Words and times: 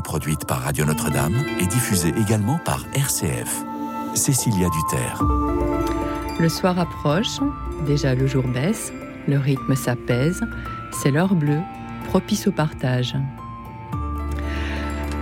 produite 0.00 0.46
par 0.46 0.62
Radio 0.62 0.84
Notre-Dame 0.84 1.34
et 1.60 1.66
diffusée 1.66 2.12
également 2.20 2.58
par 2.64 2.84
RCF. 2.94 3.64
Cécilia 4.14 4.68
Duterre. 4.70 5.22
Le 6.40 6.48
soir 6.48 6.78
approche, 6.78 7.40
déjà 7.86 8.14
le 8.14 8.26
jour 8.26 8.44
baisse, 8.44 8.92
le 9.28 9.38
rythme 9.38 9.74
s'apaise, 9.74 10.40
c'est 10.92 11.10
l'heure 11.10 11.34
bleue, 11.34 11.60
propice 12.08 12.46
au 12.46 12.52
partage. 12.52 13.14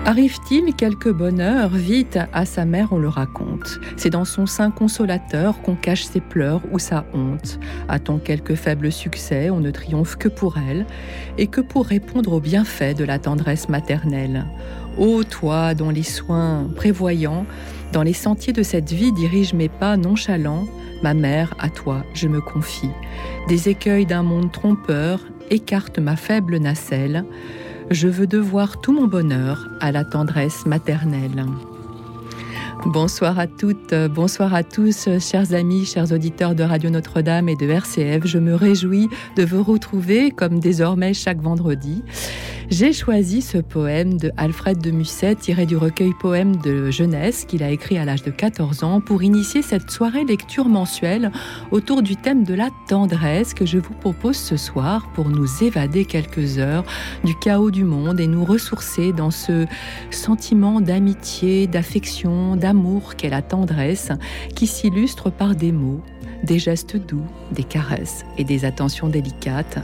Arrive-t-il 0.07 0.75
quelque 0.75 1.11
bonheur 1.11 1.69
Vite, 1.69 2.19
à 2.33 2.47
sa 2.47 2.65
mère 2.65 2.89
on 2.93 2.99
le 2.99 3.09
raconte. 3.09 3.79
C'est 3.97 4.11
dans 4.11 4.25
son 4.25 4.47
sein 4.47 4.71
consolateur 4.71 5.61
qu'on 5.61 5.77
cache 5.77 6.05
ses 6.05 6.21
pleurs 6.21 6.63
ou 6.73 6.79
sa 6.79 7.05
honte. 7.13 7.61
A-t-on 7.89 8.19
quelque 8.19 8.55
faible 8.55 8.91
succès, 8.91 9.51
on 9.51 9.61
ne 9.61 9.71
triomphe 9.71 10.17
que 10.17 10.29
pour 10.29 10.57
elle, 10.57 10.87
et 11.37 11.49
que 11.49 11.61
pour 11.61 11.87
répondre 11.87 12.33
aux 12.33 12.41
bienfaits 12.41 12.97
de 12.97 13.05
la 13.05 13.19
tendresse 13.19 13.69
maternelle. 13.69 14.47
Ô 14.99 15.23
toi, 15.23 15.75
dont 15.75 15.91
les 15.91 16.03
soins 16.03 16.71
prévoyants, 16.75 17.45
dans 17.93 18.03
les 18.03 18.15
sentiers 18.15 18.55
de 18.55 18.63
cette 18.63 18.93
vie 18.93 19.13
dirigent 19.13 19.57
mes 19.57 19.69
pas 19.69 19.97
nonchalants, 19.97 20.67
ma 21.03 21.13
mère, 21.13 21.55
à 21.59 21.69
toi, 21.69 22.05
je 22.15 22.27
me 22.27 22.41
confie. 22.41 22.91
Des 23.49 23.69
écueils 23.69 24.07
d'un 24.07 24.23
monde 24.23 24.51
trompeur 24.51 25.21
écartent 25.51 25.99
ma 25.99 26.17
faible 26.17 26.57
nacelle 26.57 27.25
je 27.91 28.07
veux 28.07 28.27
devoir 28.27 28.81
tout 28.81 28.93
mon 28.93 29.07
bonheur 29.07 29.69
à 29.81 29.91
la 29.91 30.05
tendresse 30.05 30.65
maternelle. 30.65 31.45
Bonsoir 32.87 33.39
à 33.39 33.47
toutes, 33.47 33.95
bonsoir 34.15 34.55
à 34.55 34.63
tous, 34.63 35.09
chers 35.19 35.53
amis, 35.53 35.85
chers 35.85 36.13
auditeurs 36.13 36.55
de 36.55 36.63
Radio 36.63 36.89
Notre-Dame 36.89 37.49
et 37.49 37.57
de 37.57 37.69
RCF. 37.69 38.27
Je 38.27 38.39
me 38.39 38.55
réjouis 38.55 39.09
de 39.37 39.45
vous 39.45 39.63
retrouver 39.63 40.31
comme 40.31 40.61
désormais 40.61 41.13
chaque 41.13 41.43
vendredi 41.43 42.03
j'ai 42.71 42.93
choisi 42.93 43.43
ce 43.43 43.59
poème 43.59 44.17
de 44.17 44.31
Alfred 44.37 44.79
de 44.79 44.93
Musset 44.93 45.35
tiré 45.35 45.67
du 45.67 45.77
recueil 45.77 46.13
poème 46.21 46.55
de 46.57 46.91
jeunesse 46.93 47.45
qu'il 47.45 47.65
a 47.65 47.71
écrit 47.71 47.99
à 47.99 48.05
l'âge 48.05 48.23
de 48.23 48.31
14 48.31 48.85
ans 48.85 49.01
pour 49.01 49.25
initier 49.25 49.61
cette 49.61 49.91
soirée 49.91 50.25
lecture 50.25 50.69
mensuelle 50.69 51.33
autour 51.73 52.01
du 52.01 52.15
thème 52.15 52.45
de 52.45 52.55
la 52.55 52.69
tendresse 52.89 53.55
que 53.55 53.67
je 53.67 53.79
vous 53.79 53.95
propose 53.95 54.37
ce 54.37 54.57
soir 54.57 55.11
pour 55.15 55.29
nous 55.29 55.65
évader 55.65 56.05
quelques 56.05 56.59
heures 56.59 56.85
du 57.25 57.37
chaos 57.37 57.73
du 57.73 57.83
monde 57.83 58.21
et 58.21 58.29
nous 58.29 58.45
ressourcer 58.45 59.13
dans 59.13 59.33
ce 59.33 59.67
sentiment 60.13 60.81
d'amitié, 60.81 61.67
d'affection, 61.67 62.55
d'amour 62.55 63.17
qu'est 63.17 63.31
la 63.31 63.43
tendresse 63.43 64.13
qui 64.55 64.69
s'illustre 64.69 65.31
par 65.31 65.57
des 65.57 65.73
mots 65.73 66.03
des 66.45 66.59
gestes 66.59 66.97
doux, 66.97 67.25
des 67.53 67.65
caresses 67.65 68.25
et 68.39 68.45
des 68.45 68.65
attentions 68.65 69.09
délicates. 69.09 69.79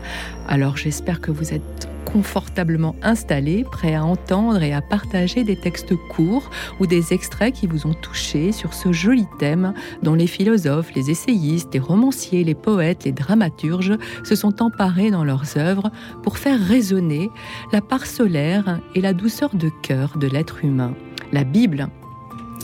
Alors 0.48 0.76
j'espère 0.76 1.20
que 1.20 1.30
vous 1.30 1.52
êtes 1.52 1.88
confortablement 2.06 2.94
installés, 3.02 3.64
prêts 3.64 3.94
à 3.94 4.04
entendre 4.04 4.62
et 4.62 4.72
à 4.72 4.80
partager 4.80 5.44
des 5.44 5.56
textes 5.56 5.94
courts 6.08 6.50
ou 6.80 6.86
des 6.86 7.12
extraits 7.12 7.52
qui 7.52 7.66
vous 7.66 7.86
ont 7.86 7.94
touché 7.94 8.52
sur 8.52 8.72
ce 8.72 8.92
joli 8.92 9.26
thème 9.38 9.74
dont 10.02 10.14
les 10.14 10.26
philosophes, 10.26 10.94
les 10.94 11.10
essayistes, 11.10 11.74
les 11.74 11.80
romanciers, 11.80 12.44
les 12.44 12.54
poètes, 12.54 13.04
les 13.04 13.12
dramaturges 13.12 13.98
se 14.24 14.34
sont 14.34 14.62
emparés 14.62 15.10
dans 15.10 15.24
leurs 15.24 15.58
œuvres 15.58 15.90
pour 16.22 16.38
faire 16.38 16.60
résonner 16.60 17.28
la 17.72 17.80
part 17.80 18.06
solaire 18.06 18.80
et 18.94 19.00
la 19.00 19.12
douceur 19.12 19.54
de 19.54 19.70
cœur 19.82 20.16
de 20.16 20.26
l'être 20.26 20.64
humain. 20.64 20.94
La 21.32 21.44
Bible 21.44 21.88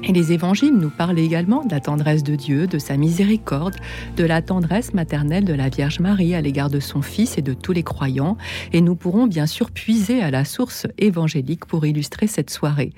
et 0.04 0.12
les 0.12 0.32
évangiles 0.32 0.76
nous 0.76 0.90
parlent 0.90 1.18
également 1.18 1.64
de 1.64 1.70
la 1.70 1.80
tendresse 1.80 2.22
de 2.22 2.34
Dieu, 2.34 2.66
de 2.66 2.78
sa 2.78 2.96
miséricorde, 2.96 3.76
de 4.16 4.24
la 4.24 4.42
tendresse 4.42 4.94
maternelle 4.94 5.44
de 5.44 5.54
la 5.54 5.68
Vierge 5.68 6.00
Marie 6.00 6.34
à 6.34 6.40
l'égard 6.40 6.70
de 6.70 6.80
son 6.80 7.02
Fils 7.02 7.38
et 7.38 7.42
de 7.42 7.54
tous 7.54 7.72
les 7.72 7.82
croyants. 7.82 8.36
Et 8.72 8.80
nous 8.80 8.96
pourrons 8.96 9.26
bien 9.26 9.46
sûr 9.46 9.70
puiser 9.70 10.22
à 10.22 10.30
la 10.30 10.44
source 10.44 10.86
évangélique 10.98 11.66
pour 11.66 11.86
illustrer 11.86 12.26
cette 12.26 12.50
soirée. 12.50 12.92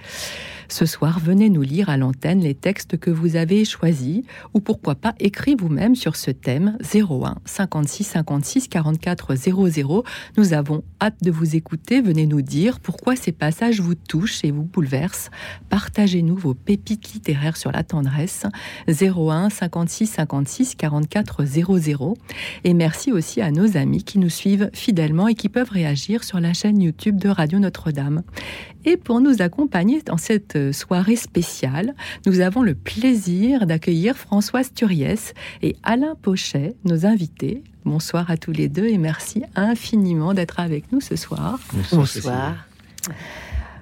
Ce 0.68 0.86
soir, 0.86 1.18
venez 1.18 1.50
nous 1.50 1.62
lire 1.62 1.88
à 1.88 1.96
l'antenne 1.96 2.40
les 2.40 2.54
textes 2.54 2.98
que 2.98 3.10
vous 3.10 3.36
avez 3.36 3.64
choisis 3.64 4.22
ou 4.54 4.60
pourquoi 4.60 4.94
pas 4.94 5.14
écrit 5.18 5.54
vous-même 5.54 5.94
sur 5.94 6.16
ce 6.16 6.30
thème 6.30 6.78
01 6.94 7.36
56 7.44 8.04
56 8.04 8.68
44 8.68 9.34
00. 9.34 10.04
Nous 10.36 10.52
avons 10.52 10.82
hâte 11.00 11.22
de 11.22 11.30
vous 11.30 11.56
écouter. 11.56 12.00
Venez 12.00 12.26
nous 12.26 12.42
dire 12.42 12.80
pourquoi 12.80 13.16
ces 13.16 13.32
passages 13.32 13.80
vous 13.80 13.94
touchent 13.94 14.44
et 14.44 14.50
vous 14.50 14.64
bouleversent. 14.64 15.30
Partagez-nous 15.68 16.36
vos 16.36 16.54
pépites 16.54 17.12
littéraires 17.12 17.56
sur 17.56 17.72
la 17.72 17.82
tendresse 17.82 18.46
01 18.88 19.50
56 19.50 20.06
56 20.06 20.74
44 20.76 21.44
00. 21.44 22.16
Et 22.64 22.74
merci 22.74 23.12
aussi 23.12 23.40
à 23.40 23.50
nos 23.50 23.76
amis 23.76 24.04
qui 24.04 24.18
nous 24.18 24.30
suivent 24.30 24.70
fidèlement 24.72 25.28
et 25.28 25.34
qui 25.34 25.48
peuvent 25.48 25.70
réagir 25.70 26.24
sur 26.24 26.40
la 26.40 26.52
chaîne 26.52 26.80
YouTube 26.80 27.18
de 27.18 27.28
Radio 27.28 27.58
Notre-Dame. 27.58 28.22
Et 28.84 28.96
pour 28.96 29.20
nous 29.20 29.40
accompagner 29.40 30.02
dans 30.02 30.16
cette 30.16 30.56
euh, 30.56 30.72
soirée 30.72 31.16
spéciale, 31.16 31.94
nous 32.26 32.40
avons 32.40 32.62
le 32.62 32.74
plaisir 32.74 33.66
d'accueillir 33.66 34.16
Françoise 34.16 34.72
Turiès 34.74 35.32
et 35.62 35.76
Alain 35.82 36.14
Pochet, 36.20 36.74
nos 36.84 37.06
invités. 37.06 37.62
Bonsoir 37.84 38.30
à 38.30 38.36
tous 38.36 38.52
les 38.52 38.68
deux 38.68 38.86
et 38.86 38.98
merci 38.98 39.42
infiniment 39.56 40.34
d'être 40.34 40.60
avec 40.60 40.92
nous 40.92 41.00
ce 41.00 41.16
soir. 41.16 41.58
Bonsoir. 41.92 42.66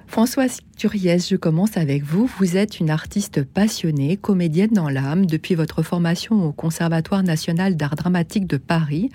Françoise 0.07 0.59
Turiès, 0.77 1.27
je 1.27 1.35
commence 1.35 1.75
avec 1.75 2.03
vous. 2.03 2.29
Vous 2.37 2.55
êtes 2.55 2.79
une 2.79 2.91
artiste 2.91 3.43
passionnée, 3.43 4.15
comédienne 4.15 4.69
dans 4.71 4.87
l'âme, 4.87 5.25
depuis 5.25 5.55
votre 5.55 5.81
formation 5.81 6.45
au 6.45 6.51
Conservatoire 6.51 7.23
national 7.23 7.75
d'art 7.75 7.95
dramatique 7.95 8.45
de 8.45 8.57
Paris 8.57 9.09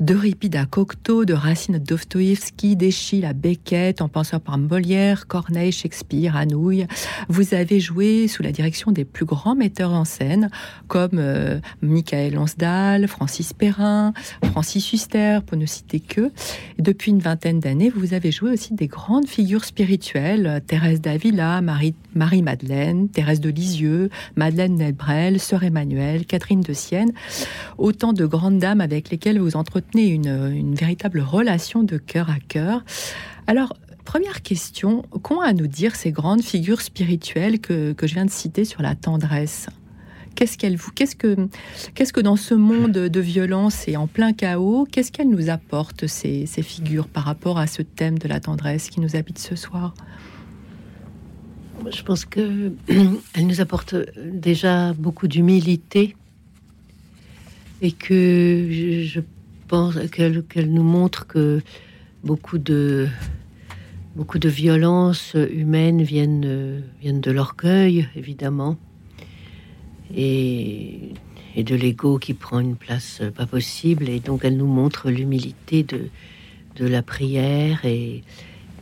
d'Euripide 0.00 0.56
à 0.56 0.66
Cocteau, 0.66 1.24
de 1.24 1.34
Racine 1.34 1.76
à 1.76 1.78
Dostoïevski, 1.78 2.76
à 3.24 3.32
Beckett, 3.32 4.00
en 4.00 4.08
pensant 4.08 4.38
par 4.38 4.58
Molière, 4.58 5.26
Corneille, 5.26 5.72
Shakespeare, 5.72 6.36
Anouilh. 6.36 6.86
Vous 7.28 7.54
avez 7.54 7.80
joué 7.80 8.28
sous 8.28 8.42
la 8.42 8.52
direction 8.52 8.92
des 8.92 9.04
plus 9.04 9.24
grands 9.24 9.56
metteurs 9.56 9.92
en 9.92 10.04
scène, 10.04 10.50
comme 10.86 11.18
euh, 11.18 11.58
Michael 11.82 12.34
Lonsdal, 12.34 13.08
Francis 13.08 13.52
Perrin, 13.52 14.12
Francis 14.44 14.92
Huster, 14.92 15.40
pour 15.44 15.58
ne 15.58 15.66
citer 15.66 16.00
que. 16.00 16.30
depuis 16.78 17.10
une 17.10 17.20
vingtaine 17.20 17.58
d'années, 17.58 17.90
vous 17.90 18.14
avez 18.14 18.30
joué 18.30 18.52
aussi 18.52 18.74
des 18.74 18.86
grandes 18.86 19.26
figures 19.26 19.64
spirituelles, 19.64 20.62
Thérèse 20.66 21.00
d'Avila, 21.00 21.60
Marie, 21.60 21.94
Marie-Madeleine, 22.14 23.08
Thérèse 23.08 23.40
de 23.40 23.50
Lisieux, 23.50 24.10
Madeleine 24.36 24.76
Nelbrel, 24.76 25.40
Sœur 25.40 25.64
Emmanuel, 25.64 26.26
Catherine 26.26 26.60
de 26.60 26.72
Sienne. 26.72 27.12
Autant 27.78 28.12
de 28.12 28.26
grandes 28.26 28.58
dames 28.58 28.80
avec 28.80 29.10
lesquelles 29.10 29.40
vous 29.40 29.56
entretenez 29.56 29.87
une, 29.94 30.74
véritable 30.74 31.20
relation 31.20 31.82
de 31.82 31.96
cœur 31.96 32.30
à 32.30 32.38
cœur. 32.38 32.84
Alors, 33.46 33.76
première 34.04 34.42
question, 34.42 35.02
qu'ont 35.22 35.40
à 35.40 35.52
nous 35.52 35.66
dire 35.66 35.96
ces 35.96 36.12
grandes 36.12 36.42
figures 36.42 36.80
spirituelles 36.80 37.60
que, 37.60 37.94
je 38.00 38.14
viens 38.14 38.24
de 38.24 38.30
citer 38.30 38.64
sur 38.64 38.82
la 38.82 38.94
tendresse? 38.94 39.68
Qu'est-ce 40.34 40.56
qu'elles 40.56 40.76
vous, 40.76 40.92
qu'est-ce 40.92 41.16
que, 41.16 41.48
qu'est-ce 41.94 42.12
que 42.12 42.20
dans 42.20 42.36
ce 42.36 42.54
monde 42.54 42.92
de 42.92 43.20
violence 43.20 43.88
et 43.88 43.96
en 43.96 44.06
plein 44.06 44.32
chaos, 44.32 44.86
qu'est-ce 44.90 45.10
qu'elles 45.10 45.30
nous 45.30 45.50
apportent 45.50 46.06
ces, 46.06 46.46
ces 46.46 46.62
figures 46.62 47.08
par 47.08 47.24
rapport 47.24 47.58
à 47.58 47.66
ce 47.66 47.82
thème 47.82 48.18
de 48.18 48.28
la 48.28 48.38
tendresse 48.38 48.88
qui 48.88 49.00
nous 49.00 49.16
habite 49.16 49.38
ce 49.38 49.56
soir? 49.56 49.94
Je 51.90 52.02
pense 52.02 52.24
que 52.24 52.72
elle 53.34 53.46
nous 53.46 53.60
apporte 53.60 53.96
déjà 54.16 54.92
beaucoup 54.92 55.26
d'humilité 55.26 56.16
et 57.80 57.92
que 57.92 58.68
je 59.04 59.20
pense 59.68 59.96
qu'elle 60.10 60.72
nous 60.72 60.82
montre 60.82 61.26
que 61.26 61.60
beaucoup 62.24 62.58
de 62.58 63.06
beaucoup 64.16 64.38
de 64.38 64.48
violences 64.48 65.34
humaines 65.34 66.02
viennent 66.02 66.82
de 67.02 67.30
l'orgueil 67.30 68.08
évidemment 68.16 68.76
et, 70.16 71.12
de 71.56 71.74
l'ego 71.74 72.18
qui 72.18 72.34
prend 72.34 72.60
une 72.60 72.76
place 72.76 73.20
pas 73.36 73.46
possible. 73.46 74.08
Et 74.08 74.20
donc 74.20 74.44
elle 74.44 74.56
nous 74.56 74.66
montre 74.66 75.10
l'humilité 75.10 75.82
de 75.82 76.08
de 76.76 76.86
la 76.86 77.02
prière 77.02 77.84
et 77.84 78.22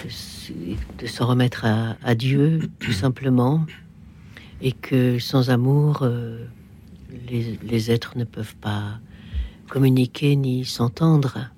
de, 0.05 1.07
s'en 1.07 1.27
remettre 1.27 1.65
à, 1.65 2.15
Dieu 2.15 2.61
tout 2.79 2.93
simplement 2.93 3.65
et 4.61 4.73
que 4.73 5.19
sans 5.19 5.49
amour 5.49 6.01
euh, 6.03 6.45
les 7.31 7.91
êtres 7.91 8.19
ne 8.19 8.25
peuvent 8.25 8.57
pas 8.57 9.01
communiquer 9.69 10.37
ni 10.37 10.65
s'entendre. 10.65 11.51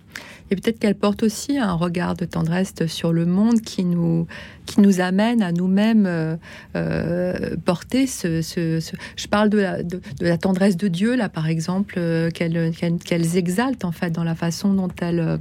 Et 0.50 0.56
peut-être 0.56 0.78
qu'elle 0.78 0.94
porte 0.94 1.22
aussi 1.22 1.58
un 1.58 1.74
regard 1.74 2.14
de 2.14 2.24
tendresse 2.24 2.74
sur 2.86 3.12
le 3.12 3.26
monde 3.26 3.60
qui 3.60 3.84
nous, 3.84 4.26
qui 4.64 4.80
nous 4.80 5.00
amène 5.00 5.42
à 5.42 5.52
nous-mêmes 5.52 6.06
euh, 6.06 6.36
euh, 6.74 7.56
porter 7.64 8.06
ce, 8.06 8.40
Je 8.42 9.26
parle 9.28 9.50
de 9.50 9.58
la, 9.58 9.82
de, 9.82 10.00
la, 10.20 10.38
tendresse 10.38 10.76
de 10.76 10.88
Dieu, 10.88 11.16
là, 11.16 11.28
par 11.28 11.48
exemple, 11.48 11.96
euh, 11.98 12.30
qu'elles 12.30 12.72
qu'elle, 12.74 13.36
exaltent, 13.36 13.84
en 13.84 13.92
fait, 13.92 14.10
dans 14.10 14.24
la 14.24 14.34
façon 14.34 14.72
dont 14.72 14.88
elle... 15.00 15.38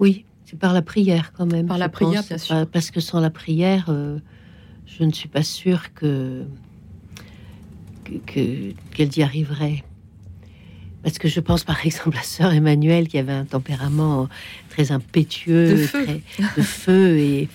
Oui, 0.00 0.24
c'est 0.46 0.58
par 0.58 0.72
la 0.72 0.82
prière, 0.82 1.32
quand 1.36 1.46
même. 1.46 1.66
Par 1.66 1.78
la 1.78 1.88
prière, 1.88 2.24
bien 2.24 2.38
sûr. 2.38 2.66
Parce 2.66 2.90
que 2.90 3.00
sans 3.00 3.20
la 3.20 3.30
prière, 3.30 3.94
je 4.86 5.04
ne 5.04 5.12
suis 5.12 5.28
pas 5.28 5.44
sûre 5.44 5.94
que 5.94 6.42
qu'elle 8.26 9.16
y 9.16 9.22
arriverait. 9.22 9.84
Parce 11.02 11.18
que 11.18 11.28
je 11.28 11.40
pense 11.40 11.64
par 11.64 11.84
exemple 11.84 12.16
à 12.18 12.22
sœur 12.22 12.52
Emmanuelle 12.52 13.08
qui 13.08 13.18
avait 13.18 13.32
un 13.32 13.44
tempérament 13.44 14.28
très 14.68 14.92
impétueux, 14.92 15.70
de 15.70 15.76
feu, 15.76 16.04
très, 16.04 16.20
de 16.56 16.62
feu 16.62 17.18
et, 17.18 17.48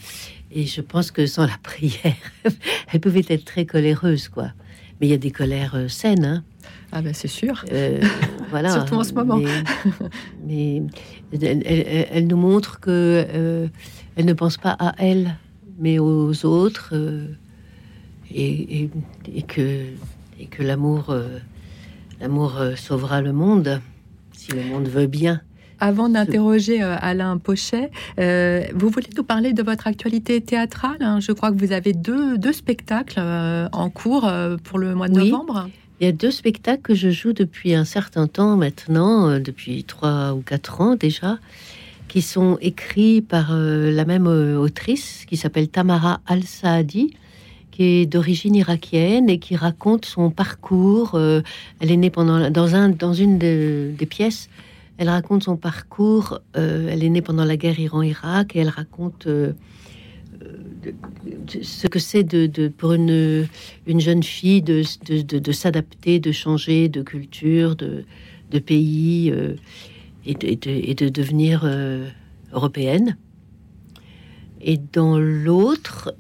Et 0.56 0.66
je 0.66 0.80
pense 0.80 1.12
que 1.12 1.26
sans 1.26 1.46
la 1.46 1.58
prière, 1.62 2.16
elle 2.94 3.02
pouvait 3.02 3.26
être 3.28 3.44
très 3.44 3.66
coléreuse, 3.66 4.30
quoi. 4.30 4.52
Mais 5.00 5.08
il 5.08 5.10
y 5.10 5.14
a 5.14 5.18
des 5.18 5.32
colères 5.32 5.76
euh, 5.76 5.90
saines, 5.90 6.24
hein. 6.24 6.44
Ah 6.94 7.02
ben 7.02 7.14
c'est 7.14 7.28
sûr. 7.28 7.66
Euh, 7.74 8.02
voilà. 8.50 8.72
Surtout 8.72 8.96
en 8.96 9.04
ce 9.04 9.14
moment. 9.14 9.42
Mais, 10.48 10.82
elle, 11.34 12.28
nous 12.28 12.38
montre 12.38 12.80
que 12.80 13.26
euh, 13.28 13.68
elle 14.16 14.26
ne 14.26 14.34
pense 14.34 14.56
pas 14.56 14.78
à 14.80 14.94
elle, 14.98 15.36
mais 15.78 16.00
aux 16.00 16.46
autres, 16.46 16.94
et, 18.34 18.90
que 19.48 19.88
et 20.40 20.46
que 20.46 20.64
l'amour 20.64 21.14
l'amour 22.20 22.60
sauvera 22.76 23.22
le 23.22 23.34
monde 23.34 23.82
si 24.32 24.52
le 24.52 24.64
monde 24.64 24.88
veut 24.88 25.08
bien. 25.08 25.42
Avant 25.80 26.08
d'interroger 26.08 26.82
euh, 26.82 26.96
Alain 27.02 27.38
Pochet, 27.38 27.92
euh, 28.20 28.64
vous 28.74 28.90
voulez 28.90 29.10
nous 29.16 29.24
parler 29.24 29.54
de 29.54 29.62
votre 29.62 29.88
actualité 29.88 30.40
théâtrale 30.40 30.98
hein? 31.02 31.20
Je 31.20 31.32
crois 31.34 31.52
que 31.52 31.58
vous 31.58 31.74
avez 31.74 31.94
deux, 31.94 32.38
deux 32.38 32.54
spectacles 32.54 33.20
euh, 33.20 33.68
en 33.72 33.90
cours 33.90 34.32
pour 34.64 34.80
le 34.80 34.96
mois 34.96 35.10
de 35.10 35.20
novembre. 35.20 35.70
Il 36.00 36.06
y 36.06 36.10
a 36.10 36.14
deux 36.14 36.32
spectacles 36.32 36.82
que 36.82 36.96
je 36.96 37.10
joue 37.10 37.34
depuis 37.34 37.74
un 37.74 37.86
certain 37.86 38.28
temps 38.28 38.58
maintenant, 38.58 39.40
depuis 39.40 39.84
trois 39.86 40.34
ou 40.34 40.42
quatre 40.42 40.82
ans 40.82 40.96
déjà, 40.96 41.40
qui 42.10 42.22
sont 42.22 42.58
écrits 42.62 43.22
par 43.22 43.54
la 43.54 44.06
même 44.06 44.28
autrice 44.28 45.26
qui 45.26 45.38
s'appelle 45.38 45.70
Tamara 45.70 46.20
Al-Saadi 46.28 47.16
qui 47.76 47.84
est 47.84 48.06
d'origine 48.06 48.56
irakienne 48.56 49.30
et 49.30 49.40
qui 49.40 49.56
raconte 49.56 50.06
son 50.06 50.30
parcours. 50.32 51.20
elle 51.20 51.92
est 51.92 51.98
née 51.98 52.10
pendant, 52.10 52.50
dans, 52.50 52.76
un, 52.76 52.90
dans 52.90 53.14
une 53.14 53.38
des 53.38 54.08
pièces 54.10 54.50
elle 54.98 55.10
raconte 55.10 55.44
son 55.44 55.58
parcours. 55.58 56.40
Euh, 56.56 56.90
elle 56.90 57.04
est 57.04 57.10
née 57.10 57.22
pendant 57.22 57.46
la 57.46 57.58
guerre 57.58 57.80
Iran-Irak 57.80 58.56
et 58.56 58.60
elle 58.60 58.70
raconte 58.70 59.28
euh, 59.28 59.54
euh, 60.42 60.92
ce 61.62 61.88
que 61.88 62.00
c'est 62.00 62.24
de, 62.24 62.68
pour 62.70 62.94
une, 62.94 63.48
une 63.88 64.00
jeune 64.00 64.24
fille 64.24 64.62
de, 64.62 64.84
de, 65.10 65.52
s'adapter, 65.52 66.20
de 66.20 66.32
changer 66.32 66.88
de 66.88 67.02
culture, 67.02 67.76
de, 67.76 68.06
pays 68.60 69.34
et, 70.26 70.38
et, 70.42 70.96
de, 70.96 71.10
devenir 71.10 71.70
européenne. 72.54 73.18
Et 74.68 74.78
dans 74.78 75.20
l'autre, 75.20 76.16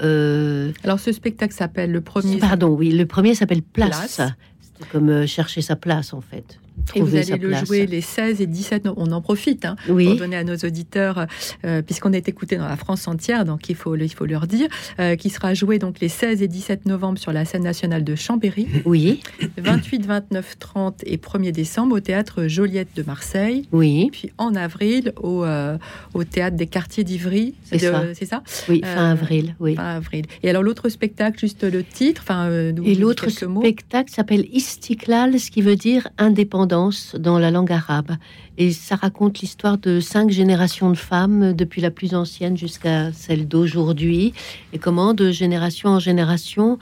alors 0.83 0.99
ce 0.99 1.11
spectacle 1.11 1.53
s'appelle 1.53 1.91
le 1.91 2.01
premier. 2.01 2.37
Pardon, 2.37 2.69
oui, 2.69 2.91
le 2.91 3.05
premier 3.05 3.33
s'appelle 3.33 3.63
Place. 3.63 3.89
Place. 3.89 4.21
C'est 4.61 4.89
comme 4.89 5.25
chercher 5.25 5.61
sa 5.61 5.75
place 5.75 6.13
en 6.13 6.21
fait. 6.21 6.59
Et 6.95 7.01
vous 7.01 7.15
allez 7.15 7.37
le 7.37 7.53
jouer 7.65 7.85
les 7.85 8.01
16 8.01 8.41
et 8.41 8.47
17 8.47 8.85
novembre. 8.85 9.07
On 9.07 9.11
en 9.11 9.21
profite 9.21 9.65
hein, 9.65 9.75
pour 9.85 9.95
donner 9.95 10.35
à 10.35 10.43
nos 10.43 10.55
auditeurs, 10.55 11.25
euh, 11.65 11.81
puisqu'on 11.81 12.13
est 12.13 12.27
écouté 12.27 12.57
dans 12.57 12.67
la 12.67 12.77
France 12.77 13.07
entière, 13.07 13.45
donc 13.45 13.69
il 13.69 13.75
faut, 13.75 13.95
il 13.95 14.13
faut 14.13 14.25
leur 14.25 14.47
dire, 14.47 14.67
euh, 14.99 15.15
qui 15.15 15.29
sera 15.29 15.53
joué 15.53 15.79
donc 15.79 15.99
les 15.99 16.09
16 16.09 16.41
et 16.41 16.47
17 16.47 16.85
novembre 16.85 17.17
sur 17.17 17.33
la 17.33 17.45
scène 17.45 17.63
nationale 17.63 18.03
de 18.03 18.15
Chambéry. 18.15 18.67
Oui. 18.85 19.21
28, 19.57 20.05
29, 20.05 20.59
30 20.59 21.03
et 21.05 21.17
1er 21.17 21.51
décembre 21.51 21.95
au 21.95 21.99
théâtre 21.99 22.47
Joliette 22.47 22.95
de 22.95 23.03
Marseille. 23.03 23.67
Oui. 23.71 24.09
Puis 24.11 24.31
en 24.37 24.55
avril 24.55 25.13
au, 25.21 25.43
euh, 25.43 25.77
au 26.13 26.23
théâtre 26.23 26.55
des 26.55 26.67
quartiers 26.67 27.03
d'Ivry. 27.03 27.55
C'est 27.63 27.79
ça. 27.79 28.43
Oui, 28.69 28.81
fin 28.83 29.11
avril. 29.11 29.55
Oui. 29.59 29.75
Fin 29.75 29.95
avril. 29.95 30.25
Et 30.43 30.49
alors 30.49 30.63
l'autre 30.63 30.89
spectacle, 30.89 31.39
juste 31.39 31.63
le 31.63 31.83
titre. 31.83 32.21
Enfin, 32.23 32.49
et 32.49 32.95
l'autre 32.95 33.29
spectacle 33.29 34.11
s'appelle 34.11 34.45
Istiklal, 34.51 35.39
ce 35.39 35.51
qui 35.51 35.61
veut 35.61 35.75
dire 35.75 36.07
indépendant 36.17 36.64
dans 36.65 37.39
la 37.39 37.51
langue 37.51 37.71
arabe. 37.71 38.11
Et 38.57 38.71
ça 38.71 38.95
raconte 38.95 39.39
l'histoire 39.39 39.77
de 39.77 39.99
cinq 39.99 40.29
générations 40.29 40.89
de 40.89 40.97
femmes, 40.97 41.53
depuis 41.53 41.81
la 41.81 41.91
plus 41.91 42.13
ancienne 42.15 42.57
jusqu'à 42.57 43.11
celle 43.11 43.47
d'aujourd'hui, 43.47 44.33
et 44.73 44.79
comment 44.79 45.13
de 45.13 45.31
génération 45.31 45.89
en 45.89 45.99
génération, 45.99 46.77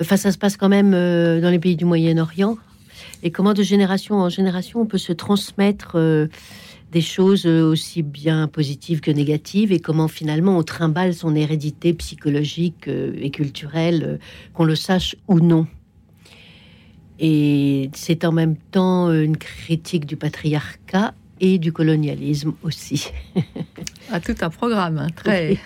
enfin 0.00 0.16
ça 0.16 0.32
se 0.32 0.38
passe 0.38 0.56
quand 0.56 0.68
même 0.68 0.92
euh, 0.94 1.40
dans 1.40 1.50
les 1.50 1.58
pays 1.58 1.76
du 1.76 1.84
Moyen-Orient, 1.84 2.56
et 3.22 3.30
comment 3.30 3.54
de 3.54 3.62
génération 3.62 4.16
en 4.16 4.28
génération 4.28 4.80
on 4.80 4.86
peut 4.86 4.98
se 4.98 5.12
transmettre 5.12 5.92
euh, 5.96 6.28
des 6.92 7.02
choses 7.02 7.46
aussi 7.46 8.02
bien 8.02 8.48
positives 8.48 9.00
que 9.00 9.10
négatives, 9.10 9.72
et 9.72 9.80
comment 9.80 10.08
finalement 10.08 10.56
on 10.56 10.62
trimballe 10.62 11.12
son 11.14 11.34
hérédité 11.34 11.92
psychologique 11.92 12.88
euh, 12.88 13.12
et 13.20 13.30
culturelle, 13.30 14.18
qu'on 14.54 14.64
le 14.64 14.76
sache 14.76 15.14
ou 15.26 15.40
non? 15.40 15.66
Et 17.18 17.90
c'est 17.94 18.24
en 18.24 18.32
même 18.32 18.56
temps 18.56 19.12
une 19.12 19.36
critique 19.36 20.06
du 20.06 20.16
patriarcat 20.16 21.14
et 21.40 21.58
du 21.58 21.72
colonialisme 21.72 22.54
aussi. 22.62 23.10
à 23.36 23.40
ah, 24.12 24.20
tout 24.20 24.36
un 24.40 24.50
programme, 24.50 24.98
hein, 24.98 25.08
très 25.14 25.58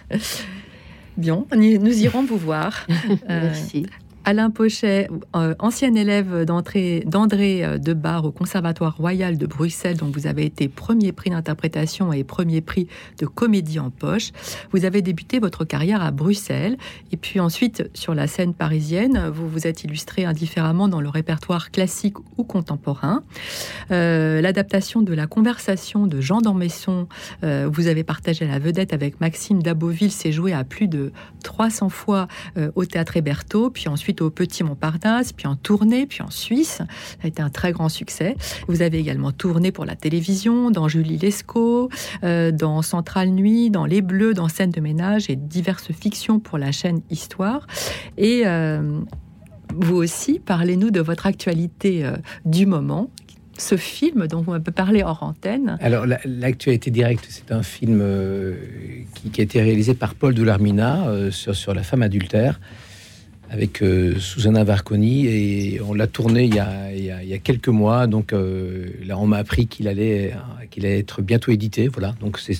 bien. 1.17 1.45
Nous 1.55 2.03
irons 2.03 2.25
vous 2.25 2.39
voir. 2.39 2.87
Merci. 3.29 3.87
Alain 4.25 4.51
Pochet, 4.51 5.09
euh, 5.35 5.55
ancien 5.59 5.95
élève 5.97 6.45
d'André 6.45 7.05
euh, 7.65 7.79
Debar 7.79 8.25
au 8.25 8.31
Conservatoire 8.31 8.97
royal 8.97 9.37
de 9.37 9.47
Bruxelles, 9.47 9.97
dont 9.97 10.13
vous 10.15 10.29
avez 10.29 10.45
été 10.45 10.69
premier 10.69 11.11
prix 11.11 11.31
d'interprétation 11.31 12.13
et 12.13 12.23
premier 12.23 12.61
prix 12.61 12.87
de 13.19 13.27
comédie 13.27 13.81
en 13.81 13.91
poche. 13.91 14.31
Vous 14.71 14.85
avez 14.85 15.03
débuté 15.03 15.41
votre 15.41 15.65
carrière 15.65 16.03
à 16.03 16.13
Bruxelles 16.13 16.77
et 17.11 17.17
puis 17.17 17.41
ensuite 17.41 17.91
sur 17.95 18.15
la 18.15 18.29
scène 18.29 18.55
parisienne, 18.55 19.29
vous 19.29 19.49
vous 19.49 19.67
êtes 19.67 19.83
illustré 19.83 20.25
indifféremment 20.25 20.87
dans 20.87 21.01
le 21.01 21.09
répertoire 21.09 21.73
classique 21.73 22.19
ou 22.39 22.45
contemporain. 22.45 23.25
Euh, 23.91 24.41
l'adaptation 24.41 25.03
de 25.03 25.15
la 25.15 25.27
conversation 25.27 26.07
de 26.07 26.21
Jean 26.21 26.41
d'Ormesson, 26.41 27.09
vous 27.43 27.87
avez 27.89 28.05
partagé 28.05 28.47
la 28.47 28.59
vedette 28.59 28.93
avec 28.93 29.21
Maxime 29.21 29.63
Daboville, 29.63 30.13
s'est 30.13 30.33
joué 30.33 30.53
à 30.53 30.65
plus 30.65 30.87
de 30.87 31.13
300 31.43 31.89
fois 31.89 32.29
au 32.75 32.85
Théâtre 32.85 33.17
Héberto, 33.17 33.71
puis 33.71 33.89
ensuite 33.89 34.12
au 34.21 34.31
Petit 34.31 34.65
Montparnasse, 34.65 35.33
puis 35.33 35.47
en 35.47 35.57
tournée, 35.57 36.07
puis 36.07 36.23
en 36.23 36.31
Suisse. 36.31 36.79
Ça 36.79 36.87
a 37.25 37.27
été 37.27 37.43
un 37.43 37.51
très 37.51 37.73
grand 37.73 37.89
succès. 37.89 38.37
Vous 38.69 38.83
avez 38.83 38.99
également 38.99 39.33
tourné 39.33 39.73
pour 39.73 39.85
la 39.85 39.97
télévision, 39.97 40.71
dans 40.71 40.89
Julie 40.89 41.19
Lescaut, 41.19 41.89
euh, 42.25 42.51
dans 42.51 42.83
Centrale 42.83 43.31
Nuit, 43.31 43.71
dans 43.71 43.87
Les 43.87 44.03
Bleus, 44.03 44.35
dans 44.35 44.49
Scène 44.49 44.71
de 44.71 44.81
ménage 44.81 45.31
et 45.31 45.37
diverses 45.37 45.93
fictions 45.93 46.41
pour 46.41 46.59
la 46.59 46.73
chaîne 46.73 47.01
Histoire. 47.11 47.67
Et 48.17 48.43
euh, 48.47 49.01
vous 49.75 49.97
aussi, 49.97 50.39
parlez-nous 50.39 50.91
de 50.91 51.01
votre 51.01 51.27
actualité 51.27 52.05
euh, 52.05 52.17
du 52.45 52.67
moment, 52.67 53.11
ce 53.59 53.77
film 53.77 54.27
dont 54.27 54.45
on 54.47 54.61
peut 54.61 54.73
parler 54.73 55.03
hors 55.03 55.23
antenne 55.23 55.77
Alors, 55.81 56.07
l'actualité 56.25 56.91
directe, 56.91 57.27
c'est 57.29 57.53
un 57.53 57.63
film 57.63 58.03
qui, 59.15 59.41
a 59.41 59.45
été 59.45 59.61
réalisé 59.61 59.95
par 59.95 60.15
Paul 60.15 60.35
Doularmina 60.35 61.31
sur 61.31 61.75
la 61.75 61.83
femme 61.83 62.03
adultère 62.03 62.59
avec 63.53 63.83
euh, 63.83 64.19
Susanna 64.19 64.65
Varconi 64.65 65.27
et 65.27 65.81
on 65.83 65.93
l'a 65.93 66.07
tourné 66.07 66.45
il 66.45 66.55
y, 66.55 66.59
a, 66.59 67.39
quelques 67.39 67.69
mois. 67.69 68.07
Donc 68.07 68.33
euh, 68.33 68.87
là, 69.05 69.19
on 69.19 69.27
m'a 69.27 69.37
appris 69.37 69.67
qu'il 69.67 69.89
allait, 69.89 70.35
qu'il 70.71 70.87
allait 70.87 70.99
être 70.99 71.21
bientôt 71.21 71.53
édité. 71.53 71.89
Voilà, 71.89 72.15
donc 72.21 72.39
c'est 72.39 72.57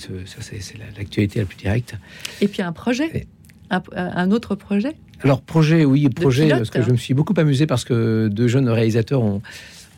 l'actualité 0.95 1.39
la 1.39 1.45
plus 1.45 1.57
directe. 1.57 1.95
Et 2.41 2.47
puis 2.47 2.61
un 2.61 2.71
projet, 2.71 3.25
un, 3.71 4.31
autre 4.31 4.53
projet. 4.53 4.95
Alors 5.23 5.41
projet, 5.41 5.83
oui, 5.83 6.07
projet, 6.09 6.47
parce 6.49 6.69
que 6.69 6.83
je 6.83 6.91
me 6.91 6.97
suis 6.97 7.15
beaucoup 7.15 7.33
amusé 7.37 7.65
parce 7.65 7.85
que 7.85 8.27
deux 8.27 8.47
jeunes 8.47 8.69
réalisateurs 8.69 9.23
ont 9.23 9.41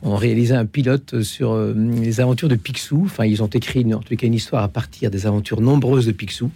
ont 0.03 0.15
réalisé 0.15 0.53
un 0.53 0.65
pilote 0.65 1.23
sur 1.23 1.53
euh, 1.53 1.73
les 1.73 2.19
aventures 2.21 2.47
de 2.47 2.55
Picsou. 2.55 3.03
Enfin, 3.05 3.25
ils 3.25 3.41
ont 3.41 3.47
écrit 3.47 3.91
en 3.93 3.99
tout 3.99 4.15
cas 4.15 4.27
une 4.27 4.33
histoire 4.33 4.63
à 4.63 4.67
partir 4.67 5.09
des 5.09 5.25
aventures 5.25 5.61
nombreuses 5.61 6.05
de 6.05 6.11
Picsou 6.11 6.51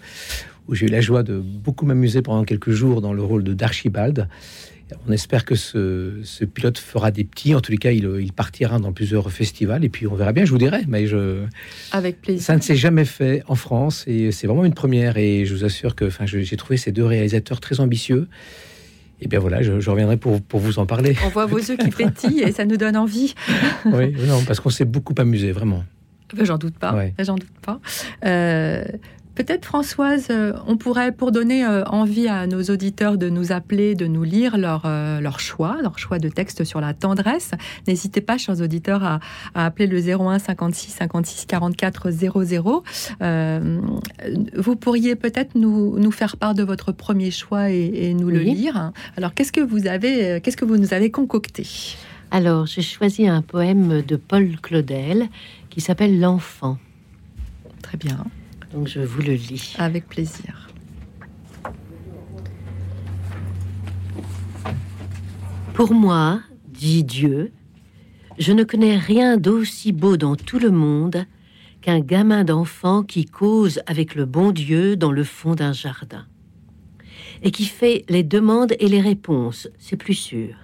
où 0.70 0.76
j'ai 0.76 0.86
eu 0.86 0.90
la 0.90 1.02
joie 1.02 1.24
de 1.24 1.40
beaucoup 1.40 1.86
m'amuser 1.86 2.22
pendant 2.22 2.46
quelques 2.46 2.70
jours 2.70 3.02
dans 3.02 3.12
le 3.12 3.24
rôle 3.24 3.44
de 3.44 3.54
d'Archibald. 3.54 4.28
On 5.08 5.12
espère 5.12 5.46
que 5.46 5.56
ce, 5.56 6.46
pilote 6.46 6.78
fera 6.78 7.12
des 7.12 7.24
petits. 7.24 7.54
En 7.54 7.62
tous 7.62 7.72
les 7.72 7.78
cas, 7.78 7.92
il, 7.92 8.34
partira 8.34 8.80
dans 8.80 8.92
plusieurs 8.92 9.32
festivals 9.32 9.84
et 9.84 9.90
puis 9.90 10.08
on 10.08 10.16
verra 10.16 10.32
bien. 10.32 10.46
Je 10.46 10.52
vous 10.52 10.58
dirai, 10.58 10.82
mais 10.88 11.06
je 11.06 11.44
avec 11.92 12.22
plaisir. 12.22 12.42
Ça 12.42 12.56
ne 12.56 12.62
s'est 12.62 12.76
jamais 12.76 13.06
fait 13.06 13.44
en 13.48 13.56
France 13.56 14.04
et 14.08 14.32
c'est 14.32 14.48
vraiment 14.48 14.66
une 14.66 14.74
première. 14.74 15.18
Et 15.18 15.46
je 15.46 15.54
vous 15.54 15.66
assure 15.66 15.96
que, 15.96 16.06
enfin, 16.06 16.26
j'ai 16.26 16.58
trouvé 16.58 16.78
ces 16.78 16.92
deux 16.92 17.06
réalisateurs 17.06 17.60
très 17.60 17.80
ambitieux. 17.80 18.28
Et 19.22 19.28
bien 19.28 19.40
voilà, 19.40 19.62
je, 19.62 19.90
reviendrai 19.90 20.18
pour, 20.18 20.42
pour, 20.42 20.60
vous 20.60 20.80
en 20.80 20.86
parler. 20.86 21.16
On 21.26 21.30
voit 21.30 21.46
vos 21.46 21.58
yeux 21.58 21.76
qui 21.76 21.90
pétillent 21.90 22.42
et 22.42 22.52
ça 22.52 22.66
nous 22.66 22.78
donne 22.78 22.96
envie. 22.96 23.36
oui, 23.86 24.14
non, 24.28 24.44
parce 24.48 24.60
qu'on 24.60 24.70
s'est 24.70 24.86
beaucoup 24.86 25.14
amusé, 25.18 25.52
vraiment. 25.52 25.84
J'en 26.42 26.58
doute 26.58 26.78
pas. 26.78 26.96
J'en 27.20 27.36
doute 27.36 27.60
pas. 27.62 27.80
Euh, 28.26 28.84
Peut-être 29.39 29.63
Françoise, 29.63 30.27
euh, 30.31 30.51
on 30.67 30.75
pourrait, 30.75 31.13
pour 31.13 31.31
donner 31.31 31.63
euh, 31.63 31.86
envie 31.86 32.27
à 32.27 32.46
nos 32.46 32.62
auditeurs 32.63 33.17
de 33.17 33.29
nous 33.29 33.53
appeler, 33.53 33.96
de 33.96 34.05
nous 34.05 34.25
lire 34.25 34.58
leur, 34.58 34.81
euh, 34.84 35.22
leur 35.22 35.39
choix, 35.39 35.77
leur 35.81 35.98
choix 35.98 36.19
de 36.19 36.27
texte 36.27 36.65
sur 36.65 36.81
la 36.81 36.93
tendresse, 36.93 37.51
n'hésitez 37.88 38.19
pas, 38.19 38.38
chers 38.38 38.60
auditeurs, 38.60 39.01
à, 39.01 39.22
appeler 39.55 39.88
le 39.88 39.98
01 40.01 40.39
56 40.39 40.91
56 40.91 41.46
44 41.46 42.12
00. 42.12 42.84
vous 44.58 44.75
pourriez 44.75 45.15
peut-être 45.15 45.55
nous, 45.55 45.98
nous, 45.98 46.12
faire 46.12 46.36
part 46.36 46.53
de 46.53 46.63
votre 46.63 46.91
premier 46.91 47.31
choix 47.31 47.69
et, 47.69 48.13
nous 48.13 48.29
le 48.29 48.39
lire. 48.39 48.91
Alors, 49.15 49.34
qu'est-ce 49.34 49.53
que 49.53 49.62
vous 49.62 49.88
avez, 49.88 50.41
qu'est-ce 50.41 50.58
que 50.58 50.65
vous 50.65 50.75
nous 50.75 50.93
avez 50.93 51.12
concocté? 51.12 51.65
Alors, 52.31 52.65
j'ai 52.65 52.81
choisi 52.81 53.25
un 53.25 53.41
poème 53.41 54.01
de 54.01 54.17
Paul 54.17 54.58
Claudel 54.62 55.29
qui 55.69 55.79
s'appelle 55.79 56.19
L'enfant. 56.19 56.77
Très 57.81 57.98
bien 57.98 58.25
donc 58.72 58.88
je 58.88 59.00
vous 59.00 59.22
le 59.22 59.34
lis. 59.34 59.76
Avec 59.78 60.08
plaisir. 60.08 60.70
Pour 65.74 65.94
moi, 65.94 66.42
dit 66.68 67.04
Dieu, 67.04 67.52
je 68.38 68.52
ne 68.52 68.64
connais 68.64 68.98
rien 68.98 69.38
d'aussi 69.38 69.92
beau 69.92 70.18
dans 70.18 70.36
tout 70.36 70.60
le 70.60 70.72
monde 70.72 71.26
qu'un 71.82 72.00
gamin 72.00 72.44
d'enfant 72.44 73.04
qui 73.04 73.26
cause 73.26 73.82
avec 73.86 74.16
le 74.16 74.26
bon 74.26 74.52
Dieu 74.52 74.98
dans 74.98 75.12
le 75.12 75.24
fond 75.24 75.56
d'un 75.56 75.74
jardin 75.74 76.26
et 77.42 77.52
qui 77.52 77.66
fait 77.66 78.04
les 78.10 78.24
demandes 78.24 78.74
et 78.80 78.88
les 78.88 79.02
réponses, 79.02 79.70
c'est 79.78 79.96
plus 79.96 80.14
sûr. 80.14 80.56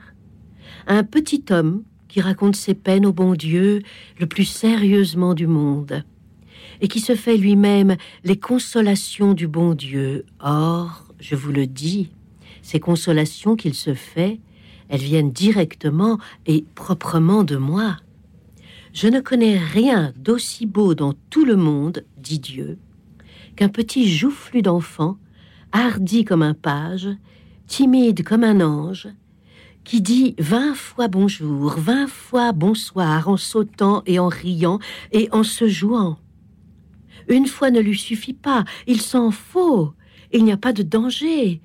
Un 0.88 1.04
petit 1.04 1.44
homme 1.50 1.84
qui 2.08 2.22
raconte 2.22 2.56
ses 2.56 2.74
peines 2.74 3.06
au 3.06 3.14
bon 3.14 3.34
Dieu 3.34 3.82
le 4.20 4.28
plus 4.28 4.46
sérieusement 4.46 5.34
du 5.34 5.48
monde 5.48 6.04
et 6.86 6.88
qui 6.88 7.00
se 7.00 7.16
fait 7.16 7.36
lui-même 7.36 7.96
les 8.24 8.38
consolations 8.38 9.34
du 9.34 9.48
bon 9.48 9.74
Dieu. 9.74 10.24
Or, 10.40 11.06
je 11.20 11.36
vous 11.36 11.52
le 11.52 11.66
dis, 11.66 12.12
ces 12.62 12.80
consolations 12.80 13.56
qu'il 13.56 13.74
se 13.74 13.96
fait, 13.96 14.40
elles 14.88 15.02
viennent 15.02 15.32
directement 15.32 16.20
et 16.46 16.64
proprement 16.76 17.44
de 17.44 17.58
moi. 17.58 17.98
Je 18.94 19.08
ne 19.08 19.20
connais 19.20 19.58
rien 19.58 20.14
d'aussi 20.16 20.68
beau 20.68 20.94
dans 20.94 21.16
tout 21.32 21.44
le 21.44 21.56
monde, 21.56 22.06
dit 22.18 22.38
Dieu, 22.38 22.78
qu'un 23.56 23.70
petit 23.70 24.08
joufflu 24.08 24.62
d'enfant 24.62 25.18
hardi 25.72 26.24
comme 26.24 26.44
un 26.44 26.54
page, 26.54 27.10
timide 27.66 28.24
comme 28.24 28.44
un 28.44 28.62
ange, 28.62 29.08
qui 29.84 30.02
dit 30.02 30.36
vingt 30.38 30.76
fois 30.76 31.08
bonjour, 31.08 31.72
vingt 31.80 32.06
fois 32.08 32.52
bonsoir 32.52 33.28
en 33.28 33.38
sautant 33.38 34.04
et 34.06 34.20
en 34.20 34.28
riant 34.28 34.78
et 35.12 35.30
en 35.32 35.42
se 35.42 35.68
jouant. 35.68 36.20
Une 37.28 37.48
fois 37.48 37.72
ne 37.72 37.80
lui 37.80 37.98
suffit 37.98 38.34
pas, 38.34 38.66
il 38.88 39.02
s'en 39.02 39.32
faut, 39.32 39.94
il 40.32 40.44
n'y 40.44 40.52
a 40.52 40.58
pas 40.58 40.74
de 40.74 40.84
danger. 40.84 41.62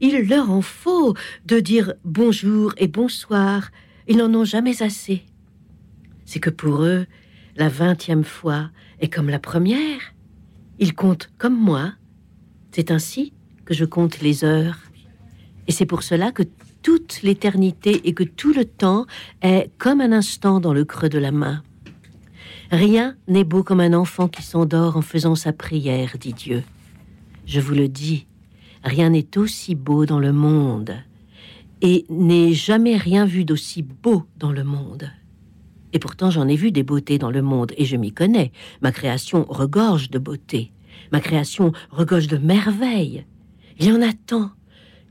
Il 0.00 0.28
leur 0.28 0.50
en 0.50 0.60
faut 0.60 1.14
de 1.46 1.60
dire 1.60 1.94
bonjour 2.04 2.74
et 2.78 2.88
bonsoir, 2.88 3.70
ils 4.08 4.16
n'en 4.16 4.34
ont 4.34 4.44
jamais 4.44 4.82
assez. 4.82 5.24
C'est 6.24 6.40
que 6.40 6.50
pour 6.50 6.82
eux, 6.82 7.06
la 7.56 7.68
vingtième 7.68 8.24
fois 8.24 8.70
est 9.00 9.08
comme 9.08 9.28
la 9.28 9.38
première. 9.38 10.14
Ils 10.78 10.94
comptent 10.94 11.30
comme 11.38 11.56
moi. 11.56 11.92
C'est 12.72 12.90
ainsi 12.90 13.32
que 13.64 13.74
je 13.74 13.84
compte 13.84 14.20
les 14.20 14.44
heures. 14.44 14.78
Et 15.68 15.72
c'est 15.72 15.86
pour 15.86 16.02
cela 16.02 16.32
que 16.32 16.42
toute 16.82 17.22
l'éternité 17.22 18.08
et 18.08 18.12
que 18.14 18.24
tout 18.24 18.52
le 18.52 18.64
temps 18.64 19.06
est 19.42 19.70
comme 19.78 20.00
un 20.00 20.12
instant 20.12 20.60
dans 20.60 20.74
le 20.74 20.84
creux 20.84 21.08
de 21.08 21.18
la 21.18 21.30
main. 21.32 21.62
Rien 22.74 23.14
n'est 23.28 23.44
beau 23.44 23.62
comme 23.62 23.78
un 23.78 23.92
enfant 23.92 24.26
qui 24.26 24.42
s'endort 24.42 24.96
en 24.96 25.00
faisant 25.00 25.36
sa 25.36 25.52
prière, 25.52 26.16
dit 26.18 26.32
Dieu. 26.32 26.64
Je 27.46 27.60
vous 27.60 27.72
le 27.72 27.86
dis, 27.86 28.26
rien 28.82 29.10
n'est 29.10 29.38
aussi 29.38 29.76
beau 29.76 30.06
dans 30.06 30.18
le 30.18 30.32
monde, 30.32 30.96
et 31.82 32.04
n'ai 32.10 32.52
jamais 32.52 32.96
rien 32.96 33.26
vu 33.26 33.44
d'aussi 33.44 33.82
beau 33.82 34.24
dans 34.38 34.50
le 34.50 34.64
monde. 34.64 35.08
Et 35.92 36.00
pourtant 36.00 36.30
j'en 36.30 36.48
ai 36.48 36.56
vu 36.56 36.72
des 36.72 36.82
beautés 36.82 37.16
dans 37.16 37.30
le 37.30 37.42
monde, 37.42 37.70
et 37.76 37.84
je 37.84 37.96
m'y 37.96 38.10
connais. 38.10 38.50
Ma 38.82 38.90
création 38.90 39.46
regorge 39.48 40.10
de 40.10 40.18
beauté, 40.18 40.72
ma 41.12 41.20
création 41.20 41.70
regorge 41.92 42.26
de 42.26 42.38
merveilles. 42.38 43.24
Il 43.78 43.86
y 43.86 43.92
en 43.92 44.02
a 44.02 44.12
tant 44.26 44.50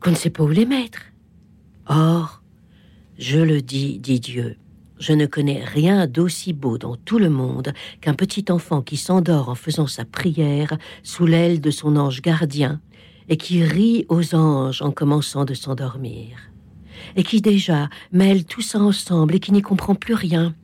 qu'on 0.01 0.11
ne 0.11 0.17
sait 0.17 0.31
pas 0.31 0.43
où 0.43 0.49
les 0.49 0.65
mettre. 0.65 0.99
Or, 1.87 2.43
je 3.17 3.39
le 3.39 3.61
dis, 3.61 3.99
dit 3.99 4.19
Dieu, 4.19 4.57
je 5.03 5.11
ne 5.11 5.25
connais 5.25 5.61
rien 5.65 6.07
d'aussi 6.07 6.53
beau 6.53 6.77
dans 6.77 6.95
tout 6.95 7.19
le 7.19 7.29
monde 7.29 7.73
qu'un 7.99 8.13
petit 8.13 8.45
enfant 8.49 8.81
qui 8.81 8.95
s'endort 8.95 9.49
en 9.49 9.55
faisant 9.55 9.85
sa 9.85 10.05
prière 10.05 10.77
sous 11.03 11.25
l'aile 11.25 11.59
de 11.59 11.71
son 11.71 11.97
ange 11.97 12.21
gardien 12.21 12.79
et 13.27 13.35
qui 13.35 13.65
rit 13.65 14.05
aux 14.07 14.33
anges 14.33 14.81
en 14.81 14.91
commençant 14.91 15.43
de 15.43 15.53
s'endormir, 15.53 16.37
et 17.17 17.23
qui 17.23 17.41
déjà 17.41 17.89
mêle 18.13 18.45
tout 18.45 18.61
ça 18.61 18.79
ensemble 18.79 19.35
et 19.35 19.39
qui 19.41 19.51
n'y 19.51 19.61
comprend 19.61 19.93
plus 19.93 20.13
rien, 20.13 20.55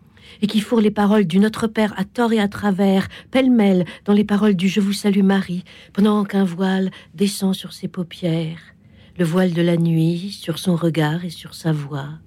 et 0.41 0.48
qui 0.48 0.62
fourre 0.62 0.79
les 0.79 0.89
paroles 0.89 1.25
du 1.25 1.39
Notre 1.39 1.67
Père 1.67 1.93
à 1.98 2.05
tort 2.05 2.31
et 2.31 2.39
à 2.39 2.48
travers, 2.48 3.10
pêle-mêle 3.31 3.84
dans 4.05 4.13
les 4.13 4.24
paroles 4.24 4.55
du 4.55 4.69
Je 4.69 4.79
vous 4.79 4.93
salue 4.93 5.24
Marie, 5.24 5.65
pendant 5.91 6.24
qu'un 6.24 6.46
voile 6.46 6.91
descend 7.13 7.53
sur 7.53 7.74
ses 7.74 7.89
paupières, 7.89 8.74
le 9.17 9.25
voile 9.25 9.51
de 9.51 9.62
la 9.62 9.75
nuit 9.75 10.31
sur 10.31 10.60
son 10.60 10.77
regard 10.77 11.25
et 11.25 11.29
sur 11.29 11.53
sa 11.55 11.74
voix. 11.74 12.19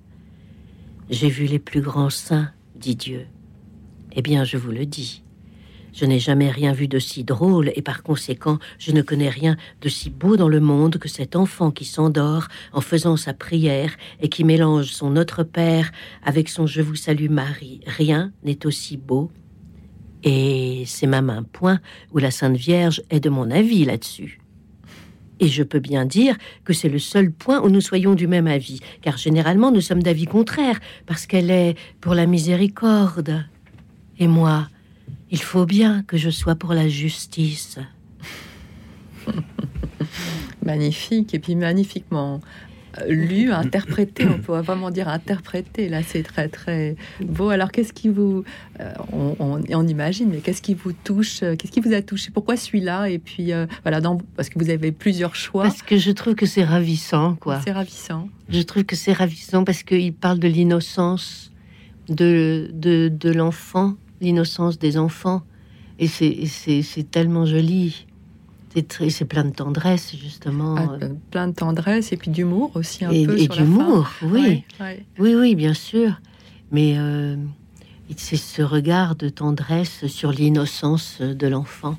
J'ai 1.12 1.28
vu 1.28 1.44
les 1.44 1.58
plus 1.58 1.82
grands 1.82 2.08
saints, 2.08 2.48
dit 2.74 2.96
Dieu. 2.96 3.26
Eh 4.12 4.22
bien, 4.22 4.44
je 4.44 4.56
vous 4.56 4.70
le 4.70 4.86
dis. 4.86 5.22
Je 5.92 6.06
n'ai 6.06 6.18
jamais 6.18 6.50
rien 6.50 6.72
vu 6.72 6.88
de 6.88 6.98
si 6.98 7.22
drôle 7.22 7.70
et 7.76 7.82
par 7.82 8.02
conséquent, 8.02 8.58
je 8.78 8.92
ne 8.92 9.02
connais 9.02 9.28
rien 9.28 9.58
de 9.82 9.90
si 9.90 10.08
beau 10.08 10.38
dans 10.38 10.48
le 10.48 10.58
monde 10.58 10.96
que 10.96 11.10
cet 11.10 11.36
enfant 11.36 11.70
qui 11.70 11.84
s'endort 11.84 12.48
en 12.72 12.80
faisant 12.80 13.18
sa 13.18 13.34
prière 13.34 13.94
et 14.22 14.30
qui 14.30 14.42
mélange 14.42 14.86
son 14.86 15.10
Notre 15.10 15.42
Père 15.42 15.92
avec 16.22 16.48
son 16.48 16.66
Je 16.66 16.80
vous 16.80 16.96
salue 16.96 17.28
Marie. 17.28 17.82
Rien 17.86 18.32
n'est 18.42 18.64
aussi 18.64 18.96
beau. 18.96 19.30
Et 20.22 20.84
c'est 20.86 21.06
même 21.06 21.28
un 21.28 21.42
point 21.42 21.78
où 22.12 22.18
la 22.20 22.30
Sainte 22.30 22.56
Vierge 22.56 23.02
est 23.10 23.20
de 23.20 23.28
mon 23.28 23.50
avis 23.50 23.84
là-dessus. 23.84 24.41
Et 25.42 25.48
je 25.48 25.64
peux 25.64 25.80
bien 25.80 26.04
dire 26.04 26.36
que 26.64 26.72
c'est 26.72 26.88
le 26.88 27.00
seul 27.00 27.32
point 27.32 27.60
où 27.62 27.68
nous 27.68 27.80
soyons 27.80 28.14
du 28.14 28.28
même 28.28 28.46
avis, 28.46 28.78
car 29.00 29.16
généralement 29.16 29.72
nous 29.72 29.80
sommes 29.80 30.00
d'avis 30.00 30.26
contraire, 30.26 30.78
parce 31.04 31.26
qu'elle 31.26 31.50
est 31.50 31.74
pour 32.00 32.14
la 32.14 32.26
miséricorde. 32.26 33.44
Et 34.20 34.28
moi, 34.28 34.68
il 35.32 35.42
faut 35.42 35.66
bien 35.66 36.04
que 36.04 36.16
je 36.16 36.30
sois 36.30 36.54
pour 36.54 36.74
la 36.74 36.88
justice. 36.88 37.80
Magnifique, 40.64 41.34
et 41.34 41.40
puis 41.40 41.56
magnifiquement 41.56 42.40
lu, 43.08 43.52
interprété, 43.52 44.26
on 44.26 44.38
peut 44.38 44.58
vraiment 44.58 44.90
dire 44.90 45.08
interprété, 45.08 45.88
là 45.88 46.02
c'est 46.02 46.22
très 46.22 46.48
très 46.48 46.96
beau. 47.20 47.50
Alors 47.50 47.72
qu'est-ce 47.72 47.92
qui 47.92 48.08
vous, 48.08 48.44
euh, 48.80 48.92
on, 49.10 49.86
imagine, 49.86 50.30
mais 50.30 50.38
qu'est-ce 50.38 50.62
qui 50.62 50.74
vous 50.74 50.92
touche, 50.92 51.42
euh, 51.42 51.56
qu'est-ce 51.56 51.72
qui 51.72 51.80
vous 51.80 51.92
a 51.92 52.02
touché? 52.02 52.30
Pourquoi 52.30 52.56
celui-là? 52.56 53.08
Et 53.08 53.18
puis 53.18 53.52
voilà, 53.82 54.00
dans, 54.00 54.18
parce 54.36 54.48
que 54.48 54.58
vous 54.58 54.70
avez 54.70 54.92
plusieurs 54.92 55.34
choix. 55.34 55.64
Parce 55.64 55.82
que 55.82 55.96
je 55.96 56.10
trouve 56.10 56.34
que 56.34 56.46
c'est 56.46 56.64
ravissant, 56.64 57.34
quoi. 57.34 57.60
C'est 57.64 57.72
ravissant. 57.72 58.28
Je 58.48 58.60
trouve 58.62 58.84
que 58.84 58.96
c'est 58.96 59.12
ravissant 59.12 59.64
parce 59.64 59.82
qu'il 59.82 60.12
parle 60.12 60.38
de 60.38 60.48
l'innocence 60.48 61.52
de, 62.08 62.70
de, 62.72 63.08
de 63.08 63.30
l'enfant 63.30 63.94
l'innocence 64.22 64.78
des 64.78 64.96
enfants. 64.96 65.42
Et 65.98 66.06
c'est 66.08 67.10
tellement 67.10 67.44
joli. 67.44 68.06
C'est 68.74 69.24
plein 69.24 69.44
de 69.44 69.50
tendresse, 69.50 70.14
justement. 70.16 70.76
Ah, 70.78 71.06
plein 71.30 71.48
de 71.48 71.54
tendresse 71.54 72.12
et 72.12 72.16
puis 72.16 72.30
d'humour 72.30 72.70
aussi, 72.74 73.04
un 73.04 73.10
et, 73.10 73.26
peu. 73.26 73.38
Et 73.38 73.48
d'humour, 73.48 74.08
oui. 74.22 74.64
Oui, 75.18 75.34
oui, 75.34 75.54
bien 75.54 75.74
sûr. 75.74 76.20
Mais 76.70 76.94
euh, 76.96 77.36
c'est 78.16 78.36
ce 78.36 78.62
regard 78.62 79.14
de 79.14 79.28
tendresse 79.28 80.06
sur 80.06 80.32
l'innocence 80.32 81.20
de 81.20 81.46
l'enfant. 81.46 81.98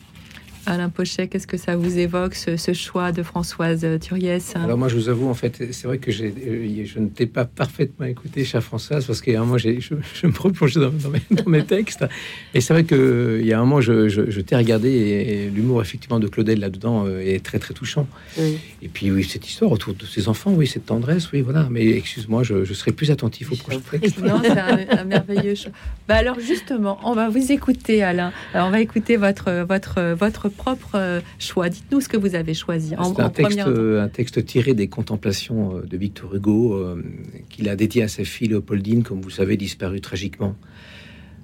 Alain 0.66 0.90
Pochet, 0.90 1.28
qu'est-ce 1.28 1.48
que 1.48 1.58
ça 1.58 1.76
vous 1.76 1.98
évoque, 1.98 2.36
ce, 2.36 2.74
choix 2.74 3.12
de 3.12 3.22
Françoise 3.22 3.86
Turiès 4.00 4.56
Alors 4.56 4.78
moi, 4.78 4.88
je 4.88 4.96
vous 4.96 5.10
avoue, 5.10 5.28
en 5.28 5.34
fait, 5.34 5.72
c'est 5.72 5.88
vrai 5.88 5.98
que 5.98 6.12
euh, 6.12 6.86
je 6.86 7.00
ne 7.00 7.08
t'ai 7.10 7.26
pas 7.26 7.46
parfaitement 7.46 8.06
écouté, 8.06 8.46
chère 8.46 8.64
Françoise, 8.64 9.06
parce 9.06 9.22
qu'il 9.22 9.34
y 9.34 9.36
a 9.36 9.42
un 9.42 9.46
moment, 9.46 9.58
je, 9.58 9.80
je, 9.80 10.28
me 10.28 10.38
replongeais 10.38 10.80
dans, 10.80 10.92
dans, 11.32 11.50
mes, 11.50 11.66
textes. 11.66 12.06
Et 12.54 12.62
c'est 12.62 12.74
vrai 12.74 12.86
qu'il 12.86 13.46
y 13.46 13.52
a 13.52 13.60
un 13.60 13.66
moment, 13.66 13.82
je, 13.82 14.42
t'ai 14.42 14.56
regardé, 14.56 14.90
et, 14.90 15.50
l'humour, 15.50 15.82
effectivement, 15.82 16.20
de 16.20 16.28
Claudel 16.28 16.60
là-dedans 16.60 17.06
euh, 17.08 17.20
est 17.20 17.44
très, 17.44 17.60
très 17.60 17.74
touchant. 17.74 18.08
Et 18.38 18.88
puis, 18.88 19.12
oui, 19.12 19.24
cette 19.24 19.48
histoire 19.48 19.72
autour 19.72 19.94
de 19.94 20.06
ses 20.06 20.30
enfants, 20.30 20.52
oui, 20.54 20.68
cette 20.68 20.86
tendresse, 20.86 21.32
oui, 21.34 21.42
voilà. 21.42 21.68
Mais 21.70 21.90
excuse-moi, 21.90 22.44
je, 22.44 22.64
serai 22.74 22.92
plus 22.92 23.12
attentif 23.12 23.52
au 23.52 23.56
prochain 23.56 23.82
texte. 23.92 24.20
Non, 24.20 24.42
c'est 24.42 24.58
un, 24.58 25.04
merveilleux 25.04 25.56
choix. 25.56 25.72
Bah 26.08 26.16
alors, 26.16 26.40
justement, 26.40 27.00
on 27.04 27.14
va 27.14 27.30
vous 27.30 27.52
écouter, 27.52 28.02
Alain. 28.02 28.32
Alors, 28.54 28.68
on 28.68 28.72
va 28.72 28.80
écouter 28.80 29.18
votre, 29.18 29.66
votre, 29.68 30.16
votre 30.18 30.50
propre 30.54 30.92
euh, 30.96 31.22
choix. 31.40 31.70
Dites-nous 31.70 32.02
ce 32.02 32.10
que 32.10 32.18
vous 32.18 32.36
avez 32.36 32.54
choisi. 32.54 32.94
Un, 32.96 33.30
texte, 33.30 33.60
un 33.60 34.08
texte 34.08 34.46
tiré 34.46 34.74
des 34.74 34.88
contemplations 34.88 35.78
euh, 35.78 35.82
de 35.82 35.98
Victor 35.98 36.34
Hugo 36.36 36.74
euh, 36.74 37.04
qu'il 37.50 37.70
a 37.70 37.76
dédié 37.76 38.04
à 38.04 38.08
sa 38.08 38.24
fille 38.24 38.48
Léopoldine, 38.48 39.04
comme 39.04 39.22
vous 39.22 39.30
savez, 39.30 39.58
disparue 39.58 40.02
tragiquement, 40.02 40.56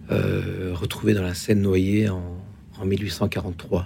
retrouvée 0.10 1.14
dans 1.14 1.22
la 1.22 1.36
Seine 1.36 1.62
noyée 1.62 2.10
en, 2.10 2.24
en 2.80 2.86
1843. 2.86 3.86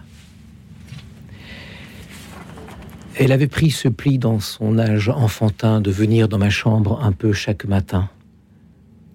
Elle 3.16 3.32
avait 3.32 3.48
pris 3.48 3.72
ce 3.72 3.90
pli 3.90 4.18
dans 4.18 4.40
son 4.40 4.80
âge 4.80 5.10
enfantin 5.10 5.82
de 5.82 5.92
venir 5.92 6.28
dans 6.28 6.40
ma 6.40 6.50
chambre 6.50 7.00
un 7.04 7.12
peu 7.12 7.34
chaque 7.34 7.66
matin. 7.66 8.10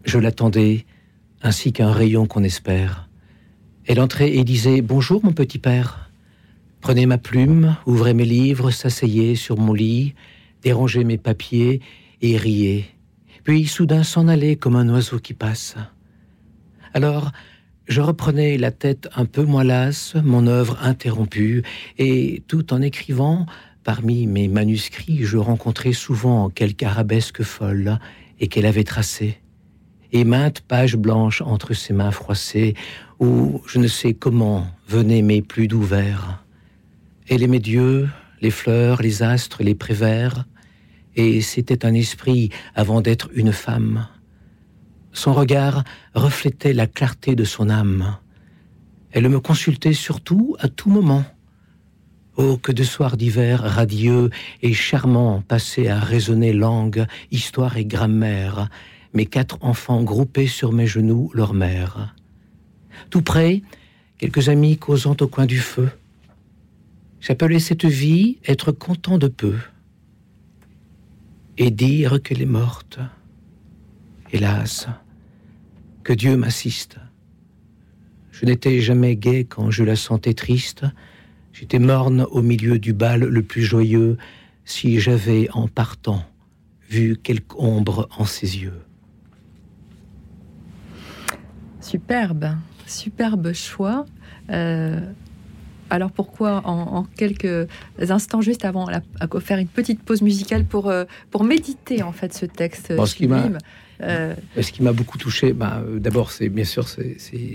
Je 0.04 0.18
l'attendais, 0.18 0.84
ainsi 1.42 1.72
qu'un 1.72 1.92
rayon 1.92 2.26
qu'on 2.26 2.44
espère. 2.44 3.07
Elle 3.88 4.00
entrait 4.00 4.34
et 4.34 4.44
disait 4.44 4.82
Bonjour, 4.82 5.24
mon 5.24 5.32
petit 5.32 5.58
père. 5.58 6.10
Prenait 6.82 7.06
ma 7.06 7.16
plume, 7.16 7.74
ouvrait 7.86 8.12
mes 8.12 8.26
livres, 8.26 8.70
s'asseyait 8.70 9.34
sur 9.34 9.56
mon 9.56 9.72
lit, 9.72 10.14
dérangeait 10.62 11.04
mes 11.04 11.16
papiers 11.16 11.80
et 12.20 12.36
riait, 12.36 12.84
puis 13.44 13.66
soudain 13.66 14.02
s'en 14.02 14.28
allait 14.28 14.56
comme 14.56 14.76
un 14.76 14.90
oiseau 14.90 15.18
qui 15.18 15.32
passe. 15.32 15.74
Alors, 16.92 17.32
je 17.86 18.02
reprenais 18.02 18.58
la 18.58 18.72
tête 18.72 19.08
un 19.16 19.24
peu 19.24 19.44
moins 19.44 19.64
lasse, 19.64 20.16
mon 20.22 20.46
œuvre 20.46 20.76
interrompue, 20.82 21.62
et 21.96 22.42
tout 22.46 22.74
en 22.74 22.82
écrivant, 22.82 23.46
parmi 23.84 24.26
mes 24.26 24.48
manuscrits, 24.48 25.24
je 25.24 25.38
rencontrais 25.38 25.94
souvent 25.94 26.50
quelque 26.50 26.84
arabesque 26.84 27.42
folle, 27.42 27.98
et 28.38 28.48
qu'elle 28.48 28.66
avait 28.66 28.84
tracées, 28.84 29.40
et 30.12 30.24
maintes 30.24 30.60
pages 30.60 30.96
blanches 30.96 31.42
entre 31.42 31.74
ses 31.74 31.92
mains 31.92 32.10
froissées, 32.10 32.74
où 33.20 33.62
je 33.66 33.78
ne 33.78 33.88
sais 33.88 34.14
comment 34.14 34.66
venaient 34.88 35.22
mes 35.22 35.42
plus 35.42 35.68
doux 35.68 35.82
vers. 35.82 36.42
Elle 37.28 37.42
aimait 37.42 37.58
Dieu, 37.58 38.08
les 38.40 38.50
fleurs, 38.50 39.02
les 39.02 39.22
astres, 39.22 39.62
les 39.62 39.74
prévers, 39.74 40.44
et 41.16 41.40
c'était 41.40 41.84
un 41.84 41.94
esprit 41.94 42.50
avant 42.74 43.00
d'être 43.00 43.28
une 43.34 43.52
femme. 43.52 44.06
Son 45.12 45.34
regard 45.34 45.84
reflétait 46.14 46.72
la 46.72 46.86
clarté 46.86 47.34
de 47.34 47.44
son 47.44 47.70
âme. 47.70 48.16
Elle 49.10 49.28
me 49.28 49.40
consultait 49.40 49.94
surtout 49.94 50.56
à 50.60 50.68
tout 50.68 50.90
moment. 50.90 51.24
Oh, 52.36 52.56
que 52.56 52.70
de 52.70 52.84
soirs 52.84 53.16
d'hiver 53.16 53.62
radieux 53.62 54.30
et 54.62 54.72
charmants 54.72 55.42
passés 55.42 55.88
à 55.88 55.98
raisonner 55.98 56.52
langue, 56.52 57.04
histoire 57.32 57.76
et 57.78 57.84
grammaire, 57.84 58.68
mes 59.12 59.26
quatre 59.26 59.58
enfants 59.62 60.02
groupés 60.02 60.46
sur 60.46 60.72
mes 60.72 60.86
genoux, 60.86 61.30
leur 61.34 61.54
mère. 61.54 62.14
Tout 63.10 63.22
près, 63.22 63.62
quelques 64.18 64.48
amis 64.48 64.76
causant 64.76 65.16
au 65.20 65.28
coin 65.28 65.46
du 65.46 65.58
feu. 65.58 65.90
J'appelais 67.20 67.58
cette 67.58 67.84
vie 67.84 68.38
être 68.46 68.72
content 68.72 69.18
de 69.18 69.28
peu 69.28 69.56
et 71.56 71.70
dire 71.70 72.22
qu'elle 72.22 72.42
est 72.42 72.46
morte. 72.46 72.98
Hélas, 74.32 74.88
que 76.04 76.12
Dieu 76.12 76.36
m'assiste. 76.36 76.98
Je 78.30 78.46
n'étais 78.46 78.80
jamais 78.80 79.16
gai 79.16 79.44
quand 79.44 79.70
je 79.70 79.82
la 79.82 79.96
sentais 79.96 80.34
triste. 80.34 80.84
J'étais 81.52 81.80
morne 81.80 82.26
au 82.30 82.42
milieu 82.42 82.78
du 82.78 82.92
bal 82.92 83.20
le 83.20 83.42
plus 83.42 83.62
joyeux 83.62 84.16
si 84.64 85.00
j'avais, 85.00 85.48
en 85.52 85.66
partant, 85.66 86.22
vu 86.88 87.16
quelque 87.16 87.56
ombre 87.56 88.08
en 88.16 88.26
ses 88.26 88.58
yeux. 88.58 88.82
Superbe, 91.88 92.50
superbe 92.86 93.54
choix. 93.54 94.04
Euh, 94.50 95.00
alors 95.88 96.12
pourquoi 96.12 96.60
en, 96.66 97.04
quelques 97.16 97.66
instants, 97.98 98.42
juste 98.42 98.66
avant, 98.66 98.88
à, 98.88 99.00
faire 99.40 99.56
une 99.56 99.68
petite 99.68 100.02
pause 100.02 100.20
musicale 100.20 100.66
pour, 100.66 100.90
euh, 100.90 101.06
pour 101.30 101.44
méditer 101.44 102.02
en 102.02 102.12
fait 102.12 102.34
ce 102.34 102.44
texte 102.44 102.92
bon, 102.94 103.06
ce, 103.06 103.14
qui 103.14 103.26
euh, 104.02 104.34
ce 104.60 104.70
qui 104.70 104.82
m'a 104.82 104.92
beaucoup 104.92 105.16
touché, 105.16 105.54
bah, 105.54 105.82
d'abord, 105.96 106.30
c'est 106.30 106.50
bien 106.50 106.64
sûr, 106.64 106.86
c'est 106.88 107.16
c'est 107.18 107.48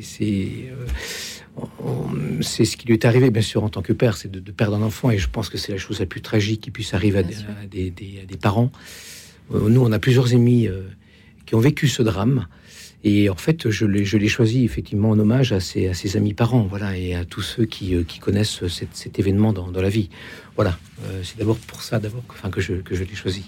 ce 2.66 2.76
qui 2.76 2.88
lui 2.88 2.96
est 2.96 3.06
arrivé, 3.06 3.30
bien 3.30 3.44
sûr, 3.44 3.64
en 3.64 3.70
tant 3.70 3.84
que 3.84 3.94
père, 3.94 4.18
c'est 4.18 4.32
de, 4.32 4.52
perdre 4.52 4.78
un 4.78 4.82
enfant, 4.82 5.12
et 5.12 5.20
je 5.20 5.30
pense 5.30 5.50
que 5.50 5.60
c'est 5.60 5.74
la 5.74 5.78
chose 5.78 6.00
la 6.00 6.08
plus 6.08 6.22
tragique 6.22 6.62
qui 6.62 6.72
puisse 6.72 6.96
arriver 6.96 7.20
à 7.20 7.24
des, 7.70 7.92
des, 7.92 8.38
parents. 8.42 8.72
nous, 9.52 9.82
on 9.82 9.92
a 9.92 10.00
plusieurs 10.00 10.34
amis 10.34 10.68
qui 11.46 11.54
ont 11.54 11.60
vécu 11.60 11.88
ce 11.88 12.02
drame. 12.02 12.48
Et 13.04 13.30
en 13.30 13.36
fait, 13.36 13.70
je 13.70 13.86
l'ai 13.86 14.28
choisi 14.28 14.64
effectivement 14.64 15.10
en 15.10 15.20
hommage 15.20 15.52
à 15.52 15.60
ses, 15.60 16.18
amis 16.18 16.34
parents, 16.34 16.62
voilà, 16.64 16.98
et 16.98 17.16
à 17.16 17.26
tous 17.26 17.42
ceux 17.42 17.66
qui, 17.66 17.96
euh, 17.96 18.04
connaissent 18.22 18.66
cet, 18.68 19.20
événement 19.20 19.52
dans, 19.52 19.70
la 19.72 19.90
vie. 19.90 20.10
Voilà, 20.56 20.78
euh, 21.06 21.22
c'est 21.24 21.38
d'abord 21.38 21.58
pour 21.58 21.82
ça 21.82 22.00
d'abord 22.00 22.24
que 22.52 22.62
je 22.62 23.04
l'ai 23.04 23.16
choisi. 23.16 23.44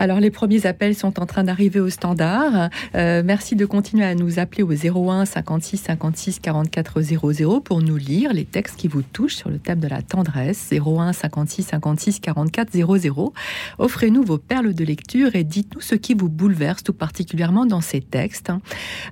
Alors 0.00 0.18
les 0.18 0.30
premiers 0.30 0.64
appels 0.64 0.94
sont 0.94 1.20
en 1.20 1.26
train 1.26 1.44
d'arriver 1.44 1.78
au 1.78 1.90
standard. 1.90 2.70
Euh, 2.94 3.22
merci 3.22 3.54
de 3.54 3.66
continuer 3.66 4.06
à 4.06 4.14
nous 4.14 4.38
appeler 4.38 4.62
au 4.62 4.72
01 4.72 5.26
56 5.26 5.76
56 5.76 6.38
44 6.40 7.02
00 7.02 7.60
pour 7.60 7.82
nous 7.82 7.96
lire 7.98 8.32
les 8.32 8.46
textes 8.46 8.76
qui 8.76 8.88
vous 8.88 9.02
touchent 9.02 9.36
sur 9.36 9.50
le 9.50 9.58
thème 9.58 9.78
de 9.78 9.88
la 9.88 10.00
tendresse. 10.00 10.72
01 10.72 11.12
56 11.12 11.64
56 11.64 12.20
44 12.20 12.72
00. 12.72 13.34
Offrez-nous 13.78 14.22
vos 14.22 14.38
perles 14.38 14.72
de 14.72 14.84
lecture 14.84 15.36
et 15.36 15.44
dites-nous 15.44 15.82
ce 15.82 15.96
qui 15.96 16.14
vous 16.14 16.30
bouleverse 16.30 16.82
tout 16.82 16.94
particulièrement 16.94 17.66
dans 17.66 17.82
ces 17.82 18.00
textes. 18.00 18.50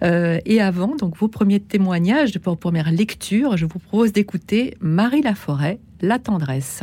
Euh, 0.02 0.40
et 0.46 0.62
avant 0.62 0.96
donc 0.96 1.18
vos 1.18 1.28
premiers 1.28 1.60
témoignages 1.60 2.38
pour 2.38 2.56
première 2.56 2.90
lecture, 2.90 3.58
je 3.58 3.66
vous 3.66 3.78
propose 3.78 4.12
d'écouter 4.12 4.74
Marie 4.80 5.20
Laforêt, 5.20 5.80
La 6.00 6.18
tendresse. 6.18 6.82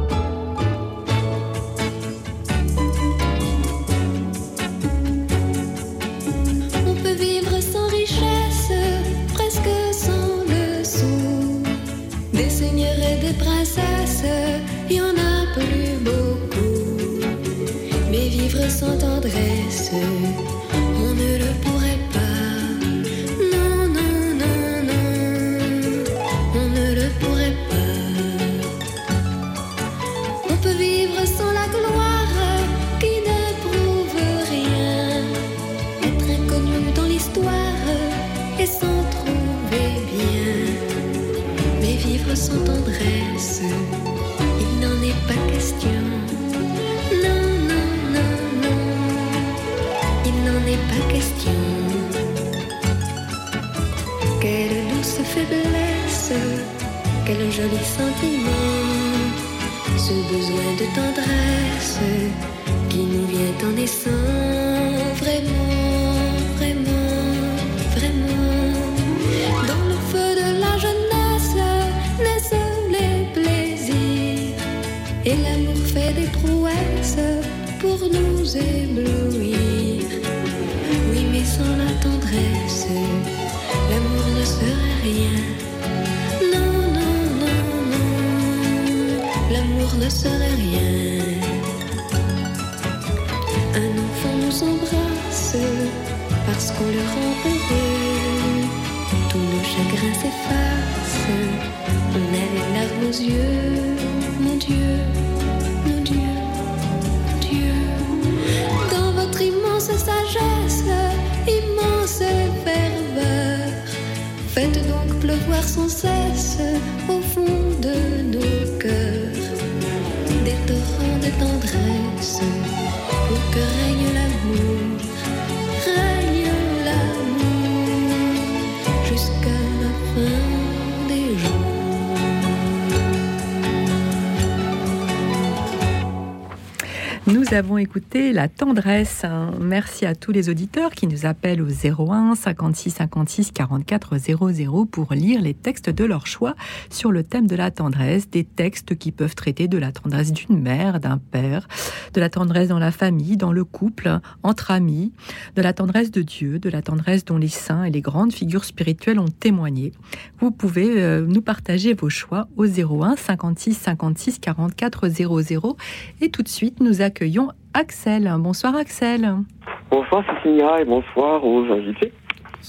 Écouté 137.81 138.31
La 138.31 138.47
tendresse. 138.47 139.25
Merci 139.59 140.05
à 140.05 140.15
tous 140.15 140.31
les 140.31 140.49
auditeurs 140.49 140.91
qui 140.91 141.07
nous 141.07 141.25
appellent 141.25 141.61
au 141.61 141.67
01 141.67 142.35
56 142.35 142.91
56 142.91 143.51
44 143.51 144.17
00 144.17 144.85
pour 144.85 145.13
lire 145.13 145.41
les 145.41 145.53
textes 145.53 145.89
de 145.89 146.05
leur 146.05 146.27
choix 146.27 146.55
sur 146.89 147.11
le 147.11 147.23
thème 147.23 147.47
de 147.47 147.55
la 147.55 147.71
tendresse, 147.71 148.29
des 148.29 148.43
textes 148.43 148.95
qui 148.95 149.11
peuvent 149.11 149.35
traiter 149.35 149.67
de 149.67 149.77
la 149.77 149.91
tendresse 149.91 150.31
d'une 150.31 150.59
mère, 150.59 150.99
d'un 150.99 151.17
père, 151.17 151.67
de 152.13 152.19
la 152.19 152.29
tendresse 152.29 152.69
dans 152.69 152.79
la 152.79 152.91
famille, 152.91 153.37
dans 153.37 153.51
le 153.51 153.63
couple, 153.63 154.19
entre 154.43 154.71
amis, 154.71 155.11
de 155.55 155.61
la 155.61 155.73
tendresse 155.73 156.11
de 156.11 156.21
Dieu, 156.21 156.59
de 156.59 156.69
la 156.69 156.81
tendresse 156.81 157.25
dont 157.25 157.37
les 157.37 157.47
saints 157.47 157.83
et 157.83 157.91
les 157.91 158.01
grandes 158.01 158.33
figures 158.33 158.65
spirituelles 158.65 159.19
ont 159.19 159.27
témoigné. 159.27 159.91
Vous 160.39 160.51
pouvez 160.51 161.01
euh, 161.01 161.25
nous 161.27 161.41
partager 161.41 161.93
vos 161.93 162.09
choix 162.09 162.47
au 162.57 162.65
01 162.65 163.15
56 163.15 163.73
56 163.73 164.39
44 164.39 165.09
00 165.09 165.77
et 166.21 166.29
tout 166.29 166.43
de 166.43 166.49
suite 166.49 166.79
nous 166.79 167.01
accueillons 167.01 167.49
Axel. 167.73 168.33
Bonsoir 168.37 168.75
Axel. 168.75 169.40
Bonsoir 169.89 170.23
Cécilia 170.25 170.81
et 170.81 170.85
bonsoir 170.85 171.43
aux 171.45 171.63
invités. 171.71 172.13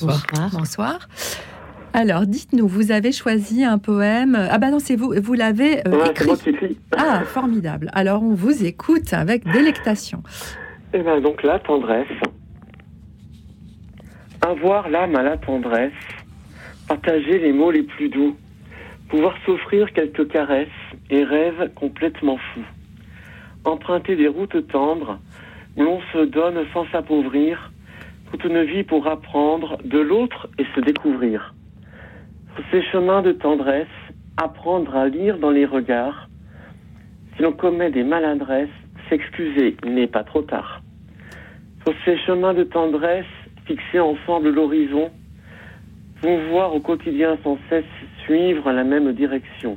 Bonsoir. 0.00 0.50
Bonsoir. 0.52 1.08
Alors, 1.94 2.26
dites-nous, 2.26 2.66
vous 2.66 2.90
avez 2.90 3.12
choisi 3.12 3.64
un 3.64 3.78
poème. 3.78 4.34
Ah 4.50 4.58
bah 4.58 4.70
non, 4.70 4.78
c'est 4.78 4.96
vous, 4.96 5.12
vous 5.22 5.34
l'avez 5.34 5.86
euh, 5.86 6.06
écrit. 6.06 6.78
Ah, 6.96 7.22
formidable. 7.24 7.90
Alors, 7.92 8.22
on 8.22 8.34
vous 8.34 8.64
écoute 8.64 9.12
avec 9.12 9.44
délectation. 9.44 10.22
Eh 10.94 11.00
bien, 11.00 11.20
donc 11.20 11.42
la 11.42 11.58
tendresse. 11.58 12.08
Avoir 14.40 14.88
l'âme 14.88 15.14
à 15.16 15.22
la 15.22 15.36
tendresse, 15.36 15.92
partager 16.88 17.38
les 17.38 17.52
mots 17.52 17.70
les 17.70 17.82
plus 17.82 18.08
doux, 18.08 18.36
pouvoir 19.08 19.34
s'offrir 19.44 19.92
quelques 19.92 20.28
caresses 20.28 20.68
et 21.10 21.24
rêves 21.24 21.70
complètement 21.74 22.38
fous 22.54 22.64
emprunter 23.64 24.16
des 24.16 24.28
routes 24.28 24.66
tendres 24.68 25.18
où 25.76 25.82
l'on 25.82 26.00
se 26.12 26.24
donne 26.24 26.64
sans 26.72 26.86
s'appauvrir, 26.90 27.70
toute 28.30 28.44
une 28.44 28.62
vie 28.62 28.82
pour 28.82 29.06
apprendre 29.06 29.78
de 29.84 29.98
l'autre 29.98 30.48
et 30.58 30.66
se 30.74 30.80
découvrir. 30.80 31.54
Sur 32.54 32.64
ces 32.70 32.82
chemins 32.90 33.22
de 33.22 33.32
tendresse, 33.32 33.86
apprendre 34.36 34.94
à 34.96 35.08
lire 35.08 35.38
dans 35.38 35.50
les 35.50 35.66
regards. 35.66 36.28
Si 37.36 37.42
l'on 37.42 37.52
commet 37.52 37.90
des 37.90 38.04
maladresses, 38.04 38.68
s'excuser 39.08 39.76
n'est 39.84 40.06
pas 40.06 40.24
trop 40.24 40.42
tard. 40.42 40.80
Sur 41.84 41.94
ces 42.04 42.18
chemins 42.18 42.54
de 42.54 42.64
tendresse, 42.64 43.26
fixer 43.66 44.00
ensemble 44.00 44.50
l'horizon, 44.50 45.10
vous 46.22 46.38
voir 46.50 46.74
au 46.74 46.80
quotidien 46.80 47.36
sans 47.42 47.58
cesse 47.68 47.84
suivre 48.24 48.70
la 48.70 48.84
même 48.84 49.12
direction. 49.12 49.76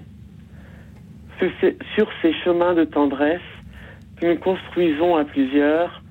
Sur 1.40 2.08
ces 2.22 2.34
chemins 2.44 2.74
de 2.74 2.86
tendresse, 2.86 3.42
nous 4.22 4.36
construisons 4.38 5.16
à 5.16 5.26
plusieurs, 5.26 6.02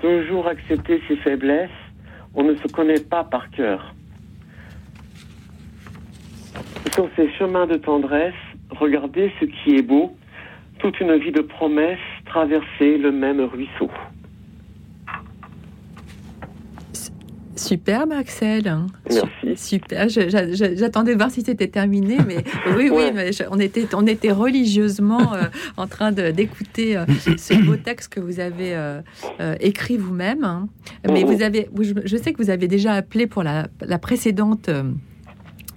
toujours 0.00 0.46
accepter 0.46 1.02
ses 1.08 1.16
faiblesses, 1.16 1.70
on 2.34 2.44
ne 2.44 2.54
se 2.54 2.68
connaît 2.68 3.00
pas 3.00 3.24
par 3.24 3.50
cœur. 3.50 3.94
Sur 6.94 7.08
ces 7.16 7.30
chemins 7.32 7.66
de 7.66 7.76
tendresse, 7.76 8.34
regardez 8.70 9.32
ce 9.40 9.44
qui 9.44 9.76
est 9.76 9.82
beau, 9.82 10.16
toute 10.78 10.98
une 11.00 11.16
vie 11.16 11.32
de 11.32 11.42
promesses, 11.42 11.98
traverser 12.24 12.96
le 12.98 13.12
même 13.12 13.40
ruisseau. 13.40 13.90
Superbe, 17.56 18.12
Axel. 18.12 18.72
Merci. 19.08 19.56
Super. 19.56 20.08
J'attendais 20.08 21.12
de 21.12 21.18
voir 21.18 21.30
si 21.30 21.42
c'était 21.42 21.66
terminé, 21.66 22.18
mais 22.26 22.44
oui, 22.76 22.90
oui, 22.92 23.10
on, 23.50 23.58
était, 23.58 23.88
on 23.94 24.06
était 24.06 24.32
religieusement 24.32 25.34
euh, 25.34 25.44
en 25.76 25.86
train 25.86 26.12
d'écouter 26.12 26.96
euh, 26.96 27.04
ce 27.36 27.54
beau 27.64 27.76
texte 27.76 28.12
que 28.12 28.20
vous 28.20 28.40
avez 28.40 28.74
euh, 28.74 29.02
écrit 29.60 29.96
vous-même. 29.96 30.44
Hein. 30.44 30.68
Mais 31.08 31.24
vous 31.24 31.42
avez, 31.42 31.68
je, 32.04 32.16
sais 32.16 32.32
que 32.32 32.42
vous 32.42 32.50
avez 32.50 32.68
déjà 32.68 32.92
appelé 32.92 33.26
pour 33.26 33.42
la, 33.42 33.68
la 33.80 33.98
précédente 33.98 34.70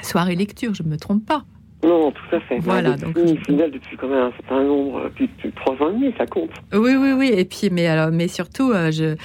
soirée 0.01 0.35
lecture, 0.35 0.73
je 0.73 0.83
ne 0.83 0.89
me 0.89 0.97
trompe 0.97 1.25
pas. 1.25 1.45
Non, 1.83 2.11
tout 2.11 2.35
à 2.35 2.39
fait. 2.39 2.59
Voilà, 2.59 2.95
donc 2.95 3.17
fidèle 3.45 3.71
depuis 3.71 3.97
quand 3.97 4.07
même 4.07 4.23
un 4.23 4.31
certain 4.31 4.63
nombre, 4.63 5.03
depuis, 5.19 5.29
trois 5.51 5.73
ans 5.75 5.89
et 5.89 5.93
demi, 5.93 6.13
ça 6.17 6.25
compte. 6.25 6.51
Oui, 6.73 6.95
oui, 6.95 7.11
oui. 7.11 7.31
Et 7.35 7.43
puis, 7.43 7.69
mais 7.71 7.87
alors, 7.87 8.09
mais 8.11 8.27
surtout, 8.27 8.71
euh, 8.71 8.89
je, 8.89 9.03
euh, 9.03 9.15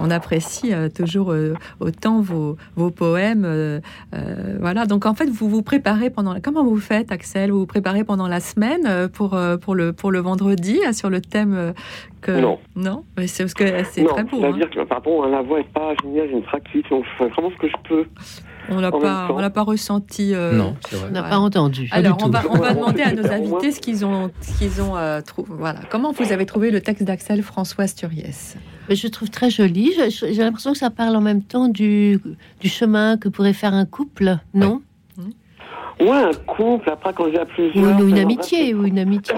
on 0.00 0.10
apprécie 0.10 0.72
euh, 0.72 0.88
toujours 0.88 1.34
autant 1.80 2.20
vos, 2.20 2.56
vos 2.76 2.90
poèmes. 2.90 3.80
voilà. 4.60 4.86
Donc, 4.86 5.06
en 5.06 5.14
fait, 5.14 5.28
vous 5.28 5.48
vous 5.48 5.62
préparez 5.62 6.10
pendant. 6.10 6.36
Comment 6.40 6.64
vous 6.64 6.78
faites, 6.78 7.10
Axel? 7.10 7.50
Vous 7.50 7.60
vous 7.60 7.66
préparez 7.66 8.04
pendant 8.04 8.28
la 8.28 8.40
semaine 8.40 9.08
pour 9.08 9.36
pour 9.60 9.74
le 9.74 9.92
pour 9.92 10.12
le 10.12 10.20
vendredi 10.20 10.80
sur 10.92 11.10
le 11.10 11.20
thème 11.20 11.74
que. 12.20 12.32
Non. 12.32 12.58
Non? 12.76 13.04
Mais 13.16 13.26
c'est 13.26 13.44
parce 13.44 13.54
que 13.54 13.64
c'est 13.84 14.04
très 14.04 14.24
beau. 14.24 14.40
C'est-à-dire 14.40 14.66
hein. 14.66 14.82
que 14.82 14.88
pardon, 14.88 15.22
la 15.26 15.42
voix 15.42 15.60
est 15.60 15.72
pas 15.72 15.94
géniale, 16.02 16.28
j'ai 16.28 16.36
une 16.36 16.42
tractite, 16.42 16.88
donc 16.90 17.04
je 17.04 17.24
fais 17.24 17.30
vraiment 17.30 17.50
ce 17.50 17.56
que 17.56 17.68
je 17.68 17.88
peux. 17.88 18.06
On 18.70 18.80
l'a 18.80 18.90
pas, 18.90 19.28
on 19.30 19.38
l'a 19.38 19.50
pas 19.50 19.62
ressenti. 19.62 20.32
non, 20.32 20.76
c'est 20.88 20.96
vrai. 20.96 21.08
On 21.10 21.12
n'a 21.12 21.22
pas 21.22 21.38
entendu. 21.38 21.88
Alors, 21.92 22.18
on 22.22 22.28
va, 22.28 22.42
on 22.48 22.58
va 22.58 22.74
demander 22.74 23.02
à 23.02 23.12
nos 23.12 23.26
invités 23.30 23.72
ce 23.72 23.80
qu'ils 23.80 24.04
ont, 24.04 24.30
qu'ils 24.58 24.80
ont 24.80 24.96
euh, 24.96 25.20
trouvé. 25.20 25.48
Voilà. 25.50 25.80
Comment 25.90 26.12
vous 26.12 26.32
avez 26.32 26.46
trouvé 26.46 26.70
le 26.70 26.80
texte 26.80 27.04
d'Axel 27.04 27.42
François 27.42 27.86
Turiès 27.86 28.56
Je 28.88 29.08
trouve 29.08 29.30
très 29.30 29.50
joli. 29.50 29.92
J'ai 30.08 30.42
l'impression 30.42 30.72
que 30.72 30.78
ça 30.78 30.90
parle 30.90 31.16
en 31.16 31.20
même 31.20 31.42
temps 31.42 31.68
du, 31.68 32.20
du 32.60 32.68
chemin 32.68 33.16
que 33.16 33.28
pourrait 33.28 33.52
faire 33.52 33.74
un 33.74 33.86
couple, 33.86 34.38
non? 34.54 34.82
Ouais, 36.00 36.10
un 36.10 36.32
couple. 36.46 36.90
Après, 36.90 37.12
quand 37.12 37.26
j'ai 37.30 37.44
plusieurs. 37.44 38.00
Ou 38.00 38.08
une, 38.08 38.18
amitié, 38.18 38.74
ou 38.74 38.84
une 38.84 38.98
amitié. 38.98 39.34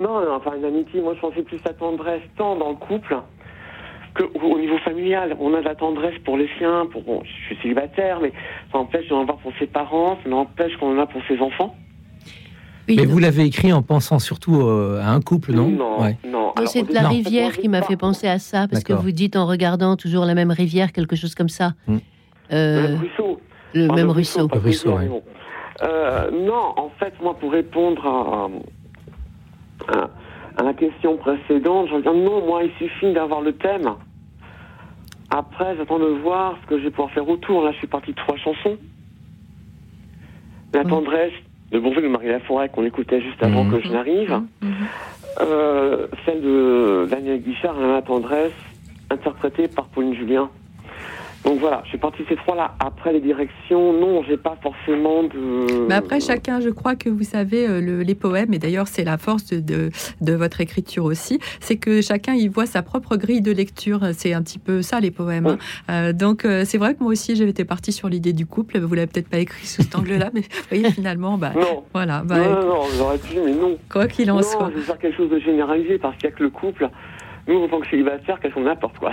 Non, 0.00 0.20
non, 0.20 0.34
enfin 0.36 0.52
une 0.56 0.64
amitié. 0.64 1.00
Moi, 1.00 1.14
je 1.14 1.20
pensais 1.20 1.42
plus 1.42 1.60
à 1.64 1.72
tendresse 1.72 2.22
tant 2.36 2.56
dans 2.56 2.70
le 2.70 2.76
couple 2.76 3.16
au 4.20 4.58
niveau 4.58 4.78
familial, 4.78 5.36
on 5.40 5.54
a 5.54 5.60
de 5.60 5.64
la 5.64 5.74
tendresse 5.74 6.14
pour 6.24 6.36
les 6.36 6.48
siens, 6.58 6.86
pour, 6.90 7.02
bon, 7.02 7.22
je 7.24 7.46
suis 7.46 7.62
célibataire, 7.62 8.20
mais 8.20 8.32
ça 8.70 8.78
empêche 8.78 9.08
d'en 9.08 9.22
avoir 9.22 9.38
pour 9.38 9.52
ses 9.58 9.66
parents, 9.66 10.18
ça 10.24 10.30
empêche 10.30 10.76
qu'on 10.78 10.96
en 10.96 11.02
a 11.02 11.06
pour 11.06 11.20
ses 11.26 11.40
enfants. 11.40 11.74
mais 12.88 13.06
vous 13.06 13.18
l'avez 13.18 13.44
écrit 13.44 13.72
en 13.72 13.82
pensant 13.82 14.18
surtout 14.18 14.60
euh, 14.60 15.00
à 15.02 15.10
un 15.10 15.20
couple, 15.20 15.52
non 15.52 15.68
Non, 15.68 15.98
non. 16.26 16.52
c'est 16.66 16.88
la 16.90 17.08
rivière 17.08 17.52
qui 17.52 17.68
m'a 17.68 17.82
fait 17.82 17.96
penser 17.96 18.28
à 18.28 18.38
ça, 18.38 18.68
parce 18.68 18.84
que 18.84 18.92
vous 18.92 19.10
dites 19.10 19.36
en 19.36 19.46
regardant 19.46 19.96
toujours 19.96 20.24
la 20.24 20.34
même 20.34 20.50
rivière, 20.50 20.92
quelque 20.92 21.16
chose 21.16 21.34
comme 21.34 21.48
ça. 21.48 21.72
Hmm. 21.86 21.98
Euh, 22.52 22.82
le 22.82 22.88
même 22.88 23.00
ruisseau. 23.00 23.40
Le 23.74 23.88
même 23.88 24.10
ruisseau. 24.10 24.48
Le 24.52 24.58
ruisseau, 24.58 25.22
euh, 25.82 26.30
non, 26.30 26.72
en 26.76 26.90
fait, 27.00 27.14
moi, 27.20 27.34
pour 27.34 27.50
répondre 27.50 28.06
à 28.06 28.48
à 29.88 30.08
la 30.62 30.74
question 30.74 31.16
précédente, 31.16 31.88
je 31.90 31.96
dis 31.96 32.20
non, 32.20 32.46
moi, 32.46 32.62
il 32.62 32.70
suffit 32.78 33.12
d'avoir 33.12 33.40
le 33.40 33.52
thème. 33.52 33.94
Après, 35.30 35.76
j'attends 35.76 35.98
de 35.98 36.06
voir 36.06 36.56
ce 36.62 36.68
que 36.68 36.78
je 36.78 36.84
vais 36.84 36.90
pouvoir 36.90 37.10
faire 37.10 37.28
autour. 37.28 37.64
Là, 37.64 37.72
je 37.72 37.78
suis 37.78 37.86
parti 37.86 38.12
de 38.12 38.16
trois 38.16 38.36
chansons. 38.36 38.76
La 40.72 40.84
tendresse 40.84 41.32
de 41.72 41.78
Bonjour 41.78 42.02
de 42.02 42.08
Marie 42.08 42.28
Laforêt 42.28 42.68
qu'on 42.68 42.84
écoutait 42.84 43.20
juste 43.20 43.42
avant 43.42 43.64
mmh. 43.64 43.70
que 43.72 43.80
je 43.80 43.88
n'arrive. 43.92 44.40
Mmh. 44.60 44.68
Euh, 45.40 46.06
celle 46.24 46.40
de 46.40 47.06
Daniel 47.10 47.40
Guichard, 47.40 47.78
La 47.80 48.02
tendresse, 48.02 48.52
interprétée 49.10 49.66
par 49.66 49.86
Pauline 49.86 50.14
Julien. 50.14 50.50
Donc 51.44 51.58
voilà, 51.60 51.82
je 51.84 51.90
suis 51.90 51.98
parti 51.98 52.22
ces 52.28 52.36
trois-là. 52.36 52.74
Après 52.80 53.12
les 53.12 53.20
directions, 53.20 53.92
non, 53.92 54.22
j'ai 54.22 54.38
pas 54.38 54.56
forcément 54.62 55.24
de. 55.24 55.86
Mais 55.88 55.94
après, 55.94 56.18
chacun, 56.20 56.60
je 56.60 56.70
crois 56.70 56.96
que 56.96 57.10
vous 57.10 57.22
savez, 57.22 57.68
euh, 57.68 58.02
les 58.02 58.14
poèmes, 58.14 58.54
et 58.54 58.58
d'ailleurs, 58.58 58.88
c'est 58.88 59.04
la 59.04 59.18
force 59.18 59.52
de, 59.52 59.90
de, 60.22 60.32
votre 60.32 60.62
écriture 60.62 61.04
aussi, 61.04 61.38
c'est 61.60 61.76
que 61.76 62.00
chacun 62.00 62.34
y 62.34 62.48
voit 62.48 62.64
sa 62.64 62.82
propre 62.82 63.16
grille 63.16 63.42
de 63.42 63.52
lecture. 63.52 64.00
C'est 64.12 64.32
un 64.32 64.42
petit 64.42 64.58
peu 64.58 64.80
ça, 64.80 65.00
les 65.00 65.10
poèmes. 65.10 65.46
Hein. 65.46 65.58
Euh, 65.90 66.12
donc, 66.14 66.46
euh, 66.46 66.64
c'est 66.64 66.78
vrai 66.78 66.94
que 66.94 67.02
moi 67.02 67.12
aussi, 67.12 67.36
j'étais 67.36 67.66
parti 67.66 67.92
sur 67.92 68.08
l'idée 68.08 68.32
du 68.32 68.46
couple. 68.46 68.78
Vous 68.78 68.94
l'avez 68.94 69.06
peut-être 69.06 69.28
pas 69.28 69.38
écrit 69.38 69.66
sous 69.66 69.82
cet 69.82 69.96
angle-là, 69.96 70.30
mais 70.32 70.40
vous 70.40 70.68
voyez, 70.70 70.90
finalement, 70.92 71.36
bah, 71.36 71.52
non. 71.54 71.84
voilà. 71.92 72.22
Bah, 72.24 72.38
non, 72.38 72.54
non, 72.54 72.66
non, 72.66 72.82
j'aurais 72.96 73.18
pu, 73.18 73.36
mais 73.44 73.52
non. 73.52 73.76
Quoi 73.90 74.08
qu'il 74.08 74.30
en 74.30 74.36
non, 74.36 74.42
soit. 74.42 74.70
Je 74.70 74.76
veux 74.76 74.82
faire 74.82 74.98
quelque 74.98 75.16
chose 75.16 75.30
de 75.30 75.38
généralisé 75.38 75.98
parce 75.98 76.16
qu'il 76.16 76.28
n'y 76.28 76.34
a 76.34 76.38
que 76.38 76.42
le 76.42 76.50
couple 76.50 76.88
nous, 77.46 77.56
en 77.56 77.68
tant 77.68 77.80
que 77.80 77.88
célibataire, 77.88 78.40
qu'est-ce 78.40 78.54
qu'on 78.54 78.66
apporte, 78.66 78.98
quoi. 78.98 79.12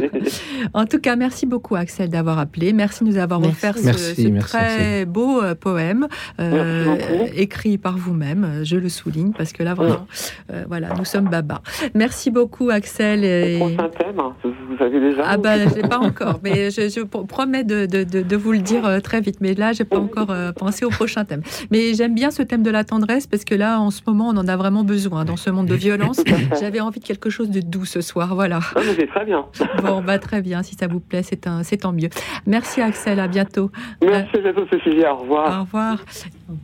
en 0.74 0.86
tout 0.86 0.98
cas, 0.98 1.16
merci 1.16 1.44
beaucoup, 1.44 1.76
Axel, 1.76 2.08
d'avoir 2.08 2.38
appelé. 2.38 2.72
Merci 2.72 3.04
de 3.04 3.10
nous 3.10 3.18
avoir 3.18 3.40
offert 3.42 3.76
ce, 3.76 4.38
très 4.38 5.04
beau 5.04 5.42
euh, 5.42 5.54
poème 5.54 6.08
euh, 6.40 6.96
écrit 7.36 7.76
par 7.76 7.98
vous-même. 7.98 8.60
Je 8.62 8.76
le 8.76 8.88
souligne 8.88 9.32
parce 9.36 9.52
que 9.52 9.62
là, 9.62 9.74
vraiment, 9.74 10.06
euh, 10.52 10.64
voilà, 10.68 10.94
nous 10.96 11.04
sommes 11.04 11.28
baba. 11.28 11.60
Merci 11.94 12.30
beaucoup, 12.30 12.70
Axel. 12.70 13.24
Et... 13.24 13.58
prochain 13.58 13.90
thème, 13.90 14.18
hein, 14.18 14.34
vous 14.42 14.82
avez 14.82 15.00
déjà 15.00 15.22
Ah 15.26 15.36
bah, 15.36 15.58
je 15.58 15.86
pas 15.86 15.98
encore, 15.98 16.40
mais 16.42 16.70
je, 16.70 17.02
promets 17.04 17.64
de, 17.64 17.84
de, 17.84 18.04
de, 18.04 18.36
vous 18.36 18.52
le 18.52 18.58
dire 18.58 19.02
très 19.02 19.20
vite. 19.20 19.36
Mais 19.42 19.54
là, 19.54 19.72
j'ai 19.72 19.84
pas 19.84 19.98
encore 19.98 20.34
pensé 20.56 20.86
au 20.86 20.90
prochain 20.90 21.26
thème. 21.26 21.42
Mais 21.70 21.92
j'aime 21.92 22.14
bien 22.14 22.30
ce 22.30 22.42
thème 22.42 22.62
de 22.62 22.70
la 22.70 22.84
tendresse 22.84 23.26
parce 23.26 23.44
que 23.44 23.54
là, 23.54 23.80
en 23.80 23.90
ce 23.90 24.00
moment, 24.06 24.28
on 24.28 24.36
en 24.38 24.48
a 24.48 24.56
vraiment 24.56 24.84
besoin 24.84 25.26
dans 25.26 25.36
ce 25.36 25.50
monde 25.50 25.66
de 25.66 25.74
violence. 25.74 26.22
J'avais 26.58 26.80
envie 26.80 27.00
de 27.00 27.04
quelque 27.04 27.28
chose 27.28 27.49
de 27.50 27.60
doux 27.60 27.84
ce 27.84 28.00
soir. 28.00 28.34
Voilà. 28.34 28.60
Ah, 28.74 28.80
c'est 28.96 29.06
très 29.06 29.24
bien. 29.24 29.46
bon, 29.82 30.02
bah, 30.02 30.18
très 30.18 30.42
bien. 30.42 30.62
Si 30.62 30.74
ça 30.74 30.86
vous 30.86 31.00
plaît, 31.00 31.22
c'est 31.22 31.46
un, 31.46 31.62
c'est 31.62 31.78
tant 31.78 31.92
mieux. 31.92 32.08
Merci 32.46 32.80
Axel. 32.80 33.20
À 33.20 33.28
bientôt. 33.28 33.70
Merci 34.02 34.36
à 34.36 34.40
bientôt, 34.40 34.66
Cécilia. 34.70 35.14
Au 35.14 35.18
revoir. 35.18 35.58
Au 35.58 35.62
revoir. 35.64 35.98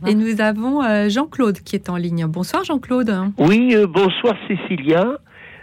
Et 0.05 0.15
nous 0.15 0.41
avons 0.41 0.83
euh, 0.83 1.09
Jean-Claude 1.09 1.59
qui 1.59 1.75
est 1.75 1.89
en 1.89 1.95
ligne. 1.95 2.25
Bonsoir 2.25 2.63
Jean-Claude. 2.63 3.13
Oui, 3.37 3.73
euh, 3.75 3.87
bonsoir 3.87 4.35
Cécilia. 4.47 5.17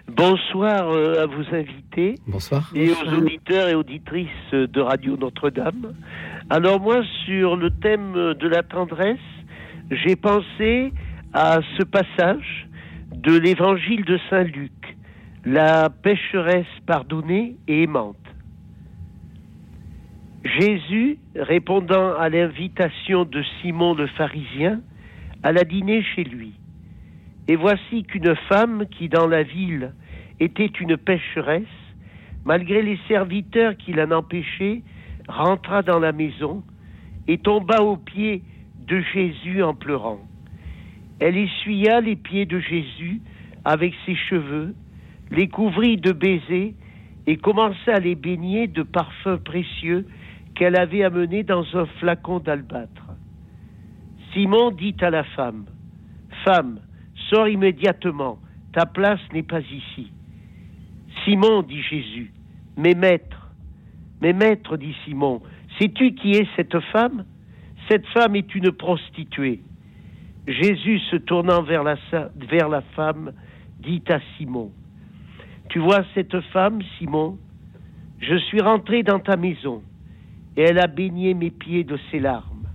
Bonsoir 0.09 0.91
euh, 0.91 1.23
à 1.23 1.27
vos 1.27 1.55
invités. 1.55 2.17
Bonsoir. 2.27 2.71
Et 2.75 2.91
aux 2.91 3.15
auditeurs 3.19 3.69
et 3.69 3.75
auditrices 3.75 4.29
de 4.53 4.81
Radio 4.81 5.17
Notre-Dame. 5.17 5.95
Alors 6.51 6.79
moi, 6.81 7.03
sur 7.25 7.57
le 7.57 7.71
thème 7.71 8.13
de 8.13 8.49
la 8.49 8.63
tendresse, 8.63 9.17
j'ai 9.91 10.17
pensé 10.17 10.93
à 11.33 11.61
ce 11.79 11.85
passage 11.85 12.69
de 13.15 13.37
l'évangile 13.37 14.05
de 14.05 14.19
Saint 14.29 14.45
Luc, 14.45 14.73
la 15.47 15.91
pécheresse 15.91 16.67
pardonnée 16.87 17.57
et 17.69 17.83
aimante. 17.83 18.17
Jésus, 20.45 21.19
répondant 21.35 22.15
à 22.15 22.29
l'invitation 22.29 23.25
de 23.25 23.43
Simon 23.61 23.95
le 23.95 24.07
pharisien, 24.07 24.81
alla 25.43 25.65
dîner 25.65 26.03
chez 26.03 26.25
lui. 26.25 26.55
Et 27.49 27.57
voici 27.57 28.05
qu'une 28.05 28.35
femme 28.49 28.87
qui 28.91 29.09
dans 29.09 29.27
la 29.27 29.43
ville 29.43 29.93
était 30.41 30.71
une 30.81 30.97
pécheresse, 30.97 31.63
malgré 32.45 32.83
les 32.83 32.99
serviteurs 33.09 33.77
qui 33.77 33.93
l'en 33.93 34.11
empêchaient, 34.11 34.83
rentra 35.29 35.83
dans 35.83 35.99
la 35.99 36.13
maison 36.13 36.63
et 37.29 37.39
tomba 37.39 37.83
aux 37.83 37.97
pieds 37.97 38.43
de 38.87 39.01
Jésus 39.13 39.63
en 39.63 39.75
pleurant. 39.75 40.21
Elle 41.21 41.37
essuya 41.37 42.01
les 42.01 42.17
pieds 42.17 42.47
de 42.47 42.61
Jésus 42.61 43.21
avec 43.65 43.95
ses 44.05 44.15
cheveux, 44.15 44.75
les 45.31 45.49
couvrit 45.49 45.97
de 45.97 46.13
baisers 46.13 46.75
et 47.27 47.37
commença 47.37 47.95
à 47.95 48.01
les 48.01 48.15
baigner 48.15 48.67
de 48.67 48.83
parfums 48.83 49.39
précieux 49.45 50.07
qu'elle 50.55 50.77
avait 50.77 51.05
amenés 51.05 51.43
dans 51.43 51.65
un 51.75 51.87
flacon 51.99 52.39
d'albâtre. 52.39 53.09
Simon 54.33 54.71
dit 54.71 54.97
à 55.01 55.11
la 55.11 55.25
femme, 55.25 55.65
Femme, 56.45 56.81
sors 57.31 57.49
immédiatement, 57.49 58.39
ta 58.73 58.87
place 58.87 59.21
n'est 59.33 59.43
pas 59.43 59.61
ici. 59.61 60.13
Simon, 61.25 61.63
dit 61.63 61.81
Jésus, 61.83 62.33
mais 62.77 62.95
maître, 62.95 63.51
mais 64.21 64.33
maître, 64.33 64.77
dit 64.77 64.95
Simon, 65.05 65.41
sais-tu 65.79 66.15
qui 66.15 66.33
est 66.33 66.49
cette 66.57 66.79
femme? 66.93 67.25
Cette 67.89 68.07
femme 68.09 68.37
est 68.37 68.55
une 68.55 68.73
prostituée. 68.73 69.61
Jésus, 70.47 70.99
se 71.11 71.17
tournant 71.17 71.63
vers 71.63 71.83
la 71.83 71.97
femme, 72.95 73.33
dit 73.81 74.03
à 74.09 74.19
Simon, 74.37 74.73
Tu 75.75 75.81
vois 75.81 76.05
cette 76.15 76.41
femme, 76.53 76.79
Simon? 76.99 77.37
Je 78.21 78.37
suis 78.37 78.61
rentré 78.61 79.03
dans 79.03 79.19
ta 79.19 79.37
maison, 79.37 79.83
et 80.57 80.61
elle 80.61 80.79
a 80.79 80.87
baigné 80.87 81.35
mes 81.35 81.51
pieds 81.51 81.83
de 81.83 81.99
ses 82.13 82.21
larmes, 82.21 82.69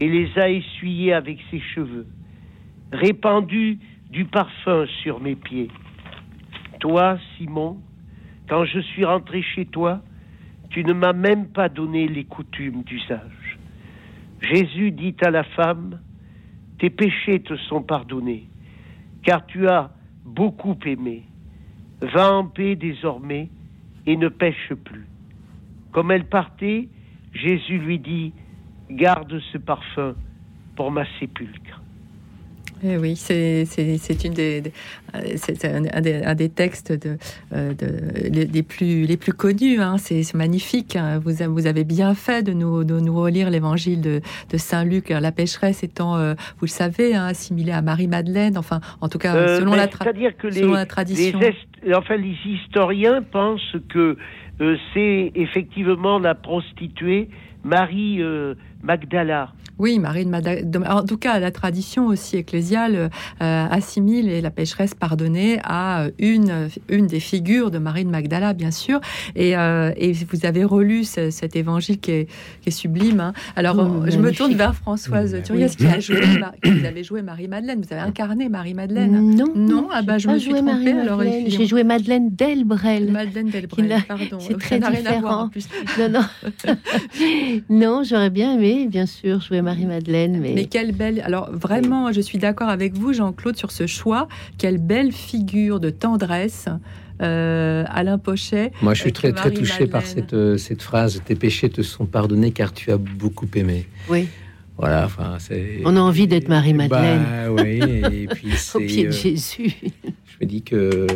et 0.00 0.08
les 0.08 0.36
a 0.36 0.50
essuyés 0.50 1.12
avec 1.12 1.38
ses 1.52 1.60
cheveux, 1.60 2.08
répandu 2.90 3.78
du 4.10 4.24
parfum 4.24 4.84
sur 5.00 5.20
mes 5.20 5.36
pieds. 5.36 5.68
Toi, 6.80 7.18
Simon, 7.36 7.78
quand 8.48 8.64
je 8.64 8.80
suis 8.80 9.04
rentré 9.04 9.40
chez 9.40 9.66
toi, 9.66 10.02
tu 10.70 10.82
ne 10.82 10.92
m'as 10.92 11.12
même 11.12 11.46
pas 11.46 11.68
donné 11.68 12.08
les 12.08 12.24
coutumes 12.24 12.82
d'usage. 12.82 13.60
Jésus 14.40 14.90
dit 14.90 15.14
à 15.24 15.30
la 15.30 15.44
femme, 15.44 16.00
tes 16.80 16.90
péchés 16.90 17.38
te 17.38 17.54
sont 17.68 17.84
pardonnés, 17.84 18.48
car 19.22 19.46
tu 19.46 19.68
as 19.68 19.92
beaucoup 20.24 20.76
aimé. 20.84 21.28
Va 22.00 22.32
en 22.32 22.46
paix 22.46 22.76
désormais 22.76 23.48
et 24.06 24.16
ne 24.16 24.28
pêche 24.28 24.72
plus. 24.84 25.06
Comme 25.92 26.10
elle 26.10 26.26
partait, 26.26 26.88
Jésus 27.32 27.78
lui 27.78 27.98
dit, 27.98 28.32
garde 28.90 29.40
ce 29.52 29.58
parfum 29.58 30.14
pour 30.76 30.90
ma 30.90 31.04
sépulcre. 31.18 31.83
Eh 32.86 32.98
oui, 32.98 33.16
c'est 33.16 33.64
une 34.24 34.34
des, 34.34 34.62
c'est 35.36 35.64
un, 35.64 36.34
des, 36.34 36.48
textes 36.50 36.92
de, 36.92 37.16
euh, 37.54 37.72
les, 38.30 38.62
plus 38.62 39.06
les 39.06 39.16
plus 39.16 39.32
connus. 39.32 39.80
Hein. 39.80 39.96
C'est 39.96 40.34
magnifique. 40.34 40.96
Hein. 40.96 41.18
Vous, 41.18 41.32
vous 41.48 41.66
avez 41.66 41.84
bien 41.84 42.14
fait 42.14 42.42
de 42.42 42.52
nous 42.52 42.84
de 42.84 43.00
nous 43.00 43.18
relire 43.18 43.48
l'Évangile 43.48 44.02
de, 44.02 44.20
Saint 44.58 44.84
Luc. 44.84 45.08
La 45.08 45.32
pécheresse 45.32 45.82
étant, 45.82 46.16
euh, 46.16 46.34
vous 46.58 46.66
le 46.66 46.70
savez, 46.70 47.14
hein, 47.14 47.24
assimilée 47.24 47.72
à 47.72 47.80
Marie 47.80 48.06
Madeleine. 48.06 48.58
Enfin, 48.58 48.80
en 49.00 49.08
tout 49.08 49.18
cas, 49.18 49.34
euh, 49.34 49.60
selon, 49.60 49.74
la, 49.74 49.86
que 49.86 50.50
selon 50.50 50.74
la 50.74 50.84
tradition. 50.84 51.38
Les, 51.38 51.94
enfin, 51.94 52.16
les 52.16 52.36
historiens 52.44 53.22
pensent 53.22 53.76
que 53.88 54.18
c'est 54.92 55.32
effectivement 55.34 56.18
la 56.18 56.34
prostituée 56.34 57.30
Marie 57.64 58.20
Magdala. 58.84 59.52
Oui, 59.78 59.98
Marie 59.98 60.24
de 60.24 60.78
En 60.88 61.04
tout 61.04 61.16
cas, 61.16 61.40
la 61.40 61.50
tradition 61.50 62.06
aussi 62.06 62.36
ecclésiale 62.36 63.10
euh, 63.42 63.66
assimile 63.68 64.28
et 64.28 64.40
la 64.40 64.50
pécheresse 64.50 64.94
pardonnée 64.94 65.58
à 65.64 66.06
une, 66.18 66.68
une 66.88 67.06
des 67.08 67.18
figures 67.18 67.72
de 67.72 67.78
Marie 67.78 68.04
de 68.04 68.10
Magdala, 68.10 68.52
bien 68.52 68.70
sûr. 68.70 69.00
Et, 69.34 69.56
euh, 69.56 69.90
et 69.96 70.12
vous 70.12 70.46
avez 70.46 70.62
relu 70.62 71.02
cet 71.04 71.56
évangile 71.56 71.98
qui 71.98 72.10
est, 72.12 72.28
qui 72.60 72.68
est 72.68 72.72
sublime. 72.72 73.18
Hein. 73.18 73.32
Alors, 73.56 73.76
oh, 73.78 74.04
je 74.06 74.18
me 74.18 74.30
tourne 74.30 74.54
vers 74.54 74.76
Françoise 74.76 75.42
Turiès, 75.44 75.74
qui 75.74 75.86
a 75.86 75.98
joué, 75.98 76.20
vous 76.64 76.84
avez 76.84 77.02
joué 77.02 77.22
Marie-Madeleine. 77.22 77.80
Vous 77.80 77.92
avez 77.92 78.02
incarné 78.02 78.48
Marie-Madeleine. 78.48 79.34
Non, 79.34 79.52
non, 79.56 79.88
ah 79.92 80.02
bah, 80.02 80.18
je 80.18 80.28
me 80.28 80.38
suis 80.38 80.52
trompée. 80.52 80.92
Alors, 80.92 81.20
j'ai 81.22 81.66
joué 81.66 81.82
Madeleine 81.82 82.30
Delbrel. 82.30 83.10
Madeleine 83.10 83.48
Delbrel, 83.48 83.96
pardon. 84.06 84.38
C'est 84.38 84.58
très 84.58 84.78
différent. 84.78 85.50
non, 85.98 86.08
non. 86.08 86.24
non, 87.68 88.02
j'aurais 88.04 88.30
bien 88.30 88.54
aimé, 88.54 88.73
bien 88.88 89.06
sûr, 89.06 89.40
jouer 89.40 89.62
Marie-Madeleine. 89.62 90.38
Mais... 90.40 90.52
mais... 90.54 90.66
quelle 90.66 90.92
belle. 90.92 91.20
Alors, 91.24 91.50
vraiment, 91.50 92.12
je 92.12 92.20
suis 92.20 92.38
d'accord 92.38 92.68
avec 92.68 92.94
vous, 92.94 93.12
Jean-Claude, 93.12 93.56
sur 93.56 93.70
ce 93.70 93.86
choix. 93.86 94.28
Quelle 94.58 94.78
belle 94.78 95.12
figure 95.12 95.80
de 95.80 95.90
tendresse. 95.90 96.68
Euh, 97.22 97.84
Alain 97.88 98.18
Pochet. 98.18 98.72
Moi, 98.82 98.94
je 98.94 99.02
suis 99.02 99.12
très, 99.12 99.32
très 99.32 99.52
touché 99.52 99.86
par 99.86 100.04
cette, 100.04 100.34
euh, 100.34 100.58
cette 100.58 100.82
phrase 100.82 101.22
Tes 101.24 101.36
péchés 101.36 101.70
te 101.70 101.80
sont 101.80 102.06
pardonnés 102.06 102.50
car 102.50 102.72
tu 102.72 102.90
as 102.90 102.96
beaucoup 102.96 103.46
aimé. 103.54 103.86
Oui. 104.08 104.28
Voilà, 104.76 105.04
enfin, 105.04 105.36
c'est. 105.38 105.80
On 105.84 105.96
a 105.96 106.00
envie 106.00 106.26
d'être 106.26 106.48
Marie-Madeleine. 106.48 107.22
Bah, 107.22 107.62
oui, 107.62 107.80
et 107.80 108.26
puis 108.26 108.52
Au 108.74 108.80
pied 108.80 109.04
de 109.04 109.08
euh, 109.08 109.12
Jésus 109.12 109.76
je 110.38 110.44
me 110.44 110.50
dis 110.50 110.62
que 110.62 111.06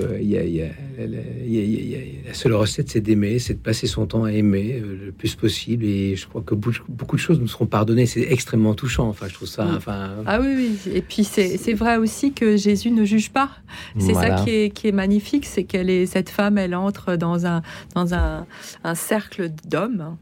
la 2.27 2.35
seule 2.35 2.55
recette, 2.55 2.89
c'est 2.91 3.01
d'aimer, 3.01 3.39
c'est 3.39 3.55
de 3.55 3.59
passer 3.59 3.87
son 3.87 4.07
temps 4.07 4.25
à 4.25 4.33
aimer 4.33 4.81
euh, 4.81 5.07
le 5.07 5.13
plus 5.13 5.35
possible. 5.35 5.85
Et 5.85 6.15
je 6.15 6.27
crois 6.29 6.43
que 6.43 6.55
beaucoup 6.55 7.17
de 7.17 7.21
choses 7.21 7.41
nous 7.41 7.49
seront 7.49 7.67
pardonnées. 7.67 8.07
C'est 8.07 8.23
extrêmement 8.31 8.75
touchant. 8.75 9.09
Enfin, 9.09 9.27
je 9.29 9.35
trouve 9.35 9.49
ça. 9.49 9.67
Enfin... 9.77 10.11
Ah 10.27 10.39
oui, 10.41 10.55
oui. 10.57 10.93
Et 10.95 11.03
puis 11.03 11.25
c'est 11.25 11.75
vrai 11.75 11.97
aussi 11.97 12.33
que 12.33 12.57
Jésus 12.57 12.91
ne 12.91 13.05
juge 13.05 13.31
pas. 13.31 13.51
C'est 13.99 14.15
ça 14.15 14.31
qui 14.45 14.51
est, 14.51 14.71
qui 14.71 14.89
est 14.89 14.93
magnifique, 14.93 15.47
c'est 15.47 15.65
qu'elle 15.65 15.91
est 15.91 16.07
cette 16.07 16.31
femme, 16.31 16.59
elle 16.59 16.75
entre 16.75 17.17
dans 17.17 17.47
un 17.47 17.63
dans 17.95 18.15
un, 18.15 18.47
un 18.85 18.95
cercle 18.95 19.51
d'hommes. 19.67 20.17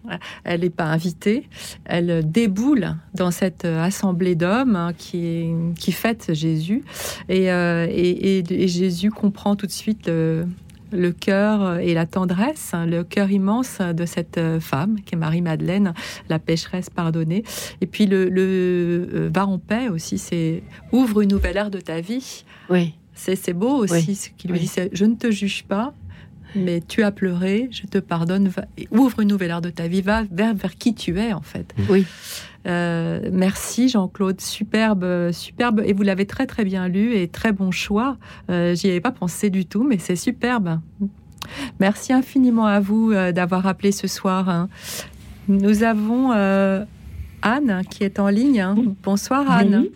Elle 0.45 0.61
n'est 0.63 0.71
pas 0.71 0.85
invitée. 0.85 1.49
Elle 1.85 2.31
déboule 2.31 2.97
dans 3.15 3.31
cette 3.31 3.65
assemblée 3.65 4.35
d'hommes 4.35 4.77
hein, 4.77 4.93
qui 4.97 5.51
qui 5.79 5.93
fête 5.93 6.33
Jésus. 6.33 6.83
Et, 7.29 7.51
euh, 7.53 7.87
et, 7.91 8.39
et, 8.39 8.45
et 8.51 8.69
Jésus 8.69 8.86
comprend 9.11 9.57
tout 9.57 9.67
de 9.67 9.73
suite 9.73 10.09
le, 10.09 10.47
cœur 11.13 11.79
et 11.79 11.95
la 11.95 12.07
tendresse, 12.07 12.73
hein, 12.73 12.87
le 12.87 13.05
cœur 13.05 13.31
immense 13.31 13.81
de 13.81 14.07
cette 14.07 14.41
femme 14.61 15.01
qui 15.05 15.15
est 15.15 15.19
Marie-Madeleine, 15.19 15.95
la 16.29 16.39
pécheresse 16.39 16.91
pardonnée. 16.91 17.45
Et 17.81 17.87
puis 17.87 18.07
le, 18.07 18.29
le 18.29 19.31
va 19.33 19.47
en 19.47 19.59
paix 19.59 19.89
aussi, 19.89 20.19
c'est 20.19 20.63
ouvre 20.93 21.21
une 21.21 21.31
nouvelle 21.31 21.57
ère 21.57 21.71
de 21.71 21.81
ta 21.81 22.01
vie. 22.01 22.45
Oui. 22.71 22.95
C'est 23.17 23.55
beau 23.55 23.77
aussi 23.77 24.15
ce 24.15 24.29
qu'il 24.37 24.53
lui 24.53 24.61
dit, 24.61 24.71
je 24.93 25.05
ne 25.05 25.15
te 25.15 25.31
juge 25.31 25.65
pas, 25.65 25.95
mais 26.55 26.81
tu 26.87 27.03
as 27.03 27.11
pleuré, 27.11 27.69
je 27.71 27.87
te 27.87 27.99
pardonne, 27.99 28.51
ouvre 28.91 29.21
une 29.21 29.29
nouvelle 29.29 29.51
ère 29.51 29.61
de 29.63 29.71
ta 29.71 29.89
vie, 29.89 30.03
va 30.03 30.25
vers, 30.31 30.55
vers 30.55 30.77
qui 30.77 30.95
tu 30.95 31.19
es 31.19 31.33
en 31.33 31.41
fait. 31.41 31.75
Oui. 31.89 32.05
Euh, 32.67 33.21
merci 33.33 33.89
Jean-Claude, 33.89 34.41
superbe, 34.41 35.31
superbe. 35.33 35.83
Et 35.85 35.93
vous 35.93 36.03
l'avez 36.03 36.27
très 36.27 36.47
très 36.47 36.65
bien 36.65 36.89
lu 36.89 37.15
et 37.15 37.29
très 37.29 37.53
bon 37.53 37.71
choix. 37.71 38.17
Euh, 38.51 38.75
j'y 38.75 38.89
avais 38.89 39.01
pas 39.01 39.13
pensé 39.13 39.51
du 39.51 39.67
tout, 39.67 39.85
mais 39.85 39.99
c'est 39.99 40.17
superbe. 40.17 40.81
Merci 41.79 42.13
infiniment 42.13 42.67
à 42.67 42.81
vous 42.81 43.13
euh, 43.13 43.31
d'avoir 43.33 43.67
appelé 43.67 43.93
ce 43.93 44.09
soir. 44.09 44.49
Hein. 44.49 44.69
Nous 45.49 45.85
avons 45.85 46.33
Anne 47.43 47.83
qui 47.89 48.03
est 48.03 48.19
en 48.19 48.29
ligne. 48.29 48.61
Hein. 48.61 48.75
Bonsoir 49.05 49.49
Anne. 49.49 49.87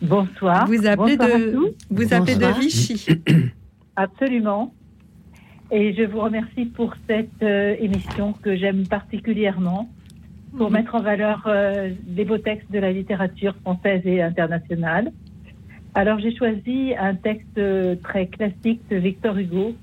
Bonsoir. 0.00 0.66
Vous 0.66 0.86
appelez 0.86 1.16
de, 1.16 1.74
vous 1.90 2.14
appelez 2.14 2.36
de 2.36 2.60
Vichy. 2.60 3.06
Absolument. 3.96 4.72
Et 5.70 5.94
je 5.94 6.04
vous 6.04 6.20
remercie 6.20 6.66
pour 6.66 6.94
cette 7.08 7.42
émission 7.42 8.32
que 8.34 8.56
j'aime 8.56 8.86
particulièrement 8.86 9.90
pour 10.56 10.70
mettre 10.70 10.94
en 10.94 11.02
valeur 11.02 11.42
euh, 11.46 11.90
des 12.06 12.24
beaux 12.24 12.38
textes 12.38 12.70
de 12.70 12.78
la 12.78 12.92
littérature 12.92 13.54
française 13.62 14.02
et 14.04 14.22
internationale. 14.22 15.12
Alors 15.94 16.18
j'ai 16.18 16.34
choisi 16.34 16.94
un 16.98 17.14
texte 17.14 17.60
très 18.02 18.26
classique 18.26 18.80
de 18.90 18.96
Victor 18.96 19.36
Hugo 19.36 19.74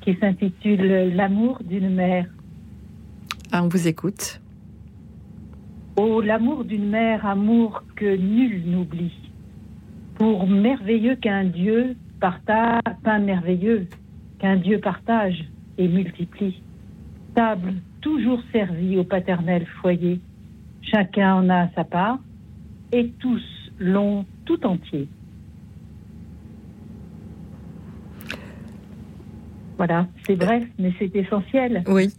qui 0.00 0.16
s'intitule 0.20 1.14
L'amour 1.14 1.60
d'une 1.64 1.94
mère. 1.94 2.26
Ah, 3.52 3.62
on 3.62 3.68
vous 3.68 3.88
écoute. 3.88 4.40
Oh, 5.96 6.20
l'amour 6.20 6.64
d'une 6.64 6.88
mère, 6.88 7.24
amour 7.24 7.82
que 7.96 8.16
nul 8.16 8.62
n'oublie. 8.66 9.14
Pour 10.16 10.46
merveilleux 10.46 11.16
qu'un 11.16 11.44
Dieu 11.44 11.96
partage, 12.20 12.82
pain 13.02 13.18
merveilleux 13.18 13.88
qu'un 14.38 14.56
Dieu 14.56 14.78
partage 14.78 15.44
et 15.78 15.88
multiplie. 15.88 16.60
Table 17.34 17.74
toujours 18.06 18.40
servie 18.52 18.96
au 18.98 19.02
paternel 19.02 19.66
foyer. 19.82 20.20
Chacun 20.80 21.34
en 21.34 21.50
a 21.50 21.68
sa 21.74 21.82
part 21.82 22.20
et 22.92 23.10
tous 23.18 23.42
l'ont 23.80 24.24
tout 24.44 24.64
entier. 24.64 25.08
Voilà, 29.76 30.06
c'est 30.24 30.36
bref, 30.36 30.62
mais 30.78 30.92
c'est 31.00 31.14
essentiel. 31.16 31.82
Oui, 31.88 32.12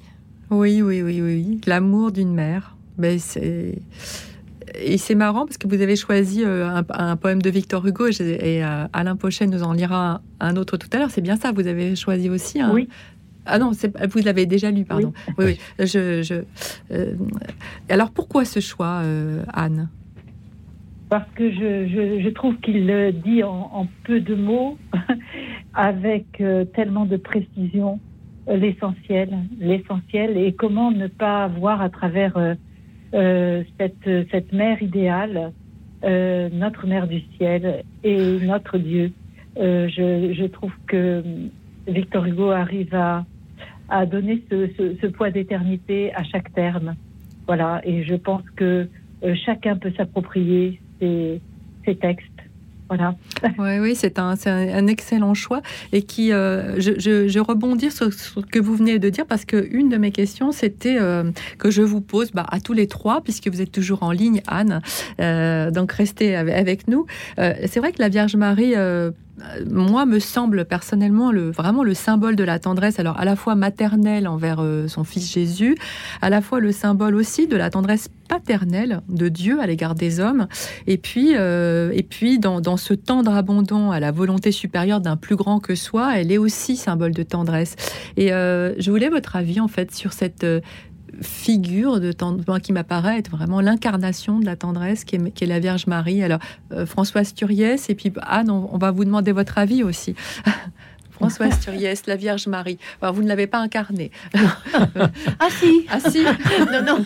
oui, 0.52 0.82
oui, 0.82 1.02
oui, 1.02 1.21
oui. 1.21 1.62
L'amour 1.65 2.12
d'une 2.12 2.34
mère. 2.34 2.76
Mais 2.97 3.17
c'est 3.17 3.80
et 4.76 4.97
c'est 4.97 5.15
marrant 5.15 5.45
parce 5.45 5.58
que 5.58 5.67
vous 5.67 5.82
avez 5.82 5.95
choisi 5.95 6.43
euh, 6.43 6.82
un, 6.89 7.15
poème 7.15 7.41
de 7.41 7.50
Victor 7.50 7.86
Hugo 7.86 8.08
et, 8.08 8.63
euh, 8.63 8.86
Alain 8.91 9.15
Pochet 9.15 9.47
nous 9.47 9.63
en 9.63 9.71
lira 9.71 10.21
un, 10.41 10.56
autre 10.58 10.76
tout 10.76 10.89
à 10.91 10.97
l'heure. 10.97 11.12
C'est 11.12 11.21
bien 11.21 11.38
ça, 11.38 11.54
vous 11.54 11.67
avez 11.67 11.95
choisi 11.95 12.30
aussi 12.30 12.60
un, 12.60 12.73
Oui. 12.73 12.89
Ah 13.47 13.60
non, 13.60 13.71
vous 13.71 14.19
l'avez 14.23 14.45
déjà 14.45 14.71
lu, 14.71 14.86
pardon. 14.86 15.13
Oui, 15.38 15.45
oui. 15.79 15.86
Je, 15.86 16.43
euh, 16.91 17.13
alors 17.89 18.12
pourquoi 18.12 18.45
ce 18.45 18.60
choix, 18.60 19.01
Anne? 19.53 19.89
Parce 21.10 21.29
que 21.36 21.49
je, 21.51 22.29
trouve 22.29 22.57
qu'il 22.57 22.86
le 22.86 23.12
dit 23.12 23.43
en, 23.43 23.88
peu 24.03 24.19
de 24.19 24.36
mots, 24.36 24.77
avec 25.73 26.43
tellement 26.73 27.05
de 27.05 27.17
précision, 27.17 27.99
l'essentiel, 28.47 29.29
l'essentiel, 29.60 30.38
et 30.38 30.53
comment 30.53 30.91
ne 30.91 31.07
pas 31.07 31.47
voir 31.47 31.81
à 31.81 31.89
travers 31.89 32.38
euh, 33.13 33.63
cette, 33.79 34.29
cette 34.31 34.51
mère 34.51 34.81
idéale, 34.83 35.53
euh, 36.03 36.49
notre 36.51 36.86
mère 36.88 37.07
du 37.07 37.21
ciel 37.38 37.86
et 38.03 38.38
notre 38.39 38.77
Dieu. 38.77 39.13
Euh, 39.57 39.88
je, 39.88 40.33
je, 40.33 40.45
trouve 40.45 40.73
que 40.88 41.23
Victor 41.88 42.25
Hugo 42.25 42.51
arrive 42.51 42.93
à, 42.93 43.25
à 43.89 44.06
donner 44.06 44.43
ce, 44.50 44.69
ce, 44.78 44.95
ce 45.02 45.08
poids 45.08 45.32
d'éternité 45.32 46.13
à 46.13 46.23
chaque 46.23 46.54
terme. 46.54 46.95
Voilà, 47.45 47.82
et 47.84 48.04
je 48.04 48.15
pense 48.15 48.43
que 48.56 48.88
chacun 49.45 49.78
peut 49.78 49.93
s'approprier 49.97 50.82
ces, 51.00 51.41
ces 51.86 51.95
textes 51.95 52.38
voilà. 52.89 53.15
Oui, 53.58 53.80
oui, 53.80 53.95
c'est 53.95 54.19
un, 54.19 54.36
un, 54.45 54.88
excellent 54.88 55.34
choix 55.34 55.62
et 55.91 56.02
qui, 56.02 56.32
euh, 56.32 56.80
je, 56.80 57.28
je, 57.28 57.39
rebondis 57.39 57.91
sur, 57.91 58.12
ce 58.13 58.39
que 58.39 58.60
vous 58.60 58.76
venez 58.76 59.00
de 59.00 59.10
dire 59.10 59.26
parce 59.26 59.45
que 59.45 59.67
une 59.71 59.89
de 59.89 59.97
mes 59.97 60.12
questions, 60.12 60.52
c'était 60.52 60.97
euh, 61.00 61.32
que 61.60 61.69
je 61.69 61.82
vous 61.82 62.02
pose 62.02 62.32
bah, 62.32 62.45
à 62.50 62.60
tous 62.60 62.73
les 62.73 62.88
trois, 62.88 63.21
puisque 63.21 63.47
vous 63.47 63.62
êtes 63.62 63.71
toujours 63.71 64.04
en 64.04 64.12
ligne, 64.12 64.41
Anne. 64.47 64.82
Euh, 65.19 65.71
donc 65.71 65.91
restez 65.91 66.36
avec 66.36 66.88
nous. 66.88 67.06
c'est 67.38 67.78
vrai 67.78 67.91
que 67.91 68.02
la 68.02 68.10
Vierge 68.10 68.36
Marie 68.36 68.73
moi, 69.69 70.06
me 70.06 70.19
semble 70.19 70.65
personnellement 70.65 71.32
le, 71.32 71.52
vraiment 71.52 71.84
le 71.84 71.93
symbole 71.93 72.36
de 72.36 72.43
la 72.43 72.60
tendresse, 72.60 73.00
alors 73.00 73.19
à 73.19 73.26
la 73.26 73.36
fois 73.36 73.56
maternelle 73.56 74.28
envers 74.28 74.60
euh, 74.60 74.88
son 74.88 75.04
fils 75.04 75.32
Jésus, 75.32 75.78
à 76.21 76.30
la 76.30 76.41
fois 76.41 76.60
le 76.60 76.71
symbole 76.71 77.15
aussi 77.15 77.47
de 77.47 77.56
la 77.56 77.69
tendresse 77.69 78.10
paternelle 78.28 79.02
de 79.08 79.30
Dieu 79.30 79.62
à 79.62 79.67
l'égard 79.67 79.95
des 79.95 80.19
hommes, 80.19 80.47
et 80.86 80.97
puis, 80.97 81.34
euh, 81.36 81.91
et 81.93 82.04
puis 82.04 82.39
dans, 82.39 82.78
ce 82.78 82.93
tendre 82.93 83.34
abandon 83.34 83.91
à 83.91 84.00
la 84.00 84.12
volonté 84.12 84.52
supérieure 84.52 85.02
d'un 85.02 85.17
plus 85.17 85.36
grand 85.36 85.60
que 85.60 85.76
soi, 85.76 86.17
elle 86.17 86.32
est 86.32 86.38
aussi 86.38 86.76
symbole 86.76 87.13
de 87.13 87.23
tendresse. 87.23 87.76
Et 88.17 88.34
euh, 88.34 88.73
je 88.80 88.91
voulais 88.91 89.10
votre 89.10 89.36
avis 89.36 89.60
en 89.60 89.67
fait 89.67 89.93
sur 89.93 90.13
cette 90.13 90.45
figure 91.21 91.99
de 91.99 92.12
tendresse 92.12 92.62
qui 92.62 92.73
m'apparaît 92.73 93.17
être 93.19 93.32
vraiment 93.32 93.62
l'incarnation 93.62 94.39
de 94.39 94.45
la 94.45 94.56
tendresse 94.56 95.03
qui 95.03 95.15
est, 95.15 95.45
la 95.45 95.60
Vierge 95.60 95.88
Marie. 95.88 96.23
Alors, 96.23 96.39
euh, 96.71 96.86
Françoise 96.86 97.34
Turiès, 97.34 97.89
et 97.89 97.95
puis 97.95 98.12
Anne, 98.21 98.49
on, 98.49 98.77
va 98.77 98.91
vous 98.91 99.06
demander 99.06 99.32
votre 99.32 99.58
avis 99.58 99.84
aussi. 99.84 100.15
Françoise 101.17 101.60
Turiès, 101.60 102.03
la 102.08 102.15
Vierge 102.15 102.47
Marie. 102.47 102.77
vous 103.01 103.23
ne 103.23 103.27
l'avez 103.27 103.47
pas 103.47 103.60
incarnée. 103.60 104.12
ah 104.36 105.47
si 105.49 105.86
Ah 105.89 105.99
si 105.99 106.23
Non, 106.23 106.84
non. 106.86 107.06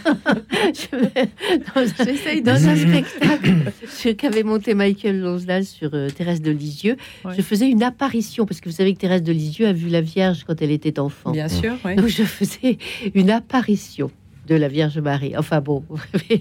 J'essaye 2.03 2.41
dans 2.41 2.67
un 2.67 2.75
spectacle 2.75 4.15
qu'avait 4.17 4.43
monté 4.43 4.73
Michael 4.73 5.19
Lonsdale 5.19 5.65
sur 5.65 5.91
euh, 5.93 6.09
Thérèse 6.09 6.41
de 6.41 6.51
Lisieux. 6.51 6.97
Je 7.25 7.41
faisais 7.41 7.69
une 7.69 7.83
apparition, 7.83 8.45
parce 8.45 8.59
que 8.59 8.69
vous 8.69 8.75
savez 8.75 8.93
que 8.93 8.99
Thérèse 8.99 9.23
de 9.23 9.31
Lisieux 9.31 9.67
a 9.67 9.73
vu 9.73 9.87
la 9.89 10.01
Vierge 10.01 10.43
quand 10.45 10.61
elle 10.61 10.71
était 10.71 10.99
enfant. 10.99 11.31
Bien 11.31 11.47
sûr, 11.47 11.77
Donc 11.95 12.07
je 12.07 12.23
faisais 12.23 12.77
une 13.13 13.29
apparition 13.29 14.11
de 14.47 14.55
la 14.55 14.67
Vierge 14.67 14.97
Marie. 14.99 15.37
Enfin 15.37 15.61
bon, 15.61 15.83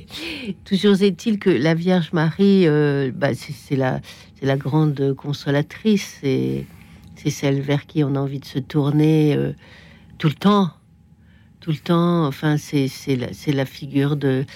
toujours 0.64 1.00
est-il 1.02 1.38
que 1.38 1.50
la 1.50 1.74
Vierge 1.74 2.10
Marie, 2.12 2.66
euh, 2.66 3.12
bah, 3.14 3.28
c'est 3.34 3.76
la, 3.76 4.00
la 4.42 4.56
grande 4.56 5.14
consolatrice. 5.16 6.18
Et 6.22 6.66
c'est 7.22 7.30
celle 7.30 7.60
vers 7.60 7.86
qui 7.86 8.02
on 8.02 8.14
a 8.14 8.18
envie 8.18 8.40
de 8.40 8.46
se 8.46 8.58
tourner 8.58 9.34
euh, 9.36 9.52
tout 10.16 10.28
le 10.28 10.34
temps. 10.34 10.70
Tout 11.60 11.70
le 11.70 11.76
temps, 11.76 12.26
enfin, 12.26 12.56
c'est 12.56 12.88
la, 13.16 13.28
la 13.52 13.64
figure 13.66 14.16
de, 14.16 14.46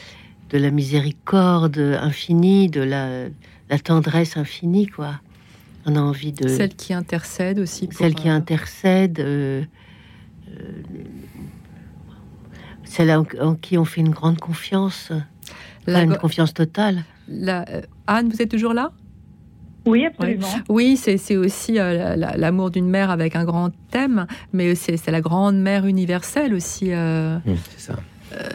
de 0.49 0.59
la 0.59 0.71
miséricorde 0.71 1.79
infinie, 2.01 2.71
de 2.71 2.81
la, 2.81 3.27
la 3.69 3.79
tendresse 3.79 4.39
infinie, 4.39 4.87
quoi. 4.87 5.21
On 5.85 5.97
a 5.97 6.01
envie 6.01 6.33
de... 6.33 6.49
Celle 6.49 6.75
qui 6.75 6.95
intercède 6.95 7.59
aussi. 7.59 7.91
celle 7.93 8.15
qui 8.15 8.31
euh, 8.31 8.35
intercède. 8.35 9.21
Euh, 9.21 9.65
celle 12.85 13.11
en, 13.11 13.55
qui 13.57 13.77
on 13.77 13.85
fait 13.85 14.01
une 14.01 14.09
grande 14.09 14.39
confiance. 14.39 15.13
une 15.87 16.17
confiance 16.17 16.55
totale. 16.55 17.05
La, 17.29 17.67
Anne, 18.07 18.31
vous 18.31 18.41
êtes 18.41 18.51
toujours 18.51 18.73
là? 18.73 18.93
Oui, 19.87 20.07
absolument. 20.07 20.47
Oui, 20.69 20.97
c'est 20.97 21.37
aussi 21.37 21.79
euh, 21.79 22.17
l'amour 22.17 22.71
d'une 22.71 22.89
mère 22.89 23.11
avec 23.11 23.37
un 23.37 23.45
grand 23.45 23.71
thème, 23.91 24.27
mais 24.53 24.75
c'est 24.75 25.11
la 25.11 25.21
grande 25.21 25.57
mère 25.57 25.87
universelle 25.87 26.55
aussi. 26.55 26.93
Euh, 26.93 27.37
mmh, 27.39 27.53
c'est 27.71 27.81
ça. 27.81 27.95
Euh, 28.33 28.49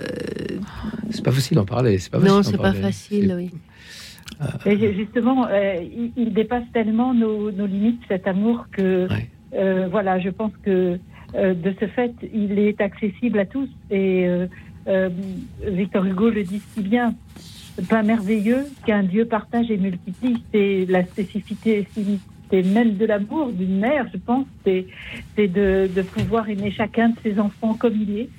c'est 1.09 1.23
pas 1.23 1.31
facile 1.31 1.55
d'en 1.55 1.65
parler. 1.65 1.97
Pas 2.11 2.19
non, 2.19 2.43
c'est 2.43 2.57
pas 2.57 2.73
facile, 2.73 3.33
oui. 3.35 3.51
justement, 4.95 5.47
il, 5.49 6.33
dépasse 6.33 6.65
tellement 6.73 7.13
nos, 7.13 7.49
limites, 7.49 8.01
cet 8.07 8.27
amour, 8.27 8.65
que 8.71 9.07
voilà, 9.91 10.19
je 10.19 10.29
pense 10.29 10.51
que 10.63 10.99
de 11.33 11.75
ce 11.79 11.87
fait, 11.87 12.13
il 12.33 12.57
est 12.57 12.81
accessible 12.81 13.39
à 13.39 13.45
tous. 13.45 13.69
Et 13.91 14.27
Victor 15.65 16.05
Hugo 16.05 16.29
le 16.29 16.43
dit 16.43 16.61
si 16.73 16.81
bien 16.81 17.13
pas 17.87 18.03
merveilleux 18.03 18.65
qu'un 18.85 19.03
Dieu 19.03 19.25
partage 19.25 19.69
et 19.71 19.77
multiplie. 19.77 20.43
C'est 20.51 20.85
la 20.89 21.05
spécificité 21.05 21.85
même 22.51 22.95
de 22.95 23.05
l'amour 23.05 23.51
d'une 23.51 23.79
mère, 23.79 24.07
je 24.11 24.17
pense, 24.17 24.45
c'est 24.65 24.85
de, 25.37 25.89
de, 25.93 26.01
pouvoir 26.01 26.49
aimer 26.49 26.71
chacun 26.71 27.09
de 27.09 27.15
ses 27.21 27.39
enfants 27.39 27.75
comme 27.75 27.95
il 27.95 28.17
est 28.17 28.29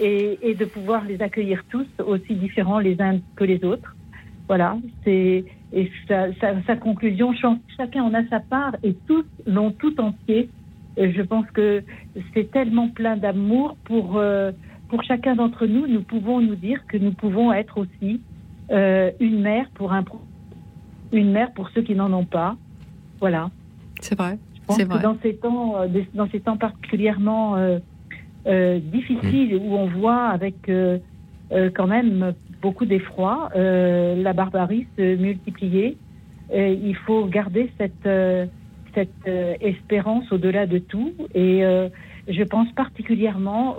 et, 0.00 0.54
de 0.54 0.64
pouvoir 0.64 1.04
les 1.04 1.20
accueillir 1.22 1.64
tous 1.70 1.86
aussi 2.04 2.34
différents 2.34 2.78
les 2.78 3.00
uns 3.00 3.18
que 3.36 3.44
les 3.44 3.64
autres. 3.64 3.94
Voilà, 4.48 4.76
c'est 5.04 5.44
et 5.72 5.90
sa, 6.06 6.26
sa, 6.66 6.76
conclusion, 6.76 7.32
chacun 7.76 8.04
en 8.04 8.14
a 8.14 8.24
sa 8.28 8.38
part 8.38 8.76
et 8.82 8.94
tous 9.08 9.24
l'ont 9.46 9.72
tout 9.72 9.98
entier. 10.00 10.48
je 10.96 11.22
pense 11.22 11.50
que 11.50 11.82
c'est 12.32 12.50
tellement 12.50 12.88
plein 12.88 13.16
d'amour 13.16 13.76
pour 13.84 14.16
euh, 14.16 14.52
pour 14.88 15.02
chacun 15.02 15.34
d'entre 15.34 15.66
nous. 15.66 15.86
Nous 15.88 16.02
pouvons 16.02 16.40
nous 16.40 16.54
dire 16.54 16.86
que 16.86 16.96
nous 16.98 17.12
pouvons 17.12 17.52
être 17.52 17.78
aussi 17.78 18.20
euh, 18.70 19.10
une 19.20 19.40
mère 19.40 19.66
pour 19.74 19.92
un 19.92 20.04
une 21.12 21.30
mère 21.30 21.52
pour 21.52 21.68
ceux 21.70 21.82
qui 21.82 21.94
n'en 21.94 22.12
ont 22.12 22.24
pas. 22.24 22.56
Voilà. 23.20 23.50
C'est 24.00 24.18
vrai. 24.18 24.38
Pense 24.66 24.78
que 24.78 25.02
dans 25.02 25.16
ces 25.22 25.36
temps, 25.36 25.76
euh, 25.76 25.86
dans 26.14 26.28
ces 26.30 26.40
temps 26.40 26.56
particulièrement 26.56 27.56
euh, 27.56 28.80
difficiles 28.80 29.56
où 29.56 29.74
on 29.74 29.86
voit 29.86 30.26
avec 30.26 30.70
quand 31.74 31.86
même 31.86 32.32
beaucoup 32.60 32.86
d'effroi 32.86 33.50
la 33.54 34.32
barbarie 34.32 34.86
se 34.96 35.16
multiplier, 35.16 35.96
il 36.52 36.96
faut 37.06 37.26
garder 37.26 37.70
cette 37.78 38.08
cette 38.94 39.26
espérance 39.60 40.30
au-delà 40.32 40.66
de 40.66 40.78
tout. 40.78 41.12
Et 41.34 41.62
je 42.28 42.42
pense 42.42 42.70
particulièrement 42.72 43.76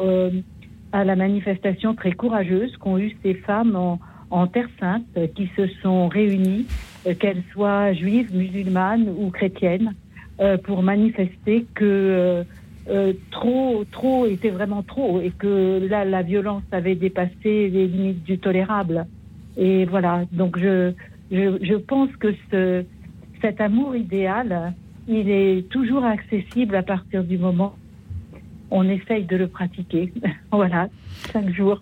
à 0.91 1.03
la 1.03 1.15
manifestation 1.15 1.95
très 1.95 2.13
courageuse 2.13 2.75
qu'ont 2.77 2.97
eu 2.97 3.15
ces 3.23 3.33
femmes 3.33 3.75
en, 3.75 3.99
en 4.35 4.47
Terre 4.47 4.67
Sainte 4.79 5.05
euh, 5.17 5.27
qui 5.27 5.49
se 5.55 5.65
sont 5.81 6.09
réunies, 6.09 6.65
euh, 7.07 7.13
qu'elles 7.13 7.43
soient 7.53 7.93
juives, 7.93 8.35
musulmanes 8.35 9.07
ou 9.17 9.29
chrétiennes, 9.29 9.93
euh, 10.41 10.57
pour 10.57 10.83
manifester 10.83 11.65
que 11.73 12.43
trop, 13.31 13.83
trop 13.91 14.27
était 14.27 14.51
vraiment 14.51 14.83
trop 14.83 15.19
et 15.19 15.31
que 15.31 15.87
là, 15.89 16.05
la 16.05 16.21
violence 16.21 16.61
avait 16.71 16.93
dépassé 16.93 17.69
les 17.69 17.87
limites 17.87 18.23
du 18.23 18.37
tolérable. 18.37 19.07
Et 19.57 19.85
voilà, 19.85 20.25
donc 20.31 20.59
je, 20.59 20.91
je, 21.31 21.75
pense 21.75 22.11
que 22.17 22.35
ce, 22.51 22.83
cet 23.41 23.59
amour 23.59 23.95
idéal, 23.95 24.73
il 25.07 25.31
est 25.31 25.67
toujours 25.69 26.05
accessible 26.05 26.75
à 26.75 26.83
partir 26.83 27.23
du 27.23 27.39
moment 27.39 27.73
on 28.71 28.87
essaye 28.89 29.23
de 29.25 29.37
le 29.37 29.47
pratiquer. 29.47 30.11
voilà, 30.51 30.89
chaque 31.31 31.49
jour. 31.49 31.79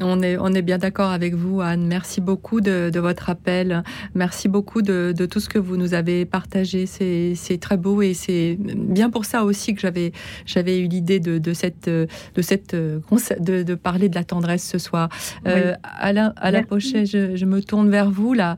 On 0.00 0.22
est, 0.22 0.36
on 0.38 0.48
est 0.48 0.62
bien 0.62 0.78
d'accord 0.78 1.10
avec 1.10 1.34
vous, 1.34 1.60
Anne. 1.60 1.86
Merci 1.86 2.20
beaucoup 2.20 2.60
de, 2.60 2.90
votre 2.98 3.30
appel. 3.30 3.82
Merci 4.14 4.48
beaucoup 4.48 4.82
de, 4.82 5.12
tout 5.26 5.40
ce 5.40 5.48
que 5.48 5.58
vous 5.58 5.76
nous 5.76 5.94
avez 5.94 6.24
partagé. 6.24 6.86
C'est 6.86 7.58
très 7.60 7.76
beau 7.76 8.02
et 8.02 8.14
c'est 8.14 8.56
bien 8.58 9.10
pour 9.10 9.24
ça 9.24 9.44
aussi 9.44 9.74
que 9.74 9.80
j'avais 9.80 10.12
j'avais 10.46 10.80
eu 10.80 10.86
l'idée 10.86 11.20
de, 11.20 11.52
cette 11.52 11.88
de 11.88 12.42
cette 12.42 12.74
de, 12.74 13.74
parler 13.74 14.08
de 14.08 14.14
la 14.14 14.24
tendresse 14.24 14.68
ce 14.68 14.78
soir. 14.78 15.08
Euh, 15.46 15.74
Alain, 15.82 16.32
Alain 16.36 16.62
Pochet, 16.62 17.06
je, 17.06 17.36
je, 17.36 17.44
me 17.44 17.60
tourne 17.62 17.90
vers 17.90 18.10
vous 18.10 18.32
là 18.32 18.56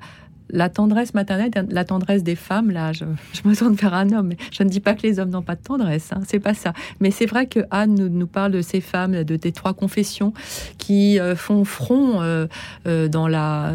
la 0.54 0.68
tendresse 0.68 1.14
maternelle, 1.14 1.50
la 1.68 1.84
tendresse 1.84 2.22
des 2.22 2.36
femmes, 2.36 2.70
là, 2.70 2.92
je, 2.92 3.04
me 3.44 3.54
tourne 3.54 3.74
vers 3.74 3.92
un 3.92 4.10
homme. 4.12 4.32
Je 4.52 4.62
ne 4.62 4.68
dis 4.68 4.80
pas 4.80 4.94
que 4.94 5.02
les 5.02 5.18
hommes 5.18 5.30
n'ont 5.30 5.42
pas 5.42 5.56
de 5.56 5.62
tendresse, 5.62 6.10
hein, 6.12 6.20
c'est 6.26 6.38
pas 6.38 6.54
ça. 6.54 6.72
Mais 7.00 7.10
c'est 7.10 7.26
vrai 7.26 7.46
que 7.46 7.60
Anne 7.70 7.94
nous, 7.94 8.26
parle 8.26 8.52
de 8.52 8.62
ces 8.62 8.80
femmes, 8.80 9.24
de 9.24 9.36
tes 9.36 9.52
trois 9.52 9.74
confessions 9.74 10.32
qui 10.78 11.18
euh, 11.18 11.34
font 11.34 11.64
front 11.64 12.22
euh, 12.22 12.46
euh, 12.86 13.08
dans 13.08 13.26
la, 13.26 13.74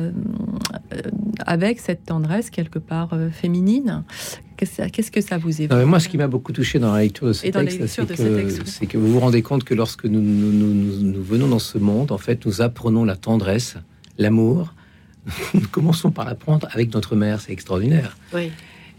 avec 1.46 1.80
cette 1.80 2.06
tendresse 2.06 2.50
quelque 2.50 2.80
part 2.80 3.12
féminine. 3.32 4.04
Qu'est-ce 4.58 5.12
que 5.12 5.22
ça 5.22 5.38
vous 5.38 5.62
évoque? 5.62 5.86
Moi, 5.86 6.00
ce 6.00 6.10
qui 6.10 6.18
m'a 6.18 6.28
beaucoup 6.28 6.52
touché 6.54 6.80
dans 6.80 6.94
la 6.94 7.02
lecture 7.02 7.28
de 7.28 7.34
ce 7.34 7.44
texte, 7.48 8.66
c'est 8.66 8.86
que, 8.88 8.98
vous 8.98 9.14
vous 9.14 9.20
rendez 9.20 9.42
compte 9.42 9.64
que 9.66 9.74
lorsque 9.74 10.06
nous, 10.06 10.22
nous 10.22 11.24
venons 11.24 11.48
dans 11.48 11.60
ce 11.60 11.78
monde, 11.78 12.12
en 12.12 12.18
fait, 12.18 12.46
nous 12.46 12.62
apprenons 12.62 13.04
la 13.04 13.16
tendresse, 13.16 13.76
l'amour, 14.18 14.74
nous 15.54 15.68
commençons 15.68 16.12
par 16.12 16.28
apprendre 16.28 16.68
avec 16.72 16.94
notre 16.94 17.16
mère, 17.16 17.42
c'est 17.42 17.52
extraordinaire. 17.52 18.18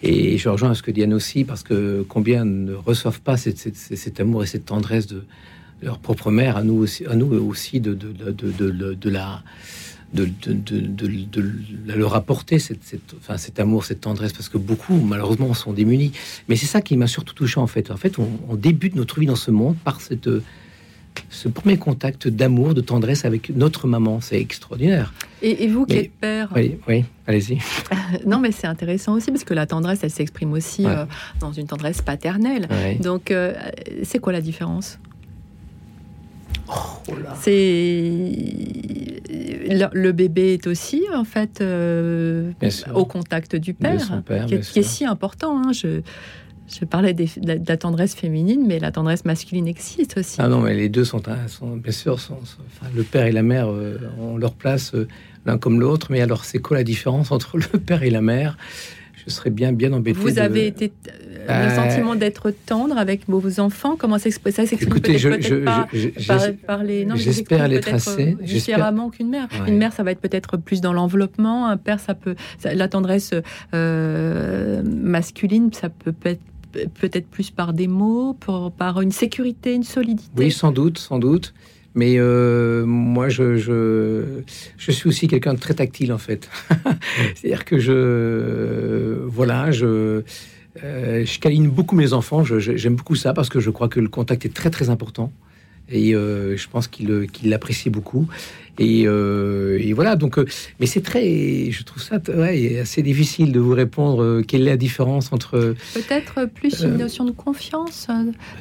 Et 0.02 0.38
je 0.38 0.48
rejoins 0.48 0.74
ce 0.74 0.82
que 0.82 0.90
Diane 0.90 1.12
aussi, 1.12 1.44
parce 1.44 1.62
que 1.62 2.04
combien 2.08 2.44
ne 2.44 2.74
reçoivent 2.74 3.20
pas 3.20 3.36
cet 3.36 4.20
amour 4.20 4.42
et 4.42 4.46
cette 4.46 4.64
tendresse 4.64 5.06
de, 5.06 5.24
leur 5.82 5.98
propre 5.98 6.30
mère, 6.30 6.56
à 6.56 6.62
nous 6.62 6.74
aussi, 6.74 7.06
à 7.06 7.14
nous 7.14 7.32
aussi 7.32 7.80
de, 7.80 7.94
de, 7.94 8.12
de 8.12 9.10
la 9.10 9.42
de, 10.12 10.26
leur 11.86 12.14
apporter 12.16 12.58
cette, 12.58 12.80
enfin, 13.16 13.36
cet 13.36 13.60
amour, 13.60 13.84
cette 13.84 14.00
tendresse, 14.00 14.32
parce 14.32 14.48
que 14.48 14.58
beaucoup, 14.58 14.96
malheureusement, 14.96 15.54
sont 15.54 15.72
démunis. 15.72 16.10
Mais 16.48 16.56
c'est 16.56 16.66
ça 16.66 16.80
qui 16.80 16.96
m'a 16.96 17.06
surtout 17.06 17.34
touché, 17.34 17.60
en 17.60 17.68
fait. 17.68 17.92
En 17.92 17.96
fait, 17.96 18.18
on, 18.18 18.28
on, 18.48 18.56
débute 18.56 18.96
notre 18.96 19.20
vie 19.20 19.26
dans 19.26 19.36
ce 19.36 19.52
monde 19.52 19.76
par 19.84 20.00
cette, 20.00 20.28
ce 21.28 21.48
premier 21.48 21.76
contact 21.76 22.28
d'amour, 22.28 22.74
de 22.74 22.80
tendresse 22.80 23.24
avec 23.24 23.50
notre 23.54 23.86
maman. 23.86 24.20
C'est 24.20 24.40
extraordinaire. 24.40 25.12
Et, 25.42 25.68
vous 25.68 25.86
qui 25.86 25.96
êtes 25.96 26.12
père 26.12 26.50
Oui, 26.54 26.78
oui 26.88 27.04
allez-y. 27.26 27.58
non, 28.26 28.38
mais 28.38 28.52
c'est 28.52 28.66
intéressant 28.66 29.14
aussi 29.14 29.30
parce 29.30 29.44
que 29.44 29.54
la 29.54 29.66
tendresse, 29.66 30.00
elle 30.02 30.10
s'exprime 30.10 30.52
aussi 30.52 30.86
euh, 30.86 31.04
dans 31.40 31.52
une 31.52 31.66
tendresse 31.66 32.02
paternelle. 32.02 32.68
Donc, 33.00 33.30
euh, 33.30 33.54
c'est 34.02 34.18
quoi 34.18 34.32
la 34.32 34.40
différence? 34.40 34.98
Oh 36.68 37.12
c'est 37.40 38.32
le, 39.92 40.12
bébé 40.12 40.54
est 40.54 40.66
aussi 40.66 41.04
en 41.12 41.24
fait 41.24 41.60
euh, 41.60 42.52
au 42.94 43.04
contact 43.04 43.56
du 43.56 43.74
père, 43.74 44.22
qui, 44.46 44.54
est, 44.54 44.82
si 44.82 45.04
important. 45.04 45.58
Hein. 45.58 45.72
Je, 45.72 46.02
je 46.78 46.84
parlais 46.84 47.14
de, 47.14 47.26
la, 47.44 47.76
tendresse 47.76 48.14
féminine, 48.14 48.64
mais 48.66 48.78
la 48.78 48.92
tendresse 48.92 49.24
masculine 49.24 49.66
existe 49.66 50.16
aussi. 50.16 50.36
Ah 50.38 50.48
non, 50.48 50.60
mais 50.60 50.74
les 50.74 50.88
deux 50.88 51.04
sont, 51.04 51.20
sont 51.48 51.76
bien 51.76 51.92
sûr, 51.92 52.20
sont, 52.20 52.38
le 52.94 53.02
père 53.02 53.26
et 53.26 53.32
la 53.32 53.42
mère 53.42 53.68
euh, 53.70 53.98
ont 54.20 54.36
leur 54.36 54.54
place 54.54 54.94
euh, 54.94 55.08
l'un 55.46 55.58
comme 55.58 55.80
l'autre. 55.80 56.08
Mais 56.10 56.20
alors, 56.20 56.44
c'est 56.44 56.58
quoi 56.58 56.76
la 56.76 56.84
différence 56.84 57.32
entre 57.32 57.56
le 57.72 57.78
père 57.78 58.02
et 58.02 58.10
la 58.10 58.20
mère? 58.20 58.56
Je 59.26 59.30
serais 59.30 59.50
bien 59.50 59.72
bien 59.72 59.92
embêté. 59.92 60.18
Vous 60.18 60.38
avez 60.38 60.66
été 60.66 60.92
euh, 61.50 61.68
le 61.68 61.74
sentiment 61.74 62.14
d'être 62.14 62.54
tendre 62.64 62.96
avec 62.96 63.28
vos 63.28 63.60
enfants? 63.60 63.94
Comment 63.98 64.18
ça 64.18 64.30
s'exprime 64.30 64.88
peut-être 64.88 65.64
pas 65.64 65.86
par, 66.66 66.82
les. 66.82 67.06
J'espère 67.16 67.68
assez. 67.92 68.38
Différemment 68.40 69.10
qu'une 69.10 69.28
mère. 69.28 69.46
Une 69.68 69.76
mère, 69.76 69.92
ça 69.92 70.04
va 70.04 70.12
être 70.12 70.20
peut-être 70.20 70.56
plus 70.56 70.80
dans 70.80 70.94
l'enveloppement. 70.94 71.66
Un 71.66 71.76
père, 71.76 72.00
ça 72.00 72.14
peut. 72.14 72.34
la 72.64 72.88
tendresse 72.88 73.34
masculine, 73.72 75.70
ça 75.74 75.90
peut 75.90 76.14
être 76.24 76.40
peut-être 76.72 77.26
plus 77.26 77.50
par 77.50 77.72
des 77.72 77.88
mots, 77.88 78.36
par 78.76 79.00
une 79.00 79.12
sécurité, 79.12 79.74
une 79.74 79.84
solidité? 79.84 80.30
Oui, 80.36 80.50
sans 80.50 80.72
doute, 80.72 80.98
sans 80.98 81.18
doute. 81.18 81.54
Mais 81.94 82.16
euh, 82.18 82.84
moi, 82.86 83.28
je, 83.28 84.42
suis 84.78 85.08
aussi 85.08 85.28
quelqu'un 85.28 85.54
de 85.54 85.58
très 85.58 85.74
tactile, 85.74 86.12
en 86.12 86.18
fait. 86.18 86.48
C'est-à-dire 87.34 87.64
que 87.64 87.78
je... 87.78 89.24
Voilà, 89.26 89.70
je... 89.70 90.22
Euh, 90.84 91.24
je 91.26 91.38
câline 91.40 91.68
beaucoup 91.68 91.96
mes 91.96 92.12
enfants, 92.12 92.44
j'aime 92.44 92.94
beaucoup 92.94 93.16
ça 93.16 93.32
parce 93.32 93.48
que 93.48 93.58
je 93.58 93.70
crois 93.70 93.88
que 93.88 93.98
le 93.98 94.08
contact 94.08 94.46
est 94.46 94.54
très 94.54 94.70
très 94.70 94.88
important 94.88 95.32
et 95.90 96.14
euh, 96.14 96.56
je 96.56 96.68
pense 96.68 96.86
qu'il 96.86 97.28
l'apprécie 97.44 97.90
beaucoup. 97.90 98.28
Euh, 98.80 99.78
et, 99.80 99.92
voilà, 99.92 100.16
donc, 100.16 100.38
euh, 100.38 100.44
mais 100.78 100.86
c'est 100.86 101.00
très, 101.00 101.70
je 101.70 101.82
trouve 101.84 102.02
ça 102.02 102.18
assez 102.80 103.02
difficile 103.02 103.52
de 103.52 103.60
vous 103.60 103.74
répondre 103.74 104.22
euh, 104.22 104.42
quelle 104.46 104.62
est 104.62 104.70
la 104.70 104.76
différence 104.76 105.32
entre. 105.32 105.74
Peut-être 105.94 106.46
plus 106.46 106.82
une 106.82 106.96
notion 106.96 107.24
de 107.24 107.30
confiance, 107.30 108.08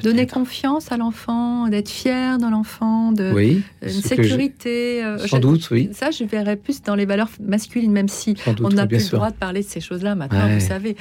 donner 0.02 0.26
confiance 0.26 0.92
à 0.92 0.96
l'enfant, 0.96 1.68
d'être 1.68 1.88
fier 1.88 2.38
dans 2.38 2.50
l'enfant, 2.50 3.12
de 3.12 3.32
oui, 3.32 3.62
une 3.82 3.90
sécurité. 3.90 5.02
sans 5.26 5.38
doute, 5.38 5.70
oui. 5.70 5.90
Ça, 5.92 6.10
je 6.10 6.24
verrais 6.24 6.56
plus 6.56 6.82
dans 6.82 6.94
les 6.94 7.06
valeurs 7.06 7.30
masculines, 7.40 7.92
même 7.92 8.08
si 8.08 8.34
on 8.62 8.68
n'a 8.68 8.86
plus 8.86 9.10
le 9.10 9.16
droit 9.16 9.30
de 9.30 9.36
parler 9.36 9.62
de 9.62 9.68
ces 9.68 9.80
choses-là 9.80 10.14
maintenant, 10.14 10.48
vous 10.48 10.60
savez. 10.60 10.96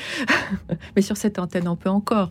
mais 0.95 1.01
sur 1.01 1.17
cette 1.17 1.39
antenne, 1.39 1.67
on 1.67 1.75
peut 1.75 1.89
encore. 1.89 2.29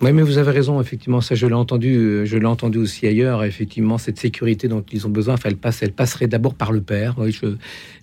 Oui, 0.00 0.12
mais 0.12 0.22
vous 0.22 0.38
avez 0.38 0.50
raison, 0.50 0.80
effectivement, 0.80 1.20
ça 1.20 1.34
je 1.34 1.46
l'ai 1.46 1.54
entendu, 1.54 1.94
euh, 1.96 2.24
je 2.24 2.36
l'ai 2.36 2.46
entendu 2.46 2.78
aussi 2.78 3.06
ailleurs, 3.06 3.44
effectivement, 3.44 3.96
cette 3.96 4.18
sécurité 4.18 4.68
dont 4.68 4.84
ils 4.92 5.06
ont 5.06 5.10
besoin, 5.10 5.36
elle, 5.44 5.56
passe, 5.56 5.82
elle 5.82 5.92
passerait 5.92 6.26
d'abord 6.26 6.54
par 6.54 6.72
le 6.72 6.80
père, 6.80 7.16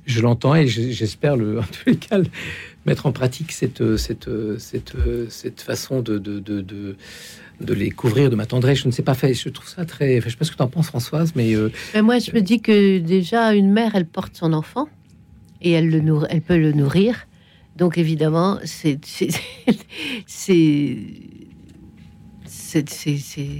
je, 0.06 0.22
l'entends 0.22 0.56
et 0.56 0.68
j'espère, 0.68 1.34
en 1.36 1.64
tous 1.64 1.88
les 1.88 1.98
cas, 1.98 2.20
mettre 2.86 3.06
en 3.06 3.12
pratique 3.12 3.52
cette, 3.52 3.84
façon 5.58 6.02
de, 6.02 6.96
les 7.68 7.92
couvrir 7.92 8.30
de 8.30 8.36
ma 8.36 8.46
tendresse. 8.46 8.80
Je 8.80 8.88
ne 8.88 8.92
sais 8.92 9.04
pas 9.04 9.14
fait. 9.14 9.34
Je 9.34 9.50
trouve 9.50 9.68
ça 9.68 9.86
très. 9.86 10.22
je 10.22 10.30
sais 10.30 10.36
pas 10.36 10.46
ce 10.46 10.52
que 10.52 10.58
tu 10.58 10.64
en 10.64 10.68
penses, 10.68 10.88
Françoise, 10.88 11.34
mais. 11.36 11.56
Euh, 11.56 11.70
moi, 12.02 12.20
je 12.20 12.32
me 12.32 12.40
dis 12.40 12.62
que 12.62 13.00
déjà, 13.00 13.54
une 13.54 13.72
mère, 13.72 13.92
elle 13.96 14.08
porte 14.08 14.36
son 14.36 14.54
enfant 14.54 14.88
et 15.62 15.72
elle 15.72 16.42
peut 16.48 16.58
le 16.58 16.72
nourrir. 16.72 17.28
Donc, 17.78 17.98
évidemment, 17.98 18.60
c'est 18.64 19.00
c'est 22.72 23.58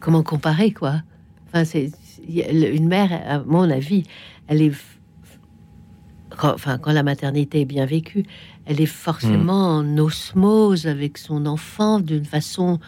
comment 0.00 0.22
comparer 0.22 0.70
quoi? 0.72 1.02
Enfin, 1.48 1.64
c'est 1.64 1.90
une 2.28 2.88
mère, 2.88 3.10
à 3.26 3.38
mon 3.40 3.70
avis, 3.70 4.04
elle 4.48 4.62
est 4.62 4.72
quand, 6.36 6.52
enfin 6.52 6.78
quand 6.78 6.92
la 6.92 7.02
maternité 7.02 7.62
est 7.62 7.66
bien 7.66 7.86
vécue, 7.86 8.24
elle 8.66 8.80
est 8.80 8.86
forcément 8.86 9.82
hmm. 9.82 9.98
en 9.98 10.02
osmose 10.02 10.86
avec 10.86 11.18
son 11.18 11.46
enfant 11.46 12.00
d'une 12.00 12.24
façon 12.24 12.78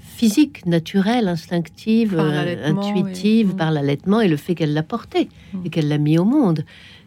physique, 0.00 0.66
naturelle, 0.66 1.28
instinctive, 1.28 2.14
euh, 2.18 2.66
intuitive, 2.66 3.54
par 3.54 3.70
l'allaitement 3.70 4.20
et 4.20 4.28
le 4.28 4.36
fait 4.36 4.54
qu'elle 4.54 4.74
l'a 4.74 4.82
porté 4.82 5.28
hmm. 5.52 5.58
et 5.64 5.70
qu'elle 5.70 5.88
l'a 5.88 5.98
mis 5.98 6.18
au 6.18 6.24
monde. 6.24 6.64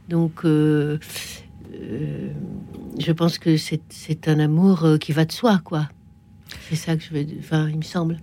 Donc, 0.09 0.45
euh, 0.45 0.97
euh, 1.73 2.29
je 2.97 3.11
pense 3.11 3.37
que 3.37 3.55
c'est 3.57 4.27
un 4.27 4.39
amour 4.39 4.87
qui 4.99 5.11
va 5.11 5.25
de 5.25 5.31
soi, 5.31 5.59
quoi. 5.63 5.89
C'est 6.69 6.75
ça 6.75 6.95
que 6.95 7.03
je 7.03 7.13
veux. 7.13 7.25
Enfin, 7.39 7.67
il 7.69 7.77
me 7.77 7.83
semble. 7.83 8.19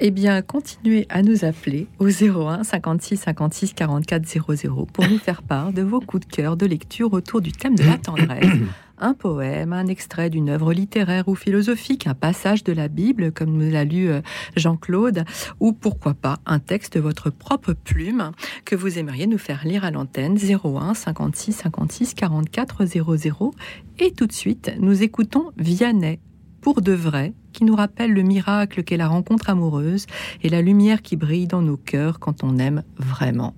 Eh 0.00 0.10
bien, 0.10 0.42
continuez 0.42 1.06
à 1.08 1.22
nous 1.22 1.44
appeler 1.44 1.86
au 1.98 2.08
01 2.08 2.64
56 2.64 3.16
56 3.16 3.72
44 3.72 4.26
00 4.26 4.86
pour 4.92 5.08
nous 5.08 5.18
faire 5.18 5.42
part 5.42 5.72
de 5.72 5.82
vos 5.82 6.00
coups 6.00 6.26
de 6.26 6.32
cœur 6.32 6.56
de 6.56 6.66
lecture 6.66 7.12
autour 7.12 7.40
du 7.40 7.52
thème 7.52 7.74
de 7.74 7.84
la 7.84 7.98
tendresse. 7.98 8.50
Un 8.98 9.14
poème, 9.14 9.72
un 9.72 9.86
extrait 9.86 10.30
d'une 10.30 10.48
œuvre 10.48 10.72
littéraire 10.72 11.26
ou 11.26 11.34
philosophique, 11.34 12.06
un 12.06 12.14
passage 12.14 12.62
de 12.62 12.72
la 12.72 12.86
Bible, 12.86 13.32
comme 13.32 13.50
nous 13.56 13.68
l'a 13.68 13.84
lu 13.84 14.08
euh, 14.08 14.20
Jean-Claude, 14.54 15.24
ou 15.58 15.72
pourquoi 15.72 16.14
pas 16.14 16.38
un 16.46 16.60
texte 16.60 16.94
de 16.94 17.00
votre 17.00 17.30
propre 17.30 17.72
plume 17.72 18.30
que 18.64 18.76
vous 18.76 18.98
aimeriez 18.98 19.26
nous 19.26 19.38
faire 19.38 19.62
lire 19.64 19.84
à 19.84 19.90
l'antenne 19.90 20.36
01 20.36 20.94
56 20.94 21.52
56 21.52 22.14
44 22.14 22.84
00. 22.84 23.54
Et 23.98 24.12
tout 24.12 24.26
de 24.26 24.32
suite, 24.32 24.70
nous 24.78 25.02
écoutons 25.02 25.50
Vianney 25.56 26.20
pour 26.62 26.80
de 26.80 26.92
vrai, 26.92 27.34
qui 27.52 27.64
nous 27.64 27.74
rappelle 27.74 28.12
le 28.12 28.22
miracle 28.22 28.84
qu'est 28.84 28.96
la 28.96 29.08
rencontre 29.08 29.50
amoureuse 29.50 30.06
et 30.42 30.48
la 30.48 30.62
lumière 30.62 31.02
qui 31.02 31.16
brille 31.16 31.48
dans 31.48 31.60
nos 31.60 31.76
cœurs 31.76 32.20
quand 32.20 32.44
on 32.44 32.58
aime 32.58 32.84
vraiment. 32.96 33.54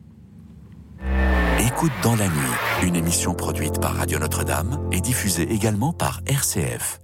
Écoute 1.61 1.93
dans 2.03 2.17
la 2.17 2.27
nuit, 2.27 2.55
une 2.83 2.97
émission 2.97 3.35
produite 3.35 3.81
par 3.81 3.95
Radio 3.95 4.19
Notre-Dame 4.19 4.89
et 4.91 5.01
diffusée 5.01 5.51
également 5.53 5.93
par 5.93 6.23
RCF. 6.27 7.01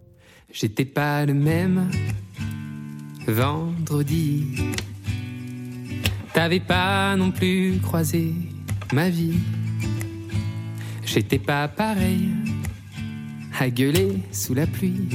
J'étais 0.53 0.87
pas 0.87 1.27
le 1.27 1.35
même 1.35 1.91
vendredi. 3.29 4.47
T'avais 6.33 6.61
pas 6.61 7.15
non 7.17 7.31
plus 7.31 7.79
croisé 7.83 8.35
ma 8.93 9.11
vie. 9.11 9.39
J'étais 11.05 11.39
pas 11.39 11.69
pareil 11.69 12.31
à 13.59 13.69
gueuler 13.69 14.23
sous 14.33 14.55
la 14.55 14.67
pluie 14.67 15.09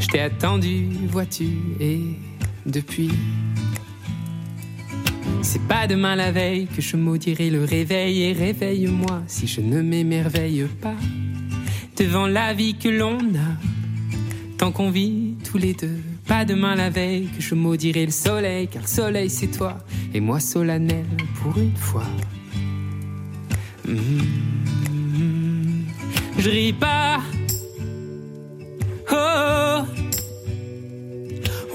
Je 0.00 0.06
t'ai 0.08 0.20
attendu, 0.20 0.88
vois-tu, 1.08 1.48
et 1.78 2.00
depuis. 2.66 3.10
C'est 5.42 5.62
pas 5.68 5.86
demain 5.86 6.16
la 6.16 6.32
veille 6.32 6.66
que 6.66 6.80
je 6.80 6.96
maudirai 6.96 7.50
le 7.50 7.64
réveil 7.64 8.22
et 8.22 8.32
réveille-moi 8.32 9.22
si 9.26 9.46
je 9.46 9.60
ne 9.60 9.82
m'émerveille 9.82 10.66
pas 10.80 10.96
devant 11.96 12.26
la 12.26 12.54
vie 12.54 12.74
que 12.74 12.88
l'on 12.88 13.18
a 13.18 13.56
tant 14.56 14.72
qu'on 14.72 14.90
vit 14.90 15.34
tous 15.44 15.58
les 15.58 15.74
deux. 15.74 15.98
Pas 16.26 16.44
demain 16.44 16.74
la 16.74 16.90
veille 16.90 17.28
que 17.36 17.42
je 17.42 17.54
maudirai 17.54 18.06
le 18.06 18.12
soleil 18.12 18.68
car 18.68 18.82
le 18.82 18.88
soleil 18.88 19.30
c'est 19.30 19.48
toi 19.48 19.78
et 20.14 20.20
moi 20.20 20.40
solennel 20.40 21.06
pour 21.42 21.58
une 21.58 21.76
fois. 21.76 22.06
Mm-hmm. 23.86 24.24
Je 26.38 26.50
ris 26.50 26.72
pas. 26.72 27.20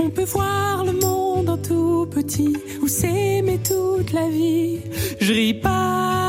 On 0.06 0.12
peut 0.12 0.24
voir 0.26 0.86
le 0.86 0.92
monde 0.92 1.50
en 1.50 1.58
tout 1.58 2.08
petit 2.12 2.56
ou 2.80 2.88
s'aimer 2.88 3.58
toute 3.58 4.14
la 4.14 4.30
vie. 4.30 4.82
Je 5.20 5.34
ris 5.34 5.56
pas. 5.56 6.28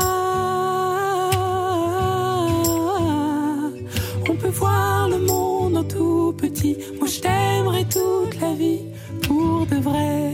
On 4.27 4.35
peut 4.35 4.49
voir 4.49 5.09
le 5.09 5.19
monde 5.19 5.77
en 5.77 5.83
tout 5.83 6.33
petit. 6.35 6.75
Moi 6.97 7.07
je 7.07 7.19
t'aimerai 7.19 7.83
toute 7.83 8.41
la 8.41 8.53
vie 8.55 8.81
pour 9.21 9.67
de 9.67 9.75
vrai. 9.75 10.31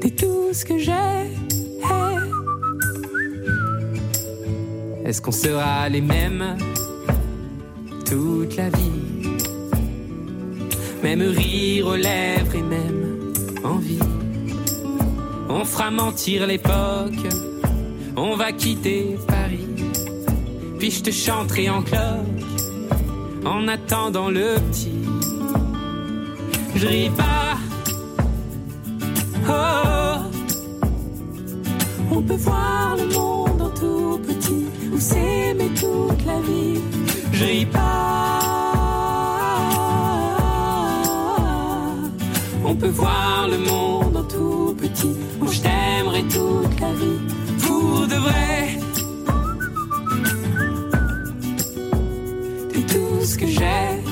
T'es 0.00 0.10
tout 0.10 0.54
ce 0.54 0.64
que 0.64 0.78
j'ai. 0.78 1.20
Est-ce 5.04 5.20
qu'on 5.20 5.32
sera 5.32 5.86
les 5.90 6.00
mêmes 6.00 6.56
toute 8.06 8.56
la 8.56 8.70
vie? 8.70 8.93
Même 11.04 11.20
rire 11.20 11.86
aux 11.88 11.96
lèvres 11.96 12.54
et 12.54 12.62
même 12.62 13.30
envie. 13.62 13.98
On 15.50 15.62
fera 15.62 15.90
mentir 15.90 16.46
l'époque, 16.46 17.26
on 18.16 18.34
va 18.36 18.52
quitter 18.52 19.18
Paris. 19.28 19.68
Puis 20.78 20.90
je 20.90 21.02
te 21.02 21.10
chanterai 21.10 21.68
en 21.68 21.82
cloque 21.82 22.00
en 23.44 23.68
attendant 23.68 24.30
le 24.30 24.54
petit. 24.70 25.04
Je 26.74 26.86
ris 26.86 27.10
pas. 27.10 27.58
Oh, 29.46 30.20
on 32.12 32.22
peut 32.22 32.36
voir 32.36 32.96
le 32.96 33.04
monde 33.12 33.60
en 33.60 33.70
tout 33.78 34.18
petit 34.26 34.64
ou 34.90 34.98
s'aimer 34.98 35.68
toute 35.78 36.24
la 36.24 36.40
vie. 36.40 36.80
Je 37.30 37.44
ris 37.44 37.66
pas. 37.66 38.43
On 42.66 42.74
peut 42.74 42.88
voir 42.88 43.46
le 43.48 43.58
monde 43.58 44.16
en 44.16 44.24
tout 44.24 44.74
petit 44.80 45.14
où 45.40 45.46
je 45.48 45.60
t'aimerai 45.60 46.22
toute 46.22 46.80
la 46.80 46.92
vie 46.94 47.20
pour 47.60 48.06
de 48.06 48.14
vrai. 48.14 48.78
T'es 52.72 52.80
tout 52.80 53.22
ce 53.22 53.36
que 53.36 53.46
j'ai. 53.46 54.02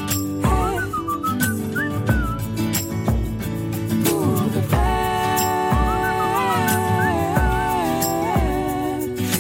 Pour 4.05 4.42
de 4.55 4.61
vrai. 4.68 5.03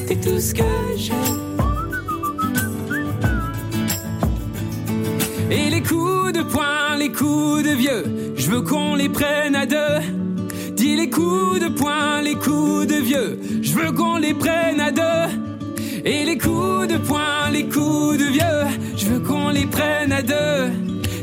T'es 0.06 0.16
tout 0.16 0.40
ce 0.40 0.54
que 0.54 0.62
j'ai. 0.96 1.12
Et 5.50 5.68
les 5.68 5.82
coups 5.82 6.32
de 6.32 6.42
poing, 6.42 6.96
les 6.98 7.12
coups 7.12 7.62
de 7.62 7.74
vieux, 7.74 8.04
je 8.42 8.50
veux 8.50 8.62
qu'on 8.62 8.96
les 8.96 9.08
prenne 9.08 9.54
à 9.54 9.66
deux. 9.66 10.00
Dis 10.74 10.96
les 10.96 11.08
coups 11.08 11.60
de 11.60 11.68
poing, 11.68 12.22
les 12.22 12.34
coups 12.34 12.88
de 12.88 12.96
vieux, 12.96 13.38
je 13.62 13.72
veux 13.72 13.92
qu'on 13.92 14.16
les 14.16 14.34
prenne 14.34 14.80
à 14.80 14.90
deux. 14.90 15.28
Et 16.04 16.24
les 16.24 16.38
coups 16.38 16.88
de 16.88 16.96
poing, 16.98 17.50
les 17.52 17.66
coups 17.68 18.18
de 18.18 18.24
vieux, 18.24 18.64
je 18.96 19.06
veux 19.06 19.20
qu'on 19.20 19.50
les 19.50 19.66
prenne 19.66 20.10
à 20.10 20.22
deux. 20.22 20.72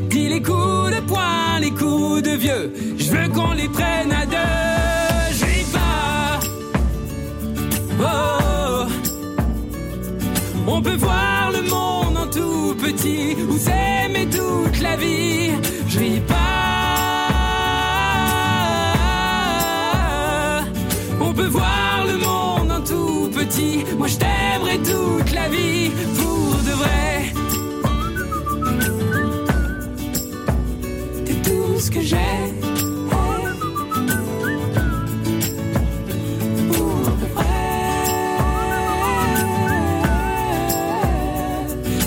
Dis 0.08 0.28
les 0.30 0.40
coups 0.40 0.90
de 0.96 1.00
poing, 1.06 1.60
les 1.60 1.72
coups 1.72 2.22
de 2.22 2.30
vieux, 2.30 2.72
je 2.98 3.10
veux 3.10 3.28
qu'on 3.28 3.52
les 3.52 3.68
prenne 3.68 4.12
à 4.12 4.24
deux. 4.24 5.44
Ris 5.44 5.66
pas. 5.74 6.40
Oh. 8.00 8.86
On 10.66 10.80
peut 10.80 10.96
voir 10.96 11.39
ce 31.90 31.94
que 31.94 32.02
j'ai. 32.02 32.16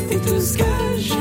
T'es 0.09 0.17
tout 0.17 0.41
ce 0.41 0.57
que 0.57 0.63
j'ai. 0.97 1.13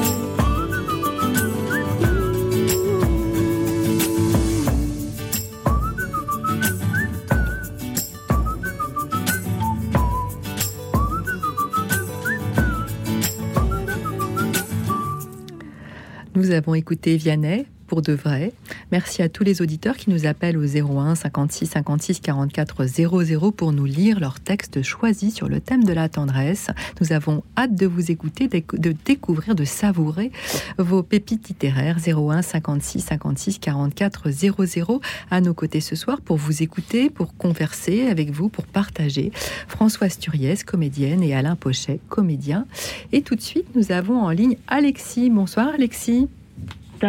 Nous 16.34 16.50
avons 16.50 16.74
écouté 16.74 17.16
Vianney 17.16 17.66
pour 17.92 18.00
de 18.00 18.14
vrai. 18.14 18.54
Merci 18.90 19.20
à 19.20 19.28
tous 19.28 19.44
les 19.44 19.60
auditeurs 19.60 19.98
qui 19.98 20.08
nous 20.08 20.24
appellent 20.24 20.56
au 20.56 20.64
01 20.64 21.14
56 21.14 21.66
56 21.66 22.20
44 22.20 22.86
00 22.86 23.52
pour 23.52 23.72
nous 23.72 23.84
lire 23.84 24.18
leurs 24.18 24.40
textes 24.40 24.80
choisis 24.80 25.34
sur 25.34 25.46
le 25.46 25.60
thème 25.60 25.84
de 25.84 25.92
la 25.92 26.08
tendresse. 26.08 26.68
Nous 27.02 27.12
avons 27.12 27.44
hâte 27.54 27.74
de 27.74 27.86
vous 27.86 28.10
écouter, 28.10 28.48
de 28.48 28.94
découvrir, 29.04 29.54
de 29.54 29.66
savourer 29.66 30.32
vos 30.78 31.02
pépites 31.02 31.48
littéraires 31.48 31.98
01 31.98 32.40
56 32.40 33.00
56 33.00 33.58
44 33.58 34.30
00 34.30 35.02
à 35.30 35.42
nos 35.42 35.52
côtés 35.52 35.82
ce 35.82 35.94
soir 35.94 36.22
pour 36.22 36.38
vous 36.38 36.62
écouter, 36.62 37.10
pour 37.10 37.36
converser 37.36 38.06
avec 38.06 38.30
vous, 38.30 38.48
pour 38.48 38.64
partager. 38.64 39.32
Françoise 39.68 40.18
Turiès, 40.18 40.64
comédienne, 40.64 41.22
et 41.22 41.34
Alain 41.34 41.56
Pochet, 41.56 42.00
comédien. 42.08 42.64
Et 43.12 43.20
tout 43.20 43.34
de 43.34 43.42
suite, 43.42 43.66
nous 43.76 43.92
avons 43.92 44.22
en 44.22 44.30
ligne 44.30 44.56
Alexis. 44.66 45.28
Bonsoir 45.28 45.74
Alexis 45.74 46.30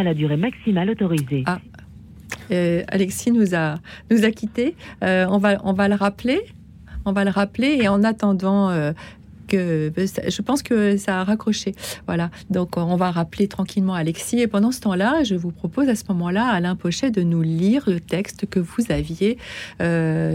la 0.02 0.14
durée 0.14 0.38
maximale 0.38 0.90
autorisée. 0.90 1.44
Ah. 1.46 1.60
Euh, 2.52 2.84
Alexis 2.88 3.32
nous 3.32 3.54
a, 3.54 3.76
nous 4.10 4.26
a 4.26 4.32
quittés. 4.32 4.76
Euh, 5.04 5.26
on, 5.30 5.38
va, 5.38 5.58
on 5.64 5.74
va 5.74 5.88
le 5.88 5.96
rappeler. 5.96 6.42
On 7.06 7.12
va 7.12 7.24
le 7.24 7.30
rappeler. 7.30 7.80
Et 7.82 7.88
en 7.88 8.04
attendant 8.04 8.70
euh, 8.70 8.94
que. 9.56 9.92
Je 9.96 10.42
pense 10.42 10.64
que 10.64 10.98
ça 10.98 11.22
a 11.22 11.24
raccroché. 11.24 11.74
Voilà. 12.08 12.30
Donc, 12.50 12.78
on 12.78 12.96
va 12.96 13.12
rappeler 13.12 13.48
tranquillement 13.48 13.94
Alexis. 13.94 14.40
Et 14.40 14.48
pendant 14.48 14.72
ce 14.72 14.82
temps-là, 14.82 15.24
je 15.24 15.36
vous 15.36 15.52
propose 15.52 15.90
à 15.90 15.96
ce 15.96 16.04
moment-là, 16.10 16.48
Alain 16.48 16.76
Pochet, 16.76 17.12
de 17.12 17.22
nous 17.22 17.42
lire 17.42 17.84
le 17.88 18.00
texte 18.00 18.46
que 18.50 18.60
vous 18.60 18.84
aviez 18.90 19.38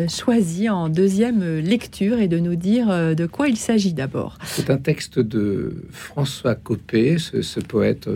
choisi 0.09 0.69
en 0.69 0.89
deuxième 0.89 1.59
lecture 1.59 2.19
et 2.19 2.29
de 2.29 2.39
nous 2.39 2.57
dire 2.57 2.89
de 2.89 3.27
quoi 3.27 3.49
il 3.49 3.57
s'agit 3.57 3.93
d'abord. 3.93 4.39
C'est 4.45 4.71
un 4.71 4.79
texte 4.79 5.19
de 5.19 5.85
François 5.91 6.55
Copé, 6.55 7.19
ce, 7.19 7.61
poète 7.61 8.09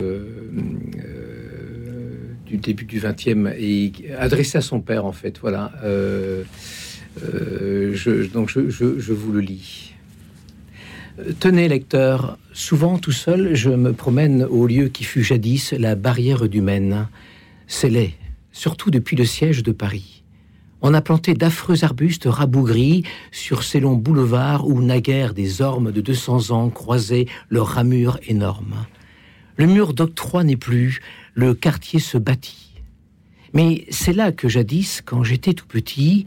du 2.53 2.57
début 2.57 2.85
du 2.85 2.99
XXe 2.99 3.49
et 3.57 3.91
adressé 4.17 4.57
à 4.57 4.61
son 4.61 4.79
père 4.79 5.05
en 5.05 5.11
fait. 5.11 5.39
Voilà. 5.39 5.71
Euh, 5.83 6.43
euh, 7.23 8.27
donc 8.33 8.49
je, 8.49 9.13
vous 9.13 9.31
le 9.31 9.39
lis. 9.39 9.92
Tenez 11.39 11.67
lecteur, 11.67 12.39
souvent 12.53 12.97
tout 12.97 13.11
seul, 13.11 13.53
je 13.53 13.69
me 13.69 13.93
promène 13.93 14.43
au 14.43 14.65
lieu 14.65 14.87
qui 14.87 15.03
fut 15.03 15.23
jadis 15.23 15.71
la 15.73 15.93
barrière 15.93 16.49
du 16.49 16.59
Maine. 16.59 17.07
C'est 17.67 17.91
laid, 17.91 18.15
surtout 18.51 18.89
depuis 18.89 19.15
le 19.15 19.23
siège 19.23 19.61
de 19.61 19.71
Paris. 19.71 20.23
On 20.81 20.95
a 20.95 21.01
planté 21.01 21.35
d'affreux 21.35 21.83
arbustes 21.83 22.25
rabougris 22.25 23.03
sur 23.31 23.63
ces 23.63 23.79
longs 23.79 23.93
boulevards 23.93 24.67
où 24.67 24.81
naguère 24.81 25.35
des 25.35 25.61
ormes 25.61 25.91
de 25.91 26.01
200 26.01 26.49
ans 26.49 26.69
croisaient 26.71 27.27
leurs 27.51 27.67
ramures 27.67 28.17
énormes. 28.27 28.87
Le 29.55 29.67
mur 29.67 29.93
d'octroi 29.93 30.43
n'est 30.43 30.57
plus, 30.57 30.99
le 31.35 31.53
quartier 31.53 31.99
se 31.99 32.17
bâtit. 32.17 32.73
Mais 33.53 33.85
c'est 33.91 34.13
là 34.13 34.31
que 34.31 34.49
jadis, 34.49 35.03
quand 35.05 35.23
j'étais 35.23 35.53
tout 35.53 35.67
petit, 35.67 36.25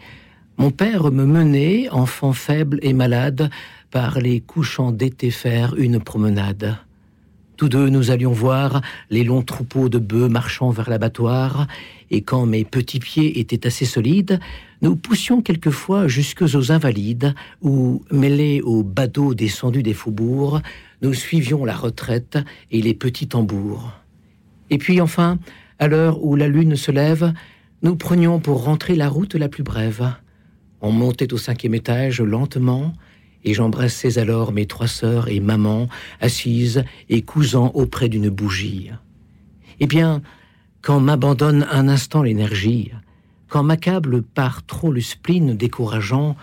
mon 0.58 0.70
père 0.70 1.10
me 1.10 1.26
menait, 1.26 1.88
enfant 1.90 2.32
faible 2.32 2.78
et 2.82 2.94
malade, 2.94 3.50
par 3.96 4.20
les 4.20 4.40
couchants 4.40 4.92
d'été 4.92 5.30
faire 5.30 5.74
une 5.78 6.00
promenade. 6.00 6.76
Tous 7.56 7.70
deux, 7.70 7.88
nous 7.88 8.10
allions 8.10 8.30
voir 8.30 8.82
les 9.08 9.24
longs 9.24 9.40
troupeaux 9.40 9.88
de 9.88 9.96
bœufs 9.96 10.28
marchant 10.28 10.68
vers 10.68 10.90
l'abattoir, 10.90 11.66
et 12.10 12.20
quand 12.20 12.44
mes 12.44 12.66
petits 12.66 12.98
pieds 12.98 13.40
étaient 13.40 13.66
assez 13.66 13.86
solides, 13.86 14.38
nous 14.82 14.96
poussions 14.96 15.40
quelquefois 15.40 16.08
jusque 16.08 16.42
aux 16.42 16.72
Invalides, 16.72 17.34
où, 17.62 18.02
mêlés 18.10 18.60
aux 18.60 18.82
badauds 18.82 19.32
descendus 19.32 19.82
des 19.82 19.94
faubourgs, 19.94 20.60
nous 21.00 21.14
suivions 21.14 21.64
la 21.64 21.74
retraite 21.74 22.36
et 22.70 22.82
les 22.82 22.92
petits 22.92 23.28
tambours. 23.28 23.92
Et 24.68 24.76
puis 24.76 25.00
enfin, 25.00 25.38
à 25.78 25.88
l'heure 25.88 26.22
où 26.22 26.36
la 26.36 26.48
lune 26.48 26.76
se 26.76 26.90
lève, 26.90 27.32
nous 27.80 27.96
prenions 27.96 28.40
pour 28.40 28.62
rentrer 28.62 28.94
la 28.94 29.08
route 29.08 29.36
la 29.36 29.48
plus 29.48 29.62
brève. 29.62 30.12
On 30.82 30.92
montait 30.92 31.32
au 31.32 31.38
cinquième 31.38 31.74
étage 31.74 32.20
lentement, 32.20 32.92
et 33.46 33.54
j'embrassais 33.54 34.18
alors 34.18 34.52
mes 34.52 34.66
trois 34.66 34.88
sœurs 34.88 35.28
et 35.28 35.40
maman, 35.40 35.88
assises 36.20 36.84
et 37.08 37.22
cousant 37.22 37.70
auprès 37.74 38.08
d'une 38.08 38.28
bougie. 38.28 38.90
Eh 39.78 39.86
bien, 39.86 40.20
quand 40.82 41.00
m'abandonne 41.00 41.64
un 41.70 41.88
instant 41.88 42.22
l'énergie, 42.22 42.90
quand 43.48 43.62
m'accable 43.62 44.22
par 44.22 44.66
trop 44.66 44.90
le 44.90 45.00
spleen 45.00 45.56
décourageant, 45.56 46.36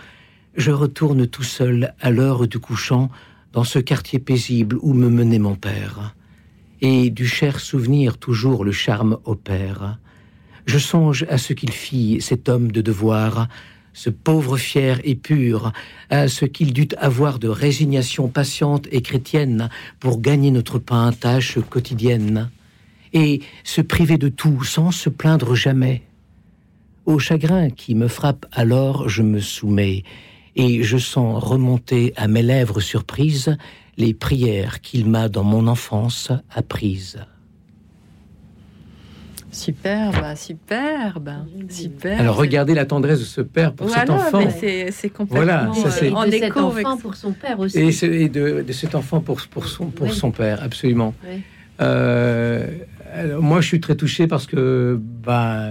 je 0.56 0.72
retourne 0.72 1.28
tout 1.28 1.44
seul 1.44 1.94
à 2.00 2.10
l'heure 2.10 2.48
du 2.48 2.60
couchant 2.60 3.10
dans 3.52 3.66
ce 3.66 3.80
quartier 3.80 4.20
paisible 4.20 4.78
où 4.82 4.94
me 4.94 5.10
menait 5.10 5.40
mon 5.40 5.56
père. 5.56 6.16
Et 6.80 7.10
du 7.10 7.28
cher 7.28 7.60
souvenir 7.60 8.18
toujours 8.18 8.64
le 8.64 8.72
charme 8.72 9.18
opère. 9.26 10.00
Je 10.66 10.78
songe 10.78 11.26
à 11.30 11.38
ce 11.38 11.52
qu'il 11.52 11.72
fit, 11.72 12.20
cet 12.22 12.48
homme 12.48 12.72
de 12.72 12.82
devoir, 12.82 13.50
ce 13.94 14.10
pauvre 14.10 14.58
fier 14.58 15.00
et 15.04 15.16
pur, 15.16 15.72
à 16.10 16.28
ce 16.28 16.46
qu'il 16.46 16.74
dut 16.74 16.90
avoir 16.98 17.40
de 17.40 17.48
résignation 17.48 18.28
patiente 18.28 18.88
et 18.92 19.02
chrétienne 19.02 19.70
pour 20.00 20.20
gagner 20.20 20.52
notre 20.52 20.80
pain, 20.80 21.12
tâche 21.12 21.60
quotidienne, 21.70 22.50
et 23.14 23.42
se 23.64 23.82
priver 23.82 24.18
de 24.18 24.30
tout 24.30 24.64
sans 24.64 24.92
se 24.92 25.10
plaindre 25.10 25.56
jamais. 25.56 26.02
Au 27.06 27.20
chagrin 27.20 27.70
qui 27.70 27.96
me 27.96 28.08
frappe 28.08 28.46
alors, 28.52 29.10
je 29.10 29.22
me 29.22 29.40
soumets, 29.40 30.04
et 30.56 30.84
je 30.84 30.98
sens 30.98 31.44
remonter 31.44 32.14
à 32.16 32.28
mes 32.28 32.44
lèvres 32.44 32.80
surprises 32.80 33.56
les 33.98 34.14
prières 34.14 34.82
qu'il 34.82 35.08
m'a 35.08 35.30
dans 35.30 35.44
mon 35.44 35.68
enfance 35.68 36.32
apprises. 36.50 37.20
Superbe, 39.54 40.36
superbe, 40.36 41.32
superbe. 41.70 42.20
Alors 42.20 42.36
regardez 42.36 42.74
la 42.74 42.86
tendresse 42.86 43.20
de 43.20 43.26
ce 43.26 43.42
père 43.42 43.74
pour 43.74 43.90
cet 43.90 44.10
enfant. 44.10 44.42
C'est 44.60 45.10
complètement 45.10 45.72
voilà, 45.72 45.72
ça, 45.74 46.12
en 46.12 46.26
de 46.26 46.32
cet 46.32 46.58
enfant 46.58 46.98
pour 46.98 47.16
son 47.16 47.32
père 47.32 47.60
aussi. 47.60 47.80
Et, 47.80 48.30
de, 48.30 48.66
cet 48.72 48.96
enfant 48.96 49.22
pour, 49.22 49.42
pour, 49.48 49.68
son, 49.68 49.86
pour 49.86 50.12
son 50.14 50.32
père, 50.32 50.64
absolument. 50.64 51.14
Euh, 51.82 52.68
moi, 53.40 53.62
je 53.62 53.68
suis 53.68 53.80
très 53.80 53.96
touché 53.96 54.26
parce 54.26 54.48
que, 54.48 55.00
bah, 55.00 55.70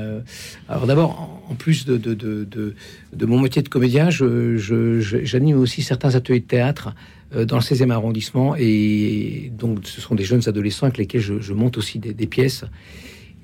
alors 0.68 0.86
d'abord, 0.86 1.42
en 1.48 1.54
plus 1.54 1.84
de, 1.84 1.96
de, 1.96 2.14
de, 2.14 2.74
de, 3.12 3.26
mon 3.26 3.40
métier 3.40 3.62
de 3.62 3.68
comédien, 3.68 4.10
j'anime 4.10 4.58
je, 4.58 5.54
aussi 5.54 5.82
certains 5.82 6.14
ateliers 6.14 6.40
de 6.40 6.46
théâtre 6.46 6.94
euh, 7.34 7.44
dans 7.44 7.56
le 7.56 7.62
16e 7.62 7.90
arrondissement. 7.90 8.54
Et 8.56 9.50
donc, 9.58 9.80
ce 9.84 10.00
sont 10.00 10.14
des 10.14 10.24
jeunes 10.24 10.42
adolescents 10.46 10.86
avec 10.86 10.98
lesquels 10.98 11.20
je, 11.20 11.52
monte 11.52 11.78
aussi 11.78 11.98
des, 11.98 12.14
des 12.14 12.26
pièces 12.26 12.64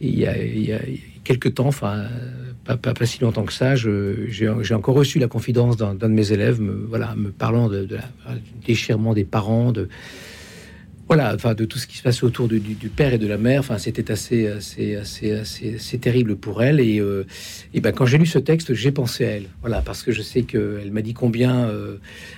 il, 0.01 0.18
y 0.18 0.26
a, 0.26 0.36
il, 0.36 1.01
quelques 1.24 1.55
temps, 1.55 1.66
enfin, 1.66 2.05
pas, 2.64 3.07
si 3.07 3.20
longtemps 3.20 3.44
que 3.44 3.53
ça, 3.53 3.74
j'ai 3.76 4.74
encore 4.74 4.94
reçu 4.94 5.18
la 5.18 5.28
confidence 5.28 5.76
d'un 5.76 5.94
de 5.94 6.07
mes 6.09 6.32
élèves, 6.32 6.61
me, 6.61 7.30
parlant 7.30 7.68
de, 7.68 7.88
déchirement 8.66 9.14
des 9.14 9.24
parents, 9.24 9.72
de 9.72 9.88
voilà, 11.09 11.34
enfin, 11.34 11.55
de 11.55 11.64
tout 11.64 11.78
ce 11.78 11.86
qui 11.86 11.96
se 11.96 12.03
passe 12.03 12.22
autour 12.22 12.49
du, 12.49 12.61
père 12.94 13.14
et 13.14 13.18
de 13.18 13.26
la 13.26 13.38
mère. 13.38 13.61
Enfin, 13.61 13.78
c'était 13.78 14.11
assez, 14.11 14.46
assez, 14.46 14.94
assez, 14.94 15.32
assez, 15.32 15.99
terrible 15.99 16.36
pour 16.36 16.62
elle. 16.62 16.80
Et, 16.80 17.01
euh, 17.01 17.24
ben, 17.74 17.92
quand 17.92 18.05
j'ai 18.05 18.18
lu 18.18 18.26
ce 18.26 18.38
texte, 18.38 18.74
j'ai 18.74 18.92
pensé 18.92 19.24
à 19.24 19.28
elle. 19.30 19.46
Voilà, 19.62 19.80
parce 19.80 20.03
que 20.03 20.12
je 20.12 20.20
sais 20.20 20.42
qu'elle 20.42 20.90
m'a 20.92 21.01
dit 21.01 21.14
combien, 21.14 21.66
euh, 21.66 21.96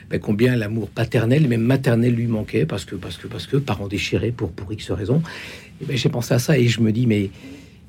ben, 0.09 0.21
combien 0.21 0.55
l'amour 0.55 0.89
paternel, 0.89 1.49
même 1.49 1.63
maternel, 1.63 2.15
lui 2.15 2.29
manquait, 2.29 2.65
parce 2.65 2.85
que, 2.85 2.95
parce 2.95 3.17
que, 3.17 3.27
parce 3.27 3.49
que 3.49 3.57
parents 3.57 3.89
déchirés 3.89 4.31
pour 4.31 4.53
pour 4.53 4.73
X 4.73 4.93
raisons. 4.93 5.21
Ben, 5.87 5.97
j'ai 5.97 6.09
pensé 6.09 6.35
à 6.35 6.39
ça 6.39 6.59
et 6.59 6.69
je 6.69 6.81
me 6.81 6.93
dis, 6.93 7.07
mais 7.07 7.31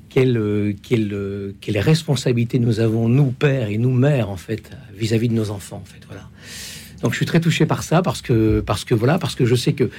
quelle, 0.08 0.36
euh, 0.36 0.74
euh, 0.92 1.52
quelle 1.60 1.78
responsabilité 1.78 2.58
nous 2.58 2.80
avons, 2.80 3.08
nous, 3.08 3.30
pères 3.30 3.68
et 3.68 3.78
nous, 3.78 3.92
mères, 3.92 4.30
en 4.30 4.36
fait, 4.36 4.70
vis-à-vis 4.94 5.28
de 5.28 5.34
nos 5.34 5.50
enfants, 5.50 5.82
en 5.82 5.88
fait, 5.88 6.04
voilà. 6.06 6.28
Donc 7.02 7.12
je 7.12 7.16
suis 7.16 7.26
très 7.26 7.40
touché 7.40 7.66
par 7.66 7.82
ça, 7.82 8.02
parce 8.02 8.22
que, 8.22 8.60
parce 8.60 8.84
que, 8.84 8.94
voilà, 8.94 9.18
parce 9.18 9.34
que 9.34 9.44
je 9.44 9.54
sais 9.54 9.72
que 9.72 9.90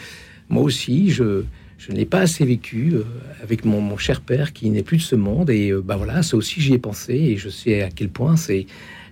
moi 0.49 0.63
aussi, 0.63 1.09
je, 1.09 1.43
je 1.77 1.91
n'ai 1.91 2.05
pas 2.05 2.19
assez 2.19 2.45
vécu 2.45 2.93
euh, 2.93 3.03
avec 3.41 3.65
mon, 3.65 3.97
cher 3.97 4.21
père 4.21 4.53
qui 4.53 4.69
n'est 4.69 4.83
plus 4.83 4.97
de 4.97 5.01
ce 5.01 5.15
monde, 5.15 5.49
et 5.49 5.73
ben 5.83 5.97
voilà, 5.97 6.23
ça 6.23 6.37
aussi 6.37 6.61
j'y 6.61 6.73
ai 6.73 6.79
pensé, 6.79 7.13
et 7.13 7.37
je 7.37 7.49
sais 7.49 7.81
à 7.81 7.89
quel 7.89 8.09
point 8.09 8.37
c'est 8.37 8.65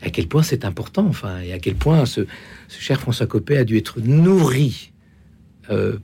à 0.04 0.10
quel 0.10 0.28
point 0.28 0.42
c'est 0.42 0.66
important, 0.66 1.06
enfin, 1.06 1.42
et 1.42 1.54
à 1.54 1.60
quel 1.60 1.76
point 1.76 2.08
ce, 2.08 2.22
ce 2.68 2.82
cher 2.82 3.00
François 3.00 3.28
Copé 3.28 3.58
a 3.58 3.64
dû 3.64 3.78
être 3.78 4.00
nourri 4.00 4.92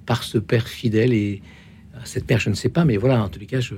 par 0.05 0.23
ce 0.23 0.38
père 0.38 0.67
fidèle 0.67 1.13
et, 1.13 1.41
cette 2.04 2.26
paire, 2.26 2.39
je 2.39 2.50
ne 2.50 2.56
sais 2.56 2.70
pas, 2.70 2.86
mais 2.86 2.98
voilà, 2.98 3.24
en 3.24 3.30
tous 3.30 3.39
les 3.39 3.45
cas, 3.45 3.60
je, 3.60 3.76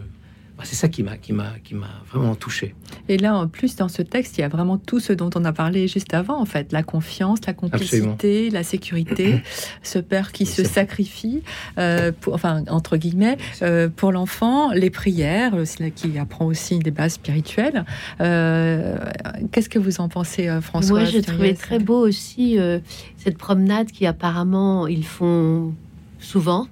bah, 0.60 0.66
c'est 0.68 0.76
ça 0.76 0.90
qui 0.90 1.04
m'a 1.04 1.16
qui 1.16 1.32
m'a 1.32 1.54
qui 1.64 1.74
m'a 1.74 1.88
vraiment 2.12 2.36
touché. 2.36 2.76
Et 3.08 3.18
là, 3.18 3.38
en 3.38 3.48
plus, 3.48 3.78
dans 3.78 3.88
ce 3.88 4.02
texte, 4.02 4.38
il 4.38 4.42
y 4.42 4.44
a 4.44 4.50
vraiment 4.50 4.78
tout 4.78 5.00
ce 5.00 5.14
dont 5.14 5.30
on 5.36 5.46
a 5.46 5.54
parlé 5.54 5.88
juste 5.88 6.14
avant, 6.14 6.38
en 6.38 6.44
fait, 6.44 6.74
la 6.74 6.84
confiance, 6.84 7.40
la 7.48 7.54
complicité, 7.54 8.50
la 8.50 8.64
sécurité, 8.64 9.42
ce 9.84 10.00
père 10.00 10.34
qui 10.34 10.46
se 10.46 10.66
sacrifie, 10.66 11.44
euh, 11.78 12.12
pour, 12.12 12.34
enfin 12.34 12.66
entre 12.68 12.98
guillemets, 12.98 13.38
euh, 13.62 13.88
pour 13.88 14.12
l'enfant, 14.12 14.74
les 14.74 14.90
prières, 14.90 15.54
euh, 15.56 15.90
qui 15.96 16.20
apprend 16.20 16.48
aussi 16.48 16.78
des 16.80 16.92
bases 16.92 17.14
spirituelles. 17.14 17.86
Qu'est-ce 18.18 19.70
que 19.70 19.80
vous 19.80 20.02
en 20.02 20.10
pensez, 20.10 20.50
François 20.60 21.00
Moi, 21.00 21.10
j'ai 21.10 21.22
trouvé 21.22 21.54
très 21.54 21.80
beau 21.80 22.06
aussi 22.06 22.58
cette 23.16 23.38
promenade 23.38 23.92
qui 23.92 24.06
apparemment 24.06 24.88
ils 24.88 25.06
font 25.06 25.74
souvent 26.20 26.68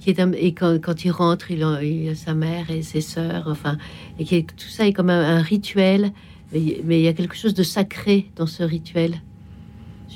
qui 0.00 0.10
est 0.10 0.18
et 0.18 0.54
quand, 0.54 1.04
il 1.04 1.10
rentre, 1.10 1.50
il 1.50 1.62
a, 1.62 1.82
il 1.82 2.08
a, 2.08 2.14
sa 2.14 2.34
mère 2.34 2.70
et 2.70 2.82
ses 2.82 3.02
sœurs, 3.02 3.44
enfin, 3.46 3.76
et 4.18 4.24
qui 4.24 4.44
tout 4.44 4.68
ça 4.68 4.86
est 4.86 4.92
comme 4.92 5.10
un, 5.10 5.42
rituel, 5.42 6.12
mais, 6.52 7.00
il 7.00 7.02
y 7.02 7.08
a 7.08 7.12
quelque 7.12 7.36
chose 7.36 7.54
de 7.54 7.62
sacré 7.62 8.30
dans 8.34 8.46
ce 8.46 8.62
rituel. 8.62 9.20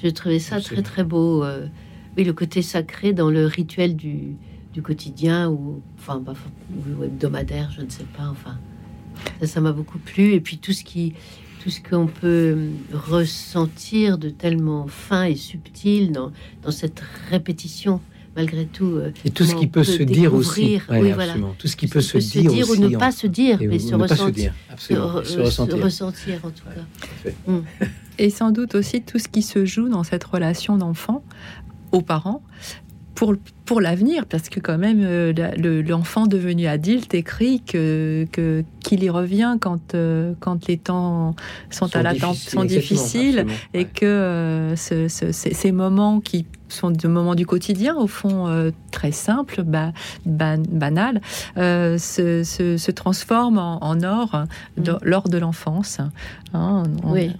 Je 0.02 0.08
trouvais 0.08 0.40
ça 0.40 0.60
très 0.60 0.82
très 0.82 1.04
beau. 1.04 1.44
Euh, 1.44 1.66
oui, 2.16 2.24
le 2.24 2.32
côté 2.32 2.62
sacré 2.62 3.12
dans 3.12 3.30
le 3.30 3.46
rituel 3.46 3.94
du, 3.94 4.36
du 4.72 4.82
quotidien 4.82 5.48
ou 5.48 5.80
enfin 5.98 6.18
bah, 6.18 6.34
ou 6.98 7.04
hebdomadaire, 7.04 7.70
je 7.70 7.82
ne 7.82 7.90
sais 7.90 8.06
pas. 8.16 8.28
Enfin, 8.28 8.58
ça 9.42 9.60
m'a 9.60 9.72
beaucoup 9.72 9.98
plu. 9.98 10.32
Et 10.32 10.40
puis 10.40 10.58
tout 10.58 10.72
ce 10.72 10.82
qui 10.82 11.14
tout 11.62 11.70
ce 11.70 11.80
qu'on 11.80 12.08
peut 12.08 12.68
ressentir 12.92 14.18
de 14.18 14.28
tellement 14.28 14.86
fin 14.86 15.24
et 15.24 15.36
subtil 15.36 16.12
dans, 16.12 16.30
dans 16.62 16.70
cette 16.70 17.00
répétition 17.30 18.02
malgré 18.36 18.66
tout. 18.66 18.96
Euh, 18.96 19.12
et 19.24 19.30
tout 19.30 19.44
ce 19.44 19.54
qui 19.54 19.66
peut 19.66 19.84
se 19.84 20.02
dire 20.02 20.34
aussi. 20.34 20.80
oui, 20.90 21.12
voilà. 21.12 21.34
Tout 21.58 21.68
ce 21.68 21.76
qui 21.76 21.86
peut 21.86 22.00
se, 22.00 22.18
dire, 22.18 22.68
ou 22.68 22.76
ne 22.76 22.96
pas 22.96 23.12
se 23.12 23.26
dire, 23.26 23.58
mais 23.60 23.78
se, 23.78 23.94
ressentir, 23.94 24.52
se, 24.76 24.94
ressentir. 25.80 26.40
en 26.44 26.50
tout 26.50 26.64
cas. 26.64 27.30
Mm. 27.46 27.62
Et 28.18 28.30
sans 28.30 28.50
doute 28.50 28.74
aussi 28.74 29.02
tout 29.02 29.18
ce 29.18 29.28
qui 29.28 29.42
se 29.42 29.64
joue 29.64 29.88
dans 29.88 30.04
cette 30.04 30.24
relation 30.24 30.76
d'enfant 30.76 31.24
aux 31.92 32.02
parents 32.02 32.42
pour, 33.14 33.34
pour 33.64 33.80
l'avenir, 33.80 34.26
parce 34.26 34.48
que 34.48 34.60
quand 34.60 34.78
même, 34.78 35.00
euh, 35.02 35.32
l'enfant 35.86 36.26
devenu 36.26 36.66
adulte 36.66 37.14
écrit 37.14 37.60
que 37.62 38.26
qu'il 38.80 39.04
y 39.04 39.10
revient 39.10 39.56
quand 39.60 39.94
euh, 39.94 40.34
quand 40.40 40.66
les 40.66 40.78
temps 40.78 41.34
sont, 41.70 41.94
à 41.96 42.02
la 42.02 42.14
sont 42.34 42.64
difficiles 42.64 43.46
et 43.72 43.84
que 43.84 44.04
euh, 44.04 44.76
ces 44.76 45.72
moments 45.72 46.20
qui 46.20 46.46
sont 46.74 46.90
des 46.90 47.08
moments 47.08 47.34
du 47.34 47.46
quotidien, 47.46 47.96
au 47.96 48.06
fond 48.06 48.72
très 48.90 49.12
simples, 49.12 49.62
bah, 49.62 49.92
banals, 50.24 51.20
se, 51.56 52.42
se, 52.44 52.90
transforment 52.90 53.78
en, 53.80 54.02
or 54.02 54.44
mm. 54.76 54.82
lors 55.02 55.28
de 55.28 55.38
l'enfance. 55.38 56.00
Hein, 56.52 56.84
oui 57.04 57.32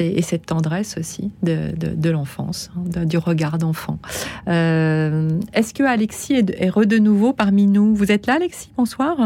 et 0.00 0.22
cette 0.22 0.46
tendresse 0.46 0.96
aussi 0.98 1.30
de, 1.42 2.10
l'enfance, 2.10 2.70
hein, 2.76 3.04
du 3.04 3.18
regard 3.18 3.58
d'enfant. 3.58 3.98
Euh, 4.48 5.38
est-ce 5.52 5.74
que 5.74 5.82
Alexis 5.82 6.34
est, 6.34 6.50
est 6.50 6.86
de 6.86 6.98
nouveau 6.98 7.32
parmi 7.32 7.66
nous? 7.66 7.94
Vous 7.94 8.10
êtes 8.12 8.26
là, 8.26 8.34
Alexis? 8.34 8.70
Bonsoir. 8.76 9.16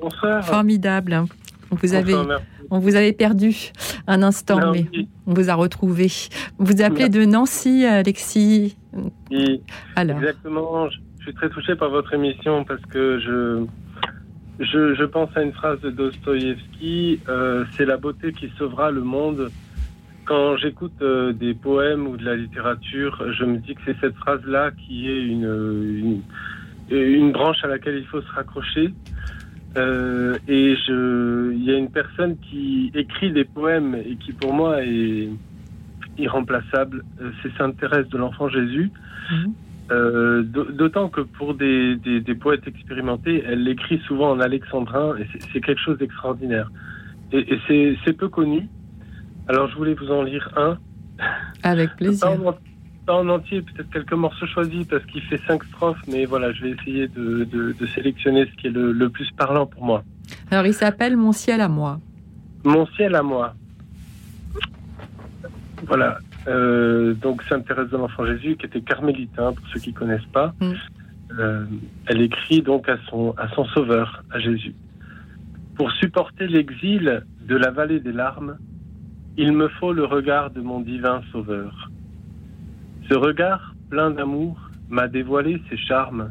Bonsoir. 0.00 0.44
Formidable. 0.44 1.24
On 1.70 1.76
vous 1.76 1.94
avait, 1.94 2.14
on 2.70 2.78
vous 2.78 2.96
avait 2.96 3.12
perdu 3.12 3.54
un 4.06 4.22
instant, 4.22 4.72
mais 4.72 4.86
on 5.26 5.34
vous 5.34 5.50
a 5.50 5.54
retrouvé. 5.54 6.08
Vous 6.58 6.82
appelez 6.82 7.08
de 7.08 7.24
Nancy, 7.24 7.84
Alexis. 7.84 8.76
Alors. 9.96 10.18
Exactement. 10.18 10.88
Je 10.90 11.24
suis 11.24 11.34
très 11.34 11.50
touché 11.50 11.76
par 11.76 11.90
votre 11.90 12.14
émission 12.14 12.64
parce 12.64 12.80
que 12.86 13.20
je, 13.20 13.66
je, 14.64 15.04
pense 15.04 15.28
à 15.36 15.42
une 15.42 15.52
phrase 15.52 15.78
de 15.80 15.90
Dostoïevski 15.90 17.20
euh, 17.28 17.64
c'est 17.76 17.84
la 17.84 17.98
beauté 17.98 18.32
qui 18.32 18.50
sauvera 18.56 18.90
le 18.90 19.02
monde 19.02 19.50
quand 20.28 20.58
j'écoute 20.58 21.00
euh, 21.00 21.32
des 21.32 21.54
poèmes 21.54 22.06
ou 22.06 22.16
de 22.16 22.24
la 22.24 22.36
littérature, 22.36 23.32
je 23.32 23.44
me 23.44 23.56
dis 23.58 23.74
que 23.74 23.80
c'est 23.86 23.98
cette 23.98 24.14
phrase-là 24.16 24.72
qui 24.72 25.08
est 25.08 25.22
une, 25.22 26.22
une 26.90 27.32
branche 27.32 27.64
à 27.64 27.66
laquelle 27.66 27.96
il 27.96 28.04
faut 28.04 28.20
se 28.20 28.30
raccrocher. 28.32 28.92
Euh, 29.76 30.38
et 30.48 30.76
je, 30.76 31.52
il 31.52 31.64
y 31.64 31.70
a 31.70 31.76
une 31.76 31.90
personne 31.90 32.36
qui 32.38 32.90
écrit 32.94 33.32
des 33.32 33.44
poèmes 33.44 33.94
et 33.94 34.16
qui 34.16 34.32
pour 34.32 34.52
moi 34.52 34.82
est 34.82 35.28
irremplaçable. 36.16 37.04
Euh, 37.20 37.30
c'est 37.42 37.52
Sainte 37.56 37.76
Thérèse 37.78 38.08
de 38.08 38.18
l'Enfant 38.18 38.48
Jésus. 38.48 38.90
Mhm. 39.30 39.52
Euh, 39.90 40.42
d'autant 40.42 41.08
que 41.08 41.22
pour 41.22 41.54
des, 41.54 41.96
des, 41.96 42.20
des, 42.20 42.34
poètes 42.34 42.66
expérimentés, 42.66 43.42
elle 43.46 43.64
l'écrit 43.64 43.98
souvent 44.06 44.32
en 44.32 44.40
alexandrin 44.40 45.16
et 45.16 45.26
c'est 45.50 45.62
quelque 45.62 45.80
chose 45.80 45.96
d'extraordinaire. 45.96 46.70
Et, 47.32 47.54
et 47.54 47.96
c'est 48.04 48.12
peu 48.12 48.28
connu. 48.28 48.68
Alors 49.48 49.68
je 49.70 49.76
voulais 49.76 49.94
vous 49.94 50.10
en 50.10 50.22
lire 50.22 50.50
un. 50.56 50.76
Avec 51.62 51.90
plaisir 51.96 52.38
en 53.16 53.28
entier, 53.28 53.62
peut-être 53.62 53.90
quelques 53.90 54.12
morceaux 54.12 54.46
choisis 54.46 54.86
parce 54.86 55.04
qu'il 55.06 55.22
fait 55.22 55.40
cinq 55.46 55.64
strophes, 55.64 56.02
mais 56.08 56.24
voilà, 56.24 56.52
je 56.52 56.62
vais 56.62 56.70
essayer 56.70 57.08
de, 57.08 57.44
de, 57.44 57.86
sélectionner 57.94 58.46
ce 58.46 58.52
qui 58.60 58.66
est 58.68 58.70
le, 58.70 58.92
le, 58.92 59.08
plus 59.08 59.30
parlant 59.32 59.66
pour 59.66 59.84
moi. 59.84 60.04
Alors, 60.50 60.66
il 60.66 60.74
s'appelle 60.74 61.16
Mon 61.16 61.32
ciel 61.32 61.60
à 61.60 61.68
moi. 61.68 62.00
Mon 62.64 62.86
ciel 62.86 63.14
à 63.14 63.22
moi. 63.22 63.54
Voilà. 65.86 66.18
Euh, 66.46 67.14
donc, 67.14 67.42
Sainte 67.44 67.66
Thérèse 67.66 67.90
de 67.90 67.96
l'Enfant 67.96 68.26
Jésus, 68.26 68.56
qui 68.56 68.66
était 68.66 68.80
carmélitain, 68.80 69.52
pour 69.52 69.66
ceux 69.72 69.80
qui 69.80 69.92
connaissent 69.92 70.20
pas. 70.32 70.54
Mm. 70.60 70.72
Euh, 71.38 71.64
elle 72.06 72.22
écrit 72.22 72.62
donc 72.62 72.88
à 72.88 72.96
son, 73.08 73.34
à 73.36 73.48
son 73.54 73.64
sauveur, 73.66 74.24
à 74.30 74.38
Jésus. 74.38 74.74
Pour 75.76 75.92
supporter 75.92 76.46
l'exil 76.46 77.22
de 77.46 77.56
la 77.56 77.70
vallée 77.70 78.00
des 78.00 78.12
larmes, 78.12 78.56
il 79.36 79.52
me 79.52 79.68
faut 79.68 79.92
le 79.92 80.04
regard 80.04 80.50
de 80.50 80.60
mon 80.60 80.80
divin 80.80 81.22
sauveur. 81.30 81.90
Ce 83.08 83.14
regard 83.14 83.74
plein 83.88 84.10
d'amour 84.10 84.60
m'a 84.90 85.08
dévoilé 85.08 85.62
ses 85.70 85.78
charmes. 85.78 86.30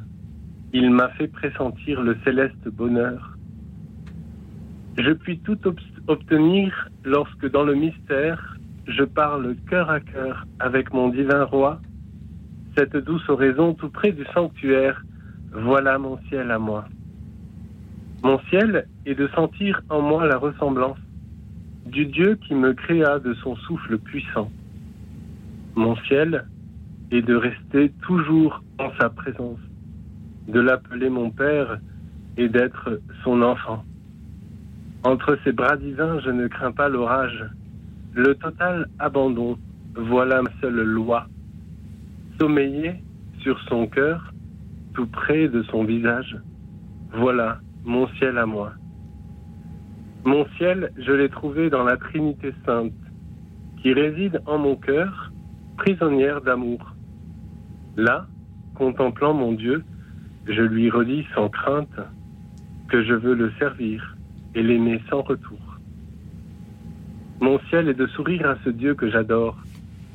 Il 0.73 0.91
m'a 0.91 1.09
fait 1.09 1.27
pressentir 1.27 2.01
le 2.01 2.15
céleste 2.23 2.67
bonheur. 2.67 3.35
Je 4.99 5.11
puis 5.11 5.39
tout 5.39 5.57
obtenir 6.07 6.89
lorsque 7.03 7.49
dans 7.49 7.63
le 7.63 7.73
mystère, 7.73 8.57
je 8.87 9.03
parle 9.03 9.55
cœur 9.67 9.89
à 9.89 9.99
cœur 9.99 10.45
avec 10.59 10.93
mon 10.93 11.09
divin 11.09 11.45
roi. 11.45 11.81
Cette 12.77 12.95
douce 12.95 13.27
oraison 13.27 13.73
tout 13.73 13.89
près 13.89 14.11
du 14.11 14.25
sanctuaire, 14.35 15.03
voilà 15.51 15.97
mon 15.97 16.19
ciel 16.29 16.51
à 16.51 16.59
moi. 16.59 16.85
Mon 18.23 18.39
ciel 18.49 18.87
est 19.07 19.15
de 19.15 19.27
sentir 19.29 19.81
en 19.89 20.01
moi 20.01 20.27
la 20.27 20.37
ressemblance 20.37 20.99
du 21.87 22.05
Dieu 22.05 22.37
qui 22.47 22.53
me 22.53 22.73
créa 22.73 23.17
de 23.17 23.33
son 23.35 23.55
souffle 23.55 23.97
puissant. 23.97 24.51
Mon 25.75 25.95
ciel 26.07 26.45
et 27.11 27.21
de 27.21 27.35
rester 27.35 27.91
toujours 28.01 28.61
en 28.79 28.89
sa 28.99 29.09
présence, 29.09 29.59
de 30.47 30.59
l'appeler 30.59 31.09
mon 31.09 31.31
Père 31.31 31.79
et 32.37 32.49
d'être 32.49 33.01
son 33.23 33.41
enfant. 33.41 33.83
Entre 35.03 35.37
ses 35.43 35.51
bras 35.51 35.77
divins, 35.77 36.19
je 36.19 36.29
ne 36.29 36.47
crains 36.47 36.71
pas 36.71 36.89
l'orage. 36.89 37.45
Le 38.13 38.35
total 38.35 38.87
abandon, 38.99 39.57
voilà 39.95 40.41
ma 40.41 40.49
seule 40.59 40.81
loi. 40.81 41.27
Sommeiller 42.39 42.95
sur 43.39 43.59
son 43.69 43.87
cœur, 43.87 44.33
tout 44.93 45.07
près 45.07 45.47
de 45.47 45.63
son 45.63 45.83
visage, 45.83 46.37
voilà 47.13 47.59
mon 47.85 48.07
ciel 48.15 48.37
à 48.37 48.45
moi. 48.45 48.73
Mon 50.25 50.45
ciel, 50.57 50.91
je 50.97 51.11
l'ai 51.13 51.29
trouvé 51.29 51.69
dans 51.69 51.83
la 51.83 51.95
Trinité 51.95 52.53
sainte, 52.65 52.91
qui 53.81 53.93
réside 53.93 54.41
en 54.45 54.57
mon 54.57 54.75
cœur, 54.75 55.31
prisonnière 55.77 56.41
d'amour. 56.41 56.96
Là, 57.97 58.27
contemplant 58.75 59.33
mon 59.33 59.53
Dieu, 59.53 59.83
je 60.47 60.61
lui 60.61 60.89
redis 60.91 61.25
sans 61.33 61.49
crainte 61.49 61.99
que 62.89 63.03
je 63.03 63.13
veux 63.13 63.33
le 63.33 63.51
servir 63.57 64.15
et 64.53 64.61
l'aimer 64.61 65.01
sans 65.09 65.23
retour. 65.23 65.59
Mon 67.41 67.59
ciel 67.69 67.89
est 67.89 67.95
de 67.95 68.05
sourire 68.07 68.47
à 68.47 68.55
ce 68.63 68.69
Dieu 68.69 68.93
que 68.93 69.09
j'adore 69.09 69.57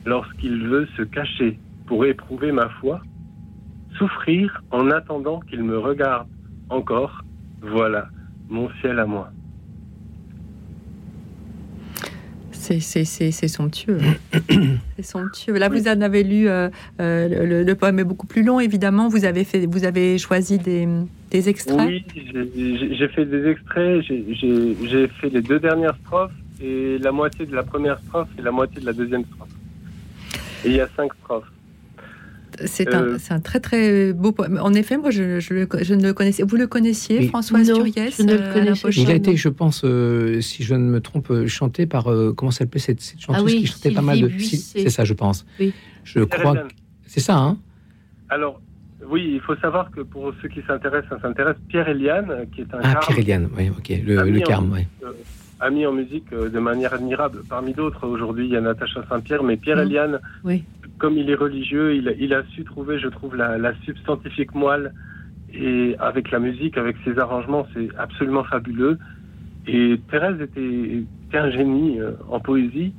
lorsqu'il 0.07 0.67
veut 0.69 0.87
se 0.97 1.03
cacher 1.03 1.59
pour 1.87 2.05
éprouver 2.05 2.53
ma 2.53 2.69
foi, 2.69 3.01
souffrir 3.99 4.63
en 4.71 4.91
attendant 4.91 5.41
qu'il 5.41 5.65
me 5.65 5.79
regarde 5.79 6.29
encore. 6.71 7.23
Voilà 7.61 8.09
mon 8.49 8.71
ciel 8.81 8.99
à 9.01 9.07
moi. 9.07 9.31
C'est 12.63 13.49
somptueux. 13.49 13.99
c'est 14.97 15.03
somptueux. 15.03 15.59
Là, 15.59 15.69
vous 15.69 15.89
en 15.89 16.01
avez 16.01 16.23
lu, 16.23 16.49
euh, 16.49 16.69
euh, 17.01 17.65
le, 17.65 17.75
poème 17.75 17.99
est 17.99 18.05
beaucoup 18.05 18.27
plus 18.27 18.45
long, 18.45 18.61
évidemment. 18.61 19.09
Vous 19.09 19.25
avez, 19.25 19.45
fait, 19.45 19.67
vous 19.67 19.85
avez 19.85 20.17
choisi 20.19 20.59
des, 20.59 20.87
des 21.31 21.49
extraits 21.49 21.81
Oui, 21.87 22.05
j'ai 22.15 23.09
fait 23.09 23.25
des 23.25 23.49
extraits. 23.49 24.03
J'ai 24.03 25.09
fait 25.09 25.29
les 25.31 25.43
deux 25.43 25.59
dernières 25.59 25.97
strophes 26.05 26.33
et 26.63 26.99
la 26.99 27.11
moitié 27.11 27.47
de 27.47 27.55
la 27.55 27.65
première 27.65 27.99
strophe 28.07 28.29
et 28.39 28.43
la 28.43 28.53
moitié 28.53 28.81
de 28.81 28.87
la 28.87 28.93
deuxième 28.93 29.25
strophe. 29.25 29.49
Et 30.65 30.69
il 30.69 30.75
y 30.77 30.81
a 30.81 30.89
cinq 30.97 31.13
strophes. 31.15 31.51
C'est 32.67 32.95
un, 32.95 33.03
euh, 33.03 33.19
un, 33.31 33.41
très 33.41 33.61
très 33.61 34.13
beau 34.13 34.33
poème. 34.33 34.59
En 34.61 34.75
effet, 34.75 34.97
moi 34.97 35.11
je, 35.11 35.41
je, 35.41 35.55
ne 35.55 36.03
le 36.03 36.13
connaissais. 36.13 36.43
Vous 36.43 36.57
le 36.57 36.67
connaissiez, 36.67 37.29
François 37.29 37.59
le 37.59 38.53
connaissais. 38.53 38.91
Il 39.01 39.11
a 39.11 39.15
été, 39.15 39.37
je 39.37 39.49
pense, 39.49 39.83
euh, 39.85 40.41
si 40.41 40.63
je 40.63 40.75
ne 40.75 40.85
me 40.85 41.01
trompe, 41.01 41.31
euh, 41.31 41.47
chanté 41.47 41.87
par 41.87 42.07
comment 42.37 42.51
s'appelait 42.51 42.81
cette, 42.81 43.01
cette 43.01 43.19
ah 43.29 43.35
chanteuse 43.35 43.55
qui 43.55 43.67
chantait 43.67 43.91
pas 43.91 44.03
mal 44.03 44.21
de. 44.21 44.31
C'est 44.39 44.91
ça, 44.91 45.05
je 45.05 45.15
pense. 45.15 45.47
Oui. 45.59 45.73
Je 46.05 46.21
crois. 46.21 46.65
C'est 47.07 47.21
ça, 47.21 47.37
hein? 47.37 47.59
Alors. 48.29 48.61
Oui, 49.11 49.33
il 49.35 49.41
faut 49.41 49.57
savoir 49.57 49.91
que 49.91 50.01
pour 50.01 50.33
ceux 50.41 50.49
qui 50.49 50.61
s'intéressent, 50.65 51.21
ça 51.21 51.55
Pierre 51.69 51.89
Eliane, 51.89 52.47
qui 52.55 52.61
est 52.61 52.73
un 52.73 52.79
ah, 52.85 53.01
Pierre 53.03 53.19
Eliane, 53.19 53.49
oui, 53.59 53.69
ok, 53.69 54.01
le, 54.07 54.31
le 54.31 54.41
carme, 54.41 54.73
oui. 54.73 55.13
ami 55.59 55.85
en 55.85 55.93
musique 55.93 56.31
de 56.31 56.59
manière 56.61 56.95
admirable. 56.95 57.43
Parmi 57.49 57.75
d'autres, 57.75 58.07
aujourd'hui, 58.07 58.47
il 58.47 58.53
y 58.53 58.57
a 58.57 58.61
Natacha 58.61 59.05
Saint-Pierre, 59.09 59.43
mais 59.43 59.57
Pierre 59.57 59.79
mmh. 59.79 59.81
Eliane, 59.81 60.21
oui 60.45 60.63
comme 60.99 61.17
il 61.17 61.31
est 61.31 61.35
religieux, 61.35 61.97
il, 61.97 62.35
a 62.35 62.43
su 62.55 62.65
trouver, 62.65 62.99
je 62.99 63.09
trouve, 63.09 63.37
la, 63.37 63.75
substantifique 63.85 64.55
moelle. 64.55 64.93
Et 65.55 65.97
avec 65.99 66.31
la 66.31 66.39
musique, 66.39 66.79
avec 66.79 66.97
ses 67.05 67.19
arrangements, 67.19 67.67
c'est 67.75 67.89
absolument 67.99 68.45
fabuleux. 68.45 68.99
Et 69.67 70.01
Thérèse 70.11 70.41
était, 70.41 71.05
un 71.35 71.51
génie 71.51 72.01
euh, 72.01 72.13
en 72.29 72.41
poésie. 72.41 72.95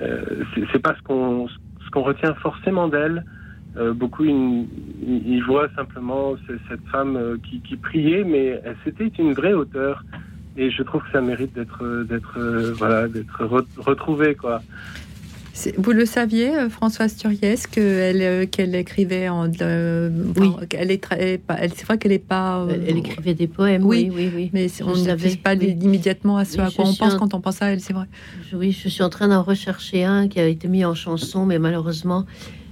Euh, 0.00 0.44
c'est 0.72 0.78
pas 0.78 0.94
ce 0.94 1.02
qu'on 1.02 2.02
retient 2.02 2.34
forcément 2.34 2.88
d'elle. 2.88 3.24
Euh, 3.76 3.92
beaucoup 3.92 4.24
ils, 4.24 5.42
voient 5.46 5.68
simplement 5.76 6.34
cette 6.68 6.86
femme 6.90 7.38
qui, 7.42 7.76
priait, 7.76 8.24
mais 8.24 8.62
c'était 8.84 9.08
une 9.18 9.32
vraie 9.32 9.52
auteure. 9.52 10.04
Et 10.56 10.70
je 10.70 10.82
trouve 10.82 11.02
que 11.02 11.10
ça 11.12 11.20
mérite 11.20 11.54
d'être 11.54 11.84
voilà 12.76 13.06
d'être 13.08 13.44
retrouvée 13.78 14.34
quoi. 14.34 14.60
Vous 15.76 15.92
le 15.92 16.06
saviez, 16.06 16.56
euh, 16.56 16.70
Françoise 16.70 17.16
Turiès, 17.16 17.66
qu'elle 17.66 18.22
euh, 18.22 18.46
qu'elle 18.46 18.74
écrivait 18.74 19.28
en. 19.28 19.50
Euh, 19.60 20.10
oui. 20.38 20.52
Elle 20.72 20.90
est. 20.90 21.04
C'est 21.08 21.84
vrai 21.84 21.98
qu'elle 21.98 22.12
n'est 22.12 22.18
pas. 22.18 22.66
Elle 22.86 22.98
écrivait 22.98 23.34
des 23.34 23.46
poèmes, 23.46 23.84
oui, 23.84 24.10
oui, 24.14 24.30
oui. 24.34 24.50
Mais 24.52 24.68
on 24.82 24.90
ne 24.90 24.96
savait 24.96 25.36
pas 25.36 25.54
immédiatement 25.54 26.36
à 26.36 26.44
ce 26.44 26.60
à 26.60 26.70
quoi 26.70 26.86
on 26.86 26.94
pense 26.94 27.14
quand 27.16 27.34
on 27.34 27.40
pense 27.40 27.62
à 27.62 27.66
elle, 27.66 27.80
c'est 27.80 27.92
vrai. 27.92 28.06
Oui, 28.52 28.72
je 28.72 28.88
suis 28.88 29.02
en 29.02 29.10
train 29.10 29.28
d'en 29.28 29.42
rechercher 29.42 30.04
un 30.04 30.28
qui 30.28 30.40
a 30.40 30.46
été 30.46 30.68
mis 30.68 30.84
en 30.84 30.94
chanson, 30.94 31.46
mais 31.46 31.58
malheureusement, 31.58 32.26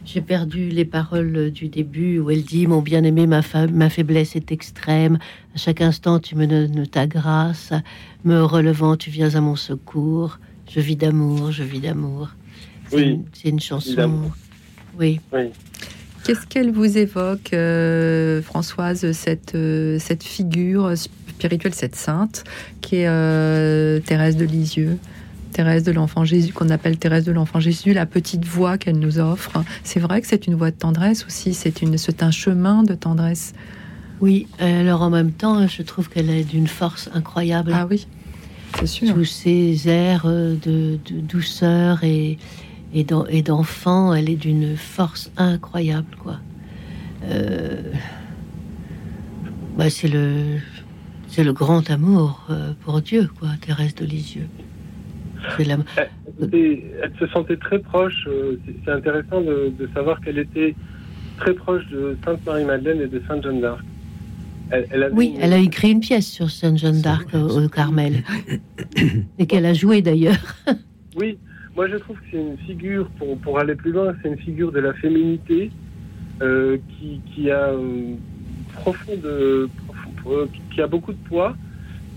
j'ai 0.05 0.20
perdu 0.20 0.68
les 0.70 0.84
paroles 0.84 1.51
du 1.51 1.68
début 1.68 2.18
où 2.18 2.30
elle 2.30 2.43
dit 2.43 2.66
Mon 2.66 2.80
bien-aimé, 2.80 3.26
ma, 3.26 3.43
ma 3.70 3.91
faiblesse 3.91 4.36
est 4.36 4.53
extrême. 4.53 5.18
À 5.55 5.59
chaque 5.59 5.80
instant, 5.80 6.18
tu 6.18 6.36
me 6.36 6.47
donnes 6.47 6.86
ta 6.86 7.07
grâce. 7.07 7.72
Me 8.24 8.43
relevant, 8.43 8.97
tu 8.97 9.11
viens 9.11 9.34
à 9.34 9.41
mon 9.41 9.57
secours. 9.57 10.39
Je 10.70 10.80
vis 10.80 10.97
d'amour, 10.97 11.51
je 11.51 11.62
vis 11.62 11.80
d'amour. 11.80 12.30
C'est 12.91 13.49
une, 13.49 13.61
chanson. 13.61 14.30
Oui. 14.99 15.20
Qu'est-ce 16.28 16.47
qu'elle 16.47 16.72
vous 16.72 16.99
évoque, 16.99 17.55
euh, 17.55 18.43
Françoise, 18.43 19.12
cette, 19.12 19.55
euh, 19.55 19.99
cette 19.99 20.22
figure 20.22 20.93
spirituelle, 20.95 21.74
cette 21.74 21.97
sainte, 21.97 22.45
qui 22.82 22.97
est 22.97 23.09
euh, 23.09 24.01
Thérèse 24.01 24.36
de 24.36 24.45
Lisieux 24.45 24.99
Thérèse 25.53 25.84
de 25.84 25.93
l'Enfant 25.93 26.26
Jésus, 26.26 26.53
qu'on 26.53 26.68
appelle 26.68 26.99
Thérèse 26.99 27.24
de 27.24 27.32
l'Enfant 27.32 27.61
Jésus, 27.61 27.95
la 27.95 28.05
petite 28.05 28.45
voix 28.45 28.76
qu'elle 28.76 28.99
nous 28.99 29.18
offre. 29.18 29.64
C'est 29.82 30.01
vrai 30.01 30.20
que 30.20 30.26
c'est 30.26 30.47
une 30.47 30.55
voix 30.55 30.70
de 30.70 30.76
tendresse 30.76 31.24
aussi, 31.24 31.55
c'est 31.55 31.82
un 32.22 32.30
chemin 32.30 32.82
de 32.82 32.93
tendresse. 32.93 33.55
Oui, 34.20 34.47
alors 34.59 35.01
en 35.01 35.09
même 35.09 35.32
temps, 35.32 35.66
je 35.66 35.80
trouve 35.80 36.11
qu'elle 36.11 36.28
est 36.28 36.45
d'une 36.45 36.66
force 36.66 37.09
incroyable. 37.14 37.72
Ah 37.74 37.86
oui, 37.89 38.07
c'est 38.78 38.86
sûr. 38.86 39.14
Tous 39.14 39.24
ces 39.24 39.89
airs 39.89 40.26
de 40.26 40.99
douceur 41.22 42.05
et, 42.05 42.36
et 42.95 43.43
d'enfant, 43.43 44.14
elle 44.14 44.30
est 44.30 44.36
d'une 44.36 44.76
force 44.76 45.30
incroyable, 45.36 46.16
quoi. 46.22 46.39
Euh, 47.24 47.82
bah, 49.76 49.91
c'est 49.91 50.09
le 50.09 50.59
c'est 51.28 51.45
le 51.45 51.53
grand 51.53 51.91
amour 51.91 52.47
euh, 52.49 52.72
pour 52.80 53.03
Dieu, 53.03 53.28
quoi, 53.39 53.51
Thérèse 53.61 53.95
de 53.95 54.05
Lisieux. 54.05 54.49
Elle, 55.59 55.78
elle, 56.53 57.12
se 57.18 57.26
sentait 57.28 57.57
très 57.57 57.78
proche. 57.78 58.26
Euh, 58.26 58.59
c'est 58.84 58.91
intéressant 58.91 59.41
de, 59.43 59.72
savoir 59.95 60.20
qu'elle 60.20 60.39
était 60.39 60.74
très 61.36 61.55
proche 61.55 61.86
de 61.89 62.16
Sainte 62.24 62.45
Marie-Madeleine 62.47 63.03
et 63.03 63.07
de 63.07 63.22
Sainte 63.28 63.45
Jeanne 63.45 63.61
d'Arc. 63.61 63.84
oui, 65.12 65.34
elle 65.41 65.53
a 65.53 65.59
écrit 65.59 65.93
une 65.93 66.01
pièce 66.01 66.26
sur 66.26 66.51
Sainte 66.51 66.78
Jeanne 66.78 67.03
d'Arc 67.03 67.34
au, 67.34 67.68
Carmel, 67.68 68.24
et 69.39 69.47
qu'elle 69.47 69.66
a 69.66 69.74
joué 69.74 70.03
d'ailleurs. 70.03 70.57
oui, 71.16 71.39
moi 71.79 71.87
je 71.87 71.97
trouve 71.97 72.16
que 72.16 72.24
c'est 72.33 72.41
une 72.41 72.59
figure, 72.59 73.09
pour, 73.18 73.39
pour 73.39 73.61
aller 73.61 73.76
plus 73.76 73.93
loin, 73.93 74.12
c'est 74.20 74.29
une 74.29 74.39
figure 74.39 74.72
de 74.72 74.81
la 74.81 74.95
féminité 74.95 75.70
euh, 76.43 76.76
qui, 76.89 77.20
qui, 77.31 77.53
a 77.53 77.70
profonde, 78.72 79.70
qui 80.72 80.83
a 80.83 80.89
beaucoup 80.89 81.12
de 81.12 81.22
poids, 81.29 81.55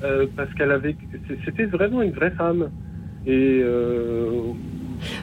euh, 0.03 0.25
parce 0.35 0.51
qu'elle 0.55 0.71
avait, 0.71 0.95
c'était 1.45 1.65
vraiment 1.65 2.01
une 2.01 2.09
vraie 2.09 2.31
femme. 2.31 2.71
Et 3.27 3.61
euh, 3.63 4.31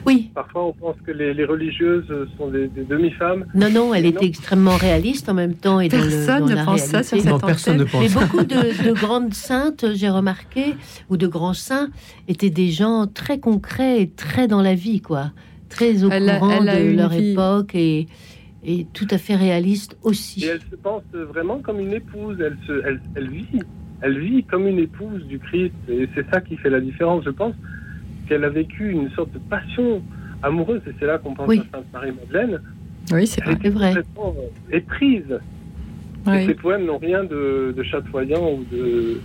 oui. 0.05 0.31
Parfois, 0.33 0.65
on 0.65 0.73
pense 0.73 0.95
que 1.05 1.11
les, 1.11 1.45
religieuses 1.45 2.05
sont 2.37 2.47
des, 2.47 2.67
demi-femmes. 2.67 3.45
Non, 3.53 3.69
non, 3.69 3.93
elle 3.93 4.05
était 4.05 4.25
extrêmement 4.25 4.75
réaliste 4.75 5.29
en 5.29 5.33
même 5.33 5.55
temps. 5.55 5.79
Et 5.79 5.89
personne 5.89 6.45
dans 6.45 6.55
ne 6.55 6.65
pense 6.65 6.81
ça 6.81 7.03
sur 7.03 7.19
cette 7.19 7.41
personne 7.41 7.77
ne 7.77 7.83
pense 7.83 8.01
Mais 8.01 8.09
beaucoup 8.09 8.43
de, 8.43 8.93
grandes 8.93 9.33
saintes, 9.33 9.85
j'ai 9.93 10.09
remarqué, 10.09 10.75
ou 11.09 11.17
de 11.17 11.27
grands 11.27 11.53
saints, 11.53 11.89
étaient 12.27 12.49
des 12.49 12.69
gens 12.69 13.07
très 13.07 13.39
concrets 13.39 14.01
et 14.01 14.09
très 14.09 14.47
dans 14.47 14.61
la 14.61 14.75
vie, 14.75 15.01
quoi. 15.01 15.31
Très 15.69 16.03
au 16.03 16.09
courant 16.09 16.63
de 16.63 16.95
leur 16.95 17.13
époque 17.13 17.75
et, 17.75 18.07
et 18.63 18.87
tout 18.93 19.07
à 19.11 19.17
fait 19.17 19.35
réaliste 19.35 19.97
aussi. 20.03 20.43
Et 20.43 20.47
elle 20.47 20.61
se 20.61 20.75
pense 20.75 21.03
vraiment 21.13 21.59
comme 21.59 21.79
une 21.79 21.93
épouse. 21.93 22.37
Elle, 22.39 22.57
se, 22.65 22.81
elle, 22.85 23.01
elle 23.15 23.29
vit. 23.29 23.59
Elle 24.01 24.17
vit 24.17 24.43
comme 24.45 24.65
une 24.65 24.79
épouse 24.79 25.23
du 25.25 25.39
Christ. 25.39 25.73
Et 25.89 26.07
c'est 26.15 26.25
ça 26.31 26.41
qui 26.41 26.55
fait 26.57 26.69
la 26.69 26.79
différence, 26.79 27.23
je 27.25 27.31
pense 27.31 27.53
qu'elle 28.29 28.45
a 28.45 28.49
vécu 28.49 28.91
une 28.91 29.09
sorte 29.11 29.33
de 29.33 29.39
passion 29.39 30.01
amoureuse, 30.41 30.81
et 30.87 30.91
c'est 30.99 31.05
là 31.05 31.17
qu'on 31.17 31.33
pense 31.33 31.49
à 31.49 31.55
Sainte 31.55 31.85
Marie-Madeleine. 31.91 32.61
Oui, 33.11 33.27
c'est 33.27 33.43
vrai. 33.43 33.93
Éprise. 34.71 35.39
Oui. 36.27 36.45
ces 36.45 36.53
poèmes 36.53 36.85
n'ont 36.85 36.97
rien 36.97 37.23
de, 37.23 37.73
chatoyant 37.83 38.51
ou 38.51 38.65
de. 38.71 39.19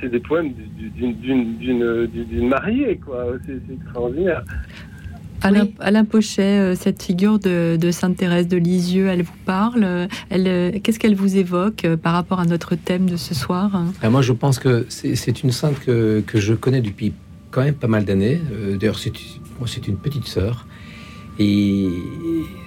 C'est 0.00 0.08
des 0.08 0.20
poèmes 0.20 0.52
d'une 0.96 2.48
mariée, 2.48 3.00
quoi. 3.04 3.26
C'est 3.46 3.74
extraordinaire. 3.74 4.42
Alain, 5.42 6.04
Pochet, 6.04 6.42
euh, 6.42 6.74
cette 6.74 7.02
figure 7.02 7.38
de, 7.38 7.90
Sainte 7.90 8.16
Thérèse 8.16 8.48
de 8.48 8.56
Lisieux, 8.56 9.06
elle 9.06 9.22
vous 9.22 9.32
parle 9.46 10.08
elle, 10.28 10.46
euh, 10.46 10.70
Qu'est-ce 10.82 10.98
qu'elle 10.98 11.14
vous 11.14 11.36
évoque 11.36 11.84
euh, 11.84 11.96
par 11.96 12.12
rapport 12.12 12.40
à 12.40 12.44
notre 12.44 12.74
thème 12.74 13.08
de 13.08 13.16
ce 13.16 13.34
soir 13.34 13.70
ah, 14.02 14.10
Moi, 14.10 14.22
je 14.22 14.32
pense 14.32 14.58
que 14.58 14.86
c'est 14.88 15.42
une 15.42 15.50
sainte 15.50 15.78
que, 15.80 16.20
que, 16.20 16.38
je 16.38 16.54
connais 16.54 16.80
depuis 16.80 17.14
quand 17.50 17.62
même 17.62 17.74
pas 17.74 17.88
mal 17.88 18.04
d'années. 18.04 18.40
Euh, 18.52 18.76
d'ailleurs, 18.76 18.98
c'est, 18.98 19.12
c'est 19.66 19.88
une 19.88 19.96
petite 19.96 20.26
sœur. 20.26 20.66
Et 21.38 21.88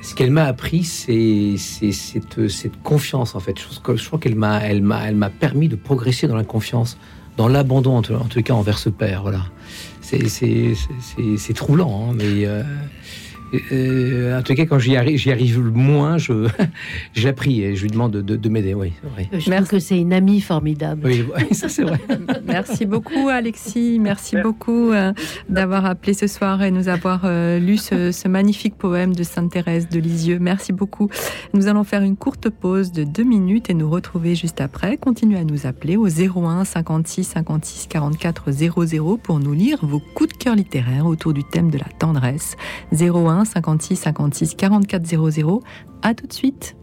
ce 0.01 0.15
qu'elle 0.15 0.31
m'a 0.31 0.45
appris, 0.45 0.83
c'est, 0.83 1.57
cette, 1.57 2.81
confiance, 2.81 3.35
en 3.35 3.39
fait. 3.39 3.57
Je, 3.59 3.79
crois 4.07 4.19
qu'elle 4.19 4.35
m'a, 4.35 4.59
elle 4.61 4.81
m'a, 4.81 5.07
elle 5.07 5.15
m'a 5.15 5.29
permis 5.29 5.67
de 5.67 5.75
progresser 5.75 6.27
dans 6.27 6.35
la 6.35 6.43
confiance, 6.43 6.97
dans 7.37 7.47
l'abandon, 7.47 7.97
en, 7.97 8.01
tout 8.01 8.41
cas, 8.41 8.53
envers 8.53 8.79
ce 8.79 8.89
père. 8.89 9.21
Voilà. 9.21 9.45
C'est, 10.01 10.27
c'est, 10.27 11.53
troublant, 11.53 12.09
hein, 12.09 12.15
mais. 12.17 12.45
Euh, 12.45 12.63
euh, 13.71 14.39
en 14.39 14.41
tout 14.41 14.53
cas, 14.55 14.65
quand 14.65 14.79
j'y 14.79 14.95
arrive, 14.95 15.17
j'y 15.17 15.31
arrive 15.31 15.59
moins, 15.59 16.17
je, 16.17 16.47
j'appris 17.13 17.61
et 17.61 17.75
je 17.75 17.83
lui 17.83 17.91
demande 17.91 18.11
de, 18.11 18.35
de, 18.35 18.49
m'aider. 18.49 18.73
Oui, 18.73 18.93
Je 19.31 19.49
pense 19.49 19.67
que 19.67 19.79
c'est 19.79 19.99
une 19.99 20.13
amie 20.13 20.41
formidable. 20.41 21.01
Oui, 21.05 21.25
ça 21.51 21.69
c'est 21.69 21.83
vrai. 21.83 21.99
Merci 22.45 22.85
beaucoup, 22.85 23.29
Alexis. 23.29 23.99
Merci 23.99 24.37
beaucoup 24.41 24.91
euh, 24.91 25.13
d'avoir 25.49 25.85
appelé 25.85 26.13
ce 26.13 26.27
soir 26.27 26.63
et 26.63 26.71
nous 26.71 26.87
avoir 26.87 27.21
euh, 27.25 27.59
lu 27.59 27.77
ce, 27.77 28.27
magnifique 28.27 28.75
poème 28.75 29.13
de 29.13 29.23
Sainte 29.23 29.51
Thérèse 29.51 29.89
de 29.89 29.99
Lisieux. 29.99 30.39
Merci 30.39 30.73
beaucoup. 30.73 31.09
Nous 31.53 31.67
allons 31.67 31.83
faire 31.83 32.01
une 32.01 32.17
courte 32.17 32.49
pause 32.49 32.91
de 32.91 33.03
deux 33.03 33.23
minutes 33.23 33.69
et 33.69 33.73
nous 33.73 33.89
retrouver 33.89 34.35
juste 34.35 34.61
après. 34.61 34.97
Continuez 34.97 35.37
à 35.37 35.43
nous 35.43 35.67
appeler 35.67 35.97
au 35.97 36.07
01 36.07 36.65
56 36.65 37.23
56 37.23 37.87
44 37.87 38.51
00 38.51 39.17
pour 39.17 39.39
nous 39.39 39.53
lire 39.53 39.79
vos 39.83 39.99
coups 39.99 40.33
de 40.33 40.37
cœur 40.37 40.55
littéraires 40.55 41.05
autour 41.05 41.33
du 41.33 41.43
thème 41.43 41.69
de 41.69 41.77
la 41.77 41.87
tendresse. 41.99 42.55
01 42.91 43.42
56 43.45 43.95
56 43.95 44.55
44 44.55 45.05
00. 45.05 45.63
À 46.01 46.13
tout 46.13 46.27
de 46.27 46.33
suite. 46.33 46.75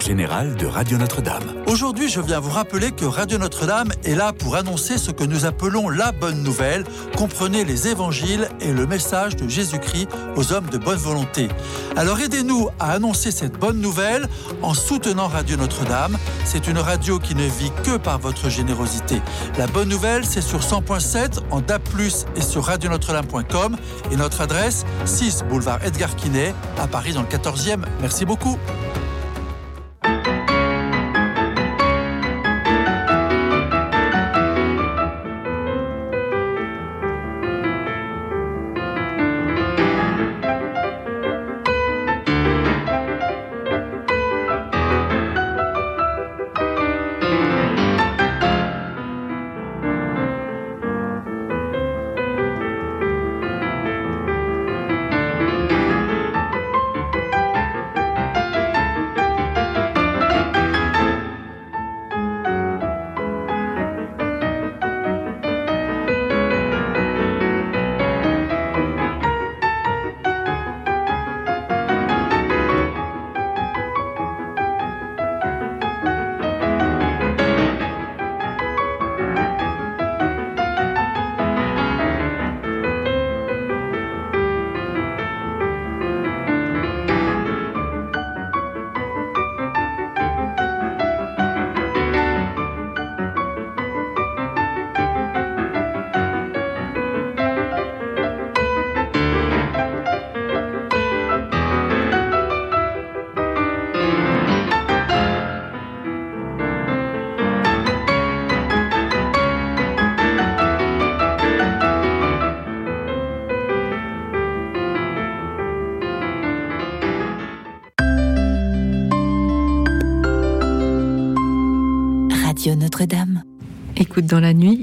Général 0.00 0.54
de 0.56 0.66
Radio 0.66 0.98
Notre-Dame. 0.98 1.54
Aujourd'hui, 1.66 2.08
je 2.08 2.20
viens 2.20 2.40
vous 2.40 2.50
rappeler 2.50 2.90
que 2.90 3.04
Radio 3.04 3.38
Notre-Dame 3.38 3.90
est 4.04 4.14
là 4.14 4.32
pour 4.32 4.56
annoncer 4.56 4.98
ce 4.98 5.10
que 5.10 5.24
nous 5.24 5.44
appelons 5.44 5.88
la 5.88 6.12
bonne 6.12 6.42
nouvelle. 6.42 6.84
Comprenez 7.16 7.64
les 7.64 7.88
évangiles 7.88 8.48
et 8.60 8.72
le 8.72 8.86
message 8.86 9.36
de 9.36 9.48
Jésus-Christ 9.48 10.08
aux 10.36 10.52
hommes 10.52 10.68
de 10.68 10.78
bonne 10.78 10.98
volonté. 10.98 11.48
Alors 11.96 12.18
aidez-nous 12.20 12.68
à 12.78 12.92
annoncer 12.92 13.30
cette 13.30 13.58
bonne 13.58 13.80
nouvelle 13.80 14.26
en 14.62 14.74
soutenant 14.74 15.28
Radio 15.28 15.56
Notre-Dame. 15.56 16.16
C'est 16.44 16.66
une 16.66 16.78
radio 16.78 17.18
qui 17.18 17.34
ne 17.34 17.44
vit 17.44 17.72
que 17.84 17.96
par 17.96 18.18
votre 18.18 18.48
générosité. 18.48 19.20
La 19.58 19.66
bonne 19.66 19.88
nouvelle, 19.88 20.24
c'est 20.24 20.40
sur 20.40 20.60
100.7 20.60 21.40
en 21.50 21.60
DAP+, 21.60 21.82
et 22.36 22.40
sur 22.40 22.64
radionotre-dame.com 22.64 23.76
et 24.10 24.16
notre 24.16 24.40
adresse 24.40 24.84
6 25.04 25.44
boulevard 25.48 25.78
Edgar 25.84 26.14
Quinet 26.16 26.54
à 26.78 26.86
Paris 26.86 27.12
dans 27.12 27.22
le 27.22 27.28
14e. 27.28 27.84
Merci 28.00 28.24
beaucoup. 28.24 28.58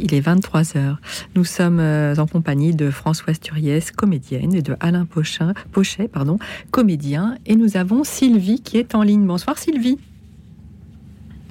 Il 0.08 0.14
est 0.14 0.26
23h. 0.26 0.98
Nous 1.36 1.44
sommes 1.44 1.80
euh, 1.80 2.16
en 2.16 2.28
compagnie 2.28 2.74
de 2.74 2.90
Françoise 2.90 3.40
Turiès, 3.40 3.92
comédienne, 3.92 4.54
et 4.54 4.62
de 4.62 4.76
Alain 4.80 5.06
Pochin, 5.06 5.54
Pochet, 5.72 6.08
pardon, 6.08 6.40
comédien. 6.72 7.36
Et 7.46 7.56
nous 7.56 7.78
avons 7.78 8.04
Sylvie 8.04 8.62
qui 8.62 8.78
est 8.78 8.96
en 8.96 9.04
ligne. 9.04 9.26
Bonsoir 9.26 9.58
Sylvie. 9.58 9.98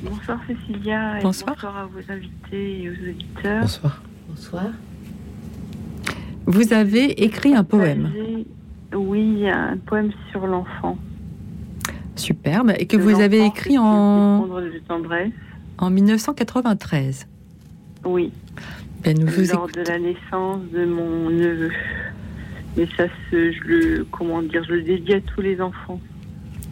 Bonsoir 0.02 0.40
Cécilia. 0.46 1.18
Et 1.18 1.22
bonsoir. 1.22 1.56
à 1.64 1.86
vos 1.86 2.12
invités 2.12 2.82
et 2.82 2.90
aux 2.90 3.10
auditeurs. 3.10 3.60
Bonsoir. 3.62 4.02
Bonsoir. 4.28 4.64
Vous 6.46 6.72
avez 6.72 7.24
écrit 7.24 7.54
un 7.54 7.64
poème. 7.64 8.12
Oui, 8.94 9.48
un 9.48 9.76
poème 9.84 10.12
sur 10.30 10.46
l'enfant. 10.46 10.96
Superbe. 12.14 12.72
Et 12.78 12.86
que 12.86 12.96
vous 12.96 13.20
avez 13.20 13.44
écrit 13.44 13.76
en... 13.78 14.48
En 15.78 15.90
1993. 15.90 17.26
Oui. 18.06 18.32
Ben, 19.02 19.18
nous 19.18 19.26
vous 19.26 19.52
Lors 19.52 19.68
de 19.68 19.82
la 19.82 19.98
naissance 19.98 20.60
de 20.72 20.84
mon 20.84 21.30
neveu. 21.30 21.70
Mais 22.76 22.86
ça, 22.96 23.04
je 23.30 23.58
le, 23.64 24.06
comment 24.10 24.42
dire, 24.42 24.64
je 24.64 24.74
le 24.74 24.82
dédie 24.82 25.14
à 25.14 25.20
tous 25.20 25.40
les 25.40 25.60
enfants. 25.60 26.00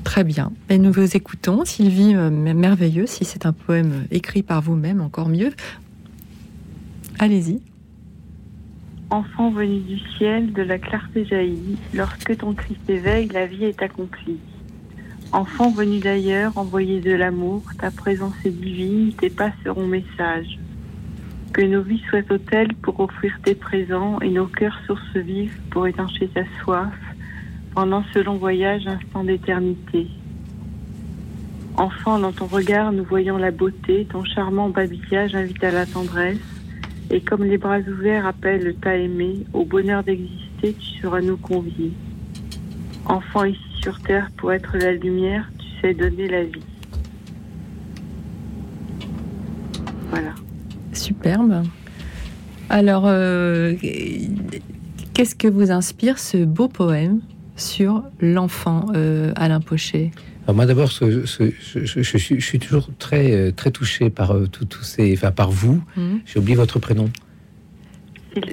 Très 0.04 0.22
bien. 0.22 0.52
Et 0.68 0.78
ben, 0.78 0.82
nous 0.82 0.92
vous 0.92 1.16
écoutons. 1.16 1.64
Sylvie, 1.64 2.14
euh, 2.14 2.30
merveilleux. 2.30 3.06
Si 3.06 3.24
c'est 3.24 3.46
un 3.46 3.52
poème 3.52 4.06
écrit 4.10 4.42
par 4.42 4.60
vous-même, 4.62 5.00
encore 5.00 5.28
mieux. 5.28 5.50
Allez-y. 7.18 7.60
Enfant 9.10 9.50
venu 9.50 9.80
du 9.80 9.98
ciel, 10.16 10.52
de 10.52 10.62
la 10.62 10.78
clarté 10.78 11.24
jaillit, 11.24 11.78
lorsque 11.92 12.36
ton 12.36 12.54
Christ 12.54 12.88
éveille, 12.88 13.28
la 13.28 13.46
vie 13.46 13.64
est 13.64 13.82
accomplie. 13.82 14.38
Enfant 15.32 15.70
venu 15.70 16.00
d'ailleurs, 16.00 16.56
envoyé 16.56 17.00
de 17.00 17.12
l'amour, 17.12 17.62
ta 17.80 17.90
présence 17.90 18.34
est 18.44 18.50
divine, 18.50 19.12
tes 19.14 19.30
pas 19.30 19.52
seront 19.64 19.86
messages. 19.86 20.58
Que 21.54 21.62
nos 21.62 21.82
vies 21.82 22.02
soient 22.10 22.32
hôtels 22.32 22.74
pour 22.82 22.98
offrir 22.98 23.38
tes 23.44 23.54
présents 23.54 24.18
et 24.20 24.28
nos 24.28 24.48
cœurs 24.48 24.76
sources 24.88 25.16
vives 25.16 25.56
pour 25.70 25.86
étancher 25.86 26.26
ta 26.26 26.42
soif 26.60 26.92
pendant 27.76 28.02
ce 28.12 28.18
long 28.18 28.38
voyage, 28.38 28.88
instant 28.88 29.22
d'éternité. 29.22 30.08
Enfant, 31.76 32.18
dans 32.18 32.32
ton 32.32 32.46
regard, 32.46 32.90
nous 32.90 33.04
voyons 33.04 33.36
la 33.36 33.52
beauté, 33.52 34.04
ton 34.10 34.24
charmant 34.24 34.68
babillage 34.68 35.36
invite 35.36 35.62
à 35.62 35.70
la 35.70 35.86
tendresse, 35.86 36.38
et 37.10 37.20
comme 37.20 37.44
les 37.44 37.56
bras 37.56 37.78
ouverts 37.78 38.26
appellent 38.26 38.74
ta 38.82 38.96
aimé, 38.96 39.46
au 39.52 39.64
bonheur 39.64 40.02
d'exister, 40.02 40.74
tu 40.74 41.00
seras 41.00 41.20
nous 41.20 41.36
convier. 41.36 41.92
Enfant 43.06 43.44
ici 43.44 43.60
sur 43.80 44.00
terre 44.00 44.28
pour 44.36 44.52
être 44.52 44.76
la 44.76 44.92
lumière, 44.92 45.48
tu 45.60 45.66
sais 45.80 45.94
donner 45.94 46.26
la 46.26 46.42
vie. 46.42 46.66
Voilà. 50.10 50.34
Superbe. 50.94 51.62
Alors, 52.70 53.04
euh, 53.06 53.74
qu'est-ce 55.12 55.34
que 55.34 55.48
vous 55.48 55.70
inspire 55.70 56.18
ce 56.18 56.44
beau 56.44 56.68
poème 56.68 57.20
sur 57.56 58.02
l'enfant, 58.20 58.86
euh, 58.94 59.32
Alain 59.36 59.60
Pochet? 59.60 60.10
Moi 60.52 60.66
d'abord, 60.66 60.90
je, 60.90 61.24
suis, 62.38 62.58
toujours 62.58 62.90
très 62.98 63.32
euh, 63.32 63.50
très 63.50 63.70
touché 63.70 64.10
par 64.10 64.32
euh, 64.32 64.46
tous 64.46 64.82
ces, 64.82 65.14
enfin 65.14 65.30
par 65.30 65.50
vous. 65.50 65.82
Mhm. 65.96 66.20
J'ai 66.26 66.38
oublié 66.38 66.54
votre 66.54 66.78
prénom. 66.78 67.08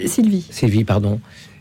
Sylvie. 0.06 0.48
Sylvie, 0.50 0.86
pardon. 0.86 1.20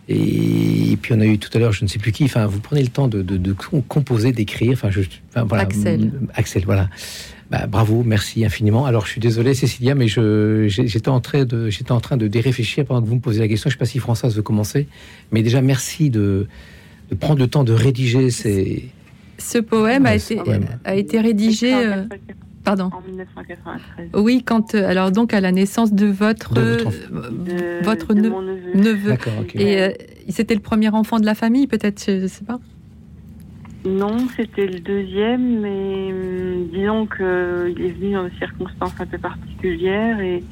Et, 0.08 0.96
puis 1.00 1.14
on 1.14 1.20
a 1.20 1.26
eu 1.26 1.38
tout 1.38 1.50
à 1.54 1.58
l'heure, 1.58 1.72
je 1.72 1.84
ne 1.84 1.88
sais 1.88 1.98
plus 1.98 2.12
qui. 2.12 2.24
Enfin, 2.24 2.46
vous 2.46 2.60
prenez 2.60 2.82
le 2.82 2.88
temps 2.88 3.08
de, 3.08 3.52
composer, 3.88 4.32
d'écrire. 4.32 4.72
Enfin, 4.72 4.90
je, 4.90 5.00
voilà, 5.34 5.64
Axel. 5.64 6.12
Axel, 6.34 6.64
voilà. 6.64 6.88
Bah, 7.50 7.66
bravo, 7.66 8.04
merci 8.04 8.44
infiniment. 8.44 8.86
Alors, 8.86 9.06
je 9.06 9.10
suis 9.12 9.20
désolé, 9.20 9.54
Cécilia, 9.54 9.94
mais 9.94 10.06
j'étais 10.06 11.08
en 11.08 11.20
train 11.20 11.44
de, 11.44 11.68
j'étais 11.68 11.92
en 11.92 12.00
train 12.00 12.16
de 12.16 12.28
déréfléchir 12.28 12.84
pendant 12.84 13.02
que 13.02 13.08
vous 13.08 13.16
me 13.16 13.20
posez 13.20 13.40
la 13.40 13.48
question. 13.48 13.68
Je 13.70 13.74
ne 13.74 13.78
sais 13.78 13.80
pas 13.80 13.90
si 13.90 13.98
Françoise 13.98 14.36
veut 14.36 14.42
commencer, 14.42 14.86
mais 15.32 15.42
déjà 15.42 15.60
merci 15.60 16.10
de, 16.10 16.46
de 17.10 17.14
prendre 17.16 17.40
le 17.40 17.48
temps 17.48 17.64
de 17.64 17.72
rédiger 17.72 18.30
ces 18.30 18.90
ce 19.40 19.58
poème 19.58 20.06
a, 20.06 20.14
été, 20.14 20.40
a 20.84 20.94
été 20.94 21.20
rédigé. 21.20 21.74
Euh, 21.74 22.04
pardon. 22.62 22.90
En 22.92 23.00
1993. 23.00 24.10
Oui, 24.14 24.42
quand 24.44 24.74
euh, 24.74 24.88
alors 24.88 25.10
donc 25.10 25.34
à 25.34 25.40
la 25.40 25.50
naissance 25.50 25.92
de 25.92 26.06
votre 26.06 26.54
votre, 27.82 28.14
neveu. 28.14 29.14
Et 29.54 29.80
euh, 29.80 29.90
c'était 30.28 30.54
le 30.54 30.60
premier 30.60 30.90
enfant 30.90 31.18
de 31.18 31.26
la 31.26 31.34
famille, 31.34 31.66
peut-être, 31.66 32.04
je 32.06 32.22
ne 32.22 32.26
sais 32.26 32.44
pas. 32.44 32.60
Non, 33.84 34.28
c'était 34.36 34.66
le 34.66 34.80
deuxième, 34.80 35.60
mais 35.60 36.12
hum, 36.12 36.68
disons 36.72 37.06
qu'il 37.06 37.84
est 37.84 37.92
venu 37.92 38.12
dans 38.12 38.24
des 38.24 38.36
circonstances 38.38 39.00
un 39.00 39.06
peu 39.06 39.18
particulières 39.18 40.20
et, 40.20 40.42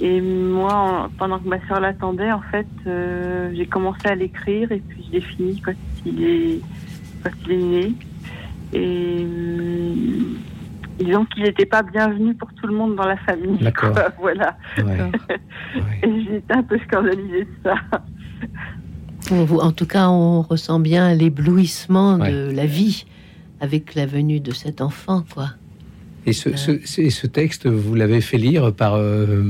et 0.00 0.20
moi, 0.20 1.10
pendant 1.18 1.38
que 1.38 1.48
ma 1.48 1.66
soeur 1.66 1.80
l'attendait, 1.80 2.32
en 2.32 2.42
fait, 2.42 2.66
j'ai 3.54 3.66
commencé 3.66 4.06
à 4.06 4.14
l'écrire 4.14 4.70
et 4.72 4.80
puis 4.80 5.04
je 5.08 5.12
l'ai 5.12 5.20
fini 5.20 5.60
quand 5.60 5.72
il 6.04 6.22
est 6.22 6.60
quand 7.22 7.30
il 7.46 7.52
est 7.52 7.56
né. 7.56 7.92
Et 8.72 9.24
hum, 9.24 10.38
disons 10.98 11.24
qu'il 11.26 11.42
n'était 11.44 11.66
pas 11.66 11.82
bienvenu 11.82 12.34
pour 12.34 12.52
tout 12.54 12.66
le 12.66 12.74
monde 12.74 12.96
dans 12.96 13.06
la 13.06 13.16
famille. 13.16 13.58
D'accord. 13.58 13.94
Voilà. 14.18 14.56
et 14.78 16.24
j'étais 16.24 16.54
un 16.54 16.62
peu 16.62 16.78
scandalisée 16.86 17.44
de 17.44 17.50
ça. 17.64 17.74
En 19.30 19.72
tout 19.72 19.86
cas, 19.86 20.08
on 20.08 20.42
ressent 20.42 20.80
bien 20.80 21.14
l'éblouissement 21.14 22.18
de 22.18 22.50
la 22.50 22.66
vie 22.66 23.04
avec 23.60 23.94
la 23.94 24.06
venue 24.06 24.40
de 24.40 24.52
cet 24.52 24.80
enfant, 24.80 25.24
quoi. 25.32 25.50
Et 26.26 26.32
ce, 26.32 26.54
ce, 26.56 27.26
texte, 27.26 27.66
vous 27.66 27.94
l'avez 27.94 28.20
fait 28.20 28.36
lire 28.36 28.74
par 28.74 28.94
euh, 28.94 29.42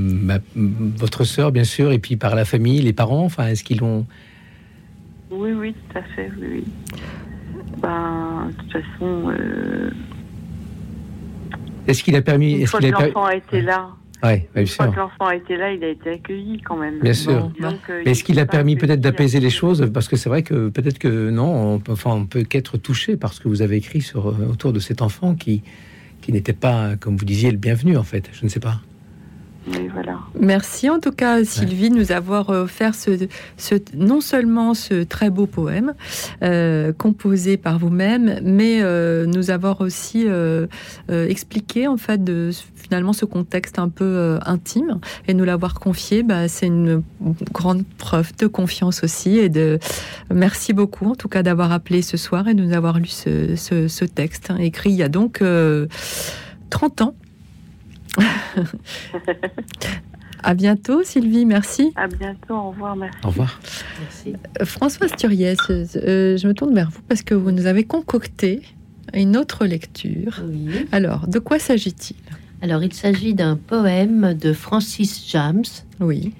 votre 0.54 1.24
sœur, 1.24 1.50
bien 1.50 1.64
sûr, 1.64 1.90
et 1.90 1.98
puis 1.98 2.16
par 2.16 2.36
la 2.36 2.44
famille, 2.44 2.80
les 2.80 2.92
parents. 2.92 3.24
Enfin, 3.24 3.48
est-ce 3.48 3.64
qu'ils 3.64 3.80
l'ont 3.80 4.06
Oui, 5.30 5.52
oui, 5.52 5.74
tout 5.74 5.98
à 5.98 6.02
fait. 6.02 6.30
Oui, 6.40 6.46
oui. 6.52 6.64
Ben, 7.82 8.50
de 8.50 8.62
toute 8.62 8.72
façon. 8.72 9.30
Euh, 9.30 9.90
est-ce 11.88 12.04
qu'il 12.04 12.14
a 12.14 12.22
permis. 12.22 12.60
Une 12.60 12.66
fois 12.66 12.80
que 12.80 12.86
l'enfant 12.86 13.24
a 13.24 13.34
été 13.34 13.62
là. 13.62 13.88
Ouais, 14.22 14.48
Une 14.54 14.66
fois 14.66 14.88
que 14.88 14.96
l'enfant 14.96 15.26
a 15.26 15.34
été 15.34 15.56
là, 15.56 15.72
il 15.72 15.82
a 15.82 15.88
été 15.88 16.10
accueilli 16.10 16.60
quand 16.60 16.76
même. 16.76 17.00
Bien 17.00 17.14
sûr. 17.14 17.50
Euh, 17.62 18.02
est-ce 18.04 18.22
qu'il 18.22 18.38
a 18.38 18.46
permis 18.46 18.76
peut-être 18.76 19.00
d'apaiser 19.00 19.40
les 19.40 19.50
choses? 19.50 19.90
Parce 19.92 20.08
que 20.08 20.16
c'est 20.16 20.28
vrai 20.28 20.42
que 20.42 20.68
peut-être 20.68 20.98
que 20.98 21.30
non, 21.30 21.80
on, 21.86 21.92
enfin, 21.92 22.10
on 22.12 22.26
peut 22.26 22.42
qu'être 22.42 22.76
touché 22.76 23.16
par 23.16 23.32
ce 23.32 23.40
que 23.40 23.48
vous 23.48 23.62
avez 23.62 23.76
écrit 23.76 24.02
sur, 24.02 24.28
euh, 24.28 24.48
autour 24.50 24.72
de 24.72 24.78
cet 24.78 25.00
enfant 25.00 25.34
qui, 25.34 25.62
qui 26.20 26.32
n'était 26.32 26.52
pas, 26.52 26.96
comme 26.96 27.16
vous 27.16 27.24
disiez, 27.24 27.50
le 27.50 27.56
bienvenu 27.56 27.96
en 27.96 28.02
fait. 28.02 28.28
Je 28.32 28.44
ne 28.44 28.50
sais 28.50 28.60
pas. 28.60 28.80
Merci 30.38 30.90
en 30.90 31.00
tout 31.00 31.12
cas 31.12 31.44
Sylvie 31.44 31.90
de 31.90 31.94
nous 31.94 32.12
avoir 32.12 32.48
offert 32.50 32.94
ce, 32.94 33.10
non 33.94 34.20
seulement 34.20 34.74
ce 34.74 35.02
très 35.02 35.30
beau 35.30 35.46
poème 35.46 35.94
euh, 36.42 36.92
composé 36.92 37.56
par 37.56 37.78
vous-même, 37.78 38.40
mais 38.42 38.80
euh, 38.82 39.26
nous 39.26 39.50
avoir 39.50 39.80
aussi 39.80 40.24
euh, 40.26 40.66
expliqué 41.08 41.86
en 41.86 41.96
fait 41.96 42.22
de, 42.22 42.50
finalement 42.74 43.12
ce 43.12 43.24
contexte 43.24 43.78
un 43.78 43.88
peu 43.88 44.38
intime 44.44 45.00
et 45.28 45.34
nous 45.34 45.44
l'avoir 45.44 45.74
confié, 45.74 46.22
bah, 46.22 46.48
c'est 46.48 46.66
une 46.66 47.02
grande 47.52 47.84
preuve 47.98 48.34
de 48.36 48.46
confiance 48.46 49.04
aussi 49.04 49.38
et 49.38 49.48
de 49.48 49.78
merci 50.32 50.72
beaucoup 50.72 51.06
en 51.06 51.14
tout 51.14 51.28
cas 51.28 51.42
d'avoir 51.42 51.72
appelé 51.72 52.02
ce 52.02 52.16
soir 52.16 52.48
et 52.48 52.54
de 52.54 52.62
nous 52.62 52.74
avoir 52.74 52.98
lu 52.98 53.06
ce, 53.06 54.04
texte 54.04 54.52
écrit 54.58 54.90
il 54.90 54.96
y 54.96 55.02
a 55.02 55.08
donc 55.08 55.42
30 56.70 57.02
ans. 57.02 57.14
à 60.42 60.54
bientôt, 60.54 61.02
Sylvie. 61.02 61.46
Merci. 61.46 61.92
À 61.96 62.06
bientôt. 62.08 62.54
Au 62.54 62.70
revoir. 62.70 62.96
Merci. 62.96 63.18
Au 63.24 63.28
revoir. 63.28 63.60
Merci. 64.00 64.34
Euh, 64.60 64.64
Françoise 64.64 65.12
Turiès, 65.16 65.58
euh, 65.70 66.36
je 66.36 66.46
me 66.46 66.54
tourne 66.54 66.74
vers 66.74 66.90
vous 66.90 67.02
parce 67.08 67.22
que 67.22 67.34
vous 67.34 67.50
nous 67.50 67.66
avez 67.66 67.84
concocté 67.84 68.62
une 69.14 69.36
autre 69.36 69.66
lecture. 69.66 70.42
Alors, 70.92 71.26
de 71.26 71.38
quoi 71.38 71.58
s'agit-il? 71.58 72.16
Alors, 72.62 72.82
il 72.82 72.92
s'agit 72.92 73.34
d'un 73.34 73.56
poème 73.56 74.34
de 74.34 74.52
Francis 74.52 75.28
James. 75.30 75.64
Oui. 75.98 76.34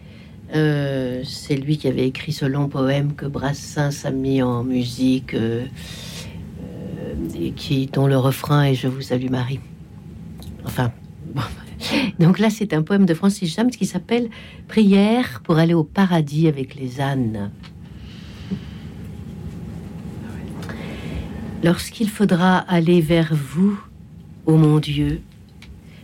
Euh, 0.55 1.23
c'est 1.25 1.57
lui 1.57 1.79
qui 1.79 1.89
avait 1.89 2.07
écrit 2.07 2.33
ce 2.33 2.45
long 2.45 2.69
poème 2.69 3.15
que 3.15 3.25
Brassens 3.27 4.05
a 4.05 4.11
mis 4.11 4.43
en 4.43 4.65
musique, 4.65 5.35
et 7.39 7.53
qui, 7.53 7.87
dont 7.87 8.07
le 8.07 8.19
refrain 8.19 8.65
est 8.65 8.75
Je 8.75 8.89
vous 8.89 9.01
salue 9.01 9.31
Marie. 9.31 9.61
Enfin, 10.65 10.93
donc 12.19 12.39
là, 12.39 12.51
c'est 12.51 12.73
un 12.73 12.83
poème 12.83 13.07
de 13.07 13.15
Francis 13.15 13.55
James 13.57 13.71
qui 13.71 13.87
s'appelle 13.87 14.29
Prière 14.69 15.41
pour 15.45 15.59
aller 15.59 15.75
au 15.75 15.85
paradis 15.85 16.49
avec 16.49 16.75
les 16.75 17.01
ânes. 17.01 17.51
Lorsqu'il 21.63 22.09
faudra 22.09 22.59
aller 22.59 23.01
vers 23.01 23.35
vous, 23.35 23.79
ô 24.47 24.57
mon 24.57 24.79
Dieu, 24.79 25.21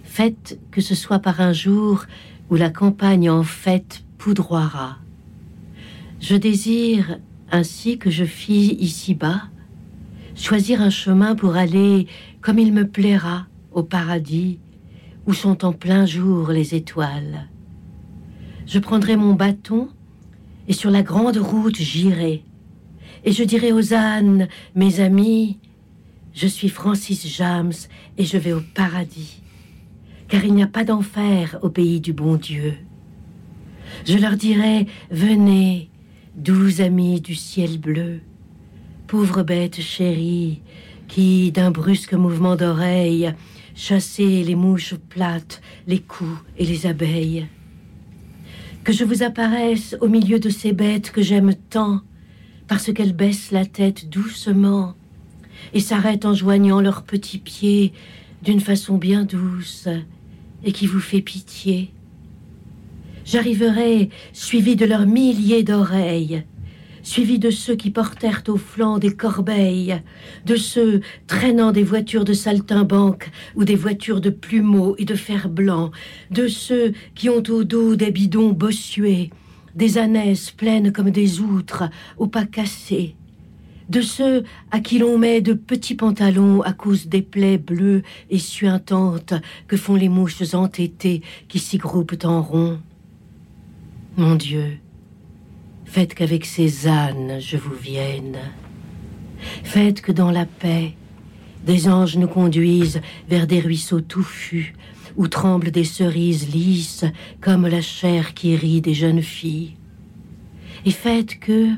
faites 0.04 0.58
que 0.70 0.80
ce 0.80 0.94
soit 0.94 1.18
par 1.18 1.40
un 1.40 1.52
jour 1.52 2.04
où 2.50 2.56
la 2.56 2.70
campagne 2.70 3.30
en 3.30 3.42
fête 3.42 4.04
poudroiera. 4.18 4.98
Je 6.20 6.36
désire, 6.36 7.18
ainsi 7.50 7.98
que 7.98 8.10
je 8.10 8.24
fis 8.24 8.76
ici-bas, 8.80 9.42
choisir 10.34 10.82
un 10.82 10.90
chemin 10.90 11.34
pour 11.34 11.56
aller, 11.56 12.06
comme 12.40 12.58
il 12.58 12.72
me 12.72 12.86
plaira, 12.86 13.46
au 13.72 13.82
paradis, 13.82 14.58
où 15.26 15.34
sont 15.34 15.64
en 15.64 15.72
plein 15.72 16.06
jour 16.06 16.50
les 16.50 16.74
étoiles. 16.74 17.48
Je 18.66 18.78
prendrai 18.78 19.16
mon 19.16 19.34
bâton 19.34 19.88
et 20.68 20.72
sur 20.72 20.90
la 20.90 21.02
grande 21.02 21.36
route 21.36 21.76
j'irai. 21.76 22.42
Et 23.24 23.32
je 23.32 23.42
dirai 23.42 23.72
aux 23.72 23.92
ânes, 23.92 24.48
mes 24.74 25.00
amis, 25.00 25.58
je 26.34 26.46
suis 26.46 26.68
Francis 26.68 27.26
James 27.36 27.72
et 28.18 28.24
je 28.24 28.36
vais 28.36 28.52
au 28.52 28.62
paradis, 28.74 29.42
car 30.28 30.44
il 30.44 30.54
n'y 30.54 30.62
a 30.62 30.68
pas 30.68 30.84
d'enfer 30.84 31.58
au 31.62 31.70
pays 31.70 32.00
du 32.00 32.12
bon 32.12 32.36
Dieu. 32.36 32.74
Je 34.04 34.18
leur 34.18 34.36
dirai, 34.36 34.86
venez, 35.10 35.88
doux 36.36 36.80
amis 36.80 37.20
du 37.20 37.34
ciel 37.34 37.78
bleu, 37.78 38.20
pauvre 39.06 39.42
bête 39.42 39.80
chérie, 39.80 40.60
qui, 41.08 41.52
d'un 41.52 41.70
brusque 41.70 42.14
mouvement 42.14 42.56
d'oreille, 42.56 43.32
chassez 43.76 44.42
les 44.42 44.56
mouches 44.56 44.94
plates, 44.94 45.60
les 45.86 46.00
coups 46.00 46.40
et 46.58 46.64
les 46.64 46.86
abeilles. 46.86 47.46
Que 48.82 48.92
je 48.92 49.04
vous 49.04 49.22
apparaisse 49.22 49.96
au 50.00 50.08
milieu 50.08 50.40
de 50.40 50.48
ces 50.48 50.72
bêtes 50.72 51.12
que 51.12 51.22
j'aime 51.22 51.54
tant, 51.70 52.00
parce 52.66 52.92
qu'elles 52.92 53.14
baissent 53.14 53.52
la 53.52 53.66
tête 53.66 54.08
doucement 54.08 54.94
et 55.72 55.80
s'arrêtent 55.80 56.24
en 56.24 56.34
joignant 56.34 56.80
leurs 56.80 57.04
petits 57.04 57.38
pieds 57.38 57.92
d'une 58.42 58.60
façon 58.60 58.96
bien 58.96 59.24
douce 59.24 59.88
et 60.64 60.72
qui 60.72 60.86
vous 60.86 61.00
fait 61.00 61.20
pitié. 61.20 61.92
J'arriverai 63.24 64.08
suivi 64.32 64.76
de 64.76 64.86
leurs 64.86 65.06
milliers 65.06 65.64
d'oreilles, 65.64 66.44
suivi 67.06 67.38
de 67.38 67.50
ceux 67.50 67.76
qui 67.76 67.90
portèrent 67.90 68.42
au 68.48 68.56
flanc 68.56 68.98
des 68.98 69.14
corbeilles, 69.14 70.02
de 70.44 70.56
ceux 70.56 71.02
traînant 71.28 71.70
des 71.70 71.84
voitures 71.84 72.24
de 72.24 72.32
saltimbanque 72.32 73.30
ou 73.54 73.64
des 73.64 73.76
voitures 73.76 74.20
de 74.20 74.30
plumeaux 74.30 74.96
et 74.98 75.04
de 75.04 75.14
fer 75.14 75.48
blanc, 75.48 75.92
de 76.32 76.48
ceux 76.48 76.92
qui 77.14 77.30
ont 77.30 77.44
au 77.48 77.62
dos 77.62 77.94
des 77.94 78.10
bidons 78.10 78.50
bossués, 78.50 79.30
des 79.76 79.98
ânesses 79.98 80.50
pleines 80.50 80.90
comme 80.90 81.10
des 81.10 81.38
outres, 81.40 81.84
aux 82.18 82.26
pas 82.26 82.44
cassés, 82.44 83.14
de 83.88 84.00
ceux 84.00 84.42
à 84.72 84.80
qui 84.80 84.98
l'on 84.98 85.16
met 85.16 85.40
de 85.40 85.52
petits 85.52 85.94
pantalons 85.94 86.60
à 86.62 86.72
cause 86.72 87.06
des 87.06 87.22
plaies 87.22 87.58
bleues 87.58 88.02
et 88.30 88.40
suintantes 88.40 89.34
que 89.68 89.76
font 89.76 89.94
les 89.94 90.08
mouches 90.08 90.54
entêtées 90.54 91.22
qui 91.46 91.60
s'y 91.60 91.78
groupent 91.78 92.24
en 92.24 92.42
rond. 92.42 92.80
Mon 94.16 94.34
Dieu, 94.34 94.78
Faites 95.96 96.14
qu'avec 96.14 96.44
ces 96.44 96.88
ânes 96.88 97.38
je 97.40 97.56
vous 97.56 97.74
vienne. 97.74 98.36
Faites 99.64 100.02
que 100.02 100.12
dans 100.12 100.30
la 100.30 100.44
paix, 100.44 100.92
des 101.64 101.88
anges 101.88 102.18
nous 102.18 102.28
conduisent 102.28 103.00
vers 103.30 103.46
des 103.46 103.60
ruisseaux 103.60 104.02
touffus, 104.02 104.74
où 105.16 105.26
tremblent 105.26 105.70
des 105.70 105.84
cerises 105.84 106.52
lisses 106.52 107.06
comme 107.40 107.66
la 107.66 107.80
chair 107.80 108.34
qui 108.34 108.56
rit 108.56 108.82
des 108.82 108.92
jeunes 108.92 109.22
filles. 109.22 109.72
Et 110.84 110.90
faites 110.90 111.38
que, 111.40 111.70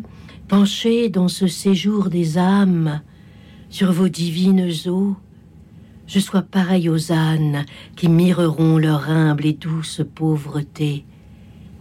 penchés 0.48 1.10
dans 1.10 1.28
ce 1.28 1.46
séjour 1.46 2.10
des 2.10 2.38
âmes, 2.38 3.02
sur 3.70 3.92
vos 3.92 4.08
divines 4.08 4.68
eaux, 4.88 5.14
je 6.08 6.18
sois 6.18 6.42
pareil 6.42 6.88
aux 6.88 7.12
ânes 7.12 7.64
qui 7.94 8.08
mireront 8.08 8.78
leur 8.78 9.10
humble 9.10 9.46
et 9.46 9.52
douce 9.52 10.02
pauvreté 10.16 11.04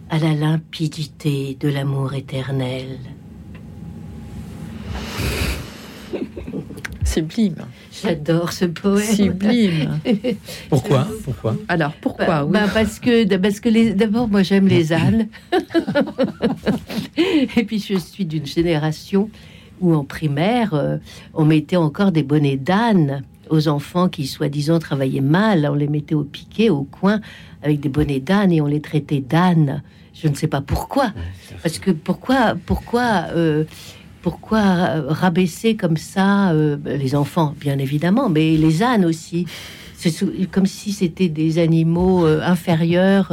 à 0.10 0.20
la 0.20 0.34
limpidité 0.34 1.58
de 1.60 1.70
l'amour 1.70 2.14
éternel. 2.14 3.00
Sublime. 7.04 7.66
J'adore 8.04 8.52
ce 8.52 8.66
poème. 8.66 9.04
Sublime. 9.04 10.00
Pourquoi 10.70 11.08
Pourquoi 11.24 11.56
Alors 11.68 11.94
pourquoi 11.94 12.46
bah, 12.46 12.46
bah, 12.46 12.66
Parce 12.74 13.00
que 13.00 13.36
parce 13.38 13.60
que 13.60 13.70
les, 13.70 13.94
d'abord 13.94 14.28
moi 14.28 14.44
j'aime 14.44 14.68
les 14.68 14.94
ânes. 14.94 15.28
Et 17.18 17.64
puis 17.64 17.80
je 17.80 17.98
suis 17.98 18.26
d'une 18.26 18.46
génération 18.46 19.30
où 19.82 19.94
en 19.94 20.04
primaire 20.04 20.74
euh, 20.74 20.98
on 21.34 21.46
mettait 21.46 21.76
encore 21.76 22.12
des 22.12 22.24
bonnets 22.24 22.58
d'âne 22.58 23.24
aux 23.50 23.68
enfants 23.68 24.10
qui 24.10 24.28
soi-disant 24.28 24.80
travaillaient 24.80 25.22
mal. 25.22 25.68
On 25.70 25.76
les 25.76 25.88
mettait 25.88 26.16
au 26.16 26.24
piquet, 26.24 26.70
au 26.70 26.84
coin, 26.84 27.22
avec 27.64 27.80
des 27.80 27.90
bonnets 27.90 28.20
d'âne 28.20 28.52
et 28.52 28.62
on 28.62 28.68
les 28.68 28.82
traitait 28.82 29.22
d'âne. 29.22 29.82
Je 30.22 30.28
ne 30.28 30.34
sais 30.36 30.48
pas 30.48 30.62
pourquoi. 30.62 31.14
Parce 31.62 31.80
que 31.80 31.92
pourquoi, 31.92 32.56
pourquoi, 32.66 33.26
euh, 33.36 33.66
pourquoi 34.22 34.60
rabaisser 35.08 35.76
comme 35.76 35.98
ça 35.98 36.52
euh, 36.52 36.78
les 36.86 37.16
enfants, 37.16 37.54
bien 37.60 37.78
évidemment, 37.78 38.30
mais 38.30 38.58
les 38.58 38.84
ânes 38.84 39.06
aussi. 39.06 39.46
C'est 39.96 40.12
comme 40.52 40.68
si 40.68 40.92
c'était 40.92 41.28
des 41.28 41.58
animaux 41.58 42.26
euh, 42.26 42.42
inférieurs 42.44 43.32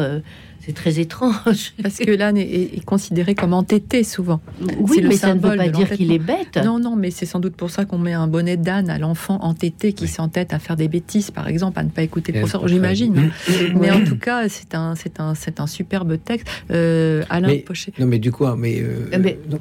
c'est 0.65 0.73
très 0.73 0.99
étrange. 0.99 1.75
Parce 1.83 1.99
que 1.99 2.11
l'âne 2.11 2.37
est, 2.37 2.85
considéré 2.85 3.35
comme 3.35 3.53
entêté 3.53 4.05
souvent. 4.05 4.41
Oui, 4.79 5.01
mais 5.03 5.17
ça 5.17 5.35
ne 5.35 5.41
veut 5.41 5.57
pas 5.57 5.69
dire 5.69 5.91
qu'il 5.91 6.13
est 6.13 6.19
bête. 6.19 6.59
Non, 6.65 6.79
non, 6.79 6.97
mais 6.97 7.11
c'est 7.11 7.27
sans 7.27 7.41
doute 7.41 7.55
pour 7.55 7.71
ça 7.71 7.85
qu'on 7.85 7.99
met 7.99 8.13
un 8.13 8.27
bonnet 8.27 8.57
d'âne 8.57 8.91
à 8.91 8.99
l'enfant 8.99 9.39
entêté 9.43 9.93
qui 9.93 10.09
s'entête 10.09 10.53
à 10.53 10.59
faire 10.59 10.77
des 10.77 10.89
bêtises, 10.89 11.31
par 11.31 11.49
exemple, 11.49 11.79
à 11.79 11.83
ne 11.83 11.91
pas 11.91 12.03
écouter 12.03 12.33
le 12.33 12.41
professeur, 12.41 12.67
j'imagine. 12.69 13.31
mais 13.77 13.91
en 13.91 14.05
tout 14.05 14.19
cas, 14.19 14.49
c'est 14.49 14.75
un, 14.75 14.95
c'est 14.95 15.21
un, 15.21 15.35
c'est 15.35 15.61
un 15.61 15.67
superbe 15.67 16.17
texte. 16.23 16.49
Euh, 16.71 17.23
Alain 17.29 17.49
mais, 17.49 17.59
Pochet. 17.59 17.93
Non, 17.99 18.07
mais 18.07 18.19
du 18.19 18.33
coup, 18.33 18.47
mais, 18.57 18.81
euh, 18.81 19.11
ah, 19.13 19.19
non. 19.19 19.59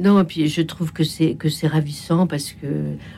non, 0.00 0.20
et 0.20 0.24
puis 0.24 0.48
je 0.48 0.62
trouve 0.62 0.92
que 0.92 1.04
c'est 1.04 1.34
que 1.34 1.48
c'est 1.48 1.66
ravissant 1.66 2.26
parce 2.26 2.52
que 2.52 2.66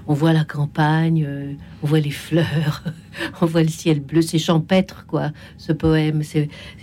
on 0.07 0.15
voit 0.15 0.33
la 0.33 0.45
campagne, 0.45 1.25
euh, 1.27 1.53
on 1.83 1.87
voit 1.87 2.01
les 2.01 2.11
fleurs, 2.11 2.85
on 3.41 3.47
voit 3.47 3.63
le 3.63 3.69
ciel 3.69 4.01
bleu, 4.01 4.23
c'est 4.23 4.39
champêtre, 4.39 5.05
quoi, 5.07 5.31
ce 5.59 5.73
poème. 5.73 6.23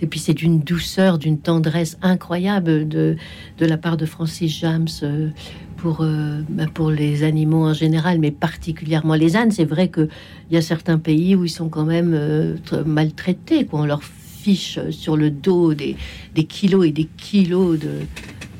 Et 0.00 0.06
puis 0.06 0.20
c'est 0.20 0.34
d'une 0.34 0.60
douceur, 0.60 1.18
d'une 1.18 1.38
tendresse 1.38 1.98
incroyable 2.02 2.88
de, 2.88 3.16
de 3.58 3.66
la 3.66 3.76
part 3.76 3.96
de 3.96 4.06
Francis 4.06 4.58
James 4.60 4.88
euh, 5.02 5.30
pour, 5.76 6.00
euh, 6.00 6.42
bah, 6.48 6.66
pour 6.72 6.90
les 6.90 7.22
animaux 7.22 7.64
en 7.66 7.72
général, 7.74 8.18
mais 8.18 8.30
particulièrement 8.30 9.14
les 9.14 9.36
ânes. 9.36 9.50
C'est 9.50 9.64
vrai 9.64 9.88
qu'il 9.90 10.08
y 10.50 10.56
a 10.56 10.62
certains 10.62 10.98
pays 10.98 11.34
où 11.34 11.44
ils 11.44 11.50
sont 11.50 11.68
quand 11.68 11.84
même 11.84 12.12
euh, 12.14 12.56
maltraités, 12.84 13.66
quoi. 13.66 13.80
On 13.80 13.86
leur 13.86 14.02
fiche 14.02 14.78
sur 14.90 15.16
le 15.16 15.30
dos 15.30 15.74
des, 15.74 15.96
des 16.34 16.44
kilos 16.44 16.86
et 16.86 16.92
des 16.92 17.08
kilos 17.16 17.78
de, 17.78 18.00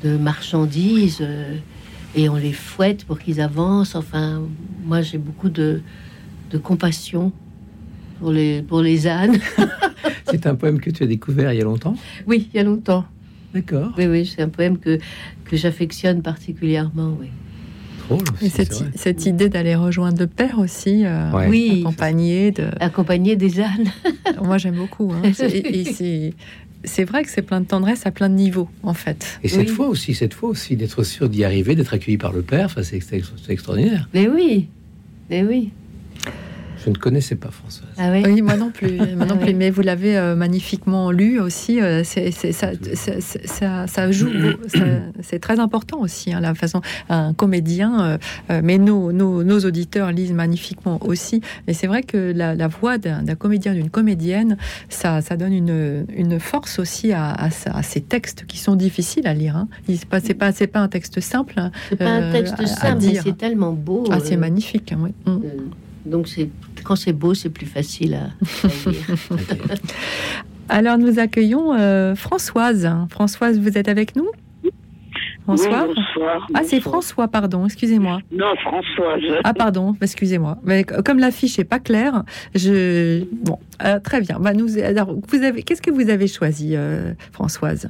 de 0.03 0.17
marchandises. 0.17 1.25
et 2.15 2.29
on 2.29 2.35
les 2.35 2.53
fouette 2.53 3.05
pour 3.05 3.19
qu'ils 3.19 3.41
avancent. 3.41 3.95
Enfin, 3.95 4.41
moi, 4.83 5.01
j'ai 5.01 5.17
beaucoup 5.17 5.49
de, 5.49 5.81
de 6.51 6.57
compassion 6.57 7.31
pour 8.19 8.31
les, 8.31 8.61
pour 8.61 8.81
les 8.81 9.07
ânes. 9.07 9.39
c'est 10.29 10.45
un 10.45 10.55
poème 10.55 10.79
que 10.79 10.89
tu 10.89 11.03
as 11.03 11.07
découvert 11.07 11.51
il 11.53 11.57
y 11.57 11.61
a 11.61 11.65
longtemps? 11.65 11.95
Oui, 12.27 12.49
il 12.53 12.57
y 12.57 12.59
a 12.59 12.63
longtemps. 12.63 13.05
D'accord. 13.53 13.93
Oui, 13.97 14.05
oui, 14.05 14.25
c'est 14.25 14.41
un 14.41 14.49
poème 14.49 14.77
que, 14.77 14.99
que 15.45 15.57
j'affectionne 15.57 16.21
particulièrement, 16.21 17.17
oui. 17.19 17.29
Et 18.41 18.49
cette, 18.49 18.83
cette, 18.95 19.25
idée 19.27 19.49
d'aller 19.49 19.75
rejoindre 19.75 20.19
le 20.19 20.27
père 20.27 20.57
aussi, 20.57 21.05
euh, 21.05 21.47
oui, 21.47 21.81
accompagné 21.81 22.51
de 22.51 22.65
accompagné 22.79 23.35
des 23.35 23.59
ânes. 23.59 23.91
Moi 24.43 24.57
j'aime 24.57 24.75
beaucoup. 24.75 25.13
Hein. 25.13 25.31
c'est 26.83 27.03
vrai 27.03 27.23
que 27.23 27.29
c'est 27.29 27.41
plein 27.43 27.61
de 27.61 27.67
tendresse 27.67 28.07
à 28.07 28.11
plein 28.11 28.29
de 28.29 28.33
niveaux 28.33 28.67
en 28.81 28.95
fait. 28.95 29.39
Et 29.43 29.47
cette 29.47 29.69
fois 29.69 29.87
aussi, 29.87 30.15
cette 30.15 30.33
fois 30.33 30.49
aussi, 30.49 30.75
d'être 30.75 31.03
sûr 31.03 31.29
d'y 31.29 31.43
arriver, 31.43 31.75
d'être 31.75 31.93
accueilli 31.93 32.17
par 32.17 32.33
le 32.33 32.41
père, 32.41 32.65
enfin, 32.65 32.81
c'est 32.81 32.97
extraordinaire. 33.49 34.09
Mais 34.13 34.27
oui, 34.27 34.69
mais 35.29 35.43
oui. 35.43 35.71
Je 36.85 36.89
ne 36.89 36.95
connaissais 36.95 37.35
pas 37.35 37.49
Françoise. 37.51 37.89
Ah 37.97 38.11
oui, 38.11 38.41
moi 38.41 38.55
non 38.55 38.71
plus. 38.71 38.97
Moi 39.15 39.25
non 39.25 39.35
ah 39.39 39.43
plus. 39.43 39.53
Mais 39.53 39.69
vous 39.69 39.81
l'avez 39.81 40.17
euh, 40.17 40.35
magnifiquement 40.35 41.11
lu 41.11 41.39
aussi. 41.39 41.81
Euh, 41.81 42.03
c'est, 42.03 42.31
ça, 42.31 42.71
ça, 43.45 43.87
ça, 43.87 44.11
joue. 44.11 44.29
c'est 45.21 45.39
très 45.39 45.59
important 45.59 45.99
aussi, 45.99 46.33
hein, 46.33 46.39
la 46.39 46.55
façon. 46.55 46.81
Un 47.09 47.33
comédien, 47.33 48.19
euh, 48.49 48.61
mais 48.63 48.77
nos, 48.77 49.11
nos, 49.11 49.43
nos, 49.43 49.59
auditeurs 49.59 50.11
lisent 50.11 50.31
magnifiquement 50.31 50.99
aussi. 51.05 51.41
Mais 51.67 51.73
c'est 51.73 51.87
vrai 51.87 52.03
que 52.03 52.31
la, 52.35 52.55
la 52.55 52.67
voix 52.67 52.97
d'un, 52.97 53.23
comédien, 53.35 53.73
d'une 53.73 53.89
comédienne, 53.89 54.57
ça, 54.89 55.21
ça 55.21 55.35
donne 55.35 55.53
une, 55.53 56.05
une 56.15 56.39
force 56.39 56.79
aussi 56.79 57.11
à, 57.11 57.33
à, 57.33 57.83
ces 57.83 58.01
textes 58.01 58.45
qui 58.45 58.57
sont 58.57 58.75
difficiles 58.75 59.27
à 59.27 59.33
lire. 59.33 59.57
Hein. 59.57 59.67
C'est 59.87 60.05
pas, 60.05 60.19
c'est 60.19 60.33
pas, 60.33 60.51
c'est 60.51 60.67
pas 60.67 60.79
un 60.79 60.87
texte 60.87 61.19
simple. 61.19 61.55
Hein, 61.57 61.71
c'est 61.89 61.97
pas 61.97 62.09
un 62.09 62.31
texte 62.31 62.65
simple, 62.65 63.03
mais 63.05 63.15
c'est 63.15 63.37
tellement 63.37 63.73
beau. 63.73 64.05
Ah, 64.11 64.19
c'est 64.23 64.37
magnifique. 64.37 64.93
Oui. 64.97 65.11
Mm. 65.25 65.39
Donc 66.05 66.27
c'est 66.27 66.49
quand 66.89 66.95
c'est 66.95 67.13
beau, 67.13 67.35
c'est 67.35 67.51
plus 67.51 67.67
facile 67.67 68.15
à, 68.15 68.89
lire. 68.89 69.05
Alors 70.69 70.97
nous 70.97 71.19
accueillons 71.19 71.71
euh, 71.75 72.15
Françoise. 72.15 72.89
Françoise, 73.11 73.59
vous 73.59 73.77
êtes 73.77 73.87
avec 73.87 74.15
nous? 74.15 74.27
François? 75.43 75.85
Bonsoir, 75.85 76.47
Ah, 76.55 76.61
c'est 76.63 76.79
François, 76.79 77.27
pardon, 77.27 77.65
excusez-moi. 77.65 78.21
Non, 78.31 78.55
Françoise. 78.55 79.21
Ah, 79.43 79.53
pardon, 79.53 79.95
excusez-moi. 80.01 80.57
Mais 80.63 80.83
comme 80.83 81.19
l'affiche 81.19 81.59
est 81.59 81.63
pas 81.63 81.79
claire, 81.79 82.23
je. 82.55 83.23
Bon, 83.45 83.59
euh, 83.85 83.99
très 83.99 84.21
bien. 84.21 84.39
Bah, 84.39 84.53
nous, 84.53 84.79
alors, 84.79 85.15
vous 85.27 85.43
avez, 85.43 85.61
qu'est-ce 85.61 85.83
que 85.83 85.91
vous 85.91 86.09
avez 86.09 86.27
choisi, 86.27 86.75
euh, 86.75 87.13
Françoise? 87.31 87.87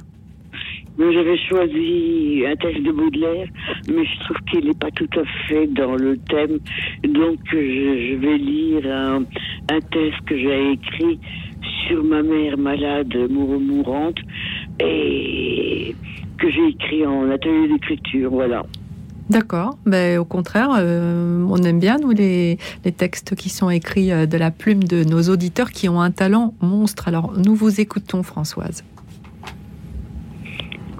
J'avais 1.00 1.38
choisi 1.38 2.44
un 2.46 2.56
texte 2.56 2.82
de 2.82 2.92
Baudelaire, 2.92 3.48
mais 3.88 4.04
je 4.04 4.20
trouve 4.20 4.36
qu'il 4.50 4.66
n'est 4.66 4.74
pas 4.74 4.90
tout 4.90 5.08
à 5.18 5.24
fait 5.48 5.66
dans 5.68 5.96
le 5.96 6.18
thème. 6.28 6.58
Donc, 7.04 7.38
je, 7.50 8.16
vais 8.16 8.36
lire 8.36 8.86
un, 8.86 9.24
texte 9.90 10.20
que 10.26 10.36
j'ai 10.36 10.72
écrit 10.72 11.18
sur 11.86 12.04
ma 12.04 12.22
mère 12.22 12.58
malade, 12.58 13.16
mourante, 13.30 14.18
et 14.78 15.94
que 16.38 16.50
j'ai 16.50 16.68
écrit 16.68 17.06
en 17.06 17.30
atelier 17.30 17.68
d'écriture. 17.68 18.30
Voilà. 18.30 18.62
D'accord, 19.30 19.78
mais 19.86 20.18
au 20.18 20.26
contraire, 20.26 20.70
euh, 20.78 21.46
on 21.48 21.56
aime 21.62 21.78
bien, 21.78 21.96
nous, 21.98 22.10
les, 22.10 22.58
les, 22.84 22.92
textes 22.92 23.34
qui 23.36 23.48
sont 23.48 23.70
écrits 23.70 24.12
euh, 24.12 24.26
de 24.26 24.36
la 24.36 24.50
plume 24.50 24.84
de 24.84 25.02
nos 25.04 25.22
auditeurs 25.30 25.70
qui 25.70 25.88
ont 25.88 26.00
un 26.00 26.10
talent 26.10 26.52
monstre. 26.60 27.08
Alors, 27.08 27.32
nous 27.38 27.54
vous 27.54 27.80
écoutons, 27.80 28.22
Françoise. 28.22 28.84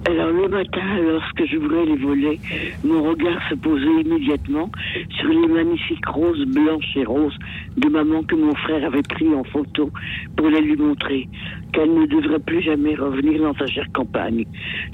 Alors 0.06 0.30
le 0.30 0.48
matin, 0.48 0.80
lorsque 1.02 1.44
je 1.44 1.58
voulais 1.58 1.84
les 1.84 1.96
voler, 1.96 2.40
mon 2.84 3.02
regard 3.02 3.38
se 3.50 3.54
posait 3.54 4.00
immédiatement 4.00 4.70
sur 5.18 5.28
les 5.28 5.46
magnifiques 5.46 6.06
roses 6.06 6.46
blanches 6.46 6.96
et 6.96 7.04
roses 7.04 7.36
de 7.76 7.88
maman 7.88 8.22
que 8.22 8.34
mon 8.34 8.54
frère 8.54 8.84
avait 8.86 9.02
pris 9.02 9.28
en 9.34 9.44
photo 9.44 9.90
pour 10.36 10.48
les 10.48 10.62
lui 10.62 10.76
montrer, 10.76 11.28
qu'elle 11.74 11.92
ne 11.92 12.06
devrait 12.06 12.38
plus 12.38 12.62
jamais 12.62 12.94
revenir 12.94 13.42
dans 13.42 13.54
sa 13.54 13.66
chère 13.66 13.92
campagne. 13.92 14.46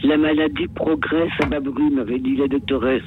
La 0.02 0.16
maladie 0.16 0.66
progresse 0.74 1.32
à 1.40 1.46
bas 1.46 1.60
bruit, 1.60 1.90
m'avait 1.90 2.18
dit 2.18 2.34
la 2.34 2.48
doctoresse. 2.48 3.06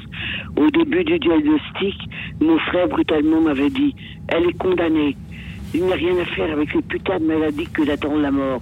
Au 0.56 0.70
début 0.70 1.04
du 1.04 1.20
diagnostic, 1.20 1.96
mon 2.40 2.58
frère 2.60 2.88
brutalement 2.88 3.42
m'avait 3.42 3.70
dit, 3.70 3.94
elle 4.30 4.48
est 4.48 4.58
condamnée. 4.58 5.18
Il 5.74 5.84
n'y 5.84 5.92
a 5.92 5.96
rien 5.96 6.18
à 6.18 6.26
faire 6.26 6.52
avec 6.52 6.74
les 6.74 6.82
putains 6.82 7.20
de 7.20 7.26
maladies 7.26 7.68
que 7.68 7.84
d'attendre 7.84 8.22
la 8.22 8.32
mort 8.32 8.62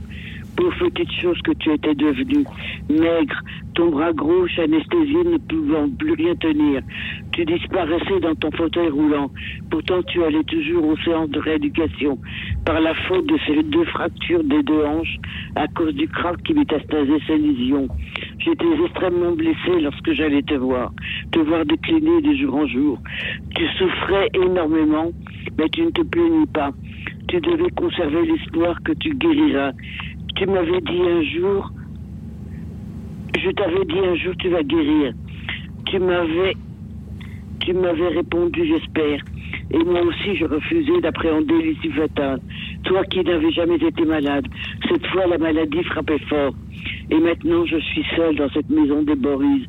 pauvre 0.58 0.90
petite 0.90 1.12
chose 1.22 1.40
que 1.44 1.52
tu 1.52 1.72
étais 1.72 1.94
devenue, 1.94 2.44
maigre, 2.90 3.40
ton 3.76 3.90
bras 3.90 4.12
gauche 4.12 4.58
anesthésié 4.58 5.24
ne 5.24 5.38
pouvant 5.38 5.88
plus 5.98 6.14
rien 6.14 6.36
tenir. 6.36 6.82
Tu 7.32 7.46
disparaissais 7.46 8.20
dans 8.20 8.34
ton 8.36 8.50
fauteuil 8.52 8.90
roulant. 8.90 9.30
Pourtant, 9.70 10.02
tu 10.04 10.24
allais 10.24 10.44
toujours 10.46 10.86
aux 10.88 10.98
séances 10.98 11.30
de 11.30 11.40
rééducation 11.40 12.18
par 12.66 12.82
la 12.82 12.96
faute 12.96 13.28
de 13.28 13.38
ces 13.46 13.62
deux 13.64 13.86
fractures 13.86 14.44
des 14.44 14.64
deux 14.64 14.84
hanches 14.84 15.18
à 15.56 15.68
cause 15.68 15.94
du 15.94 16.08
crack 16.08 16.42
qui 16.44 16.54
métastasait 16.56 17.22
ses 17.28 17.38
lésions. 17.38 17.88
J'étais 18.40 18.66
extrêmement 18.84 19.34
blessé 19.34 19.80
lorsque 19.80 20.12
j'allais 20.14 20.42
te 20.42 20.56
voir, 20.56 20.92
te 21.32 21.40
voir 21.40 21.66
décliner 21.66 22.22
de 22.22 22.34
jour 22.34 22.56
en 22.56 22.68
jour. 22.68 23.00
Tu 23.56 23.68
souffrais 23.78 24.30
énormément, 24.34 25.12
mais 25.60 25.70
tu 25.70 25.84
ne 25.84 25.92
te 25.92 26.02
plaignis 26.02 26.48
pas. 26.48 26.72
Tu 27.28 27.42
devais 27.42 27.70
conserver 27.72 28.26
l'espoir 28.26 28.82
que 28.84 28.94
tu 28.94 29.14
guériras 29.14 29.74
tu 30.38 30.46
m'avais 30.46 30.82
dit 30.82 31.02
un 31.02 31.24
jour, 31.24 31.72
je 33.44 33.50
t'avais 33.52 33.86
dit 33.86 34.00
un 34.00 34.16
jour 34.16 34.34
tu 34.40 34.50
vas 34.50 34.62
guérir. 34.62 35.14
Tu 35.88 36.00
m'avais, 36.00 36.54
tu 37.62 37.74
m'avais 37.74 38.08
répondu 38.10 38.68
j'espère. 38.68 39.22
Et 39.72 39.84
moi 39.84 40.02
aussi 40.02 40.36
je 40.36 40.46
refusais 40.46 41.02
d'appréhender 41.02 41.56
l'issue 41.56 41.92
fatale. 41.92 42.40
Toi 42.84 43.04
qui 43.06 43.24
n'avais 43.24 43.52
jamais 43.52 43.76
été 43.78 44.06
malade, 44.06 44.46
cette 44.88 45.06
fois 45.08 45.26
la 45.26 45.40
maladie 45.40 45.84
frappait 45.84 46.20
fort. 46.30 46.54
Et 47.10 47.20
maintenant 47.20 47.66
je 47.66 47.78
suis 47.78 48.06
seule 48.16 48.36
dans 48.36 48.50
cette 48.50 48.70
maison 48.70 49.02
des 49.02 49.16
Boris, 49.16 49.64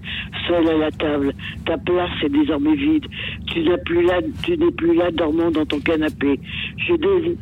seule 0.46 0.68
à 0.68 0.76
la 0.76 0.90
table. 0.90 1.32
Ta 1.64 1.78
place 1.78 2.10
est 2.22 2.28
désormais 2.28 2.74
vide. 2.74 3.06
Tu 3.46 3.60
n'es 3.60 3.78
plus 3.78 4.02
là, 4.02 4.20
tu 4.44 4.58
n'es 4.58 4.70
plus 4.72 4.94
là 4.94 5.10
dormant 5.12 5.50
dans 5.50 5.64
ton 5.64 5.80
canapé. 5.80 6.38
Je 6.76 6.94
désire 6.94 7.38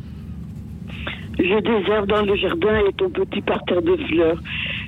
je 1.39 1.59
désherbe 1.59 2.07
dans 2.07 2.23
le 2.23 2.35
jardin 2.35 2.79
et 2.87 2.93
ton 2.93 3.09
petit 3.09 3.41
parterre 3.41 3.81
de 3.81 3.95
fleurs. 4.07 4.41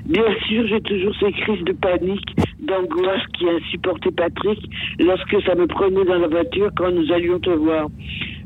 Bien 0.09 0.25
sûr, 0.47 0.65
j'ai 0.65 0.81
toujours 0.81 1.13
ces 1.19 1.31
crises 1.31 1.63
de 1.65 1.73
panique, 1.73 2.35
d'angoisse 2.61 3.21
qui 3.37 3.47
insupportait 3.47 4.09
Patrick 4.09 4.59
lorsque 4.97 5.39
ça 5.43 5.53
me 5.53 5.67
prenait 5.67 6.03
dans 6.03 6.17
la 6.17 6.27
voiture 6.27 6.71
quand 6.75 6.91
nous 6.91 7.11
allions 7.11 7.39
te 7.39 7.51
voir. 7.51 7.89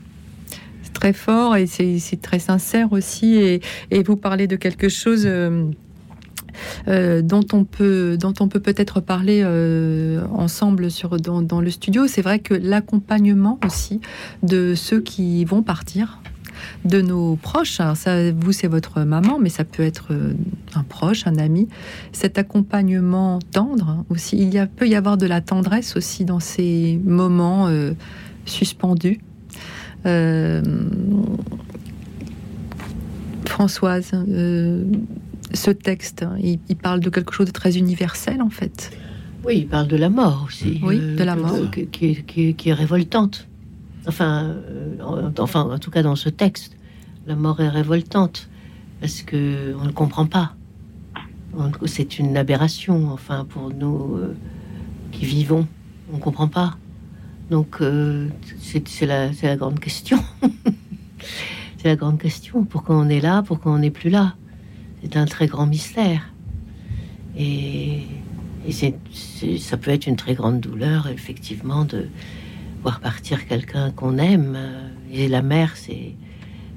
très 1.02 1.12
fort 1.12 1.56
et 1.56 1.66
c'est 1.66 2.22
très 2.22 2.38
sincère 2.38 2.92
aussi. 2.92 3.34
Et, 3.90 4.02
vous 4.04 4.16
parlez 4.16 4.46
de 4.46 4.54
quelque 4.54 4.88
chose. 4.88 5.24
Euh, 5.26 5.70
euh, 6.86 7.22
dont 7.22 7.46
on 7.54 7.64
peut 7.64 8.18
dont 8.20 8.34
on 8.38 8.46
peut 8.46 8.60
peut-être 8.60 9.00
parler 9.00 9.40
euh, 9.42 10.22
ensemble 10.34 10.88
dans, 11.22 11.60
le 11.62 11.70
studio 11.70 12.06
c'est 12.06 12.20
vrai 12.20 12.40
que 12.40 12.52
l'accompagnement 12.52 13.58
aussi 13.64 14.02
de 14.42 14.74
ceux 14.74 15.00
qui 15.00 15.46
vont 15.46 15.62
partir 15.62 16.20
de 16.84 17.00
nos 17.00 17.36
proches 17.36 17.80
ça 17.94 18.30
vous 18.32 18.52
c'est 18.52 18.68
votre 18.68 19.00
maman 19.00 19.38
mais 19.40 19.48
ça 19.48 19.64
peut 19.64 19.82
être 19.82 20.12
un 20.74 20.82
proche 20.82 21.26
un 21.26 21.38
ami 21.38 21.68
cet 22.12 22.36
accompagnement 22.36 23.38
tendre 23.50 24.04
aussi 24.10 24.36
il 24.36 24.52
y 24.52 24.58
a, 24.58 24.66
peut 24.66 24.86
y 24.86 24.94
avoir 24.94 25.16
de 25.16 25.26
la 25.26 25.40
tendresse 25.40 25.96
aussi 25.96 26.26
dans 26.26 26.40
ces 26.40 27.00
moments 27.02 27.70
suspendus 28.44 29.20
Françoise, 33.52 34.10
euh, 34.14 34.82
ce 35.52 35.70
texte, 35.70 36.24
il, 36.42 36.58
parle 36.76 37.00
de 37.00 37.10
quelque 37.10 37.32
chose 37.32 37.46
de 37.46 37.52
très 37.52 37.76
universel 37.76 38.40
en 38.42 38.50
fait. 38.50 38.90
Oui, 39.44 39.58
il 39.58 39.66
parle 39.66 39.88
de 39.88 39.96
la 39.96 40.08
mort 40.08 40.44
aussi. 40.48 40.80
Oui, 40.82 40.98
euh, 41.00 41.16
de 41.16 41.22
la 41.22 41.36
mort. 41.36 41.70
Qui, 41.70 42.24
est 42.64 42.72
révoltante. 42.72 43.46
Enfin, 44.06 44.56
enfin, 45.38 45.60
en 45.62 45.78
tout 45.78 45.90
cas 45.90 46.02
dans 46.02 46.16
ce 46.16 46.28
texte, 46.28 46.76
la 47.26 47.36
mort 47.36 47.60
est 47.60 47.68
révoltante 47.68 48.48
parce 49.00 49.22
que 49.22 49.74
on 49.80 49.84
ne 49.84 49.92
comprend 49.92 50.26
pas. 50.26 50.56
C'est 51.84 52.18
une 52.18 52.36
aberration. 52.36 53.10
Enfin, 53.12 53.44
pour 53.44 53.70
nous 53.70 54.18
qui 55.12 55.24
vivons, 55.24 55.66
on 56.12 56.16
ne 56.16 56.22
comprend 56.22 56.48
pas. 56.48 56.78
Donc, 57.52 57.82
euh, 57.82 58.28
c'est 58.62 59.04
la, 59.04 59.28
la, 59.42 59.56
grande 59.56 59.78
question. 59.78 60.18
c'est 61.76 61.88
la 61.88 61.96
grande 61.96 62.18
question. 62.18 62.64
Pourquoi 62.64 62.96
on 62.96 63.10
est 63.10 63.20
là? 63.20 63.42
Pourquoi 63.46 63.72
on 63.72 63.78
n'est 63.78 63.90
plus 63.90 64.08
là? 64.08 64.36
C'est 65.02 65.18
un 65.18 65.26
très 65.26 65.48
grand 65.48 65.66
mystère. 65.66 66.32
Et, 67.36 68.04
et 68.66 69.58
ça 69.58 69.76
peut 69.76 69.90
être 69.90 70.06
une 70.06 70.16
très 70.16 70.32
grande 70.32 70.60
douleur, 70.60 71.08
effectivement, 71.08 71.84
de 71.84 72.08
voir 72.80 73.00
partir 73.00 73.46
quelqu'un 73.46 73.90
qu'on 73.90 74.16
aime. 74.16 74.56
Et 75.12 75.28
la 75.28 75.42
mer, 75.42 75.72
c'est 75.76 76.14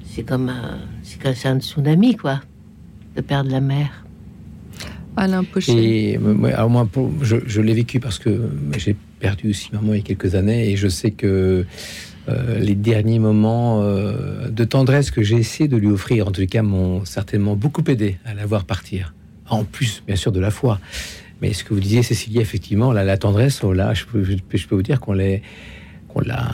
c'est 0.04 0.24
comme 0.24 0.50
un, 0.50 0.80
c'est 1.04 1.46
un 1.46 1.60
tsunami, 1.62 2.18
quoi, 2.18 2.42
de 3.16 3.22
perdre 3.22 3.50
la 3.50 3.62
mer. 3.62 4.06
Alain 5.16 5.46
Pochet. 5.46 5.72
Et 5.72 6.20
alors 6.54 6.70
moi, 6.70 6.86
je, 7.22 7.38
je 7.46 7.62
l'ai 7.62 7.74
vécu 7.74 8.02
parce 8.02 8.20
que 8.20 8.50
j'ai 8.78 8.98
perdu 9.26 9.50
aussi 9.50 9.70
maman 9.74 9.94
il 9.94 9.98
y 9.98 10.00
a 10.02 10.04
quelques 10.04 10.36
années 10.36 10.70
et 10.70 10.78
je 10.78 10.88
sais 10.88 11.10
que 11.10 11.66
euh, 12.30 12.60
les 12.60 12.76
derniers 12.76 13.18
moments 13.18 13.82
euh, 13.82 14.50
de 14.50 14.64
tendresse 14.64 15.10
que 15.10 15.24
j'ai 15.24 15.38
essayé 15.38 15.68
de 15.68 15.78
lui 15.78 15.88
offrir, 15.88 16.28
en 16.28 16.32
tout 16.32 16.46
cas, 16.46 16.62
m'ont 16.62 17.06
certainement 17.06 17.56
beaucoup 17.56 17.84
aidé 17.88 18.20
à 18.24 18.36
la 18.36 18.46
voir 18.46 18.66
partir. 18.66 19.16
en 19.50 19.64
plus, 19.64 20.04
bien 20.06 20.16
sûr, 20.16 20.32
de 20.32 20.40
la 20.40 20.52
foi. 20.52 20.80
Mais 21.42 21.54
ce 21.54 21.64
que 21.64 21.74
vous 21.74 21.80
disiez, 21.80 22.04
Cécilie, 22.04 22.40
effectivement, 22.40 22.92
la, 22.94 23.04
la 23.04 23.18
tendresse, 23.18 23.64
oh 23.64 23.74
là, 23.74 23.96
je 23.96 24.06
peux, 24.06 24.24
vous 24.72 24.82
dire 24.84 25.00
qu'on 25.00 25.14
l'a, 25.14 25.40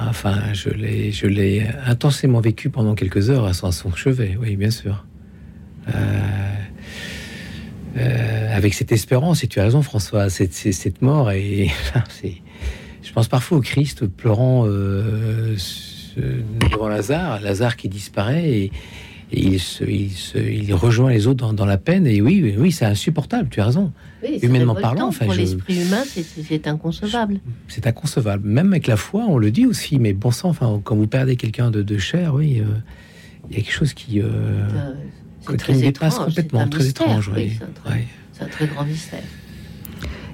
enfin, 0.09 0.53
je 0.53 0.69
l'ai, 0.69 1.11
je 1.11 1.27
l'ai 1.27 1.67
intensément 1.85 2.39
vécu 2.39 2.69
pendant 2.69 2.95
quelques 2.95 3.29
heures 3.29 3.45
à 3.45 3.53
son, 3.53 3.93
chevet, 3.93 4.37
oui, 4.41 4.55
bien 4.55 4.71
sûr. 4.71 5.05
Euh, 7.97 8.55
avec 8.55 8.73
cette 8.73 8.93
espérance, 8.93 9.43
et 9.43 9.47
tu 9.47 9.59
as 9.59 9.63
raison, 9.63 9.81
François, 9.81 10.29
cette, 10.29 10.53
cette 10.53 11.01
mort, 11.01 11.31
et 11.31 11.69
c'est, 12.09 12.41
je 13.01 13.11
pense 13.13 13.27
parfois 13.27 13.57
au 13.57 13.61
Christ 13.61 14.05
pleurant 14.05 14.65
euh, 14.67 15.55
devant 16.59 16.87
Lazare, 16.87 17.41
Lazare 17.41 17.75
qui 17.75 17.89
disparaît, 17.89 18.49
et, 18.49 18.71
il, 19.33 19.59
se, 19.59 19.85
il, 19.85 20.73
rejoint 20.73 21.09
les 21.09 21.25
autres 21.25 21.53
dans, 21.53 21.65
la 21.65 21.77
peine. 21.77 22.05
Et 22.05 22.21
oui, 22.21 22.53
oui, 22.57 22.73
c'est 22.73 22.83
insupportable. 22.83 23.47
Tu 23.49 23.61
as 23.61 23.65
raison. 23.65 23.93
Humainement 24.41 24.75
parlant, 24.75 25.07
enfin, 25.07 25.25
pour 25.25 25.33
l'esprit 25.33 25.85
humain, 25.85 26.03
c'est 26.05 26.67
inconcevable. 26.67 27.39
C'est 27.69 27.87
inconcevable. 27.87 28.45
Même 28.45 28.73
avec 28.73 28.87
la 28.87 28.97
foi, 28.97 29.23
on 29.29 29.37
le 29.37 29.49
dit 29.49 29.65
aussi. 29.65 29.99
Mais 29.99 30.11
bon 30.11 30.31
sang, 30.31 30.49
enfin, 30.49 30.81
quand 30.83 30.97
vous 30.97 31.07
perdez 31.07 31.37
quelqu'un 31.37 31.71
de, 31.71 31.81
de, 31.81 31.97
cher, 31.97 32.33
oui, 32.35 32.59
euh, 32.59 32.65
il 33.49 33.55
y 33.55 33.59
a 33.59 33.63
quelque 33.63 33.73
chose 33.73 33.93
qui, 33.93 34.21
euh, 34.21 34.27
très 35.57 35.73
dépasse 35.73 36.19
complètement, 36.19 36.67
très 36.67 36.87
étrange. 36.87 37.31
C'est 38.33 38.43
un 38.43 38.47
très 38.47 38.67
grand 38.67 38.83
mystère. 38.83 39.23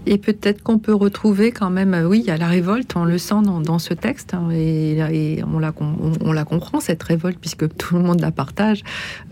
Et 0.09 0.17
peut-être 0.17 0.63
qu'on 0.63 0.79
peut 0.79 0.93
retrouver 0.93 1.51
quand 1.51 1.69
même, 1.69 1.93
euh, 1.93 2.07
oui, 2.07 2.29
a 2.29 2.37
la 2.37 2.47
révolte, 2.47 2.95
on 2.95 3.03
le 3.03 3.17
sent 3.17 3.41
dans, 3.43 3.77
ce 3.77 3.93
texte, 3.93 4.33
hein, 4.33 4.49
et, 4.51 5.41
on, 5.45 5.59
la, 5.59 5.73
on, 6.21 6.31
la 6.31 6.45
comprend, 6.45 6.79
cette 6.79 7.03
révolte, 7.03 7.37
puisque 7.39 7.67
tout 7.77 7.95
le 7.95 8.03
monde 8.03 8.21
la 8.21 8.31
partage 8.31 8.83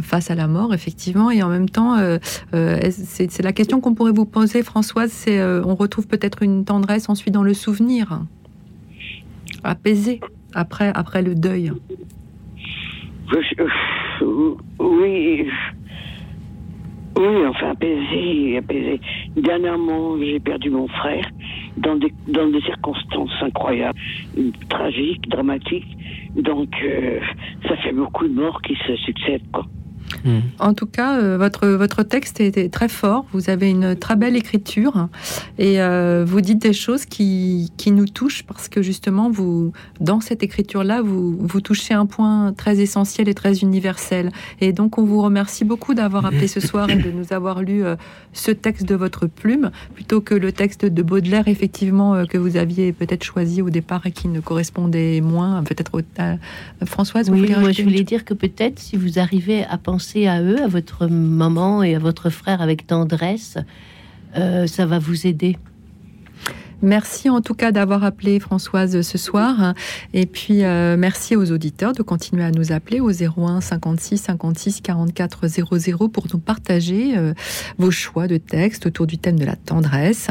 face 0.02 0.30
à 0.32 0.36
la 0.36 0.48
mort, 0.48 0.74
effectivement. 0.74 1.32
Et 1.32 1.42
en 1.44 1.50
même 1.50 1.70
temps, 1.70 1.98
euh, 1.98 2.18
euh, 2.54 2.78
c'est 2.92 3.42
la 3.42 3.54
question 3.54 3.80
qu'on 3.80 3.94
pourrait 3.94 4.12
vous 4.12 4.26
poser, 4.26 4.64
Françoise, 4.64 5.12
c'est 5.12 5.42
on 5.42 5.76
retrouve 5.76 6.08
peut-être 6.08 6.44
une 6.44 6.66
tendresse 6.66 7.08
ensuite 7.08 7.34
dans 7.34 7.44
le 7.44 7.54
souvenir, 7.54 8.22
apaisé, 9.64 10.20
après, 10.54 10.92
après 10.94 11.22
le 11.22 11.36
deuil. 11.36 11.72
Oui, 14.80 15.48
oui, 17.18 17.46
enfin, 17.48 17.72
apaisé, 17.72 18.58
apaisé. 18.58 19.00
Dernièrement, 19.36 20.18
j'ai 20.20 20.40
perdu 20.40 20.70
mon 20.70 20.88
frère 20.88 21.26
dans 21.78 21.96
des, 21.96 22.14
dans 22.28 22.48
des 22.48 22.62
circonstances 22.62 23.32
incroyables, 23.42 23.98
tragiques, 24.70 25.28
dramatiques. 25.30 25.98
Donc, 26.36 26.70
euh, 26.84 27.20
ça 27.68 27.78
fait 27.78 27.94
beaucoup 27.94 28.28
de 28.28 28.34
morts 28.34 28.62
qui 28.62 28.76
se 28.86 28.96
succèdent, 28.98 29.50
quoi. 29.52 29.66
Hmm. 30.26 30.40
En 30.58 30.74
tout 30.74 30.88
cas, 30.88 31.20
euh, 31.20 31.38
votre, 31.38 31.68
votre 31.68 32.02
texte 32.02 32.42
est, 32.42 32.74
très 32.74 32.90
fort. 32.90 33.26
Vous 33.32 33.52
avez 33.52 33.70
une 33.70 33.96
très 33.96 34.16
belle 34.16 34.36
écriture 34.36 35.08
et 35.60 35.80
euh, 35.80 36.26
vous 36.28 36.42
dites 36.42 36.60
des 36.60 36.74
choses 36.74 37.06
qui, 37.06 37.72
qui, 37.78 37.92
nous 37.92 38.08
touchent 38.08 38.44
parce 38.44 38.68
que 38.68 38.82
justement, 38.82 39.30
vous, 39.30 39.72
dans 40.00 40.20
cette 40.22 40.42
écriture-là, 40.42 41.04
vous, 41.04 41.38
vous 41.38 41.62
touchez 41.62 41.94
un 41.94 42.08
point 42.08 42.54
très 42.54 42.80
essentiel 42.80 43.30
et 43.30 43.36
très 43.36 43.60
universel. 43.60 44.32
Et 44.62 44.74
donc, 44.74 44.98
on 44.98 45.04
vous 45.04 45.22
remercie 45.22 45.64
beaucoup 45.64 45.94
d'avoir 45.94 46.26
appelé 46.26 46.48
ce 46.48 46.60
soir 46.60 46.90
et 46.90 46.96
de 46.96 47.12
nous 47.12 47.32
avoir 47.32 47.62
lu 47.62 47.84
euh, 47.84 47.96
ce 48.34 48.50
texte 48.50 48.88
de 48.88 48.96
votre 48.96 49.28
plume 49.28 49.70
plutôt 49.94 50.22
que 50.22 50.34
le 50.34 50.52
texte 50.52 50.86
de 50.86 51.04
Baudelaire, 51.04 51.48
effectivement, 51.48 52.26
que 52.26 52.40
vous 52.40 52.58
aviez 52.58 52.94
peut-être 52.94 53.24
choisi 53.24 53.62
au 53.62 53.70
départ 53.70 54.08
et 54.08 54.12
qui 54.12 54.28
ne 54.28 54.40
correspondait 54.40 55.22
moins, 55.22 55.64
peut-être 55.64 55.92
à 56.18 56.38
Françoise. 56.86 57.30
Oui, 57.30 57.54
moi, 57.60 57.72
je 57.72 57.84
voulais 57.84 58.04
dire 58.04 58.26
que 58.26 58.34
peut-être 58.34 58.80
si 58.80 58.98
vous 58.98 59.20
arrivez 59.20 59.64
à 59.66 59.78
penser 59.78 60.15
à 60.24 60.42
eux, 60.42 60.62
à 60.62 60.68
votre 60.68 61.08
maman 61.08 61.84
et 61.84 61.96
à 61.96 62.00
votre 62.00 62.30
frère 62.30 62.62
avec 62.62 62.88
tendresse, 62.88 63.58
euh, 64.38 64.68
ça 64.68 64.86
va 64.86 65.00
vous 65.00 65.28
aider. 65.28 65.58
Merci 66.82 67.30
en 67.30 67.42
tout 67.42 67.54
cas 67.54 67.72
d'avoir 67.72 68.04
appelé 68.04 68.40
Françoise 68.40 69.02
ce 69.02 69.18
soir. 69.18 69.74
Et 70.14 70.26
puis 70.26 70.64
euh, 70.64 70.98
merci 70.98 71.36
aux 71.36 71.52
auditeurs 71.52 71.94
de 71.94 72.04
continuer 72.04 72.44
à 72.44 72.52
nous 72.52 72.72
appeler 72.72 73.00
au 73.00 73.10
01 73.10 73.62
56 73.62 74.18
56 74.18 74.82
44 74.82 75.48
00 75.48 76.10
pour 76.10 76.28
nous 76.32 76.40
partager 76.40 77.18
euh, 77.18 77.34
vos 77.78 77.92
choix 77.92 78.28
de 78.28 78.38
texte 78.38 78.86
autour 78.86 79.08
du 79.08 79.18
thème 79.18 79.40
de 79.40 79.46
la 79.46 79.56
tendresse. 79.56 80.28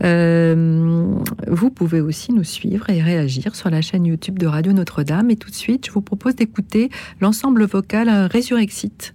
vous 0.00 1.70
pouvez 1.70 2.00
aussi 2.00 2.32
nous 2.32 2.44
suivre 2.44 2.90
et 2.90 3.00
réagir 3.00 3.54
sur 3.54 3.70
la 3.70 3.80
chaîne 3.80 4.04
YouTube 4.04 4.38
de 4.38 4.46
Radio 4.46 4.72
Notre-Dame. 4.72 5.30
Et 5.30 5.36
tout 5.36 5.50
de 5.50 5.54
suite, 5.54 5.86
je 5.86 5.92
vous 5.92 6.02
propose 6.02 6.34
d'écouter 6.34 6.90
l'ensemble 7.20 7.64
vocal 7.64 8.08
Résurrexite 8.30 9.14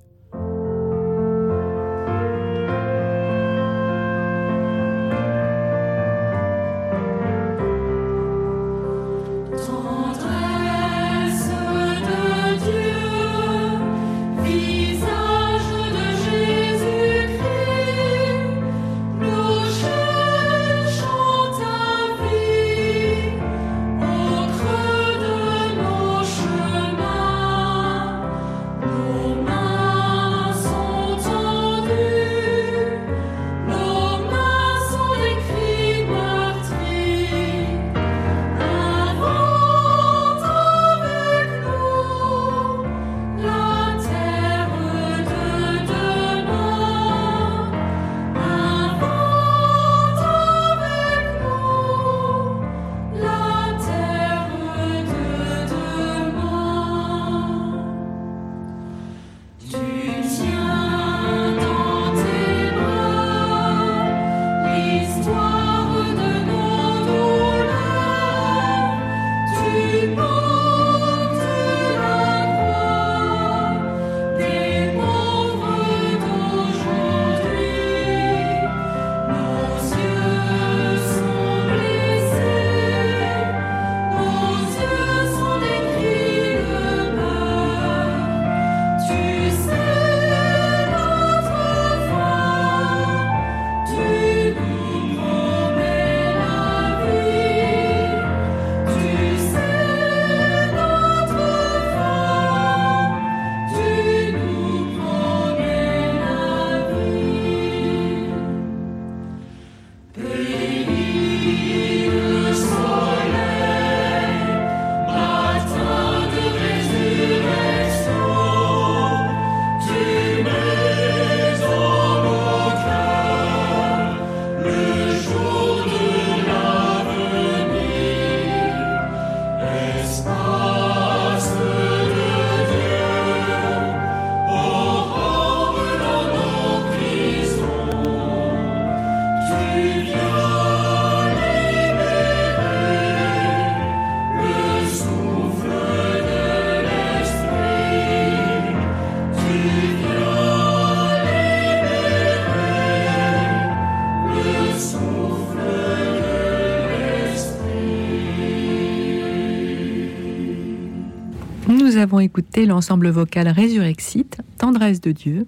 Écouté 162.21 162.65
l'ensemble 162.65 163.09
vocal 163.09 163.47
Résurrexite, 163.47 164.37
Tendresse 164.57 165.01
de 165.01 165.11
Dieu. 165.11 165.45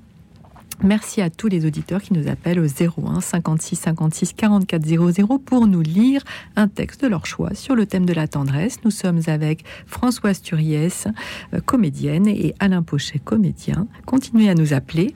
Merci 0.84 1.22
à 1.22 1.30
tous 1.30 1.48
les 1.48 1.66
auditeurs 1.66 2.02
qui 2.02 2.14
nous 2.14 2.28
appellent 2.28 2.60
au 2.60 2.66
01 2.66 3.22
56 3.22 3.76
56 3.76 4.34
44 4.34 4.86
00 4.86 5.40
pour 5.40 5.68
nous 5.68 5.82
lire 5.82 6.24
un 6.56 6.68
texte 6.68 7.04
de 7.04 7.08
leur 7.08 7.26
choix 7.26 7.54
sur 7.54 7.76
le 7.76 7.86
thème 7.86 8.06
de 8.06 8.14
la 8.14 8.28
tendresse. 8.28 8.78
Nous 8.84 8.92
sommes 8.92 9.22
avec 9.28 9.64
Françoise 9.86 10.42
Turiès, 10.42 11.08
euh, 11.54 11.60
comédienne, 11.66 12.28
et 12.28 12.54
Alain 12.60 12.84
Pochet, 12.84 13.20
comédien. 13.20 13.88
Continuez 14.06 14.50
à 14.50 14.56
nous 14.56 14.74
appeler. 14.74 15.16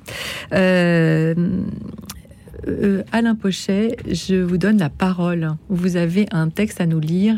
Euh, 0.53 1.33
euh, 2.67 3.03
Alain 3.11 3.35
Pochet, 3.35 3.97
je 4.09 4.35
vous 4.35 4.57
donne 4.57 4.77
la 4.77 4.89
parole. 4.89 5.55
Vous 5.69 5.97
avez 5.97 6.27
un 6.31 6.49
texte 6.49 6.79
à 6.79 6.85
nous 6.85 6.99
lire. 6.99 7.37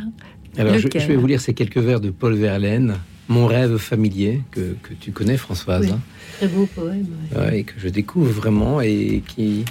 Alors, 0.58 0.78
je, 0.78 0.88
vais 0.88 1.16
vous 1.16 1.28
lire 1.28 1.42
ces 1.42 1.54
quelques 1.54 1.78
vers 1.78 2.00
de 2.00 2.10
Paul 2.10 2.34
Verlaine, 2.36 2.96
Mon 3.30 3.46
rêve 3.46 3.78
familier, 3.78 4.42
que, 4.52 4.76
tu 5.00 5.12
connais, 5.12 5.38
Françoise. 5.38 5.92
Hein. 5.92 6.00
Très 6.38 6.48
beau 6.48 6.66
poème. 6.66 7.08
et 7.54 7.64
que 7.64 7.74
je 7.78 7.88
découvre 7.88 8.32
vraiment 8.32 8.82
et 8.82 9.24
qui. 9.26 9.64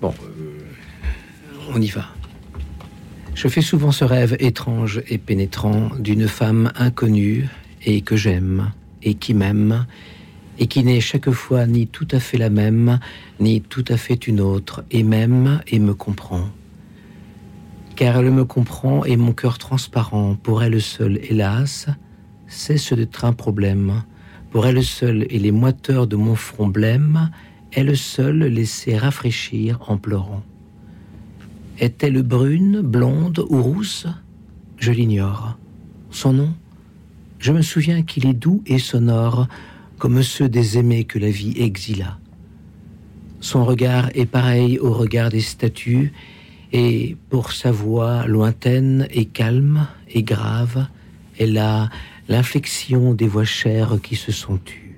Bon, 0.00 0.14
euh, 0.22 0.60
on 1.74 1.80
y 1.80 1.88
va. 1.88 2.06
Je 3.34 3.48
fais 3.48 3.62
souvent 3.62 3.92
ce 3.92 4.04
rêve 4.04 4.36
étrange 4.38 5.02
et 5.08 5.18
pénétrant 5.18 5.90
d'une 5.98 6.28
femme 6.28 6.72
inconnue 6.76 7.48
et 7.84 8.00
que 8.00 8.16
j'aime 8.16 8.72
et 9.02 9.14
qui 9.14 9.34
m'aime 9.34 9.86
et 10.60 10.66
qui 10.66 10.84
n'est 10.84 11.00
chaque 11.00 11.30
fois 11.30 11.66
ni 11.66 11.86
tout 11.86 12.06
à 12.12 12.20
fait 12.20 12.36
la 12.36 12.50
même, 12.50 13.00
ni 13.40 13.62
tout 13.62 13.84
à 13.88 13.96
fait 13.96 14.26
une 14.26 14.40
autre, 14.40 14.84
et 14.90 15.02
m'aime 15.02 15.62
et 15.66 15.78
me 15.78 15.94
comprend. 15.94 16.50
Car 17.96 18.18
elle 18.18 18.30
me 18.30 18.44
comprend 18.44 19.04
et 19.06 19.16
mon 19.16 19.32
cœur 19.32 19.56
transparent, 19.56 20.36
pour 20.40 20.62
elle 20.62 20.80
seule, 20.82 21.18
hélas, 21.22 21.86
cesse 22.50 22.92
d'être 22.92 23.24
un 23.24 23.32
problème. 23.32 24.02
Pour 24.50 24.66
elle 24.66 24.82
seule 24.84 25.26
et 25.30 25.38
les 25.38 25.52
moiteurs 25.52 26.06
de 26.06 26.16
mon 26.16 26.34
front 26.34 26.68
blême, 26.68 27.30
elle 27.72 27.96
seule 27.96 28.44
laissait 28.44 28.98
rafraîchir 28.98 29.78
en 29.88 29.96
pleurant. 29.96 30.42
Est-elle 31.78 32.22
brune, 32.22 32.82
blonde 32.82 33.46
ou 33.48 33.62
rousse? 33.62 34.06
Je 34.76 34.92
l'ignore. 34.92 35.56
Son 36.10 36.32
nom? 36.32 36.52
Je 37.38 37.52
me 37.52 37.62
souviens 37.62 38.02
qu'il 38.02 38.26
est 38.26 38.34
doux 38.34 38.62
et 38.66 38.78
sonore, 38.78 39.46
comme 39.98 40.22
ceux 40.22 40.48
des 40.48 40.76
aimés 40.76 41.04
que 41.04 41.18
la 41.18 41.30
vie 41.30 41.54
exila. 41.56 42.18
Son 43.40 43.64
regard 43.64 44.10
est 44.14 44.26
pareil 44.26 44.78
au 44.78 44.92
regard 44.92 45.30
des 45.30 45.40
statues, 45.40 46.12
et 46.72 47.16
pour 47.30 47.52
sa 47.52 47.70
voix 47.70 48.26
lointaine 48.26 49.06
et 49.10 49.24
calme 49.24 49.86
et 50.08 50.22
grave, 50.22 50.86
elle 51.38 51.56
a 51.56 51.88
l'inflexion 52.30 53.12
des 53.12 53.26
voix 53.26 53.44
chères 53.44 53.98
qui 54.02 54.14
se 54.14 54.30
sont 54.30 54.56
tues. 54.56 54.96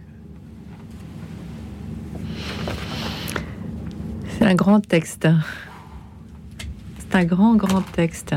C'est 4.28 4.44
un 4.44 4.54
grand 4.54 4.80
texte. 4.80 5.26
C'est 6.98 7.16
un 7.16 7.24
grand, 7.24 7.56
grand 7.56 7.80
texte. 7.80 8.34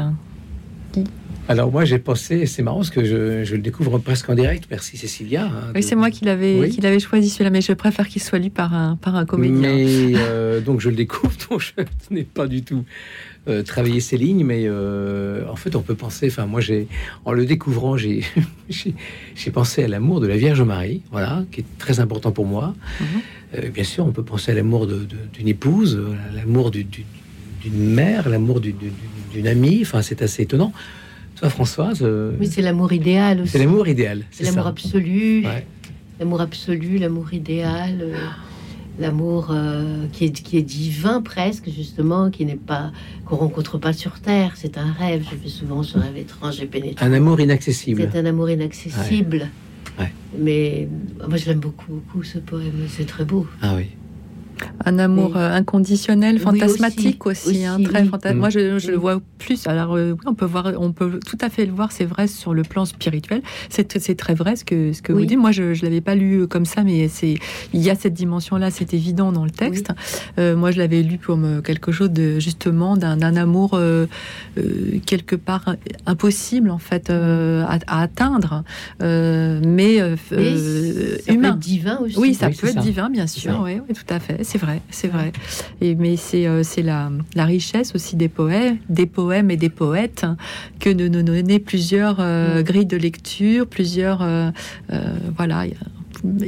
Alors 1.47 1.71
moi 1.71 1.85
j'ai 1.85 1.99
pensé, 1.99 2.45
c'est 2.47 2.63
marrant 2.63 2.77
parce 2.77 2.89
que 2.89 3.03
je, 3.03 3.53
le 3.53 3.61
découvre 3.61 3.99
presque 3.99 4.29
en 4.29 4.33
direct. 4.33 4.65
Merci 4.71 4.97
Cécilia. 4.97 5.45
Hein, 5.45 5.73
oui, 5.75 5.83
c'est 5.83 5.95
moi 5.95 6.09
qui 6.09 6.25
l'avais 6.25 6.69
qui 6.69 6.81
l'avait 6.81 6.99
choisi 6.99 7.29
celui-là, 7.29 7.51
mais 7.51 7.61
je 7.61 7.73
préfère 7.73 8.07
qu'il 8.07 8.21
soit 8.21 8.39
lu 8.39 8.49
par 8.49 8.73
un 8.73 8.95
par 8.95 9.15
un 9.15 9.25
comédien. 9.25 9.75
Mais 9.75 10.13
euh, 10.15 10.61
donc 10.61 10.79
je 10.79 10.89
le 10.89 10.95
découvre, 10.95 11.35
donc 11.49 11.61
je 11.61 11.73
n'ai 12.09 12.23
pas 12.23 12.47
du 12.47 12.63
tout 12.63 12.85
euh, 13.47 13.63
travaillé 13.63 13.99
ces 13.99 14.17
lignes, 14.17 14.43
mais 14.43 14.63
euh, 14.65 15.47
en 15.49 15.55
fait 15.55 15.75
on 15.75 15.81
peut 15.81 15.95
penser. 15.95 16.27
Enfin 16.27 16.45
moi 16.45 16.61
j'ai 16.61 16.87
en 17.25 17.31
le 17.31 17.45
découvrant 17.45 17.97
j'ai 17.97 18.23
j'ai 18.69 19.51
pensé 19.51 19.83
à 19.83 19.87
l'amour 19.87 20.19
de 20.19 20.27
la 20.27 20.37
Vierge 20.37 20.61
Marie, 20.61 21.01
voilà, 21.11 21.43
qui 21.51 21.61
est 21.61 21.77
très 21.77 21.99
important 21.99 22.31
pour 22.31 22.45
moi. 22.45 22.73
Mhm. 22.99 23.69
bien 23.69 23.83
sûr, 23.83 24.05
on 24.05 24.11
peut 24.11 24.23
penser 24.23 24.51
à 24.51 24.55
l'amour 24.55 24.87
d'une 24.87 25.47
épouse, 25.47 25.99
l'amour 26.35 26.71
d'une 26.71 26.83
mère, 27.73 28.29
l'amour 28.29 28.59
d'une 28.61 29.47
amie. 29.47 29.79
Enfin 29.81 30.01
c'est 30.01 30.21
assez 30.21 30.43
étonnant. 30.43 30.73
Toi, 31.35 31.49
Françoise 31.49 31.99
euh, 32.01 32.31
Oui, 32.39 32.47
c'est 32.47 32.61
l'amour 32.61 32.93
idéal 32.93 33.41
aussi. 33.41 33.51
C'est 33.51 33.59
l'amour 33.59 33.87
idéal. 33.87 34.23
C'est 34.31 34.45
l'amour 34.45 34.67
absolu. 34.67 35.43
L'amour 36.19 36.41
absolu, 36.41 36.97
l'amour 36.97 37.33
idéal. 37.33 38.15
L'amour 38.97 39.49
euh, 39.51 40.05
qui, 40.13 40.25
est, 40.25 40.31
qui 40.31 40.57
est 40.57 40.61
divin 40.61 41.21
presque, 41.21 41.69
justement, 41.69 42.29
qui 42.29 42.45
n'est 42.45 42.55
pas 42.55 42.91
qu'on 43.25 43.35
rencontre 43.35 43.77
pas 43.77 43.93
sur 43.93 44.19
Terre. 44.19 44.53
C'est 44.55 44.77
un 44.77 44.91
rêve. 44.91 45.25
Je 45.29 45.35
fais 45.35 45.49
souvent 45.49 45.83
ce 45.83 45.97
rêve 45.97 46.17
étrange 46.17 46.61
et 46.61 46.65
pénétrant. 46.65 47.05
Un 47.05 47.13
amour 47.13 47.39
inaccessible. 47.39 48.07
C'est 48.09 48.17
un 48.17 48.25
amour 48.25 48.49
inaccessible. 48.49 49.49
Mais 50.37 50.87
moi, 51.27 51.37
je 51.37 51.45
l'aime 51.45 51.59
beaucoup, 51.59 51.93
beaucoup, 51.93 52.23
ce 52.23 52.39
poème. 52.39 52.87
C'est 52.89 53.05
très 53.05 53.23
beau. 53.23 53.47
Ah 53.61 53.75
oui 53.75 53.87
un 54.85 54.99
amour 54.99 55.35
euh, 55.35 55.51
inconditionnel, 55.51 56.39
fantasmatique 56.39 57.25
aussi, 57.25 57.65
hein, 57.65 57.77
très 57.83 58.33
Moi, 58.33 58.49
je, 58.49 58.89
le 58.89 58.97
vois 58.97 59.21
plus. 59.37 59.67
Alors, 59.67 59.95
euh, 59.95 60.11
oui, 60.11 60.19
on 60.25 60.33
peut 60.33 60.45
voir, 60.45 60.71
on 60.77 60.91
peut 60.91 61.19
tout 61.25 61.37
à 61.41 61.49
fait 61.49 61.65
le 61.65 61.71
voir. 61.71 61.91
C'est 61.91 62.05
vrai 62.05 62.27
sur 62.27 62.53
le 62.53 62.63
plan 62.63 62.85
spirituel. 62.85 63.41
C'est 63.69 64.15
très 64.17 64.33
vrai 64.33 64.55
ce 64.55 64.63
que 64.63 64.93
ce 64.93 65.01
que 65.01 65.13
vous 65.13 65.25
dites. 65.25 65.37
Moi, 65.37 65.51
je, 65.51 65.73
je 65.73 65.83
l'avais 65.83 66.01
pas 66.01 66.15
lu 66.15 66.47
comme 66.47 66.65
ça, 66.65 66.83
mais 66.83 67.07
c'est 67.07 67.35
il 67.73 67.81
y 67.81 67.89
a 67.89 67.95
cette 67.95 68.13
dimension-là. 68.13 68.71
C'est 68.71 68.93
évident 68.93 69.31
dans 69.31 69.43
le 69.43 69.51
texte. 69.51 69.91
Euh, 70.39 70.55
moi, 70.55 70.71
je 70.71 70.77
l'avais 70.77 71.01
lu 71.01 71.17
comme 71.17 71.61
quelque 71.61 71.91
chose 71.91 72.11
de 72.11 72.39
justement 72.39 72.97
d'un 72.97 73.35
amour 73.35 73.79
quelque 75.05 75.35
part 75.35 75.75
impossible 76.05 76.69
en 76.69 76.77
fait 76.77 77.09
à, 77.09 78.01
atteindre, 78.01 78.63
mais, 78.99 79.99
humain, 81.27 81.55
divin 81.55 81.99
aussi. 82.03 82.17
Oui, 82.17 82.33
ça 82.33 82.49
peut 82.49 82.67
être 82.67 82.81
divin, 82.81 83.09
bien 83.09 83.27
sûr. 83.27 83.59
Oui, 83.63 83.79
oui, 83.87 83.95
tout 83.95 84.13
à 84.13 84.19
fait 84.19 84.44
c'est 84.45 84.57
vrai, 84.57 84.81
c'est 84.89 85.07
vrai. 85.07 85.33
Et, 85.81 85.95
mais 85.95 86.15
c'est 86.17 86.47
euh, 86.47 86.63
la, 86.77 87.11
la, 87.33 87.45
richesse 87.45 87.95
aussi 87.95 88.15
des 88.15 88.29
poètes, 88.29 88.75
des 88.89 89.07
poèmes 89.07 89.51
et 89.51 89.57
des 89.57 89.69
poètes 89.69 90.23
hein, 90.23 90.37
que 90.79 90.89
de 90.89 91.07
nous 91.07 91.23
donner 91.23 91.59
plusieurs 91.59 92.17
euh, 92.19 92.59
mm. 92.59 92.63
grilles 92.63 92.85
de 92.85 92.97
lecture, 92.97 93.67
plusieurs. 93.67 94.21
Euh, 94.21 94.51
voilà. 95.35 95.65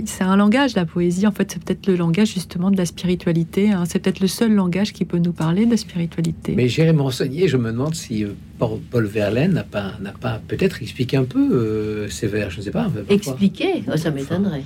C'est 0.06 0.24
un 0.24 0.38
langage, 0.38 0.76
la 0.76 0.86
poésie. 0.86 1.28
En 1.28 1.32
fait, 1.32 1.52
c'est 1.52 1.64
peut-être 1.64 1.88
le 1.88 1.96
langage 1.96 2.34
justement 2.34 2.72
de 2.72 2.78
la 2.78 2.86
spiritualité. 2.86 3.72
Hein. 3.72 3.84
C'est 3.86 4.00
peut-être 4.00 4.22
le 4.22 4.28
seul 4.28 4.54
langage 4.54 4.94
qui 4.94 5.04
peut 5.04 5.18
nous 5.18 5.34
parler 5.34 5.66
de 5.66 5.76
spiritualité. 5.76 6.54
Mais 6.56 6.68
j'irai 6.68 6.94
me 6.94 7.02
renseigner. 7.02 7.48
Je 7.48 7.58
me 7.58 7.72
demande 7.72 7.94
si 7.94 8.26
Paul 8.60 9.06
Verlaine 9.06 9.54
n'a 9.54 9.64
pas, 9.64 9.94
n'a 10.02 10.14
pas 10.14 10.42
peut-être 10.48 10.82
expliqué 10.82 11.18
un 11.18 11.26
peu 11.26 12.08
ces 12.10 12.28
vers. 12.28 12.50
Je 12.50 12.60
ne 12.60 12.64
sais 12.64 12.72
pas. 12.72 12.90
Expliquer? 13.10 13.84
Oh, 13.92 13.98
Ça 13.98 14.10
m'étonnerait. 14.10 14.64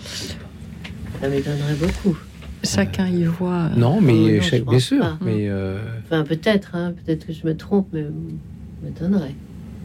Ça 1.21 1.27
m'étonnerait 1.27 1.75
beaucoup. 1.75 2.17
Chacun 2.63 3.07
y 3.07 3.23
voit. 3.23 3.69
Non, 3.75 4.01
mais 4.01 4.39
bien 4.59 4.79
sûr. 4.79 5.17
Mais 5.21 5.47
euh, 5.49 5.79
enfin, 6.05 6.23
peut-être, 6.23 6.75
hein, 6.75 6.93
peut-être 7.03 7.27
que 7.27 7.33
je 7.33 7.45
me 7.45 7.55
trompe, 7.55 7.87
mais 7.93 8.05
m'étonnerait. 8.83 9.35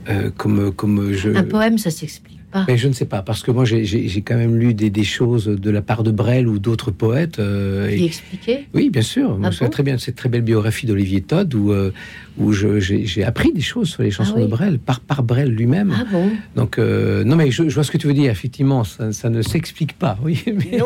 Euh, 0.08 0.30
comme, 0.36 0.72
comme 0.72 1.12
je. 1.12 1.30
Un 1.30 1.42
poème, 1.42 1.78
ça 1.78 1.90
s'explique. 1.90 2.35
Mais 2.68 2.78
je 2.78 2.88
ne 2.88 2.92
sais 2.92 3.04
pas, 3.04 3.22
parce 3.22 3.42
que 3.42 3.50
moi 3.50 3.64
j'ai 3.64 4.22
quand 4.22 4.36
même 4.36 4.56
lu 4.56 4.72
des, 4.72 4.88
des, 4.90 5.04
choses 5.04 5.46
de 5.46 5.70
la 5.70 5.82
part 5.82 6.02
de 6.02 6.10
Brel 6.10 6.48
ou 6.48 6.58
d'autres 6.58 6.90
poètes. 6.90 7.38
Euh, 7.38 7.88
et... 7.88 8.04
expliqué 8.04 8.66
Oui, 8.74 8.90
bien 8.90 9.02
sûr. 9.02 9.38
Ah 9.42 9.50
très 9.68 9.82
bien 9.82 9.98
cette 9.98 10.16
très 10.16 10.28
belle 10.28 10.42
biographie 10.42 10.86
d'Olivier 10.86 11.20
Todd 11.20 11.52
où, 11.54 11.72
euh, 11.72 11.92
où 12.38 12.52
j'ai 12.52 13.24
appris 13.24 13.52
des 13.52 13.60
choses 13.60 13.90
sur 13.90 14.02
les 14.02 14.10
chansons 14.10 14.34
ah 14.36 14.40
de 14.40 14.46
Brel, 14.46 14.78
par, 14.78 15.00
par 15.00 15.22
Brel 15.22 15.50
lui-même. 15.50 15.94
Ah 15.94 16.04
bon 16.10 16.30
Donc, 16.54 16.78
euh, 16.78 17.24
non, 17.24 17.36
mais 17.36 17.50
je, 17.50 17.62
vois 17.62 17.84
ce 17.84 17.90
que 17.90 17.98
tu 17.98 18.06
veux 18.06 18.14
dire, 18.14 18.30
effectivement, 18.30 18.84
ça, 18.84 19.12
ça 19.12 19.28
ne 19.28 19.42
s'explique 19.42 19.94
pas. 19.94 20.18
Oui, 20.22 20.42
mais 20.46 20.78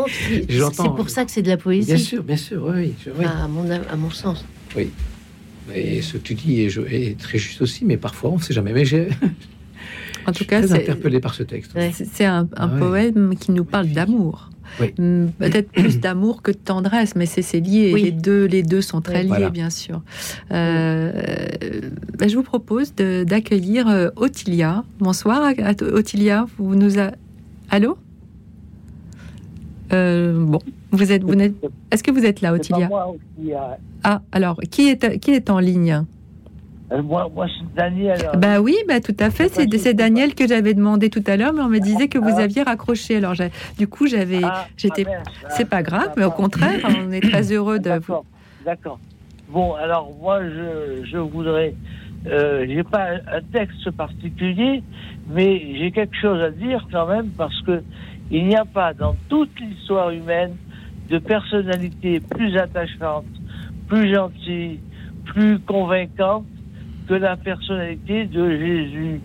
c'est 0.50 0.72
pour 0.72 1.10
ça 1.10 1.24
que 1.24 1.30
c'est 1.30 1.42
de 1.42 1.48
la 1.48 1.56
poésie. 1.56 1.86
Bien 1.86 1.98
sûr, 1.98 2.22
bien 2.22 2.36
sûr, 2.36 2.72
oui. 2.74 2.94
À, 3.24 3.46
mon, 3.48 3.70
à 3.70 3.96
mon 3.96 4.10
sens. 4.10 4.44
Oui. 4.76 4.90
Et 5.74 6.02
ce 6.02 6.14
que 6.14 6.18
tu 6.18 6.34
dis 6.34 6.62
est, 6.62 6.76
est 6.90 7.18
très 7.18 7.38
juste 7.38 7.62
aussi, 7.62 7.84
mais 7.84 7.96
parfois 7.96 8.30
on 8.30 8.36
ne 8.38 8.42
sait 8.42 8.54
jamais. 8.54 8.72
Mais 8.72 8.84
j'ai. 8.84 9.08
En 10.30 10.32
tout 10.32 10.44
cas, 10.44 10.62
c'est 10.66 10.74
interpellé 10.74 11.20
par 11.20 11.34
ce 11.34 11.42
texte. 11.42 11.76
C'est 11.92 12.24
un, 12.24 12.48
ah 12.56 12.68
poème 12.68 13.34
qui 13.38 13.52
nous 13.52 13.64
parle 13.64 13.88
d'amour. 13.88 14.50
Hmm, 14.98 15.26
peut-être 15.38 15.72
plus 15.72 15.98
d'amour 15.98 16.42
que 16.42 16.52
de 16.52 16.56
tendresse, 16.56 17.16
mais 17.16 17.26
c'est 17.26 17.58
lié. 17.58 17.92
Les, 17.92 18.12
deux, 18.12 18.44
les 18.44 18.62
deux 18.62 18.80
sont 18.80 19.00
très 19.00 19.24
liés, 19.24 19.50
bien 19.50 19.70
sûr. 19.70 20.02
Euh, 20.52 21.12
ben, 22.16 22.28
je 22.28 22.36
vous 22.36 22.44
propose 22.44 22.94
d'accueillir 22.94 23.88
euh, 23.88 24.10
Ottilia. 24.16 24.84
Bonsoir, 25.00 25.52
Ottilia. 25.80 26.46
Vous 26.58 26.76
nous 26.76 26.98
a... 27.00 27.10
Allô? 27.70 27.98
Euh, 29.92 30.44
Bon, 30.44 30.60
vous 30.92 31.10
êtes, 31.10 31.24
vous 31.24 31.34
Est-ce 31.90 32.04
que 32.04 32.12
vous 32.12 32.24
êtes 32.24 32.40
là, 32.40 32.52
Ottilia? 32.52 32.88
Ah, 34.04 34.22
alors 34.30 34.60
qui 34.70 34.88
est 34.88 35.18
qui 35.18 35.32
est 35.32 35.50
en 35.50 35.58
ligne? 35.58 35.92
euh, 35.92 36.19
moi, 37.02 37.30
moi 37.32 37.46
c'est 37.46 37.74
Daniel. 37.74 38.18
Bah 38.36 38.60
oui, 38.60 38.76
bah 38.88 39.00
tout 39.00 39.16
à 39.18 39.30
fait. 39.30 39.48
C'est 39.48 39.94
Daniel 39.94 40.34
que 40.34 40.46
j'avais 40.46 40.74
demandé 40.74 41.08
tout 41.10 41.22
à 41.26 41.36
l'heure, 41.36 41.52
mais 41.52 41.62
on 41.62 41.68
me 41.68 41.78
disait 41.78 42.08
que 42.08 42.18
vous 42.18 42.34
ah. 42.36 42.42
aviez 42.42 42.62
raccroché. 42.62 43.16
Alors 43.16 43.34
du 43.78 43.86
coup, 43.86 44.06
j'avais, 44.06 44.42
ah, 44.42 44.66
j'étais. 44.76 45.06
Ah, 45.08 45.22
c'est 45.50 45.68
pas 45.68 45.82
grave, 45.82 46.12
mais 46.16 46.24
au 46.24 46.30
contraire, 46.30 46.80
on 46.84 47.12
est 47.12 47.20
très 47.20 47.52
heureux 47.52 47.78
de 47.78 47.90
vous. 48.06 48.24
D'accord. 48.64 48.98
Bon, 49.48 49.74
alors 49.74 50.10
moi, 50.20 50.40
je, 50.42 51.04
je 51.04 51.18
voudrais. 51.18 51.74
Euh, 52.26 52.66
j'ai 52.68 52.82
pas 52.82 53.06
un 53.32 53.40
texte 53.52 53.90
particulier, 53.92 54.82
mais 55.28 55.74
j'ai 55.78 55.90
quelque 55.90 56.16
chose 56.20 56.42
à 56.42 56.50
dire 56.50 56.86
quand 56.92 57.06
même 57.06 57.28
parce 57.30 57.58
que 57.62 57.82
Il 58.30 58.46
n'y 58.46 58.56
a 58.56 58.64
pas 58.64 58.94
dans 58.94 59.16
toute 59.28 59.58
l'histoire 59.58 60.10
humaine 60.10 60.54
de 61.08 61.18
personnalité 61.18 62.20
plus 62.20 62.56
attachante, 62.56 63.24
plus 63.88 64.14
gentille, 64.14 64.80
plus 65.24 65.58
convaincante 65.60 66.46
que 67.10 67.14
la 67.14 67.36
personnalité 67.36 68.26
de 68.26 68.50
Jésus. 68.56 69.20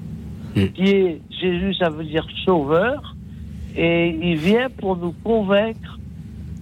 Hmm. 0.55 0.67
Qui 0.69 0.89
est 0.89 1.21
Jésus, 1.29 1.75
ça 1.75 1.89
veut 1.89 2.03
dire 2.03 2.25
sauveur, 2.43 3.15
et 3.75 4.07
il 4.07 4.37
vient 4.37 4.69
pour 4.69 4.97
nous 4.97 5.13
convaincre 5.23 5.99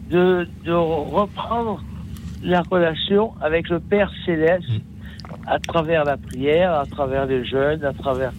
de, 0.10 0.46
de 0.66 0.74
reprendre 0.74 1.82
la 2.44 2.62
relation 2.64 3.32
avec 3.40 3.70
le 3.70 3.80
Père 3.80 4.12
céleste 4.26 4.68
à 5.48 5.60
travers 5.60 6.04
la 6.04 6.18
prière, 6.18 6.74
à 6.74 6.86
travers 6.86 7.26
les 7.26 7.46
jeûnes, 7.46 7.86
à 7.86 7.94
travers 7.94 8.34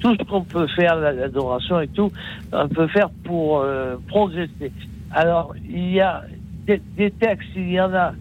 tout 0.00 0.14
ce 0.18 0.24
qu'on 0.24 0.42
peut 0.42 0.68
faire, 0.68 0.96
l'adoration 0.96 1.80
et 1.80 1.88
tout, 1.88 2.10
on 2.52 2.68
peut 2.68 2.88
faire 2.88 3.10
pour 3.24 3.60
euh, 3.60 3.96
progresser. 4.08 4.72
Alors, 5.10 5.54
il 5.68 5.90
y 5.90 6.00
a 6.00 6.22
des, 6.66 6.80
des 6.96 7.10
textes, 7.10 7.50
il 7.54 7.72
y 7.72 7.80
en 7.80 7.92
a 7.92 8.12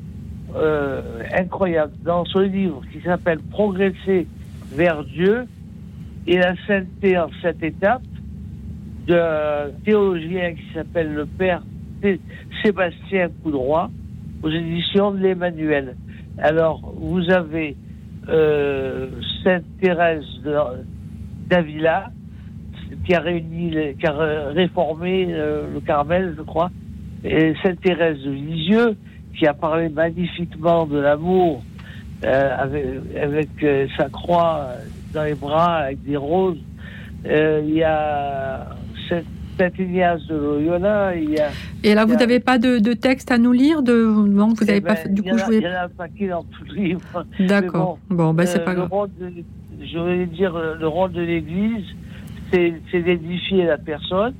euh, 0.55 1.23
incroyables 1.37 1.93
dans 2.03 2.25
ce 2.25 2.39
livre 2.39 2.81
qui 2.91 3.01
s'appelle 3.01 3.39
Progresser 3.51 4.27
vers 4.73 5.03
Dieu 5.03 5.45
et 6.27 6.37
la 6.37 6.53
sainteté 6.67 7.17
en 7.17 7.29
cette 7.41 7.61
étape 7.63 8.01
d'un 9.07 9.69
théologien 9.83 10.53
qui 10.53 10.73
s'appelle 10.73 11.13
le 11.13 11.25
Père 11.25 11.63
Sé- 12.01 12.19
Sébastien 12.63 13.29
Coudroy 13.43 13.89
aux 14.43 14.49
éditions 14.49 15.11
de 15.11 15.17
l'Emmanuel. 15.19 15.95
Alors, 16.37 16.93
vous 16.95 17.29
avez 17.31 17.75
euh, 18.29 19.07
Sainte 19.43 19.63
Thérèse 19.81 20.23
d'Avila 21.49 22.09
qui 23.05 23.13
a 23.15 23.19
réuni, 23.19 23.71
qui 23.99 24.05
a 24.05 24.11
ré- 24.11 24.51
réformé 24.53 25.27
euh, 25.29 25.63
le 25.73 25.79
Carmel, 25.79 26.35
je 26.37 26.41
crois, 26.43 26.69
et 27.23 27.53
Sainte 27.63 27.81
Thérèse 27.81 28.21
de 28.23 28.31
Lisieux 28.31 28.95
qui 29.39 29.47
a 29.47 29.53
parlé 29.53 29.87
magnifiquement 29.89 30.85
de 30.85 30.99
l'amour 30.99 31.63
euh, 32.25 32.55
avec, 32.59 32.85
avec 33.21 33.49
euh, 33.63 33.87
sa 33.97 34.09
croix 34.09 34.71
dans 35.13 35.23
les 35.23 35.33
bras, 35.33 35.77
avec 35.77 36.03
des 36.03 36.17
roses. 36.17 36.57
Euh, 37.25 37.61
Il 37.65 37.73
y 37.75 37.83
a 37.83 38.67
Saint 39.07 39.21
Saint 39.57 39.69
Ignace 39.79 40.25
de 40.27 40.35
Loyola, 40.35 41.15
il 41.15 41.31
y 41.31 41.39
a 41.39 41.49
Et 41.83 41.93
là, 41.95 42.05
vous 42.05 42.13
a- 42.13 42.17
n'avez 42.17 42.39
pas 42.41 42.57
de, 42.57 42.79
de 42.79 42.93
texte 42.93 43.29
à 43.31 43.37
nous 43.37 43.51
lire 43.53 43.81
de... 43.81 43.93
Non, 44.05 44.49
vous 44.49 44.55
eh 44.63 44.65
n'avez 44.65 44.79
ben, 44.81 44.87
pas 44.89 44.95
fait... 44.95 45.09
Du 45.09 45.21
coup, 45.23 45.29
en 45.29 45.37
je 45.37 45.41
a- 45.41 45.45
voulais... 45.45 45.57
Il 45.57 45.63
y 45.63 45.67
en 45.67 45.71
a 45.71 45.83
un 45.85 45.89
paquet 45.89 46.27
dans 46.29 46.43
tout 46.43 46.63
le 46.69 46.73
livre. 46.75 47.25
D'accord. 47.41 47.97
Mais 48.09 48.15
Bon, 48.17 48.33
bah, 48.33 48.45
c'est 48.45 48.61
euh, 48.61 48.65
pas 48.65 48.73
grave. 48.75 48.89
de- 49.19 49.43
je 49.85 49.97
voulais 49.97 50.25
dire, 50.27 50.55
euh, 50.55 50.75
le 50.79 50.87
rôle 50.87 51.11
de 51.13 51.21
l'Église, 51.21 51.85
c'est 52.51 52.73
d'édifier 52.93 53.65
la 53.65 53.77
personne. 53.77 54.33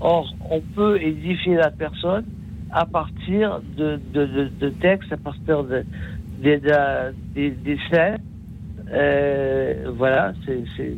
Or, 0.00 0.34
on 0.50 0.60
peut 0.74 1.00
édifier 1.02 1.54
la 1.56 1.70
personne 1.70 2.24
à 2.72 2.86
partir 2.86 3.60
de, 3.76 3.98
de, 4.14 4.24
de, 4.26 4.48
de 4.60 4.68
textes, 4.70 5.12
à 5.12 5.16
partir 5.16 5.62
de, 5.64 5.84
des- 6.42 6.58
de- 6.58 7.12
des, 7.34 7.50
des. 7.50 7.78
Euh, 8.92 9.90
voilà, 9.96 10.32
c'est... 10.46 10.96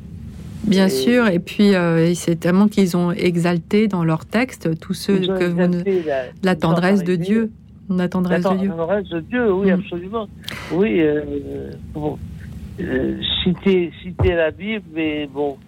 Bien 0.67 0.89
sûr, 0.89 1.29
et 1.29 1.39
puis 1.41 1.75
euh, 1.75 2.15
c'est 2.15 2.37
tellement 2.37 2.69
qu'ils 2.69 2.97
ont 2.97 3.13
exalté 3.13 3.87
dans 3.87 4.03
leur 4.03 4.25
texte 4.25 4.79
tous 4.81 4.95
ceux 4.95 5.19
que 5.19 5.45
vous... 5.45 5.61
exalté 5.61 6.03
la- 6.07 6.23
La 6.43 6.57
tendresse 6.57 7.05
de 7.05 7.17
Dieu. 7.17 7.51
La 7.91 8.09
tendresse 8.09 8.45
La 8.45 8.55
de 8.55 8.59
Dieu. 8.59 8.69
tendresse 8.71 9.09
de 9.11 9.21
Dieu, 9.21 9.53
oui, 9.53 9.67
Mm. 9.71 9.75
absolument. 9.75 10.29
Oui, 10.73 11.01
euh, 11.03 11.71
bon, 11.93 12.19
euh, 12.81 13.17
citer, 13.43 13.93
citer 14.03 14.35
la 14.35 14.51
Bible, 14.51 14.85
mais 14.95 15.29
bon, 15.33 15.59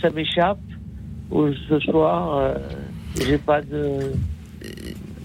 ça 0.00 0.08
m'échappe. 0.10 0.58
Ce 1.68 1.78
soir, 1.80 2.54
j'ai 3.20 3.36
pas 3.38 3.60
de. 3.60 3.98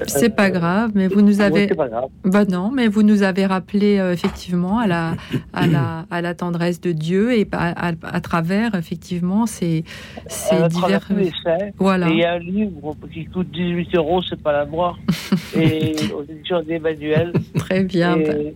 C'est 0.07 0.35
pas 0.35 0.49
grave, 0.49 0.91
mais 0.95 1.07
vous 1.07 1.21
nous 1.21 1.41
avez. 1.41 1.67
pas 1.67 1.87
grave. 1.87 2.09
Bah 2.23 2.45
non, 2.45 2.71
mais 2.71 2.87
vous 2.87 3.03
nous 3.03 3.23
avez 3.23 3.45
rappelé 3.45 3.97
euh, 3.99 4.13
effectivement 4.13 4.79
à 4.79 4.87
la, 4.87 5.15
à 5.53 5.67
la, 5.67 6.05
à 6.11 6.21
la 6.21 6.33
tendresse 6.33 6.81
de 6.81 6.91
Dieu 6.91 7.33
et 7.37 7.47
à, 7.51 7.89
à- 7.89 7.93
à 8.03 8.21
travers 8.21 8.75
effectivement 8.75 9.45
ces, 9.45 9.83
ces 10.27 10.67
divers. 10.69 11.07
saints. 11.43 11.69
Voilà. 11.77 12.09
Et 12.09 12.13
il 12.13 12.17
y 12.19 12.23
a 12.25 12.33
un 12.33 12.39
livre 12.39 12.95
qui 13.13 13.25
coûte 13.25 13.49
18 13.51 13.95
euros, 13.95 14.21
c'est 14.21 14.41
pas 14.41 14.51
la 14.53 14.65
mort, 14.65 14.97
et 15.55 15.93
aux 16.15 16.23
éditions 16.23 16.61
d'Emmanuel. 16.63 17.33
Très 17.57 17.83
bien. 17.83 18.17
Et 18.17 18.55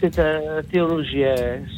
C'est 0.00 0.18
un 0.18 0.62
théologien. 0.70 1.34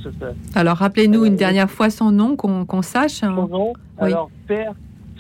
un- 0.07 0.59
Alors 0.59 0.79
rappelez-nous 0.79 1.25
une 1.27 1.37
dernière 1.37 1.71
fois 1.71 1.91
son 1.91 2.11
nom 2.11 2.35
qu'on 2.37 2.65
qu'on 2.65 2.83
sache. 2.83 3.23
hein. 3.23 3.35
Son 3.37 3.47
nom, 3.49 3.73
Oui. 4.01 4.13
alors 4.13 4.31
Père 4.49 4.73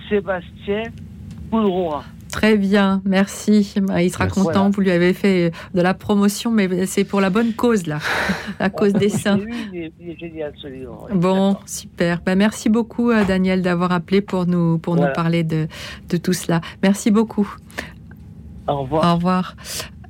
Sébastien 0.09 0.83
Poudroy. 1.51 2.03
Très 2.35 2.57
bien, 2.57 3.01
merci. 3.05 3.59
Il 3.77 4.11
sera 4.11 4.25
Merci. 4.25 4.41
content, 4.41 4.53
Voilà. 4.53 4.69
vous 4.71 4.81
lui 4.81 4.91
avez 4.91 5.13
fait 5.15 5.53
de 5.73 5.81
la 5.81 5.95
promotion, 5.95 6.51
mais 6.51 6.85
c'est 6.87 7.05
pour 7.05 7.21
la 7.21 7.31
bonne 7.31 7.53
cause, 7.53 7.87
là, 7.87 7.99
la 8.61 8.71
cause 8.71 8.93
des 8.93 9.09
saints. 9.09 9.39
Bon, 11.15 11.57
super. 11.65 12.21
Bah, 12.27 12.35
merci 12.35 12.69
beaucoup, 12.69 13.11
euh, 13.13 13.25
Daniel, 13.25 13.63
d'avoir 13.63 13.93
appelé 13.93 14.21
pour 14.21 14.47
nous, 14.47 14.79
pour 14.79 14.95
Voilà. 14.97 15.11
nous 15.11 15.15
parler 15.15 15.45
de, 15.45 15.69
de 16.11 16.17
tout 16.17 16.33
cela. 16.33 16.61
Merci 16.83 17.13
beaucoup. 17.13 17.49
Au 18.67 18.83
revoir. 18.83 19.13
Au 19.13 19.15
revoir. 19.15 19.55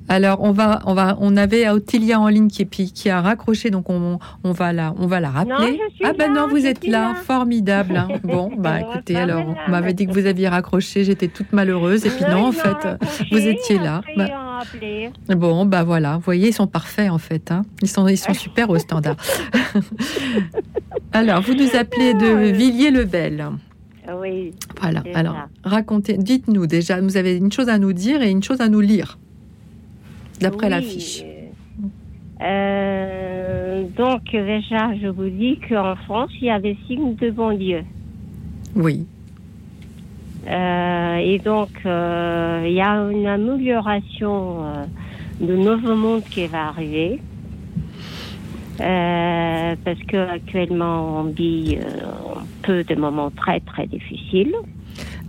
Alors, 0.08 0.42
on 0.42 0.52
va, 0.52 0.80
on 0.84 0.92
va, 0.94 1.16
on 1.20 1.36
avait 1.36 1.68
Ottilia 1.68 2.20
en 2.20 2.28
ligne 2.28 2.48
qui, 2.48 3.08
a 3.10 3.20
raccroché, 3.22 3.70
donc 3.70 3.88
on, 3.88 4.18
on 4.44 4.52
va 4.52 4.72
la, 4.74 4.94
on 4.98 5.06
va 5.06 5.18
la 5.20 5.30
rappeler. 5.30 5.72
Non, 5.72 5.78
ah 6.04 6.12
ben 6.12 6.32
non, 6.32 6.46
vous 6.48 6.66
êtes 6.66 6.86
là, 6.86 7.08
là. 7.08 7.14
formidable. 7.14 7.96
hein. 7.96 8.08
Bon, 8.24 8.50
bah 8.58 8.80
écoutez, 8.80 9.16
alors 9.16 9.44
on 9.66 9.70
m'avait 9.70 9.94
dit 9.94 10.06
que 10.06 10.12
vous 10.12 10.26
aviez 10.26 10.48
raccroché, 10.48 11.04
j'étais 11.04 11.28
toute 11.28 11.52
malheureuse, 11.52 12.04
et 12.04 12.10
puis 12.10 12.24
non, 12.30 12.46
en 12.48 12.52
fait, 12.52 12.76
vous 13.32 13.38
étiez 13.46 13.78
là. 13.78 14.02
Bah, 14.16 14.28
Bon, 15.36 15.64
bah 15.66 15.84
voilà, 15.84 16.14
vous 16.16 16.22
voyez, 16.22 16.48
ils 16.48 16.52
sont 16.54 16.66
parfaits 16.66 17.10
en 17.10 17.18
fait. 17.18 17.50
hein. 17.50 17.62
Ils 17.82 17.88
sont, 17.88 18.06
ils 18.06 18.16
sont 18.18 18.34
super 18.34 18.68
au 18.70 18.78
standard. 18.78 19.16
alors, 21.12 21.40
vous 21.42 21.54
nous 21.54 21.76
appelez 21.76 22.14
de 22.14 22.50
Villiers-le-Bel. 22.52 23.46
Oui. 24.20 24.52
Voilà. 24.80 25.02
Alors, 25.14 25.34
ça. 25.34 25.48
racontez, 25.64 26.16
dites-nous 26.18 26.66
déjà, 26.66 27.00
vous 27.00 27.16
avez 27.16 27.36
une 27.36 27.50
chose 27.52 27.68
à 27.68 27.78
nous 27.78 27.92
dire 27.92 28.22
et 28.22 28.30
une 28.30 28.42
chose 28.42 28.60
à 28.60 28.68
nous 28.68 28.80
lire, 28.80 29.18
d'après 30.40 30.66
Oui, 30.66 30.70
l'affiche. 30.70 31.24
euh, 32.42 33.84
donc, 33.96 34.22
déjà, 34.32 34.94
je 35.00 35.08
vous 35.08 35.28
dis 35.28 35.58
qu'en 35.68 35.94
France, 35.96 36.30
il 36.40 36.46
y 36.46 36.50
a 36.50 36.60
des 36.60 36.76
signes 36.86 37.14
de 37.16 37.30
bon 37.30 37.56
Dieu. 37.56 37.84
Oui. 38.74 39.06
Euh, 40.46 41.16
et 41.16 41.38
donc, 41.38 41.70
euh, 41.86 42.64
il 42.66 42.74
y 42.74 42.80
a 42.80 42.94
une 43.10 43.26
amélioration 43.26 44.64
euh, 44.64 44.84
de 45.40 45.54
Nouveau 45.56 45.94
Monde 45.94 46.22
qui 46.30 46.46
va 46.46 46.68
arriver. 46.68 47.20
Euh, 48.80 49.76
parce 49.84 50.00
que 50.00 50.16
actuellement 50.16 51.20
on 51.20 51.24
vit 51.24 51.76
euh, 51.76 52.40
un 52.40 52.44
peu 52.62 52.82
de 52.82 52.96
moments 52.96 53.30
très 53.30 53.60
très 53.60 53.86
difficiles. 53.86 54.52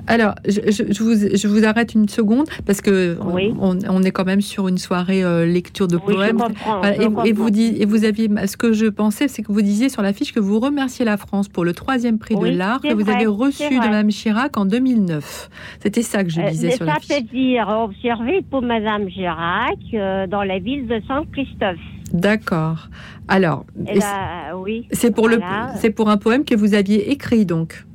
Alors, 0.07 0.35
je, 0.47 1.03
vous, 1.03 1.15
je 1.35 1.47
vous 1.47 1.65
arrête 1.65 1.93
une 1.95 2.07
seconde 2.07 2.47
parce 2.65 2.81
que 2.81 3.17
on, 3.59 3.77
on 3.89 4.03
est 4.03 4.11
quand 4.11 4.25
même 4.25 4.41
sur 4.41 4.67
une 4.67 4.77
soirée 4.77 5.23
euh, 5.23 5.45
lecture 5.45 5.87
de 5.87 5.95
Oui, 5.97 6.13
poèmes. 6.15 6.37
Voilà, 6.65 6.95
et, 7.25 7.31
vous 7.33 7.49
dis, 7.49 7.75
et 7.79 7.85
vous 7.85 8.05
aviez, 8.05 8.29
ce 8.47 8.55
que 8.57 8.73
je 8.73 8.85
pensais, 8.85 9.27
c'est 9.27 9.41
que 9.41 9.51
vous 9.51 9.61
disiez 9.61 9.89
sur 9.89 10.01
l'affiche 10.01 10.33
que 10.33 10.39
vous 10.39 10.59
remerciez 10.59 11.05
la 11.05 11.17
France 11.17 11.47
pour 11.47 11.65
le 11.65 11.73
troisième 11.73 12.19
prix 12.19 12.35
Oui, 12.35 12.51
de 12.51 12.57
l'art 12.57 12.81
que 12.81 12.93
vous 12.93 13.03
vrai, 13.03 13.15
avez 13.15 13.25
reçu 13.25 13.69
de. 13.69 13.77
Madame 13.79 14.09
Chirac 14.09 14.57
en 14.57 14.65
2009. 14.65 15.49
C'était 15.81 16.01
ça 16.01 16.23
que 16.23 16.29
je 16.29 16.39
Euh, 16.41 16.49
disais 16.49 16.67
mais 16.67 16.75
sur 16.75 16.85
ça 16.85 16.93
l'affiche. 16.93 17.07
peut 17.17 17.37
dire 17.37 17.67
observé 17.67 18.43
pour 18.49 18.61
Madame 18.61 19.09
Girac 19.09 19.77
euh, 19.93 20.27
dans 20.27 20.43
la 20.43 20.59
ville 20.59 20.87
de 20.87 21.01
Saint-Christophe. 21.07 21.79
D'accord. 22.13 22.89
Alors, 23.27 23.65
là, 23.75 24.55
oui. 24.55 24.87
c'est 24.91 25.13
pour 25.13 25.27
le, 25.27 25.39
c'est 25.77 25.89
pour 25.89 26.09
un 26.09 26.17
poème 26.17 26.45
que 26.45 26.53
vous 26.55 26.73
aviez 26.75 27.11
écrit 27.11 27.45
donc. 27.45 27.85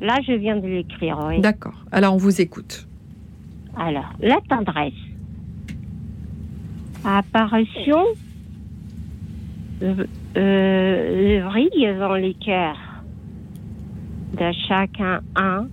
Là, 0.00 0.18
je 0.26 0.32
viens 0.32 0.56
de 0.56 0.66
l'écrire, 0.66 1.18
oui. 1.26 1.40
D'accord. 1.40 1.84
Alors, 1.90 2.14
on 2.14 2.18
vous 2.18 2.40
écoute. 2.40 2.86
Alors, 3.76 4.12
la 4.20 4.38
tendresse. 4.48 4.92
Apparition 7.04 8.04
euh, 9.82 10.04
euh, 10.36 11.44
brille 11.44 11.96
dans 11.98 12.14
les 12.14 12.34
cœurs 12.34 12.76
de 14.36 14.52
chacun 14.66 15.20
un 15.36 15.68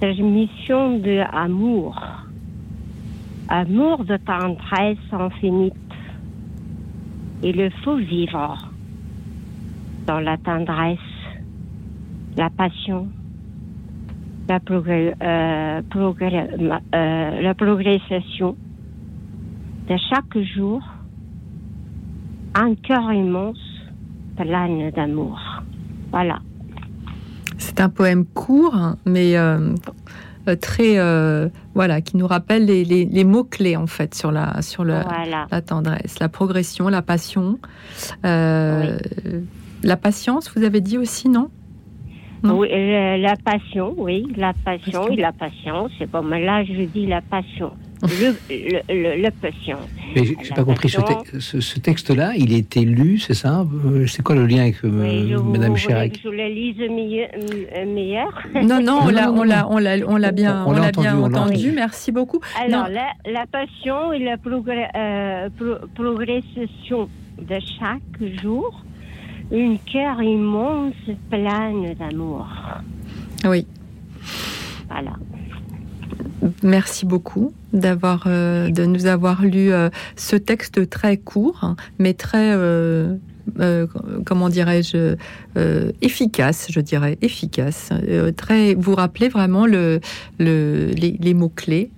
transmission 0.00 0.98
de 0.98 1.22
amour. 1.32 2.00
Amour 3.48 4.04
de 4.04 4.16
tendresse 4.16 4.98
infinie. 5.12 5.72
Il 7.42 7.70
faut 7.84 7.96
vivre 7.96 8.56
dans 10.06 10.20
la 10.20 10.36
tendresse, 10.38 10.98
la 12.36 12.50
passion, 12.50 13.08
la, 14.48 14.58
progr- 14.60 15.14
euh, 15.22 15.80
progr- 15.90 16.48
euh, 16.94 17.40
la 17.40 17.54
progression 17.54 18.56
de 19.88 19.96
chaque 20.10 20.38
jour, 20.54 20.82
un 22.54 22.74
cœur 22.74 23.12
immense 23.12 23.58
plein 24.36 24.90
d'amour. 24.90 25.38
Voilà. 26.10 26.38
C'est 27.58 27.80
un 27.80 27.88
poème 27.88 28.26
court, 28.26 28.76
mais 29.06 29.36
euh, 29.36 29.74
très, 30.60 30.98
voilà, 31.74 32.00
qui 32.02 32.16
nous 32.16 32.26
rappelle 32.26 32.66
les, 32.66 33.24
mots 33.24 33.44
clés 33.44 33.76
en 33.76 33.86
fait 33.86 34.14
sur 34.14 34.30
la 34.30 34.60
sur 34.62 34.84
la 34.84 35.06
tendresse, 35.64 36.18
la 36.20 36.28
progression, 36.28 36.88
la 36.88 37.02
passion, 37.02 37.58
la 38.22 39.96
patience. 40.00 40.52
Vous 40.54 40.64
avez 40.64 40.80
dit 40.80 40.98
aussi 40.98 41.28
non? 41.28 41.50
Oui, 42.44 42.68
la 42.70 43.36
passion, 43.36 43.94
oui, 43.96 44.26
la 44.36 44.52
passion 44.52 45.08
et 45.08 45.16
la 45.16 45.32
patience. 45.32 45.90
C'est 45.98 46.10
bon, 46.10 46.22
mais 46.22 46.44
là, 46.44 46.64
je 46.64 46.82
dis 46.84 47.06
la 47.06 47.20
passion. 47.20 47.72
Le, 48.02 48.36
le, 48.50 49.22
le, 49.22 49.30
patient. 49.30 49.78
Mais 50.14 50.24
j'ai 50.26 50.54
pas 50.54 50.64
compris, 50.64 50.90
ce, 50.90 51.78
texte-là, 51.78 52.34
il 52.36 52.52
a 52.52 52.58
été 52.58 52.80
lu, 52.80 53.18
c'est 53.18 53.32
ça? 53.32 53.64
Euh, 53.86 54.06
C'est 54.06 54.22
quoi 54.22 54.34
le 54.34 54.44
lien 54.46 54.62
avec 54.62 54.84
euh, 54.84 55.40
Madame 55.42 55.76
Chirac? 55.76 56.20
Je 56.22 56.28
le 56.28 56.46
lise 56.48 56.76
euh, 56.78 57.86
meilleur. 57.86 58.28
Non, 58.62 58.82
non, 58.82 59.00
on 59.02 59.08
l'a, 59.08 59.32
on 59.32 59.42
l'a, 59.44 59.66
on 59.70 59.78
l'a, 59.78 59.96
on 60.06 60.16
l'a 60.16 60.30
bien, 60.30 60.62
on, 60.66 60.72
l'a 60.72 60.92
bien 60.92 61.16
entendu. 61.18 61.72
Merci 61.72 62.12
beaucoup. 62.12 62.40
Alors, 62.62 62.88
la, 62.88 63.12
la, 63.24 63.46
passion 63.46 64.12
et 64.12 64.18
la 64.18 64.36
progression 65.94 67.08
de 67.38 67.58
chaque 67.78 68.42
jour 68.42 68.84
une 69.50 69.78
cœur 69.78 70.22
immense 70.22 70.94
pleine 71.30 71.94
d'amour. 71.94 72.46
Oui. 73.44 73.66
Voilà. 74.88 75.12
Merci 76.62 77.06
beaucoup 77.06 77.52
d'avoir 77.72 78.24
euh, 78.26 78.70
de 78.70 78.84
nous 78.84 79.06
avoir 79.06 79.42
lu 79.42 79.72
euh, 79.72 79.90
ce 80.16 80.36
texte 80.36 80.88
très 80.88 81.16
court, 81.16 81.74
mais 81.98 82.14
très 82.14 82.52
euh, 82.54 83.16
euh, 83.60 83.86
comment 84.24 84.48
dirais-je, 84.48 85.16
euh, 85.56 85.92
efficace, 86.02 86.66
je 86.70 86.80
dirais, 86.80 87.16
efficace. 87.22 87.90
Euh, 87.92 88.32
très, 88.32 88.74
vous 88.74 88.94
rappelez 88.94 89.28
vraiment 89.28 89.66
le, 89.66 90.00
le 90.38 90.90
les, 90.96 91.34
mots-clés 91.34 91.90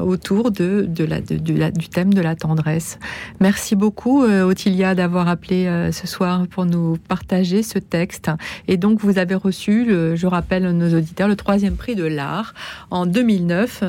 autour 0.00 0.50
de, 0.50 0.86
de, 0.88 1.04
la, 1.04 1.20
de, 1.20 1.54
la, 1.54 1.70
du 1.70 1.88
thème 1.88 2.14
de 2.14 2.20
la 2.20 2.34
tendresse. 2.34 2.98
Merci 3.40 3.76
beaucoup, 3.76 4.24
Ottilia, 4.24 4.94
d'avoir 4.94 5.28
appelé 5.28 5.90
ce 5.92 6.06
soir 6.06 6.46
pour 6.48 6.66
nous 6.66 6.98
partager 7.08 7.62
ce 7.62 7.78
texte. 7.78 8.30
Et 8.68 8.76
donc, 8.76 9.00
vous 9.00 9.18
avez 9.18 9.34
reçu, 9.34 9.86
je 9.88 10.26
rappelle 10.26 10.66
à 10.66 10.72
nos 10.72 10.96
auditeurs, 10.96 11.28
le 11.28 11.36
troisième 11.36 11.76
prix 11.76 11.94
de 11.94 12.04
l'art 12.04 12.54
en 12.90 13.06
2009, 13.06 13.84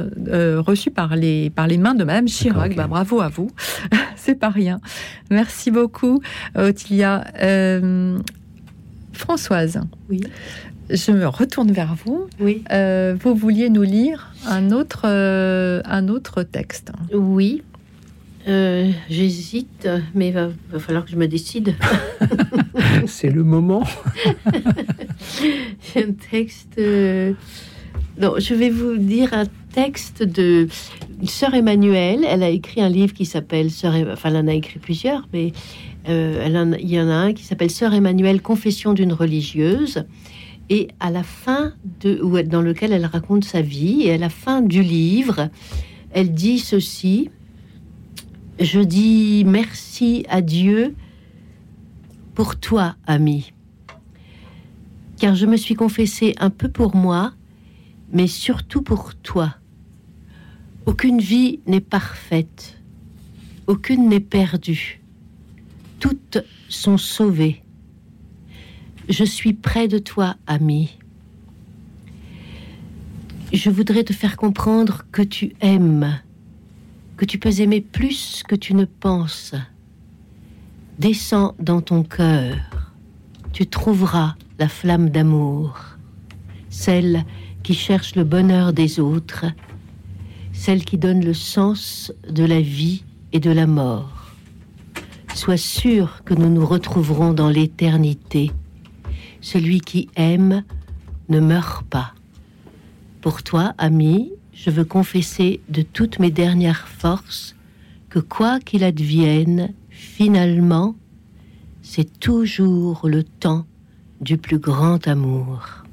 reçu 0.65 0.91
par 0.91 1.15
les, 1.15 1.49
par 1.49 1.68
les 1.68 1.77
mains 1.77 1.95
de 1.95 2.03
Madame 2.03 2.26
Chirac. 2.26 2.76
Bah, 2.76 2.88
bravo 2.88 3.22
à 3.22 3.30
vous, 3.30 3.52
c'est 4.15 4.35
pas 4.35 4.49
rien. 4.49 4.80
Merci 5.30 5.72
beaucoup, 5.72 6.22
Euh, 7.03 8.19
Françoise. 9.13 9.80
Oui. 10.09 10.21
Je 10.89 11.11
me 11.11 11.27
retourne 11.27 11.71
vers 11.71 11.95
vous. 11.95 12.27
Oui. 12.39 12.63
Euh, 12.71 13.15
vous 13.19 13.35
vouliez 13.35 13.69
nous 13.69 13.84
lire 13.84 14.34
un 14.45 14.71
autre, 14.71 15.03
euh, 15.05 15.81
un 15.85 16.07
autre 16.07 16.43
texte. 16.43 16.91
Oui. 17.13 17.63
J'hésite, 19.09 19.88
mais 20.13 20.27
il 20.27 20.34
va, 20.34 20.49
falloir 20.77 21.05
que 21.05 21.11
je 21.11 21.15
me 21.15 21.27
décide. 21.27 21.75
C'est 23.07 23.30
le 23.30 23.43
moment. 23.43 23.84
un 25.95 26.11
texte. 26.30 26.77
Non, 28.19 28.34
je 28.38 28.53
vais 28.53 28.69
vous 28.69 28.97
dire 28.97 29.34
un 29.34 29.45
texte 29.73 30.23
de 30.23 30.67
Sœur 31.23 31.53
Emmanuelle. 31.53 32.25
Elle 32.27 32.43
a 32.43 32.49
écrit 32.49 32.81
un 32.81 32.89
livre 32.89 33.13
qui 33.13 33.25
s'appelle 33.25 33.71
Sœur. 33.71 33.93
Enfin, 34.11 34.30
elle 34.30 34.38
en 34.38 34.47
a 34.49 34.53
écrit 34.53 34.80
plusieurs, 34.80 35.25
mais 35.31 35.53
euh, 36.07 36.75
il 36.80 36.89
y 36.89 36.99
en 36.99 37.09
a 37.09 37.13
un 37.13 37.34
qui 37.34 37.43
s'appelle 37.43 37.71
Sœur 37.71 37.93
Emmanuelle, 37.93 38.41
Confession 38.41 38.93
d'une 38.93 39.13
religieuse. 39.13 40.05
Et 40.69 40.89
à 40.99 41.11
la 41.11 41.23
fin 41.23 41.73
de, 42.01 42.41
dans 42.43 42.61
lequel 42.61 42.93
elle 42.93 43.05
raconte 43.05 43.43
sa 43.43 43.61
vie, 43.61 44.03
et 44.03 44.13
à 44.13 44.17
la 44.17 44.30
fin 44.30 44.61
du 44.61 44.81
livre, 44.81 45.49
elle 46.11 46.34
dit 46.34 46.59
ceci 46.59 47.30
Je 48.59 48.80
dis 48.80 49.43
merci 49.45 50.25
à 50.30 50.41
Dieu 50.41 50.95
pour 52.34 52.55
toi, 52.55 52.95
ami, 53.05 53.53
car 55.19 55.35
je 55.35 55.45
me 55.45 55.57
suis 55.57 55.75
confessée 55.75 56.34
un 56.39 56.49
peu 56.49 56.69
pour 56.69 56.95
moi, 56.95 57.34
mais 58.11 58.27
surtout 58.27 58.81
pour 58.81 59.15
toi. 59.15 59.55
Aucune 60.85 61.19
vie 61.19 61.59
n'est 61.67 61.81
parfaite, 61.81 62.81
aucune 63.67 64.09
n'est 64.09 64.19
perdue 64.19 65.02
toutes 66.03 66.43
sont 66.67 66.97
sauvées. 66.97 67.63
Je 69.07 69.23
suis 69.23 69.53
près 69.53 69.88
de 69.88 69.99
toi, 69.99 70.35
ami. 70.47 70.97
Je 73.53 73.69
voudrais 73.69 74.03
te 74.03 74.11
faire 74.11 74.35
comprendre 74.35 75.05
que 75.13 75.21
tu 75.21 75.55
aimes, 75.61 76.19
que 77.15 77.23
tu 77.23 77.38
peux 77.38 77.61
aimer 77.61 77.80
plus 77.80 78.43
que 78.45 78.55
tu 78.55 78.73
ne 78.73 78.84
penses. 78.84 79.55
Descends 80.99 81.55
dans 81.57 81.80
ton 81.80 82.03
cœur, 82.03 82.57
tu 83.53 83.65
trouveras 83.65 84.35
la 84.59 84.67
flamme 84.67 85.09
d'amour, 85.09 85.80
celle 86.67 87.23
qui 87.63 87.75
cherche 87.75 88.15
le 88.15 88.25
bonheur 88.25 88.73
des 88.73 88.99
autres, 88.99 89.45
celle 90.51 90.84
qui 90.84 90.97
donne 90.97 91.23
le 91.23 91.34
sens 91.34 92.11
de 92.30 92.43
la 92.43 92.59
vie 92.59 93.05
et 93.31 93.39
de 93.39 93.51
la 93.51 93.67
mort. 93.67 94.23
Sois 95.34 95.57
sûr 95.57 96.23
que 96.23 96.34
nous 96.34 96.49
nous 96.49 96.65
retrouverons 96.65 97.34
dans 97.34 97.49
l'éternité. 97.49 98.51
Celui 99.41 99.81
qui 99.81 100.07
aime 100.15 100.64
ne 101.27 101.39
meurt 101.39 101.85
pas. 101.85 102.14
Pour 103.19 103.43
toi, 103.43 103.73
ami, 103.77 104.31
je 104.53 104.69
veux 104.69 104.85
confesser 104.85 105.60
de 105.69 105.81
toutes 105.81 106.19
mes 106.19 106.31
dernières 106.31 106.88
forces 106.88 107.55
que 108.10 108.19
quoi 108.19 108.60
qu'il 108.60 108.84
advienne, 108.84 109.73
finalement, 109.89 110.95
c'est 111.81 112.19
toujours 112.19 113.07
le 113.10 113.23
temps 113.23 113.65
du 114.22 114.38
plus 114.38 114.60
grand 114.60 115.07
amour. 115.07 115.84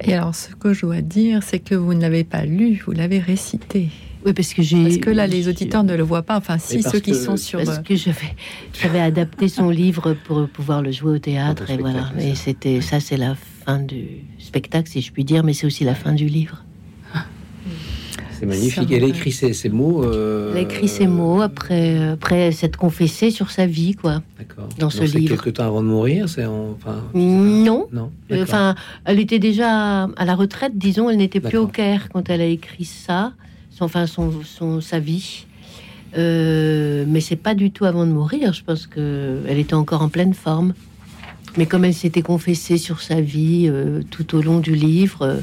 Et 0.00 0.14
alors, 0.14 0.34
ce 0.34 0.54
que 0.54 0.72
je 0.72 0.82
dois 0.82 1.02
dire, 1.02 1.42
c'est 1.42 1.58
que 1.58 1.74
vous 1.74 1.92
ne 1.92 2.00
l'avez 2.00 2.24
pas 2.24 2.44
lu, 2.44 2.80
vous 2.86 2.92
l'avez 2.92 3.18
récité. 3.18 3.90
Oui, 4.24 4.32
parce 4.32 4.52
que 4.52 4.62
j'ai. 4.62 4.82
Parce 4.82 4.98
que 4.98 5.10
là, 5.10 5.26
les 5.26 5.48
auditeurs 5.48 5.84
ne 5.84 5.94
le 5.94 6.02
voient 6.02 6.22
pas. 6.22 6.36
Enfin, 6.36 6.58
si 6.58 6.82
ceux 6.82 7.00
qui 7.00 7.14
sont 7.14 7.36
sur. 7.36 7.62
Parce 7.62 7.78
que 7.78 7.94
j'avais, 7.94 8.34
j'avais 8.80 9.00
adapté 9.00 9.48
son 9.48 9.70
livre 9.84 10.14
pour 10.24 10.48
pouvoir 10.48 10.82
le 10.82 10.90
jouer 10.90 11.12
au 11.12 11.18
théâtre 11.18 11.70
et 11.70 11.76
voilà. 11.76 12.10
Mais 12.16 12.34
c'était 12.34 12.80
ça, 12.80 13.00
c'est 13.00 13.16
la 13.16 13.34
fin 13.64 13.78
du 13.78 14.06
spectacle, 14.38 14.88
si 14.88 15.00
je 15.00 15.12
puis 15.12 15.24
dire, 15.24 15.44
mais 15.44 15.52
c'est 15.52 15.66
aussi 15.66 15.84
la 15.84 15.94
fin 15.94 16.12
du 16.12 16.26
livre. 16.26 16.64
C'est 18.38 18.46
magnifique. 18.46 18.90
Elle 18.92 19.02
a 19.02 19.08
écrit 19.08 19.32
ces, 19.32 19.68
mots. 19.68 20.04
Euh, 20.04 20.52
Elle 20.52 20.58
a 20.58 20.60
écrit 20.60 20.86
ces 20.86 21.08
mots 21.08 21.40
après, 21.40 22.10
après 22.10 22.52
s'être 22.52 22.76
confessée 22.76 23.32
sur 23.32 23.50
sa 23.50 23.66
vie, 23.66 23.94
quoi. 23.94 24.22
D'accord. 24.38 24.68
Dans 24.78 24.90
ce 24.90 25.02
livre. 25.02 25.34
Quelques 25.34 25.54
temps 25.54 25.66
avant 25.66 25.82
de 25.82 25.88
mourir, 25.88 26.28
c'est 26.28 26.44
enfin. 26.44 27.02
Non. 27.14 27.88
Non. 27.92 28.12
Enfin, 28.32 28.76
elle 29.04 29.18
était 29.18 29.40
déjà 29.40 30.04
à 30.04 30.24
la 30.24 30.34
retraite, 30.36 30.78
disons. 30.78 31.10
Elle 31.10 31.16
n'était 31.16 31.40
plus 31.40 31.58
au 31.58 31.66
Caire 31.66 32.08
quand 32.12 32.30
elle 32.30 32.40
a 32.40 32.46
écrit 32.46 32.84
ça 32.84 33.32
enfin 33.80 34.06
son, 34.06 34.80
sa 34.80 34.98
vie. 34.98 35.46
Euh, 36.16 37.04
mais 37.06 37.20
c'est 37.20 37.36
pas 37.36 37.54
du 37.54 37.70
tout 37.70 37.84
avant 37.84 38.06
de 38.06 38.12
mourir. 38.12 38.52
Je 38.52 38.62
pense 38.64 38.86
que 38.86 39.42
elle 39.46 39.58
était 39.58 39.74
encore 39.74 40.02
en 40.02 40.08
pleine 40.08 40.34
forme. 40.34 40.74
Mais 41.56 41.66
comme 41.66 41.84
elle 41.84 41.94
s'était 41.94 42.22
confessée 42.22 42.78
sur 42.78 43.00
sa 43.00 43.20
vie 43.20 43.66
euh, 43.68 44.02
tout 44.10 44.36
au 44.36 44.42
long 44.42 44.60
du 44.60 44.74
livre, 44.74 45.22
euh, 45.22 45.40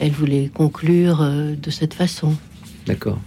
elle 0.00 0.12
voulait 0.12 0.50
conclure 0.52 1.28
de 1.60 1.70
cette 1.70 1.94
façon. 1.94 2.34
D'accord. 2.86 3.18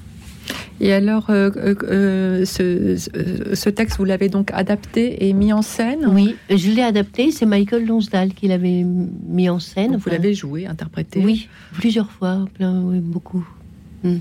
Et 0.79 0.93
alors, 0.93 1.25
ce, 1.27 2.45
ce, 2.45 3.69
texte, 3.69 3.97
vous 3.97 4.05
l'avez 4.05 4.29
donc 4.29 4.51
adapté 4.51 5.27
et 5.27 5.33
mis 5.33 5.53
en 5.53 5.61
scène? 5.61 6.07
Oui, 6.07 6.35
je 6.49 6.71
l'ai 6.71 6.81
adapté. 6.81 7.31
C'est 7.31 7.45
Michael 7.45 7.85
Lonsdale 7.85 8.33
qui 8.33 8.47
l'avait 8.47 8.83
mis 8.83 9.49
en 9.49 9.59
scène. 9.59 9.97
vous 9.97 10.09
l'avez 10.09 10.33
joué, 10.33 10.65
interprété? 10.65 11.21
Oui, 11.23 11.49
plusieurs 11.73 12.09
fois, 12.09 12.45
plein, 12.55 12.81
oui, 12.81 12.99
beaucoup. 12.99 13.45
Mm. 14.03 14.17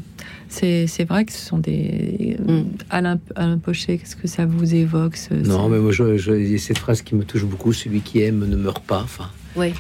C'est 0.49 1.05
vrai 1.09 1.25
que 1.25 1.33
ce 1.33 1.45
sont 1.45 1.59
des. 1.59 2.37
Mm. 2.45 2.63
Alain, 2.91 3.19
Alain 3.37 3.59
Pochet, 3.59 3.99
qu'est-ce 3.99 4.17
que 4.17 4.29
ça 4.29 4.47
vous 4.47 4.75
évoque 4.75 5.17
Non, 5.31 5.69
mais 5.69 5.79
moi, 5.79 5.93
je, 5.93 6.17
je, 6.17 6.57
cette 6.59 6.79
phrase 6.79 7.03
qui 7.03 7.15
me 7.15 7.25
touche 7.25 7.45
beaucoup 7.45 7.73
celui 7.73 8.01
qui 8.01 8.21
aime 8.23 8.47
ne 8.47 8.57
meurt 8.57 8.85
pas. 8.85 9.03
Enfin, 9.03 9.31
oui. 9.57 9.73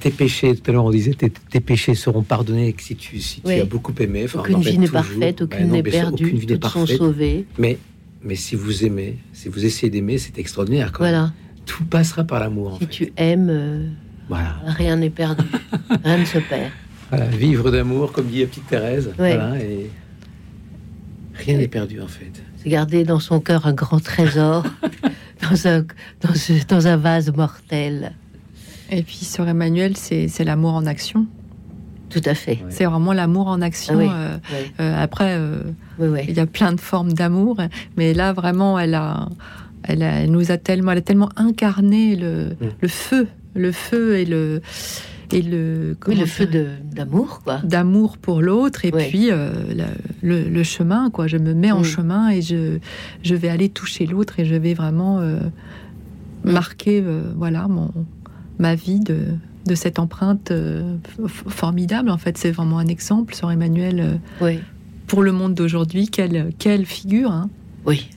Tes 0.00 0.10
péchés, 0.10 0.56
tout 0.56 0.68
à 0.68 0.74
l'heure 0.74 0.84
on 0.84 0.90
disait, 0.90 1.14
tes, 1.14 1.30
tes, 1.30 1.60
péchés 1.60 1.94
seront 1.94 2.22
pardonnés 2.22 2.74
si 2.76 2.96
tu, 2.96 3.20
si 3.20 3.40
tu 3.40 3.52
as 3.52 3.64
beaucoup 3.64 3.94
aimé. 4.00 4.22
Enfin, 4.24 4.40
aucune 4.40 4.60
vie 4.60 4.78
n'est 4.78 4.88
parfaite, 4.88 5.42
aucune 5.42 5.68
n'est 5.68 5.82
perdue, 5.82 6.24
aucune 6.24 6.38
vie 6.38 6.46
toutes 6.46 6.66
sont 6.66 6.86
sauvées. 6.86 7.46
Mais, 7.56 7.78
mais 8.20 8.34
si 8.34 8.56
vous 8.56 8.84
aimez, 8.84 9.18
si 9.32 9.48
vous 9.48 9.64
essayez 9.64 9.90
d'aimer, 9.90 10.18
c'est 10.18 10.38
extraordinaire. 10.40 10.90
Quoi. 10.90 11.08
Voilà. 11.08 11.32
Tout 11.66 11.84
passera 11.84 12.24
par 12.24 12.40
l'amour. 12.40 12.78
Si 12.80 12.88
tu 12.88 13.12
aimes, 13.16 13.48
euh, 13.48 13.86
voilà. 14.28 14.56
rien 14.66 14.96
n'est 14.96 15.10
perdu, 15.10 15.44
rien 16.04 16.18
ne 16.18 16.24
se 16.24 16.38
perd 16.38 16.72
vivre 17.16 17.70
d'amour, 17.70 18.12
comme 18.12 18.26
dit 18.26 18.40
la 18.40 18.46
petite 18.46 18.66
Thérèse. 18.66 19.12
et 19.18 19.90
rien 21.34 21.58
n'est 21.58 21.68
perdu 21.68 22.00
en 22.00 22.08
fait. 22.08 22.32
C'est 22.58 22.68
garder 22.68 23.04
dans 23.04 23.20
son 23.20 23.40
cœur 23.40 23.66
un 23.66 23.72
grand 23.72 24.02
trésor, 24.02 24.64
dans, 25.50 25.66
un, 25.66 25.84
dans, 26.68 26.86
un 26.86 26.96
vase 26.96 27.32
mortel. 27.34 28.12
Et 28.90 29.02
puis, 29.02 29.16
Sœur 29.16 29.48
Emmanuel, 29.48 29.96
c'est 29.96 30.44
l'amour 30.44 30.74
en 30.74 30.86
action. 30.86 31.26
Tout 32.10 32.20
à 32.26 32.34
fait. 32.34 32.58
C'est 32.68 32.84
vraiment 32.84 33.14
l'amour 33.14 33.48
en 33.48 33.62
action. 33.62 33.98
Ah 33.98 34.38
euh, 34.80 35.02
après, 35.02 35.38
il 35.98 36.34
y 36.36 36.40
a 36.40 36.46
plein 36.46 36.74
de 36.74 36.80
formes 36.80 37.14
d'amour, 37.14 37.56
mais 37.96 38.12
là, 38.12 38.34
vraiment, 38.34 38.78
elle 38.78 38.94
a, 38.94 39.28
elle, 39.84 40.30
nous 40.30 40.52
a 40.52 40.58
tellement, 40.58 40.92
elle 40.92 40.98
a 40.98 41.02
tellement 41.02 41.30
incarné 41.36 42.14
le, 42.16 42.50
mm. 42.60 42.66
le 42.80 42.88
feu, 42.88 43.28
le 43.54 43.72
feu 43.72 44.18
et 44.18 44.24
le 44.24 44.60
et 45.32 45.42
le 45.42 45.96
le 46.06 46.26
feu 46.26 46.48
d'amour 46.82 47.40
quoi 47.44 47.58
d'amour 47.58 48.18
pour 48.18 48.42
l'autre 48.42 48.84
et 48.84 48.90
puis 48.90 49.30
euh, 49.30 49.52
le, 50.22 50.48
le, 50.48 50.62
chemin 50.62 51.10
quoi 51.10 51.26
je 51.26 51.36
me 51.36 51.54
mets 51.54 51.72
en 51.72 51.80
mm. 51.80 51.84
chemin 51.84 52.30
et 52.30 52.42
je 52.42 52.78
je 53.22 53.34
vais 53.34 53.48
aller 53.48 53.68
toucher 53.68 54.06
l'autre 54.06 54.40
et 54.40 54.44
je 54.44 54.54
vais 54.54 54.74
vraiment 54.74 55.20
euh, 55.20 55.38
mm. 56.44 56.50
marquer 56.50 57.04
voilà 57.36 57.68
mon 57.68 57.90
ma 58.58 58.74
vie 58.74 59.00
de 59.00 59.18
de 59.66 59.74
cette 59.74 59.98
empreinte 59.98 60.52
formidable 61.26 62.10
en 62.10 62.18
fait 62.18 62.36
c'est 62.36 62.50
vraiment 62.50 62.78
un 62.78 62.86
exemple 62.86 63.34
sur 63.34 63.50
Emmanuel 63.50 64.20
oui. 64.40 64.58
pour 65.06 65.22
le 65.22 65.32
monde 65.32 65.54
d'aujourd'hui 65.54 66.08
quelle 66.08 66.52
quelle 66.58 66.84
figure 66.84 67.30
hein. 67.30 67.48
oui 67.86 68.08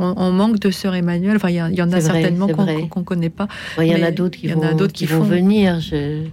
on, 0.00 0.30
manque 0.30 0.58
de 0.60 0.70
sœur 0.70 0.94
Emmanuel. 0.94 1.36
Enfin, 1.36 1.50
il 1.50 1.56
y, 1.56 1.82
en 1.82 1.92
a 1.92 2.00
certainement 2.00 2.46
qu'on 2.46 2.64
ne 2.64 3.04
connaît 3.04 3.30
pas. 3.30 3.48
Il 3.80 3.86
y 3.86 3.94
en 3.94 4.02
a 4.02 4.10
d'autres 4.10 4.38
qui, 4.38 4.46
vont, 4.46 4.60
qui, 4.92 5.06
vont 5.06 5.22
venir, 5.22 5.80
je, 5.80 6.24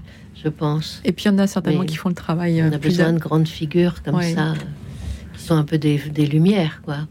je, 0.45 0.49
pense. 0.49 1.01
Et 1.03 1.11
puis 1.11 1.25
il 1.25 1.27
y 1.29 1.31
en 1.31 1.39
a 1.39 1.47
certainement 1.47 1.83
qui 1.83 1.95
font 1.95 2.09
le 2.09 2.15
travail. 2.15 2.61
On 2.61 2.71
a 2.71 2.75
euh, 2.75 2.77
besoin 2.77 3.13
de 3.13 3.19
grandes 3.19 3.47
figures 3.47 4.01
comme 4.03 4.21
ça, 4.21 4.53
qui 5.35 5.43
sont 5.43 5.55
un 5.55 5.63
peu 5.63 5.77
des, 5.77 5.97
des 5.97 6.25
lumières, 6.25 6.81
quoi. 6.83 7.07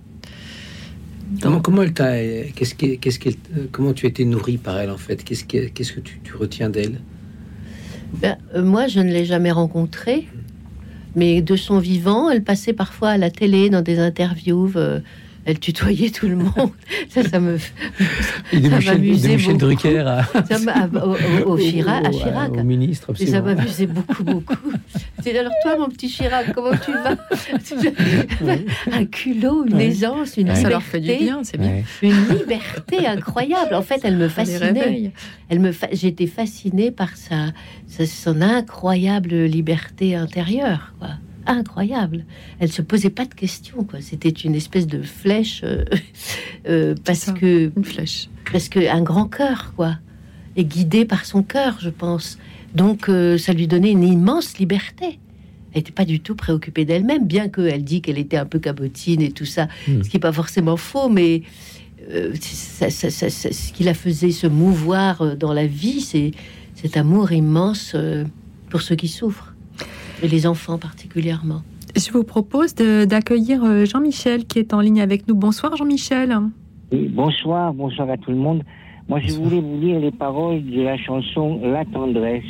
Comment, 1.41 1.61
comment 1.61 1.83
elle 1.83 1.93
t'a, 1.93 2.17
qu'est-ce 2.55 2.75
qu'est-ce 2.75 3.19
qu'elle, 3.19 3.35
comment 3.73 3.93
tu 3.93 4.07
as 4.07 4.09
été 4.09 4.25
nourri 4.25 4.59
par 4.59 4.79
elle 4.79 4.91
en 4.91 4.99
fait? 4.99 5.25
Qu'est-ce 5.25 5.45
que, 5.45 5.69
qu'est-ce 5.69 5.93
que 5.93 6.01
tu, 6.01 6.21
retiens 6.39 6.71
d'elle? 6.71 7.01
Ben, 8.21 8.37
euh, 8.55 8.63
Moi, 8.63 8.87
je 8.89 9.01
ne 9.01 9.11
l'ai 9.11 9.25
jamais 9.25 9.51
rencontrée, 9.51 10.29
mais 11.17 11.43
de 11.43 11.57
son 11.57 11.79
vivant, 11.79 12.31
elle 12.31 12.45
passait 12.45 12.73
parfois 12.73 13.11
à 13.11 13.19
la 13.19 13.31
télé 13.31 13.71
dans 13.71 13.83
des 13.83 13.99
interviews. 13.99 14.73
Euh, 14.77 15.01
elle 15.47 15.59
tutoyait 15.59 16.11
tout 16.11 16.27
le 16.27 16.37
monde. 16.37 16.71
ça, 17.09 17.23
ça 17.23 17.41
me. 17.41 17.59
ça 17.59 17.69
m'amusait 18.53 19.37
beaucoup. 19.37 19.59
Drucker 19.59 19.99
à... 19.99 20.25
Ça 20.25 20.57
au, 21.45 21.53
au, 21.53 21.59
Chirac, 21.59 22.07
à 22.07 22.11
Chirac. 22.11 22.53
Au 22.57 22.63
ministre, 22.63 23.13
Et 23.21 23.27
ça 23.27 23.43
m'amusait 23.43 23.87
beaucoup, 23.87 24.25
beaucoup. 24.25 24.55
C'est 25.23 25.39
alors 25.39 25.53
toi, 25.63 25.77
mon 25.79 25.89
petit 25.89 26.09
Chirac, 26.09 26.53
comment 26.55 26.77
tu 26.77 26.93
vas? 26.93 27.17
Un 28.93 29.05
culot, 29.07 29.65
une 29.67 29.81
aisance, 29.81 30.37
une 30.37 30.45
liberté. 30.45 30.63
Ça 30.63 30.69
leur 30.69 30.83
fait 30.83 31.01
du 31.01 31.15
bien, 31.15 31.43
c'est 31.43 31.59
bien. 31.59 31.83
Une 32.03 32.29
liberté 32.29 33.07
incroyable. 33.07 33.75
En 33.75 33.83
fait, 33.83 34.01
elle 34.05 34.17
me 34.17 34.29
fascinait. 34.29 35.13
Elle 35.49 35.61
me, 35.61 35.73
j'étais 35.93 36.27
fascinée 36.27 36.91
par 36.91 37.17
sa, 37.17 37.53
son 38.07 38.41
incroyable 38.43 39.35
liberté 39.45 40.15
intérieure. 40.15 40.95
Quoi 40.99 41.11
incroyable. 41.47 42.25
Elle 42.59 42.71
se 42.71 42.83
posait 42.83 43.11
pas 43.11 43.25
de 43.25 43.35
questions, 43.35 43.85
quoi. 43.85 44.01
C'était 44.01 44.29
une 44.29 44.55
espèce 44.55 44.87
de 44.87 45.03
flèche, 45.03 45.63
euh, 45.65 45.85
euh, 46.69 46.95
parce 47.05 47.33
que 47.33 47.73
une 47.77 47.85
flèche, 47.85 48.29
parce 48.51 48.69
que 48.69 48.89
un 48.89 49.03
grand 49.03 49.27
cœur, 49.27 49.73
quoi, 49.77 49.99
et 50.57 50.65
guidé 50.65 51.05
par 51.05 51.25
son 51.25 51.43
cœur, 51.43 51.79
je 51.81 51.91
pense. 51.91 52.39
Donc, 52.75 53.09
euh, 53.09 53.39
ça 53.39 53.53
lui 53.53 53.67
donnait 53.67 53.93
une 53.93 54.05
immense 54.05 54.59
liberté. 54.59 55.19
Elle 55.73 55.81
n'était 55.81 55.93
pas 55.93 56.05
du 56.05 56.21
tout 56.21 56.37
préoccupée 56.37 56.85
d'elle-même, 56.85 57.27
bien 57.27 57.49
qu'elle 57.49 57.83
dit 57.83 58.01
qu'elle 58.01 58.19
était 58.19 58.37
un 58.37 58.47
peu 58.47 58.59
cabotine 58.59 59.23
et 59.23 59.33
tout 59.33 59.45
ça, 59.45 59.69
hmm. 59.89 60.03
ce 60.03 60.09
qui 60.09 60.17
n'est 60.17 60.21
pas 60.21 60.33
forcément 60.33 60.77
faux, 60.77 61.09
mais 61.09 61.43
ce 62.09 63.73
qui 63.73 63.83
la 63.83 63.95
faisait 63.95 64.31
se 64.31 64.47
mouvoir 64.47 65.37
dans 65.37 65.55
la 65.55 65.67
vie, 65.67 66.03
c'est 66.03 66.33
cet 66.75 66.99
amour 66.99 67.33
immense 67.33 67.97
pour 68.69 68.83
ceux 68.83 68.95
qui 68.95 69.09
souffrent 69.09 69.54
et 70.23 70.29
les 70.29 70.47
enfants 70.47 70.79
particulièrement. 70.79 71.63
Je 71.97 72.11
vous 72.11 72.25
propose 72.25 72.75
d'accueillir 72.75 73.65
euh, 73.65 73.85
Jean-Michel 73.85 74.47
qui 74.47 74.59
est 74.59 74.75
en 74.75 74.81
ligne 74.81 75.01
avec 75.01 75.29
nous. 75.29 75.35
Bonsoir 75.35 75.77
Jean-Michel. 75.77 76.37
bonsoir, 76.91 77.73
bonsoir 77.73 78.11
à 78.11 78.17
tout 78.17 78.31
le 78.31 78.37
monde. 78.37 78.63
Moi, 79.09 79.21
je 79.21 79.35
voulais 79.35 79.61
vous 79.61 79.79
lire 79.81 80.01
les 80.01 80.11
paroles 80.11 80.65
de 80.65 80.81
la 80.83 80.97
chanson 80.97 81.61
La 81.63 81.85
tendresse. 81.85 82.43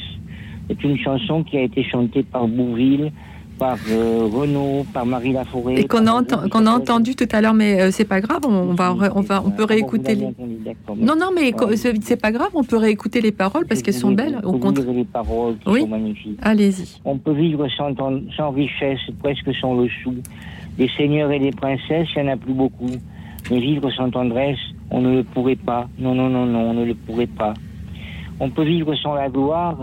C'est 0.68 0.82
une 0.84 0.96
chanson 0.98 1.42
qui 1.42 1.58
a 1.58 1.62
été 1.62 1.82
chantée 1.84 2.22
par 2.22 2.46
Bouville 2.46 3.12
par 3.58 3.78
euh, 3.90 4.28
Renaud, 4.32 4.84
par 4.92 5.06
Marie 5.06 5.32
Laforêt. 5.32 5.80
Et 5.80 5.86
qu'on 5.86 6.06
a, 6.06 6.12
entendu 6.12 7.14
tout 7.14 7.28
à 7.32 7.40
l'heure, 7.40 7.54
mais 7.54 7.80
euh, 7.80 7.90
c'est 7.90 8.04
pas 8.04 8.20
grave, 8.20 8.42
on, 8.46 8.74
va, 8.74 8.94
on, 9.14 9.20
va, 9.20 9.42
on 9.44 9.50
peut 9.50 9.64
réécouter. 9.64 10.14
Les... 10.14 10.26
Non, 10.96 11.14
non, 11.16 11.30
mais 11.34 11.52
c'est 12.00 12.20
pas 12.20 12.32
grave, 12.32 12.50
on 12.54 12.64
peut 12.64 12.76
réécouter 12.76 13.20
les 13.20 13.32
paroles 13.32 13.66
parce 13.66 13.82
qu'elles 13.82 13.94
sont 13.94 14.12
belles. 14.12 14.40
Au 14.44 14.52
contraire. 14.58 14.92
les 14.92 15.04
paroles 15.04 15.56
qui 15.58 15.80
sont 15.80 15.88
magnifiques. 15.88 16.38
Allez-y. 16.42 17.00
On 17.04 17.18
peut 17.18 17.32
vivre 17.32 17.66
sans, 17.76 17.94
sans 18.36 18.50
richesse, 18.50 19.00
presque 19.22 19.54
sans 19.60 19.74
le 19.74 19.88
sou. 20.02 20.14
Des 20.76 20.90
seigneurs 20.96 21.30
et 21.30 21.38
des 21.38 21.52
princesses, 21.52 22.08
il 22.16 22.22
n'y 22.22 22.30
en 22.30 22.32
a 22.32 22.36
plus 22.36 22.54
beaucoup. 22.54 22.90
Mais 23.50 23.60
vivre 23.60 23.90
sans 23.92 24.10
tendresse, 24.10 24.58
on 24.90 25.00
ne 25.00 25.16
le 25.16 25.24
pourrait 25.24 25.56
pas. 25.56 25.88
Non, 25.98 26.14
non, 26.14 26.28
non, 26.28 26.46
non, 26.46 26.70
on 26.70 26.74
ne 26.74 26.84
le 26.84 26.94
pourrait 26.94 27.26
pas. 27.26 27.54
On 28.40 28.50
peut 28.50 28.64
vivre 28.64 28.94
sans 28.96 29.14
la 29.14 29.28
gloire, 29.28 29.76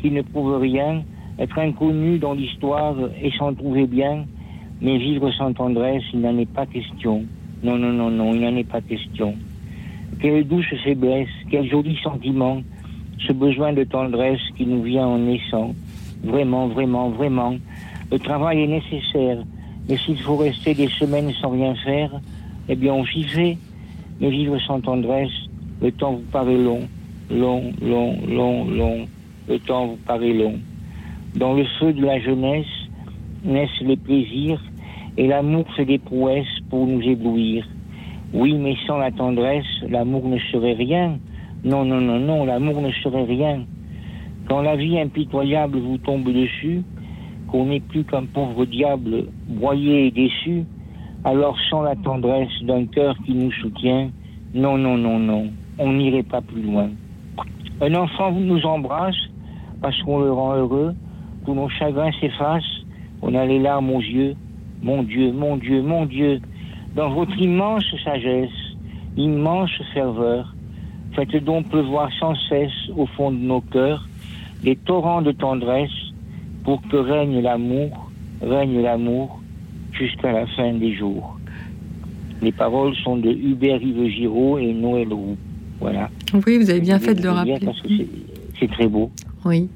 qui 0.00 0.10
ne 0.10 0.22
prouve 0.22 0.58
rien, 0.58 1.02
être 1.38 1.58
inconnu 1.58 2.18
dans 2.18 2.34
l'histoire 2.34 2.96
et 3.22 3.30
s'en 3.32 3.54
trouver 3.54 3.86
bien, 3.86 4.24
mais 4.80 4.98
vivre 4.98 5.30
sans 5.32 5.52
tendresse, 5.52 6.02
il 6.12 6.20
n'en 6.20 6.36
est 6.38 6.50
pas 6.50 6.66
question. 6.66 7.24
Non, 7.62 7.76
non, 7.76 7.92
non, 7.92 8.10
non, 8.10 8.34
il 8.34 8.40
n'en 8.40 8.56
est 8.56 8.68
pas 8.68 8.80
question. 8.80 9.34
Quelle 10.20 10.46
douce 10.46 10.66
faiblesse, 10.84 11.28
quel 11.50 11.68
joli 11.68 11.96
sentiment, 12.02 12.62
ce 13.26 13.32
besoin 13.32 13.72
de 13.72 13.84
tendresse 13.84 14.40
qui 14.56 14.66
nous 14.66 14.82
vient 14.82 15.06
en 15.06 15.18
naissant. 15.18 15.74
Vraiment, 16.22 16.68
vraiment, 16.68 17.10
vraiment. 17.10 17.54
Le 18.10 18.18
travail 18.18 18.62
est 18.62 18.66
nécessaire, 18.66 19.38
mais 19.88 19.96
s'il 19.96 20.18
faut 20.20 20.36
rester 20.36 20.74
des 20.74 20.88
semaines 20.88 21.32
sans 21.40 21.50
rien 21.50 21.74
faire, 21.76 22.10
eh 22.68 22.76
bien 22.76 22.94
on 22.94 23.04
s'y 23.04 23.24
fait. 23.24 23.58
Mais 24.20 24.30
vivre 24.30 24.58
sans 24.60 24.80
tendresse, 24.80 25.32
le 25.82 25.92
temps 25.92 26.12
vous 26.12 26.24
paraît 26.32 26.56
long, 26.56 26.82
long, 27.30 27.72
long, 27.82 28.16
long, 28.26 28.64
long. 28.64 29.06
Le 29.48 29.58
temps 29.58 29.88
vous 29.88 29.98
paraît 30.06 30.32
long. 30.32 30.58
Dans 31.36 31.52
le 31.52 31.64
feu 31.78 31.92
de 31.92 32.02
la 32.02 32.18
jeunesse 32.18 32.88
naissent 33.44 33.82
les 33.82 33.96
plaisirs 33.96 34.62
et 35.18 35.26
l'amour 35.26 35.66
fait 35.76 35.84
des 35.84 35.98
prouesses 35.98 36.60
pour 36.70 36.86
nous 36.86 37.02
éblouir. 37.02 37.66
Oui, 38.32 38.54
mais 38.54 38.74
sans 38.86 38.96
la 38.96 39.10
tendresse, 39.10 39.66
l'amour 39.86 40.26
ne 40.26 40.38
serait 40.50 40.72
rien. 40.72 41.18
Non, 41.62 41.84
non, 41.84 42.00
non, 42.00 42.18
non, 42.18 42.46
l'amour 42.46 42.80
ne 42.80 42.90
serait 42.90 43.24
rien. 43.24 43.64
Quand 44.48 44.62
la 44.62 44.76
vie 44.76 44.98
impitoyable 44.98 45.78
vous 45.78 45.98
tombe 45.98 46.32
dessus, 46.32 46.82
qu'on 47.48 47.66
n'est 47.66 47.80
plus 47.80 48.04
qu'un 48.04 48.24
pauvre 48.24 48.64
diable 48.64 49.26
broyé 49.46 50.06
et 50.06 50.10
déçu, 50.10 50.64
alors 51.24 51.58
sans 51.68 51.82
la 51.82 51.96
tendresse 51.96 52.62
d'un 52.62 52.86
cœur 52.86 53.14
qui 53.26 53.34
nous 53.34 53.52
soutient, 53.52 54.10
non, 54.54 54.78
non, 54.78 54.96
non, 54.96 55.18
non, 55.18 55.48
on 55.78 55.92
n'irait 55.92 56.22
pas 56.22 56.40
plus 56.40 56.62
loin. 56.62 56.88
Un 57.82 57.94
enfant 57.94 58.32
nous 58.32 58.64
embrasse 58.64 59.28
parce 59.82 60.00
qu'on 60.02 60.20
le 60.20 60.32
rend 60.32 60.56
heureux, 60.56 60.94
tous 61.46 61.54
nos 61.54 61.68
chagrins 61.68 62.10
s'effacent, 62.20 62.84
on 63.22 63.34
a 63.34 63.46
les 63.46 63.60
larmes 63.60 63.90
aux 63.90 64.00
yeux. 64.00 64.34
Mon 64.82 65.02
Dieu, 65.02 65.32
mon 65.32 65.56
Dieu, 65.56 65.80
mon 65.80 66.04
Dieu, 66.04 66.40
dans 66.94 67.10
votre 67.10 67.38
immense 67.38 67.84
sagesse, 68.04 68.50
immense 69.16 69.70
ferveur, 69.94 70.54
faites 71.14 71.42
donc 71.44 71.68
pleuvoir 71.70 72.10
sans 72.18 72.34
cesse 72.48 72.90
au 72.96 73.06
fond 73.06 73.30
de 73.30 73.38
nos 73.38 73.60
cœurs 73.60 74.06
des 74.62 74.76
torrents 74.76 75.22
de 75.22 75.32
tendresse 75.32 75.90
pour 76.64 76.82
que 76.88 76.96
règne 76.96 77.40
l'amour, 77.40 78.10
règne 78.42 78.82
l'amour 78.82 79.40
jusqu'à 79.92 80.32
la 80.32 80.46
fin 80.48 80.72
des 80.74 80.94
jours. 80.94 81.38
Les 82.42 82.52
paroles 82.52 82.94
sont 82.96 83.16
de 83.16 83.30
Hubert 83.30 83.80
Yves 83.80 84.08
Giraud 84.10 84.58
et 84.58 84.72
Noël 84.72 85.12
Roux. 85.12 85.36
Voilà. 85.80 86.10
Oui, 86.46 86.58
vous 86.58 86.70
avez 86.70 86.80
bien 86.80 86.98
fait 86.98 87.14
de 87.14 87.22
le 87.22 87.30
rappeler. 87.30 87.58
c'est 88.58 88.70
très 88.70 88.88
beau. 88.88 89.10
Oui. 89.44 89.68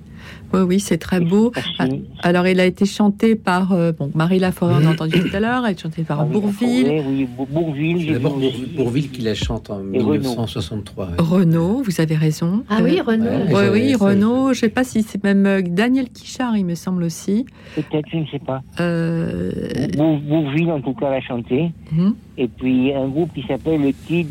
Oui, 0.53 0.61
oui, 0.61 0.81
c'est 0.81 0.99
très 0.99 1.21
beau. 1.21 1.53
Ah, 1.79 1.85
alors, 2.23 2.47
il 2.47 2.59
a 2.59 2.65
été 2.65 2.85
chanté 2.85 3.37
par 3.37 3.73
euh, 3.73 3.93
bon, 3.93 4.11
Marie 4.15 4.39
Laforêt, 4.39 4.75
on 4.83 4.87
a 4.87 4.91
entendu 4.91 5.21
tout 5.21 5.37
à 5.37 5.41
l'heure, 5.41 5.65
elle 5.65 5.75
est 5.75 5.81
chantée 5.81 6.03
par 6.03 6.25
Bourville. 6.27 7.03
Oui, 7.07 7.29
Bourville. 7.49 8.13
D'abord 8.13 8.39
Bourville 8.77 9.11
qui 9.11 9.23
la 9.23 9.35
chante 9.35 9.71
en 9.71 9.79
1963. 9.79 11.11
Renaud, 11.19 11.83
vous 11.85 12.01
avez 12.01 12.17
raison. 12.17 12.65
Ah 12.69 12.79
oui, 12.83 13.01
Renaud. 13.01 13.31
oui, 13.49 13.69
oui, 13.73 13.95
Renaud. 13.95 14.47
Je 14.47 14.51
ne 14.51 14.55
sais 14.55 14.69
pas 14.69 14.85
si 14.85 15.03
c'est 15.03 15.23
même 15.23 15.47
euh, 15.47 15.63
Daniel 15.63 16.09
Quichard, 16.09 16.57
il 16.57 16.65
me 16.65 16.75
semble 16.75 17.05
aussi. 17.05 17.47
Peut-être, 17.77 18.09
je 18.13 18.19
ne 18.19 18.27
sais 18.27 18.39
pas. 18.41 18.63
Euh... 18.81 19.53
Bourville, 19.97 20.71
en 20.71 20.81
tout 20.81 20.95
cas, 20.95 21.11
l'a 21.11 21.21
chanté. 21.21 21.71
Mhm. 21.93 22.15
Et 22.39 22.49
puis, 22.49 22.93
un 22.93 23.09
groupe 23.09 23.33
qui 23.35 23.45
s'appelle 23.47 23.83
le 23.83 23.93
Kid 23.93 24.29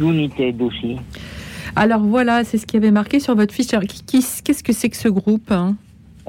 United 0.00 0.60
aussi. 0.62 0.96
Alors 1.76 2.00
voilà, 2.00 2.42
c'est 2.42 2.56
ce 2.56 2.66
qui 2.66 2.78
avait 2.78 2.90
marqué 2.90 3.20
sur 3.20 3.34
votre 3.36 3.52
fiche. 3.52 3.68
Qu'est-ce 3.68 4.62
que 4.62 4.72
c'est 4.72 4.88
que 4.88 4.96
ce 4.96 5.08
groupe 5.08 5.50
hein 5.50 5.76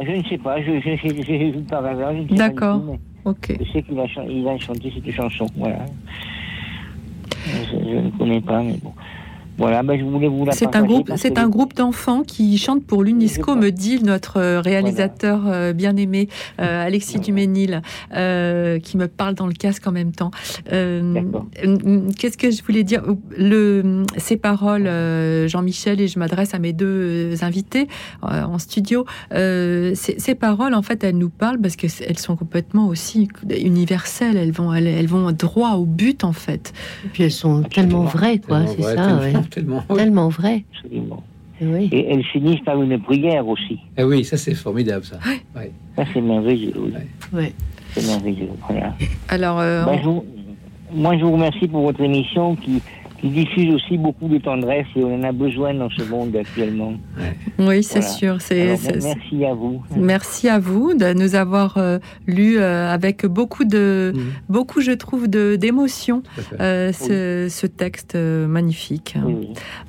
Je 0.02 0.12
ne 0.12 0.24
sais 0.24 0.38
pas, 0.38 0.62
j'ai 0.62 0.80
vu 0.80 1.62
par 1.70 1.86
hasard. 1.86 2.14
D'accord, 2.32 2.82
ok. 3.24 3.58
Je 3.58 3.72
sais 3.72 3.82
qu'il 3.82 3.98
a, 3.98 4.06
il 4.30 4.48
a 4.48 4.58
chanté 4.60 4.92
cette 4.94 5.14
chanson, 5.14 5.48
voilà. 5.56 5.86
Je, 7.72 7.78
ne 7.78 8.10
connais 8.18 8.42
pas, 8.42 8.62
mais 8.62 8.78
bon. 8.84 8.92
Voilà, 9.58 9.82
ben, 9.82 9.98
je 9.98 10.04
voulais 10.04 10.28
vous 10.28 10.46
la 10.46 10.52
C'est 10.52 10.76
un 10.76 10.84
groupe, 10.84 11.12
c'est 11.16 11.40
un 11.40 11.50
groupe 11.50 11.74
d'enfants 11.74 12.22
qui 12.22 12.58
chantent 12.58 12.86
pour 12.86 13.04
l'UNESCO, 13.04 13.56
me 13.56 13.72
dit 13.72 14.04
notre 14.04 14.38
euh, 14.38 14.62
réalisateur 14.62 15.42
euh, 15.48 15.74
bien 15.74 15.96
aimé 15.96 16.30
euh, 16.62 16.86
Alexis 16.86 17.20
Duménil, 17.20 17.82
qui 18.12 18.98
me 18.98 19.08
parle 19.08 19.34
dans 19.34 19.48
le 19.48 19.54
casque 19.54 19.88
en 19.88 19.92
même 19.92 20.12
temps. 20.12 20.32
Qu'est-ce 20.70 22.38
que 22.38 22.52
je 22.52 22.64
voulais 22.64 22.84
dire? 22.84 23.02
Le, 23.36 24.04
Ces 24.18 24.38
paroles, 24.38 24.90
Jean-Michel, 25.48 26.02
et 26.02 26.08
je 26.08 26.20
m'adresse 26.20 26.54
à 26.54 26.60
mes 26.60 26.74
deux 26.74 27.44
invités 27.44 27.88
en 28.22 28.60
studio. 28.60 29.06
Ces, 29.32 30.36
paroles, 30.40 30.74
en 30.76 30.82
fait, 30.82 31.04
elles 31.04 31.18
nous 31.18 31.30
parlent 31.30 31.60
parce 31.60 31.76
qu'elles 31.76 32.20
sont 32.20 32.36
complètement 32.36 32.88
aussi 32.88 33.28
universelles. 33.50 34.38
Elles 34.38 34.52
vont, 34.52 34.74
elles, 34.74 35.08
vont 35.08 35.32
droit 35.32 35.72
au 35.74 35.86
but, 35.86 36.24
en 36.24 36.34
fait. 36.34 36.74
Et 37.06 37.10
puis 37.10 37.24
elles 37.24 37.32
sont 37.32 37.64
tellement 37.64 38.04
vraies, 38.04 38.40
quoi. 38.40 38.62
C'est 38.68 38.82
ça. 38.82 39.20
Tellement, 39.50 39.82
tellement 39.82 40.30
vrai. 40.30 40.64
Absolument. 40.74 41.24
Oui. 41.60 41.90
Et 41.92 42.12
elles 42.12 42.24
finissent 42.24 42.64
par 42.64 42.82
une 42.82 43.00
prière 43.00 43.48
aussi. 43.48 43.80
Eh 43.98 44.04
oui, 44.04 44.24
ça 44.24 44.38
c'est 44.38 44.54
formidable 44.54 45.04
ça. 45.04 45.20
Ça 45.96 46.04
c'est 46.14 46.22
merveilleux. 46.22 46.74
Oui. 47.34 47.54
C'est 47.94 48.06
merveilleux. 48.06 48.50
Voilà. 48.70 48.96
Alors, 49.30 49.60
euh, 49.60 49.84
ben, 49.86 50.22
moi 50.94 51.18
je 51.18 51.24
vous 51.24 51.32
remercie 51.32 51.68
pour 51.68 51.82
votre 51.82 52.02
émission 52.02 52.56
qui, 52.56 52.82
qui 53.20 53.30
diffuse 53.30 53.74
aussi 53.74 53.98
beaucoup 53.98 54.28
de 54.28 54.38
tendresse 54.38 54.86
et 54.96 55.04
on 55.04 55.16
en 55.16 55.24
a 55.24 55.32
besoin 55.32 55.74
dans 55.74 55.90
ce 55.90 56.04
monde 56.04 56.36
actuellement. 56.36 56.94
Oui, 57.60 57.84
c'est 57.84 58.04
sûr. 58.04 58.40
C'est, 58.42 58.78
merci 59.02 59.46
à 59.46 59.54
vous. 59.54 59.82
Merci 59.96 60.50
à 60.50 60.60
vous 60.60 60.94
de 60.94 61.14
nous 61.14 61.36
avoir 61.36 61.78
euh, 61.78 61.98
lu 62.28 62.58
euh, 62.58 62.92
avec 62.92 63.26
beaucoup 63.26 63.66
de, 63.66 64.14
mm. 64.16 64.20
beaucoup, 64.50 64.82
je 64.82 64.92
trouve, 64.92 65.28
de 65.28 65.56
d'émotion 65.56 66.22
euh, 66.60 66.92
ce, 66.92 67.68
texte 67.68 68.16
magnifique. 68.16 69.16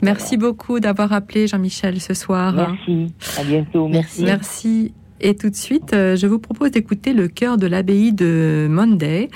Merci 0.02 0.36
beaucoup 0.36 0.80
d'avoir 0.80 1.12
appelé 1.12 1.46
Jean-Michel 1.46 2.00
ce 2.00 2.14
soir. 2.14 2.54
Merci. 2.54 3.12
À 3.38 3.44
bientôt. 3.44 3.88
Merci. 3.88 4.24
Merci. 4.24 4.92
Et 5.20 5.34
tout 5.34 5.50
de 5.50 5.56
suite, 5.56 5.90
je 5.92 6.26
vous 6.26 6.38
propose 6.38 6.70
d'écouter 6.70 7.12
le 7.12 7.26
chœur 7.26 7.56
de 7.56 7.66
l'abbaye 7.66 8.12
de 8.12 8.68
Monday, 8.70 9.28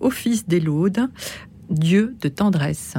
Office 0.00 0.48
des 0.48 0.60
Laudes, 0.60 1.08
Dieu 1.70 2.16
de 2.20 2.28
tendresse. 2.28 2.96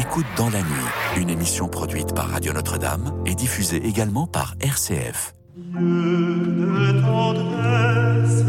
Écoute 0.00 0.24
dans 0.36 0.50
la 0.50 0.60
nuit, 0.60 1.20
une 1.20 1.30
émission 1.30 1.66
produite 1.66 2.14
par 2.14 2.28
Radio 2.28 2.52
Notre-Dame 2.52 3.12
et 3.26 3.34
diffusée 3.34 3.84
également 3.84 4.28
par 4.28 4.54
RCF. 4.60 5.34
Dieu 5.56 5.80
de 5.80 7.00
tendresse, 7.00 8.44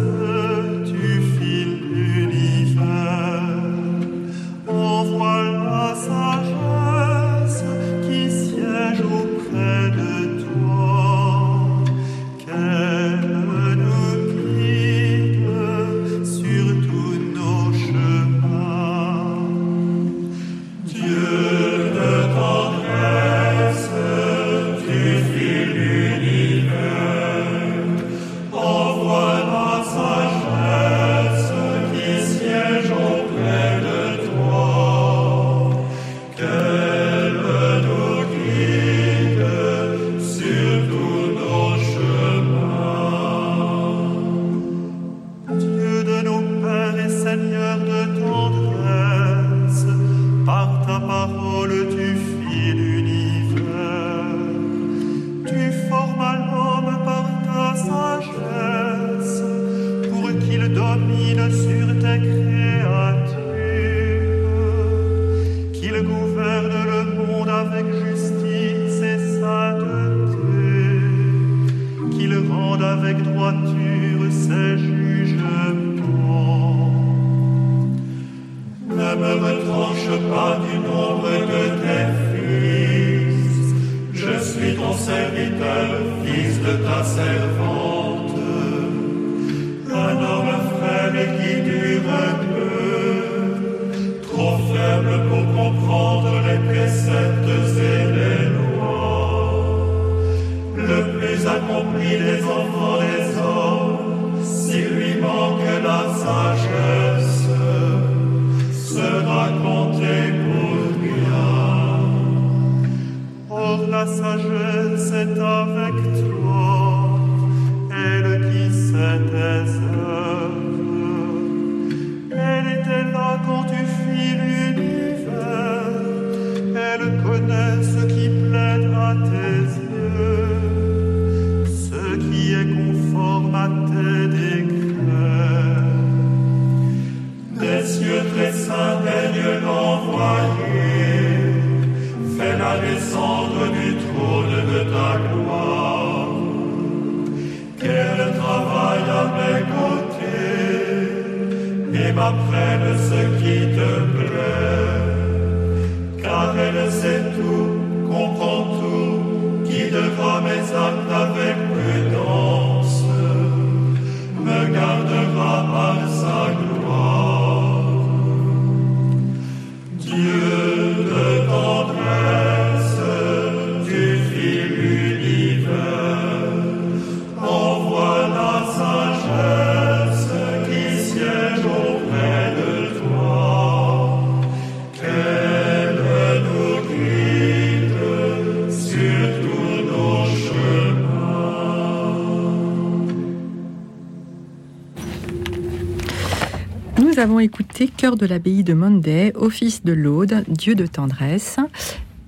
écouté 197.44 197.90
Cœur 197.90 198.16
de 198.16 198.26
l'abbaye 198.26 198.64
de 198.64 198.74
Monday, 198.74 199.34
Office 199.36 199.84
de 199.84 199.92
l'Aude, 199.92 200.46
Dieu 200.48 200.76
de 200.76 200.86
tendresse. 200.86 201.60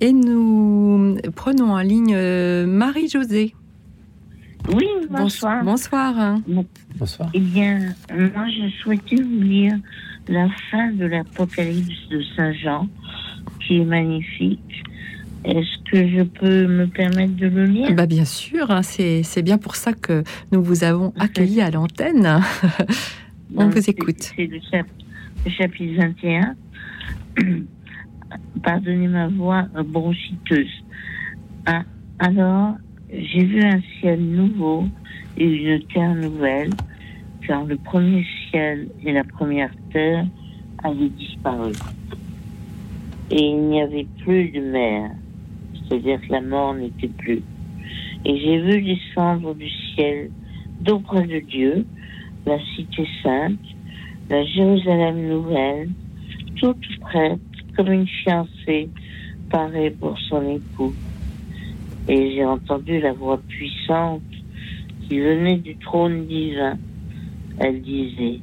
Et 0.00 0.12
nous 0.12 1.16
prenons 1.34 1.72
en 1.72 1.80
ligne 1.80 2.14
euh, 2.14 2.66
Marie-Josée. 2.66 3.54
Oui, 4.74 4.86
bonsoir. 5.08 5.64
Bonsoir. 5.64 6.38
Bonsoir. 6.98 7.30
Eh 7.32 7.40
bien, 7.40 7.94
moi, 8.10 8.46
je 8.48 8.68
souhaitais 8.82 9.16
vous 9.16 9.40
lire 9.40 9.74
la 10.28 10.48
fin 10.70 10.92
de 10.92 11.06
l'Apocalypse 11.06 12.08
de 12.10 12.22
Saint 12.36 12.52
Jean, 12.52 12.88
qui 13.66 13.78
est 13.78 13.84
magnifique. 13.84 14.84
Est-ce 15.44 15.90
que 15.90 16.08
je 16.08 16.22
peux 16.24 16.66
me 16.66 16.86
permettre 16.88 17.36
de 17.36 17.46
le 17.46 17.64
lire? 17.64 17.94
Bah 17.94 18.06
Bien 18.06 18.24
sûr, 18.26 18.70
hein, 18.70 18.82
c'est 18.82 19.42
bien 19.42 19.56
pour 19.56 19.76
ça 19.76 19.94
que 19.94 20.24
nous 20.52 20.62
vous 20.62 20.84
avons 20.84 21.14
accueilli 21.18 21.62
à 21.62 21.70
l'antenne. 21.70 22.40
On 23.56 23.68
vous 23.68 23.88
écoute. 23.88 24.32
C'est 24.36 24.46
le, 24.46 24.58
chapitre 24.70 25.05
21. 25.46 26.56
Pardonnez 28.62 29.08
ma 29.08 29.28
voix 29.28 29.62
bronchiteuse. 29.84 30.84
Ah, 31.66 31.82
alors, 32.18 32.74
j'ai 33.10 33.44
vu 33.44 33.62
un 33.62 33.80
ciel 34.00 34.20
nouveau 34.20 34.86
et 35.36 35.44
une 35.44 35.82
terre 35.86 36.14
nouvelle, 36.14 36.70
car 37.46 37.64
le 37.64 37.76
premier 37.76 38.24
ciel 38.50 38.88
et 39.04 39.12
la 39.12 39.24
première 39.24 39.70
terre 39.92 40.26
avaient 40.82 41.08
disparu. 41.10 41.72
Et 43.30 43.42
il 43.42 43.68
n'y 43.68 43.82
avait 43.82 44.06
plus 44.24 44.50
de 44.50 44.60
mer 44.60 45.10
c'est-à-dire 45.88 46.20
que 46.20 46.32
la 46.32 46.40
mort 46.40 46.74
n'était 46.74 47.08
plus. 47.08 47.42
Et 48.24 48.38
j'ai 48.40 48.60
vu 48.60 48.82
descendre 48.82 49.54
du 49.54 49.68
ciel, 49.94 50.30
d'auprès 50.80 51.26
de 51.26 51.40
Dieu, 51.40 51.86
la 52.44 52.58
cité 52.74 53.06
sainte, 53.22 53.58
la 54.28 54.44
Jérusalem 54.44 55.28
nouvelle, 55.28 55.88
toute 56.56 56.98
prête, 57.00 57.38
comme 57.76 57.92
une 57.92 58.06
fiancée, 58.06 58.88
parée 59.50 59.90
pour 59.90 60.18
son 60.18 60.42
époux. 60.48 60.94
Et 62.08 62.32
j'ai 62.32 62.44
entendu 62.44 63.00
la 63.00 63.12
voix 63.12 63.40
puissante 63.48 64.22
qui 65.08 65.20
venait 65.20 65.58
du 65.58 65.76
trône 65.76 66.26
divin. 66.26 66.76
Elle 67.58 67.82
disait, 67.82 68.40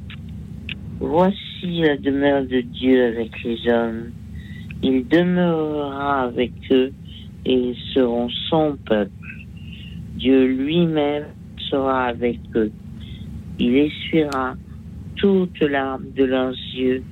Voici 1.00 1.82
la 1.82 1.96
demeure 1.96 2.44
de 2.44 2.60
Dieu 2.60 3.06
avec 3.06 3.42
les 3.42 3.68
hommes. 3.68 4.10
Il 4.82 5.06
demeurera 5.08 6.22
avec 6.22 6.52
eux 6.70 6.92
et 7.44 7.52
ils 7.52 7.76
seront 7.92 8.28
son 8.48 8.76
peuple. 8.86 9.10
Dieu 10.16 10.46
lui-même 10.46 11.26
sera 11.70 12.04
avec 12.04 12.38
eux. 12.54 12.72
Il 13.58 13.76
essuiera 13.76 14.54
toute 15.16 15.60
larmes 15.60 16.10
de 16.16 16.24
leurs 16.24 16.56
yeux 16.74 17.02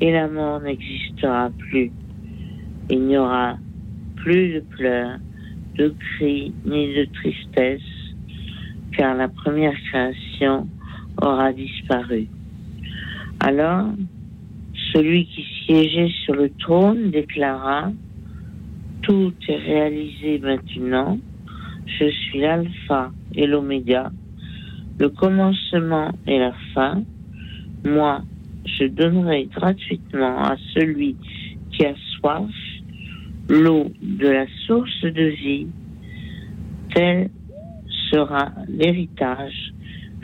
et 0.00 0.12
la 0.12 0.28
mort 0.28 0.60
n'existera 0.60 1.50
plus. 1.58 1.92
Il 2.90 3.06
n'y 3.06 3.16
aura 3.16 3.56
plus 4.16 4.54
de 4.54 4.60
pleurs, 4.60 5.18
de 5.76 5.94
cris 5.98 6.52
ni 6.64 6.94
de 6.94 7.04
tristesse, 7.12 7.80
car 8.96 9.16
la 9.16 9.28
première 9.28 9.76
création 9.90 10.68
aura 11.20 11.52
disparu. 11.52 12.26
Alors, 13.40 13.86
celui 14.92 15.26
qui 15.26 15.44
siégeait 15.64 16.12
sur 16.24 16.34
le 16.34 16.50
trône 16.50 17.10
déclara, 17.10 17.92
tout 19.02 19.32
est 19.48 19.56
réalisé 19.56 20.38
maintenant. 20.38 21.18
Je 21.86 22.08
suis 22.08 22.40
l'alpha 22.40 23.10
et 23.34 23.46
l'oméga, 23.46 24.10
le 24.98 25.08
commencement 25.08 26.12
et 26.26 26.38
la 26.38 26.52
fin. 26.74 27.02
Moi, 27.84 28.22
je 28.64 28.84
donnerai 28.84 29.46
gratuitement 29.46 30.42
à 30.44 30.56
celui 30.74 31.16
qui 31.72 31.84
a 31.84 31.94
soif 32.16 32.50
l'eau 33.48 33.90
de 34.00 34.28
la 34.28 34.46
source 34.66 35.02
de 35.02 35.24
vie. 35.24 35.66
Tel 36.94 37.30
sera 38.10 38.52
l'héritage 38.68 39.72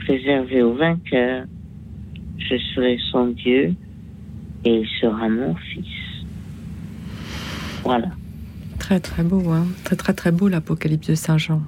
réservé 0.07 0.63
au 0.63 0.75
vainqueur. 0.75 1.47
Je 2.39 2.57
serai 2.75 2.99
son 3.11 3.29
Dieu 3.29 3.75
et 4.65 4.81
il 4.81 4.89
sera 5.01 5.29
mon 5.29 5.55
fils. 5.55 5.87
Voilà. 7.83 8.11
Très 8.79 9.01
très 9.01 9.23
beau, 9.23 9.51
hein 9.51 9.67
très 9.85 9.97
très 9.97 10.13
très 10.15 10.33
beau 10.33 10.49
l'Apocalypse 10.49 11.09
de 11.09 11.15
Saint 11.15 11.39
Jean. 11.39 11.63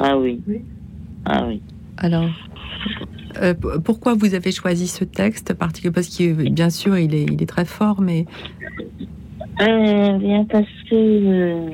Ah 0.00 0.16
oui. 0.16 0.40
Ah 1.24 1.46
oui. 1.46 1.60
Alors, 1.98 2.30
euh, 3.40 3.54
pourquoi 3.84 4.14
vous 4.14 4.34
avez 4.34 4.52
choisi 4.52 4.88
ce 4.88 5.04
texte 5.04 5.54
particulier 5.54 5.92
Parce 5.92 6.08
que 6.16 6.50
bien 6.50 6.70
sûr, 6.70 6.98
il 6.98 7.14
est, 7.14 7.48
très 7.48 7.64
fort, 7.64 8.00
mais. 8.00 8.26
Euh, 9.60 10.18
bien 10.18 10.44
parce 10.44 10.66
que 10.88 10.94
euh, 10.94 11.70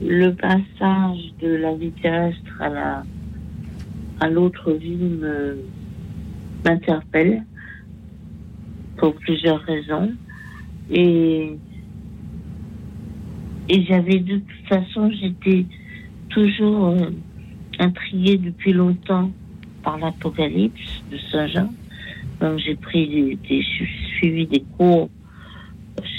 le 0.00 0.30
passage 0.30 1.34
de 1.40 1.48
la 1.48 1.74
vie 1.74 1.90
terrestre 2.02 2.60
à 2.60 2.68
la 2.68 3.02
à 4.20 4.30
l'autre 4.30 4.72
vie 4.72 4.96
m'interpelle 6.64 7.44
pour 8.96 9.14
plusieurs 9.14 9.60
raisons 9.60 10.12
et 10.90 11.58
et 13.68 13.84
j'avais 13.84 14.20
de 14.20 14.36
toute 14.36 14.68
façon, 14.68 15.10
j'étais 15.10 15.66
toujours 16.28 16.86
euh, 16.86 17.10
intriguée 17.78 18.36
depuis 18.36 18.72
longtemps 18.72 19.30
par 19.86 19.98
l'Apocalypse 19.98 21.04
de 21.12 21.18
Saint 21.30 21.46
Jean. 21.46 21.72
Donc 22.40 22.58
j'ai 22.58 22.74
pris 22.74 23.38
des, 23.48 23.64
suivi 24.18 24.44
des 24.46 24.64
cours 24.76 25.08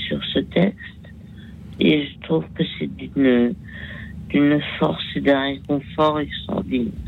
sur 0.07 0.23
ce 0.33 0.39
texte 0.39 0.79
et 1.77 2.07
je 2.07 2.19
trouve 2.25 2.45
que 2.55 2.63
c'est 2.79 2.87
d'une 2.87 3.53
d'une 4.29 4.61
force 4.79 5.05
et 5.15 5.21
d'un 5.21 5.41
réconfort 5.41 6.19
extraordinaire. 6.19 7.06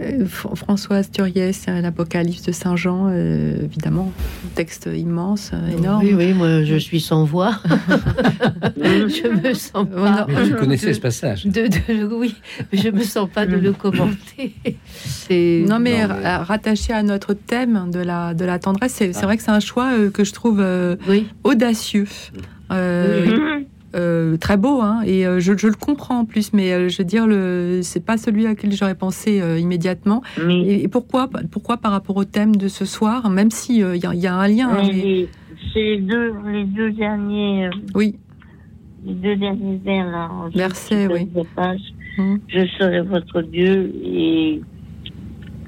Euh, 0.00 0.26
Françoise 0.26 1.10
Turiès, 1.10 1.66
l'Apocalypse 1.66 2.42
de 2.42 2.52
Saint 2.52 2.76
Jean, 2.76 3.08
euh, 3.10 3.64
évidemment, 3.64 4.12
un 4.44 4.48
texte 4.54 4.88
immense, 4.92 5.50
euh, 5.52 5.78
énorme. 5.78 6.04
Oui, 6.04 6.14
oui, 6.14 6.32
moi 6.32 6.64
je 6.64 6.76
suis 6.76 7.00
sans 7.00 7.24
voix. 7.24 7.56
je 8.76 9.28
me 9.28 9.54
sens 9.54 9.86
pas. 9.88 10.26
Mais 10.28 10.48
tu 10.48 10.54
connaissais 10.54 10.94
ce 10.94 11.00
passage. 11.00 11.44
De, 11.46 11.68
oui, 12.14 12.34
je 12.72 12.88
me 12.88 13.02
sens 13.02 13.28
pas 13.28 13.46
de 13.46 13.56
le 13.56 13.72
commenter. 13.72 14.54
Non, 15.30 15.78
mais, 15.78 16.04
rattaché 16.04 16.92
à 16.92 17.02
notre 17.02 17.34
thème 17.34 17.90
de 17.92 18.00
la, 18.00 18.34
de 18.34 18.44
la 18.44 18.58
tendresse, 18.58 18.94
c'est 18.94 19.22
vrai 19.22 19.36
que 19.36 19.42
c'est 19.42 19.50
un 19.50 19.60
choix 19.60 19.90
que 20.12 20.24
je 20.24 20.32
trouve 20.32 20.64
audacieux. 21.44 22.06
Euh, 22.72 23.60
très 23.92 24.56
beau, 24.56 24.80
hein, 24.80 25.02
et 25.04 25.26
euh, 25.26 25.40
je, 25.40 25.52
le 25.52 25.74
comprends 25.74 26.20
en 26.20 26.24
plus, 26.24 26.52
mais 26.52 26.72
euh, 26.72 26.88
je 26.88 26.98
veux 26.98 27.04
dire, 27.04 27.26
le, 27.26 27.80
c'est 27.82 28.04
pas 28.04 28.16
celui 28.16 28.46
à 28.46 28.54
qui 28.54 28.70
j'aurais 28.72 28.94
pensé 28.94 29.42
immédiatement. 29.58 30.22
Et, 30.48 30.88
pourquoi, 30.88 31.28
pourquoi 31.50 31.76
par 31.76 31.92
rapport 31.92 32.16
au 32.16 32.24
thème 32.24 32.56
de 32.56 32.68
ce 32.68 32.84
soir, 32.84 33.28
même 33.30 33.50
si 33.50 33.78
il 33.78 33.96
y, 33.96 34.26
a 34.26 34.34
un 34.34 34.48
lien. 34.48 34.70
Hein, 34.70 34.90
c'est 35.72 35.80
les 35.80 35.98
deux, 35.98 36.32
les 36.46 36.64
deux 36.64 36.92
derniers. 36.92 37.70
oui. 37.94 38.16
Les 39.04 39.14
deux 39.14 39.34
derniers 39.34 39.80
vers 39.84 40.06
là. 40.06 40.30
Merci, 40.54 40.94
oui. 41.10 41.28
Hum. 42.18 42.38
Je 42.46 42.66
serai 42.78 43.00
votre 43.00 43.40
Dieu 43.42 43.92
et 44.04 44.60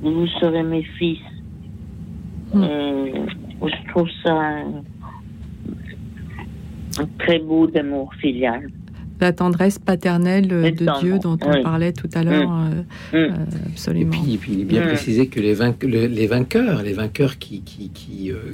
vous 0.02 0.26
serez 0.40 0.62
mes 0.62 0.84
fils. 0.98 1.18
Hum. 2.52 2.64
je 3.62 3.90
trouve 3.90 4.08
ça 4.22 4.62
très 7.18 7.38
beau 7.38 7.66
d'amour 7.66 8.12
filial. 8.20 8.68
La 9.20 9.32
tendresse 9.32 9.78
paternelle 9.78 10.48
de 10.48 11.00
Dieu 11.00 11.18
dont 11.18 11.38
on 11.42 11.62
parlait 11.62 11.92
tout 11.92 12.10
à 12.14 12.22
l'heure, 12.22 12.50
mm. 12.50 12.84
Euh, 13.14 13.28
mm. 13.28 13.32
Euh, 13.32 13.46
absolument. 13.72 14.12
Et 14.28 14.36
puis, 14.36 14.52
il 14.52 14.60
est 14.60 14.64
bien 14.64 14.82
mm. 14.82 14.88
précisé 14.88 15.28
que 15.28 15.40
les, 15.40 16.08
les, 16.08 16.26
vainqueurs, 16.26 16.82
les 16.82 16.92
vainqueurs 16.92 17.38
qui, 17.38 17.62
qui, 17.62 17.90
qui, 17.90 18.30
euh, 18.32 18.52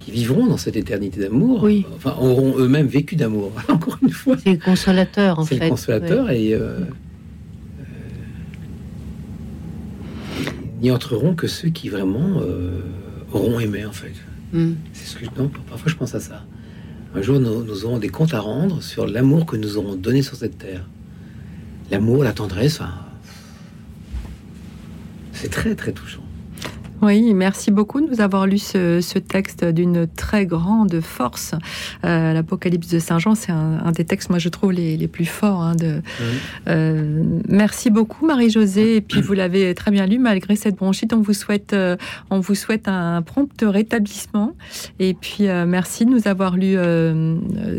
qui, 0.00 0.10
vivront 0.10 0.46
dans 0.46 0.56
cette 0.56 0.76
éternité 0.76 1.20
d'amour, 1.20 1.64
oui. 1.64 1.84
enfin, 1.96 2.14
auront 2.18 2.54
eux-mêmes 2.56 2.86
vécu 2.86 3.14
d'amour. 3.14 3.52
Encore 3.68 3.98
une 4.02 4.10
fois, 4.10 4.36
c'est 4.38 4.58
consolateur 4.58 5.38
en 5.38 5.44
fait. 5.44 5.58
C'est 5.58 5.68
consolateur 5.68 6.30
et 6.30 6.58
n'y 10.80 10.90
entreront 10.90 11.34
que 11.34 11.46
ceux 11.46 11.68
qui 11.68 11.90
vraiment 11.90 12.40
auront 13.32 13.60
aimé 13.60 13.84
en 13.84 13.92
fait. 13.92 14.14
Mm. 14.52 14.72
C'est 14.92 15.06
ce 15.06 15.16
que 15.16 15.26
parfois 15.26 15.90
je 15.90 15.96
pense 15.96 16.14
à 16.14 16.20
ça. 16.20 16.44
Un 17.14 17.22
jour, 17.22 17.40
nous, 17.40 17.84
aurons 17.84 17.98
des 17.98 18.10
comptes 18.10 18.34
à 18.34 18.40
rendre 18.40 18.82
sur 18.82 19.06
l'amour 19.06 19.46
que 19.46 19.56
nous 19.56 19.78
aurons 19.78 19.94
donné 19.94 20.20
sur 20.20 20.36
cette 20.36 20.58
terre. 20.58 20.84
L'amour, 21.90 22.22
la 22.22 22.32
tendresse, 22.32 22.80
c'est 25.32 25.50
très 25.50 25.74
très 25.74 25.92
touchant. 25.92 26.27
Oui, 27.00 27.32
merci 27.32 27.70
beaucoup 27.70 28.00
de 28.00 28.08
nous 28.08 28.20
avoir 28.20 28.46
lu 28.46 28.58
ce, 28.58 29.18
texte 29.18 29.64
d'une 29.64 30.08
très 30.08 30.46
grande 30.46 31.00
force. 31.00 31.54
Euh, 32.04 32.32
L'Apocalypse 32.32 32.88
de 32.88 32.98
Saint 32.98 33.20
Jean, 33.20 33.36
c'est 33.36 33.52
un, 33.52 33.92
des 33.92 34.04
textes, 34.04 34.30
moi, 34.30 34.40
je 34.40 34.48
trouve 34.48 34.72
les, 34.72 35.06
plus 35.06 35.24
forts. 35.24 35.62
Hein, 35.62 35.76
de, 35.76 36.02
euh, 36.66 37.22
merci 37.48 37.90
beaucoup, 37.90 38.26
Marie-Josée. 38.26 38.96
Et 38.96 39.00
puis, 39.00 39.20
vous 39.20 39.32
l'avez 39.32 39.74
très 39.76 39.92
bien 39.92 40.06
lu, 40.06 40.18
malgré 40.18 40.56
cette 40.56 40.74
bronchite. 40.74 41.12
On 41.12 41.20
vous 41.20 41.34
souhaite, 41.34 41.72
euh, 41.72 41.96
on 42.30 42.40
vous 42.40 42.56
souhaite 42.56 42.88
un 42.88 43.22
prompt 43.22 43.62
rétablissement. 43.62 44.54
Et 44.98 45.14
puis, 45.14 45.44
merci 45.44 46.04
de 46.04 46.10
nous 46.10 46.26
avoir 46.26 46.56
lu, 46.56 46.76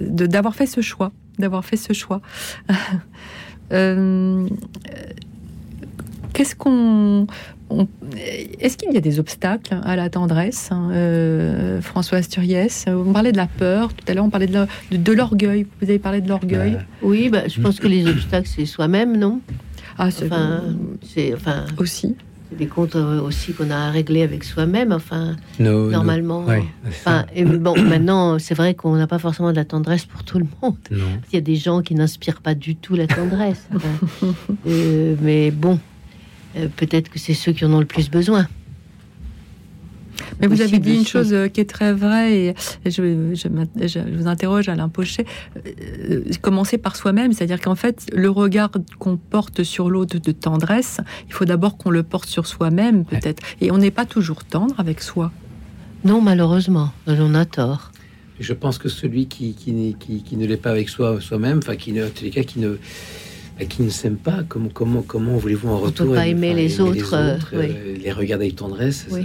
d'avoir 0.10 0.56
fait 0.56 0.66
ce 0.66 0.80
choix, 0.80 1.12
d'avoir 1.38 1.66
fait 1.66 1.78
ce 1.78 1.92
choix. 1.92 2.22
Qu'est-ce 6.34 6.56
qu'on 6.56 7.28
est-ce 8.60 8.78
qu'il 8.78 8.92
y 8.94 8.98
a 8.98 9.02
des 9.02 9.20
obstacles 9.20 9.78
à 9.84 9.96
la 9.96 10.10
tendresse, 10.10 10.70
hein, 10.72 10.90
euh, 10.92 11.82
François 11.82 12.18
Asturiès 12.18 12.86
On 12.88 13.14
parlait 13.14 13.32
de 13.32 13.38
la 13.38 13.48
peur, 13.48 13.94
tout 13.94 14.06
à 14.08 14.14
l'heure 14.14 14.26
on 14.26 14.30
parlait 14.30 14.48
de 14.48 15.14
l'orgueil, 15.14 15.68
vous 15.82 15.90
avez 15.90 16.00
parlé 16.00 16.22
de 16.22 16.30
l'orgueil. 16.30 16.78
Oui, 17.02 17.30
bah, 17.30 17.48
je 17.48 17.62
pense 17.62 17.80
que 17.80 17.88
les 17.88 18.08
obstacles, 18.08 18.48
c'est 18.48 18.66
soi-même, 18.66 19.18
non? 19.18 19.42
Ah, 19.98 20.12
c'est 20.12 20.26
enfin, 20.26 20.64
enfin, 21.34 21.66
aussi. 21.78 22.16
C'est 22.50 22.58
des 22.58 22.68
comptes 22.68 22.96
euh, 22.96 23.22
aussi 23.22 23.54
qu'on 23.54 23.70
a 23.70 23.76
à 23.76 23.92
régler 23.92 24.24
avec 24.24 24.44
soi-même, 24.44 24.92
enfin, 24.92 25.36
normalement. 25.60 26.46
enfin, 26.88 27.26
et 27.36 27.44
bon, 27.44 27.80
maintenant, 27.84 28.40
c'est 28.40 28.56
vrai 28.56 28.74
qu'on 28.74 28.96
n'a 28.96 29.08
pas 29.08 29.20
forcément 29.20 29.52
de 29.52 29.56
la 29.56 29.66
tendresse 29.66 30.06
pour 30.06 30.24
tout 30.24 30.40
le 30.40 30.48
monde. 30.62 30.76
Il 30.90 31.36
y 31.36 31.38
a 31.38 31.42
des 31.42 31.58
gens 31.58 31.82
qui 31.82 31.94
n'inspirent 31.94 32.42
pas 32.42 32.56
du 32.56 32.76
tout 32.76 32.96
la 32.96 33.08
tendresse. 33.08 33.68
Euh, 34.68 35.16
mais 35.22 35.52
bon, 35.52 35.80
euh, 36.56 36.68
peut-être 36.76 37.10
que 37.10 37.20
c'est 37.20 37.34
ceux 37.34 37.52
qui 37.52 37.66
en 37.66 37.74
ont 37.74 37.80
le 37.80 37.86
plus 37.86 38.10
besoin. 38.10 38.48
Mais 40.40 40.48
vous 40.48 40.62
avez 40.62 40.80
dit 40.80 40.96
une 40.96 41.06
chose 41.06 41.34
euh, 41.34 41.48
qui 41.48 41.62
est 41.62 41.70
très 41.70 41.94
vraie, 41.94 42.38
et 42.38 42.56
je, 42.86 43.34
je, 43.34 44.00
vous 44.18 44.28
interroge 44.28 44.70
Alain 44.70 44.90
Pochet. 44.90 45.26
Euh, 45.66 46.24
commencer 46.42 46.78
par 46.78 46.96
soi-même, 46.96 47.34
c'est-à-dire 47.34 47.60
qu'en 47.60 47.76
fait, 47.76 48.08
le 48.14 48.30
regard 48.30 48.72
qu'on 49.00 49.18
porte 49.18 49.64
sur 49.64 49.90
l'autre 49.90 50.18
de 50.18 50.32
tendresse, 50.32 51.00
il 51.28 51.34
faut 51.34 51.46
d'abord 51.46 51.78
qu'on 51.78 51.90
le 51.90 52.04
porte 52.04 52.30
sur 52.30 52.48
soi-même, 52.48 53.06
peut-être. 53.06 53.44
Et 53.62 53.72
on 53.72 53.78
n'est 53.78 53.92
pas 53.92 54.06
toujours 54.06 54.44
tendre 54.44 54.76
avec 54.78 55.02
soi. 55.02 55.32
Non, 56.04 56.22
malheureusement, 56.22 56.92
on 57.08 57.36
a 57.36 57.46
tort. 57.46 57.92
Je 58.40 58.54
pense 58.54 58.78
que 58.78 58.88
celui 58.88 59.28
qui, 59.28 59.54
qui, 59.54 59.96
qui, 60.24 60.38
ne 60.38 60.46
l'est 60.46 60.56
pas 60.56 60.72
avec 60.72 60.88
soi, 60.88 61.20
soi-même, 61.20 61.58
enfin, 61.58 61.76
qui, 61.76 61.92
en 62.02 62.08
tous 62.08 62.24
les 62.24 62.30
cas, 62.30 62.44
qui 62.44 62.60
ne 62.60 62.78
qui 63.66 63.82
ne 63.82 63.90
s'aiment 63.90 64.18
pas, 64.18 64.44
comment, 64.48 64.70
comment, 64.74 65.02
comment 65.02 65.38
voulez-vous 65.38 65.70
en 65.70 65.78
retour 65.78 66.08
On 66.08 66.10
peut 66.10 66.16
pas 66.16 66.28
aimer, 66.28 66.54
les, 66.54 66.80
autres, 66.80 67.14
euh, 67.14 67.38
euh, 67.54 67.98
les, 68.02 68.12
regarder 68.12 68.46
avec 68.46 68.56
tendresse, 68.56 69.08
ça, 69.10 69.18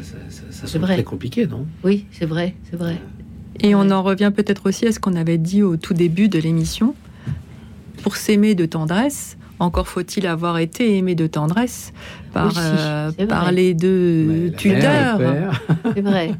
ça, 0.51 0.66
ça, 0.66 0.78
très 0.81 1.05
compliqué, 1.05 1.47
non? 1.47 1.66
Oui, 1.85 2.06
c'est 2.11 2.27
vrai, 2.27 2.55
c'est 2.70 2.77
vrai. 2.77 3.01
Et 3.61 3.74
on 3.74 3.90
en 3.90 4.02
revient 4.02 4.32
peut-être 4.35 4.66
aussi 4.66 4.86
à 4.86 4.93
ce 4.93 4.98
qu'on 4.98 5.15
avait 5.15 5.39
dit 5.39 5.62
au 5.62 5.77
tout 5.77 5.94
début 5.94 6.28
de 6.28 6.39
l'émission. 6.39 6.94
Pour 8.02 8.16
s'aimer 8.16 8.55
de 8.55 8.66
tendresse, 8.66 9.39
encore 9.61 9.89
faut-il 9.89 10.27
avoir 10.27 10.59
été 10.59 10.98
aimé 10.98 11.15
de 11.15 11.27
tendresse 11.27 11.93
par, 12.32 12.52
euh, 12.59 13.12
par 13.28 13.52
les 13.52 13.73
deux 13.73 14.52
tuteurs. 14.56 15.20
C'est 15.94 16.01
vrai, 16.01 16.35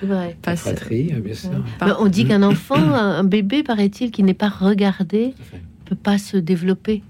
c'est 0.00 0.06
vrai. 0.06 0.36
bien 1.22 1.34
sûr. 1.34 1.50
On 2.00 2.06
dit 2.08 2.26
qu'un 2.26 2.42
enfant, 2.42 2.74
un 2.76 3.24
bébé, 3.24 3.62
paraît-il, 3.62 4.10
qui 4.10 4.22
n'est 4.24 4.34
pas 4.34 4.48
regardé, 4.48 5.34
pas 5.94 6.18
se 6.18 6.36
développer. 6.36 7.02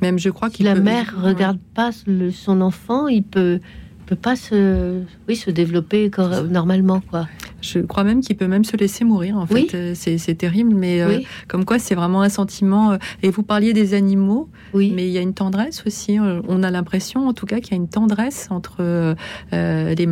Même 0.00 0.18
je 0.18 0.30
crois 0.30 0.50
que 0.50 0.62
la 0.62 0.74
mère 0.74 1.14
regarde 1.20 1.58
pas 1.74 1.90
son 2.32 2.60
enfant, 2.60 3.08
il 3.08 3.22
peut 3.22 3.60
peut 4.06 4.16
pas 4.16 4.34
se 4.34 5.02
oui 5.28 5.36
se 5.36 5.50
développer 5.50 6.10
normalement 6.48 7.00
quoi. 7.00 7.26
Je 7.62 7.80
crois 7.80 8.04
même 8.04 8.20
qu'il 8.20 8.36
peut 8.36 8.46
même 8.46 8.64
se 8.64 8.76
laisser 8.76 9.04
mourir, 9.04 9.36
en 9.36 9.46
fait. 9.46 9.74
Euh, 9.74 9.92
c'est 9.94 10.34
terrible, 10.34 10.74
mais 10.74 11.02
euh, 11.02 11.20
comme 11.48 11.64
quoi 11.64 11.78
c'est 11.78 11.94
vraiment 11.94 12.22
un 12.22 12.28
sentiment. 12.28 12.92
Euh, 12.92 12.96
et 13.22 13.30
vous 13.30 13.42
parliez 13.42 13.72
des 13.72 13.94
animaux, 13.94 14.48
oui. 14.72 14.92
mais 14.94 15.06
il 15.06 15.12
y 15.12 15.18
a 15.18 15.20
une 15.20 15.34
tendresse 15.34 15.84
aussi. 15.86 16.18
On 16.20 16.62
a 16.62 16.70
l'impression, 16.70 17.28
en 17.28 17.32
tout 17.32 17.46
cas, 17.46 17.60
qu'il 17.60 17.72
y 17.72 17.74
a 17.74 17.76
une 17.76 17.88
tendresse 17.88 18.48
entre 18.50 19.14
les 19.52 20.08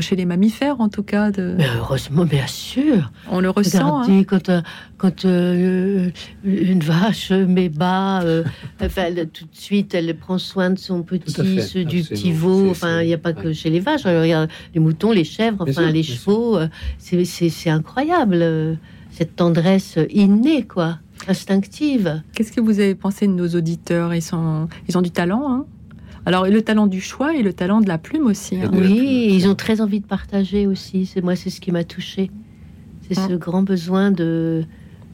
chez 0.00 0.16
les 0.16 0.24
mammifères, 0.24 0.80
en 0.80 0.88
tout 0.88 1.02
cas. 1.02 1.30
De... 1.30 1.54
Mais 1.56 1.66
heureusement, 1.76 2.24
bien 2.24 2.46
sûr. 2.46 3.10
On 3.30 3.40
le 3.40 3.50
ressent. 3.50 4.02
Hein. 4.02 4.24
Quand, 4.24 4.50
quand 5.00 5.24
une 5.24 6.12
vache 6.80 7.30
met 7.30 7.68
bas, 7.68 8.22
enfin, 8.80 9.04
tout 9.32 9.44
de 9.44 9.56
suite, 9.56 9.94
elle 9.94 10.14
prend 10.16 10.38
soin 10.38 10.70
de 10.70 10.78
son 10.78 11.02
petit, 11.02 11.32
ceux 11.62 11.84
du 11.84 12.02
petit 12.02 12.32
veau. 12.32 12.70
Enfin, 12.70 13.00
il 13.00 13.06
n'y 13.06 13.14
a 13.14 13.18
pas 13.18 13.32
que 13.32 13.52
chez 13.52 13.70
les 13.70 13.80
vaches. 13.80 14.04
regarde 14.04 14.50
les 14.74 14.80
moutons, 14.80 15.12
les 15.12 15.24
chèvres, 15.24 15.64
enfin, 15.66 15.90
les 15.90 16.02
chevaux 16.02 16.58
c'est 16.98 17.70
incroyable, 17.70 18.38
euh, 18.40 18.74
cette 19.10 19.36
tendresse 19.36 19.98
innée, 20.10 20.66
quoi, 20.66 20.98
instinctive. 21.28 22.22
Qu'est-ce 22.34 22.52
que 22.52 22.60
vous 22.60 22.80
avez 22.80 22.94
pensé 22.94 23.26
de 23.26 23.32
nos 23.32 23.48
auditeurs? 23.48 24.14
Ils, 24.14 24.22
sont, 24.22 24.68
ils 24.88 24.96
ont 24.96 25.02
du 25.02 25.10
talent, 25.10 25.50
hein 25.50 25.66
alors, 26.26 26.46
le 26.46 26.60
talent 26.60 26.86
du 26.86 27.00
choix 27.00 27.34
et 27.34 27.42
le 27.42 27.54
talent 27.54 27.80
de 27.80 27.88
la 27.88 27.96
plume 27.96 28.26
aussi. 28.26 28.56
Hein. 28.56 28.70
Oui, 28.74 29.30
ils 29.32 29.48
ont 29.48 29.54
très 29.54 29.80
envie 29.80 30.00
de 30.00 30.06
partager 30.06 30.66
aussi. 30.66 31.06
C'est 31.06 31.22
moi, 31.22 31.34
c'est 31.34 31.48
ce 31.48 31.62
qui 31.62 31.72
m'a 31.72 31.82
touché. 31.82 32.30
C'est 33.08 33.14
ce 33.14 33.32
grand 33.32 33.62
besoin 33.62 34.10
de, 34.10 34.64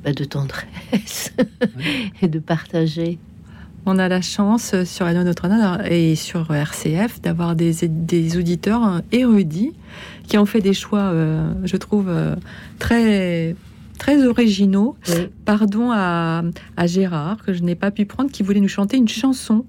bah, 0.05 0.12
de 0.12 0.24
tendresse 0.24 1.32
et 2.23 2.28
de 2.28 2.39
partager. 2.39 3.18
On 3.89 3.98
a 3.98 4.09
la 4.09 4.20
chance 4.20 4.74
euh, 4.74 4.85
sur 4.85 5.06
Radio 5.06 5.23
Notre-Dame 5.23 5.82
et 5.89 6.16
sur 6.16 6.52
RCF 6.52 7.20
d'avoir 7.20 7.55
des, 7.55 7.86
des, 7.89 8.36
auditeurs 8.36 8.85
euh, 8.85 8.98
érudits 9.12 9.74
qui 10.27 10.39
ont 10.39 10.44
fait 10.44 10.60
des 10.60 10.74
choix, 10.74 11.12
euh, 11.12 11.52
je 11.62 11.77
trouve, 11.77 12.10
très 12.81 13.55
très 13.97 14.27
originaux. 14.27 14.97
Pardon 15.44 15.90
à, 15.93 16.43
à, 16.77 16.86
Gérard, 16.89 17.44
que 17.44 17.52
je 17.52 17.62
n'ai 17.62 17.77
pas 17.77 17.93
pu 17.93 18.06
prendre, 18.06 18.31
qui 18.31 18.43
voulait 18.43 18.60
nous 18.60 18.68
chanter 18.68 18.97
une 18.97 19.09
chanson 19.09 19.64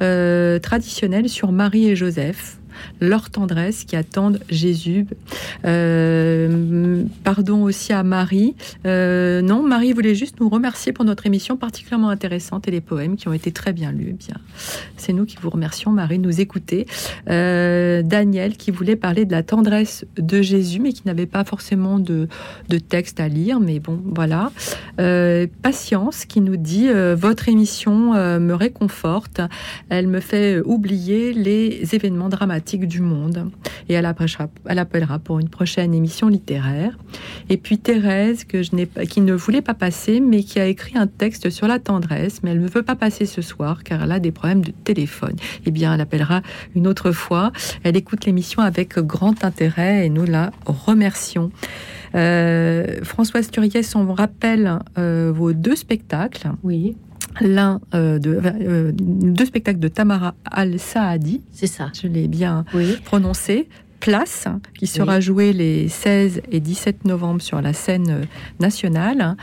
traditionnelle 0.00 1.28
sur 1.28 1.52
Marie 1.52 1.88
et 1.88 1.94
Joseph 1.94 2.57
leur 3.00 3.30
tendresse 3.30 3.84
qui 3.84 3.96
attendent 3.96 4.40
Jésus. 4.48 5.06
Euh, 5.64 7.04
pardon 7.24 7.62
aussi 7.62 7.92
à 7.92 8.02
Marie. 8.02 8.54
Euh, 8.86 9.42
non, 9.42 9.62
Marie 9.62 9.92
voulait 9.92 10.14
juste 10.14 10.40
nous 10.40 10.48
remercier 10.48 10.92
pour 10.92 11.04
notre 11.04 11.26
émission 11.26 11.56
particulièrement 11.56 12.10
intéressante 12.10 12.68
et 12.68 12.70
les 12.70 12.80
poèmes 12.80 13.16
qui 13.16 13.28
ont 13.28 13.32
été 13.32 13.52
très 13.52 13.72
bien 13.72 13.92
lus. 13.92 14.14
Bien, 14.18 14.36
c'est 14.96 15.12
nous 15.12 15.24
qui 15.24 15.36
vous 15.40 15.50
remercions, 15.50 15.90
Marie, 15.90 16.18
nous 16.18 16.40
écouter. 16.40 16.86
Euh, 17.28 18.02
Daniel 18.02 18.56
qui 18.56 18.70
voulait 18.70 18.96
parler 18.96 19.24
de 19.24 19.32
la 19.32 19.42
tendresse 19.42 20.04
de 20.16 20.42
Jésus, 20.42 20.80
mais 20.80 20.92
qui 20.92 21.02
n'avait 21.06 21.26
pas 21.26 21.44
forcément 21.44 21.98
de, 21.98 22.28
de, 22.68 22.78
texte 22.78 23.20
à 23.20 23.28
lire. 23.28 23.60
Mais 23.60 23.80
bon, 23.80 24.00
voilà. 24.04 24.52
Patience 25.62 26.24
qui 26.24 26.40
nous 26.40 26.56
dit 26.56 26.88
votre 27.16 27.48
émission 27.48 28.14
me 28.14 28.52
réconforte. 28.54 29.40
Elle 29.88 30.06
me 30.06 30.20
fait 30.20 30.60
oublier 30.64 31.32
les 31.32 31.94
événements 31.94 32.28
dramatiques 32.28 32.67
du 32.76 33.00
monde. 33.00 33.50
Et 33.88 33.94
elle 33.94 34.06
appellera, 34.06 34.48
elle 34.66 34.78
appellera 34.78 35.18
pour 35.18 35.38
une 35.38 35.48
prochaine 35.48 35.94
émission 35.94 36.28
littéraire. 36.28 36.98
Et 37.48 37.56
puis 37.56 37.78
Thérèse, 37.78 38.44
que 38.44 38.62
je 38.62 38.84
pas, 38.84 39.06
qui 39.06 39.20
ne 39.20 39.32
voulait 39.32 39.62
pas 39.62 39.74
passer, 39.74 40.20
mais 40.20 40.42
qui 40.42 40.60
a 40.60 40.66
écrit 40.66 40.98
un 40.98 41.06
texte 41.06 41.50
sur 41.50 41.66
la 41.66 41.78
tendresse, 41.78 42.42
mais 42.42 42.50
elle 42.50 42.60
ne 42.60 42.68
veut 42.68 42.82
pas 42.82 42.96
passer 42.96 43.26
ce 43.26 43.42
soir 43.42 43.82
car 43.84 44.02
elle 44.02 44.12
a 44.12 44.20
des 44.20 44.32
problèmes 44.32 44.64
de 44.64 44.72
téléphone. 44.84 45.36
Eh 45.64 45.70
bien, 45.70 45.94
elle 45.94 46.00
appellera 46.00 46.42
une 46.74 46.86
autre 46.86 47.12
fois. 47.12 47.52
Elle 47.82 47.96
écoute 47.96 48.26
l'émission 48.26 48.62
avec 48.62 48.98
grand 48.98 49.44
intérêt 49.44 50.06
et 50.06 50.10
nous 50.10 50.24
la 50.24 50.50
remercions. 50.66 51.50
Euh, 52.14 53.02
Françoise 53.02 53.50
Turiès, 53.50 53.94
on 53.94 54.12
rappelle 54.12 54.78
euh, 54.96 55.32
vos 55.34 55.52
deux 55.52 55.76
spectacles. 55.76 56.50
Oui 56.62 56.96
l'un 57.40 57.80
euh, 57.94 58.18
de 58.18 58.40
euh, 58.44 58.92
deux 58.94 59.44
spectacles 59.44 59.80
de 59.80 59.88
Tamara 59.88 60.34
Al-Saadi. 60.44 61.42
C'est 61.52 61.66
ça. 61.66 61.90
Je 62.00 62.08
l'ai 62.08 62.28
bien 62.28 62.64
prononcé. 63.04 63.68
Place, 64.00 64.46
qui 64.78 64.86
sera 64.86 65.18
joué 65.18 65.52
les 65.52 65.88
16 65.88 66.42
et 66.52 66.60
17 66.60 67.04
novembre 67.04 67.42
sur 67.42 67.60
la 67.60 67.72
scène 67.72 68.28
nationale 68.60 69.36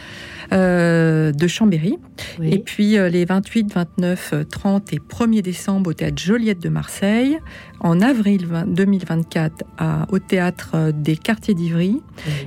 euh, 0.54 1.34
de 1.34 1.46
Chambéry. 1.46 1.98
Et 2.42 2.60
puis 2.60 2.92
les 2.92 3.26
28, 3.26 3.74
29, 3.74 4.34
30 4.50 4.94
et 4.94 5.00
1er 5.00 5.42
décembre 5.42 5.90
au 5.90 5.94
théâtre 5.94 6.24
Joliette 6.24 6.60
de 6.60 6.70
Marseille. 6.70 7.38
En 7.82 8.00
avril 8.00 8.48
2024 8.68 9.66
à, 9.78 10.08
au 10.14 10.20
théâtre 10.20 10.94
des 10.94 11.18
Quartiers 11.18 11.54
d'Ivry. 11.54 12.02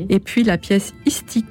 Et 0.08 0.18
puis 0.18 0.44
la 0.44 0.56
pièce 0.56 0.94
Istique 1.04 1.44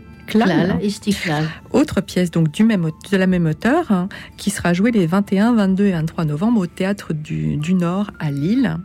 autre 1.72 2.02
pièce 2.02 2.32
donc 2.32 2.52
du 2.52 2.64
même, 2.64 2.90
de 3.12 3.18
la 3.18 3.28
même 3.28 3.46
auteur 3.46 3.92
hein, 3.92 4.10
qui 4.38 4.50
sera 4.50 4.74
jouée 4.74 4.92
les 4.92 5.06
21, 5.06 5.54
22 5.54 5.86
et 5.86 5.92
23 5.92 6.26
novembre 6.26 6.62
au 6.62 6.68
théâtre 6.68 7.14
du, 7.14 7.58
Nord 7.74 8.12
à 8.20 8.32
Lille. 8.32 8.78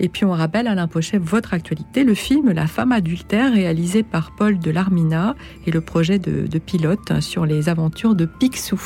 Et 0.00 0.08
puis 0.08 0.24
on 0.24 0.32
rappelle 0.32 0.66
Alain 0.66 0.88
Pochet 0.88 1.18
votre 1.18 1.54
actualité, 1.54 2.04
le 2.04 2.14
film 2.14 2.50
La 2.50 2.66
femme 2.66 2.92
adultère 2.92 3.52
réalisé 3.52 4.02
par 4.02 4.34
Paul 4.34 4.58
de 4.58 4.70
Larmina 4.70 5.36
et 5.66 5.70
le 5.70 5.80
projet 5.80 6.18
de, 6.18 6.58
pilote 6.58 7.20
sur 7.20 7.46
les 7.46 7.68
aventures 7.68 8.14
de 8.14 8.24
Picsou. 8.24 8.80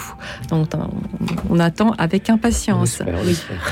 Donc 0.51 0.69
on, 1.51 1.59
attend 1.59 1.93
avec 1.99 2.31
impatience. 2.31 3.03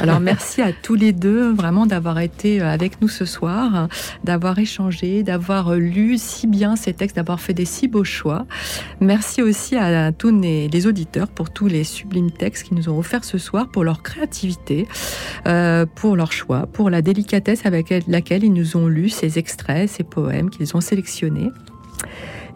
Alors 0.01 0.20
merci 0.20 0.62
à 0.62 0.73
tous 0.73 0.94
les 0.94 1.12
deux 1.12 1.52
vraiment 1.52 1.86
d'avoir 1.86 2.19
été 2.19 2.61
avec 2.61 3.01
nous 3.01 3.09
ce 3.09 3.24
soir, 3.24 3.89
d'avoir 4.24 4.59
échangé, 4.59 5.23
d'avoir 5.23 5.74
lu 5.74 6.19
si 6.19 6.47
bien 6.47 6.77
ces 6.77 6.93
textes, 6.93 7.16
d'avoir 7.16 7.40
fait 7.40 7.55
des 7.55 7.65
si 7.65 7.89
beaux 7.89 8.05
Merci 9.01 9.42
aussi 9.42 9.76
à, 9.76 10.12
tous 10.12 10.30
les, 10.30 10.86
auditeurs 10.86 11.28
pour 11.28 11.51
tous 11.51 11.66
les 11.66 11.84
sublimes 11.84 12.30
textes 12.30 12.64
qu'ils 12.64 12.76
nous 12.76 12.88
ont 12.88 12.98
offerts 12.98 13.24
ce 13.24 13.38
soir, 13.38 13.68
pour 13.68 13.84
leur 13.84 14.02
créativité, 14.02 14.86
euh, 15.46 15.86
pour 15.86 16.16
leur 16.16 16.32
choix, 16.32 16.66
pour 16.66 16.90
la 16.90 17.02
délicatesse 17.02 17.66
avec 17.66 17.92
laquelle 18.06 18.44
ils 18.44 18.52
nous 18.52 18.76
ont 18.76 18.88
lu 18.88 19.09
ces 19.09 19.38
extraits, 19.38 19.88
ces 19.88 20.05
poèmes 20.05 20.51
qu'ils 20.51 20.76
ont 20.76 20.80
sélectionnés. 20.80 21.51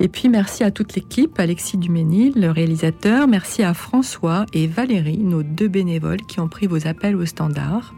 Et 0.01 0.09
puis 0.09 0.29
merci 0.29 0.63
à 0.63 0.71
toute 0.71 0.95
l'équipe, 0.95 1.39
Alexis 1.41 1.77
Duménil, 1.77 2.35
le 2.37 2.51
réalisateur, 2.51 3.27
merci 3.27 3.65
à 3.65 3.75
François 3.75 4.47
et 4.53 4.69
Valérie, 4.69 5.19
nos 5.19 5.43
deux 5.43 5.67
bénévoles 5.67 6.23
qui 6.23 6.39
ont 6.39 6.49
pris 6.49 6.69
vos 6.69 6.87
appels 6.87 7.17
au 7.17 7.27
standard. 7.27 7.95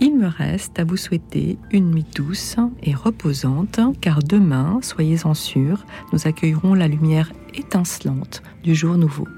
Il 0.00 0.16
me 0.16 0.26
reste 0.26 0.78
à 0.78 0.84
vous 0.84 0.96
souhaiter 0.96 1.58
une 1.70 1.90
nuit 1.92 2.06
douce 2.14 2.56
et 2.82 2.94
reposante, 2.94 3.80
car 4.00 4.20
demain, 4.22 4.80
soyez-en 4.82 5.34
sûrs, 5.34 5.84
nous 6.12 6.26
accueillerons 6.26 6.74
la 6.74 6.88
lumière 6.88 7.32
étincelante 7.54 8.42
du 8.62 8.74
jour 8.74 8.96
nouveau. 8.96 9.28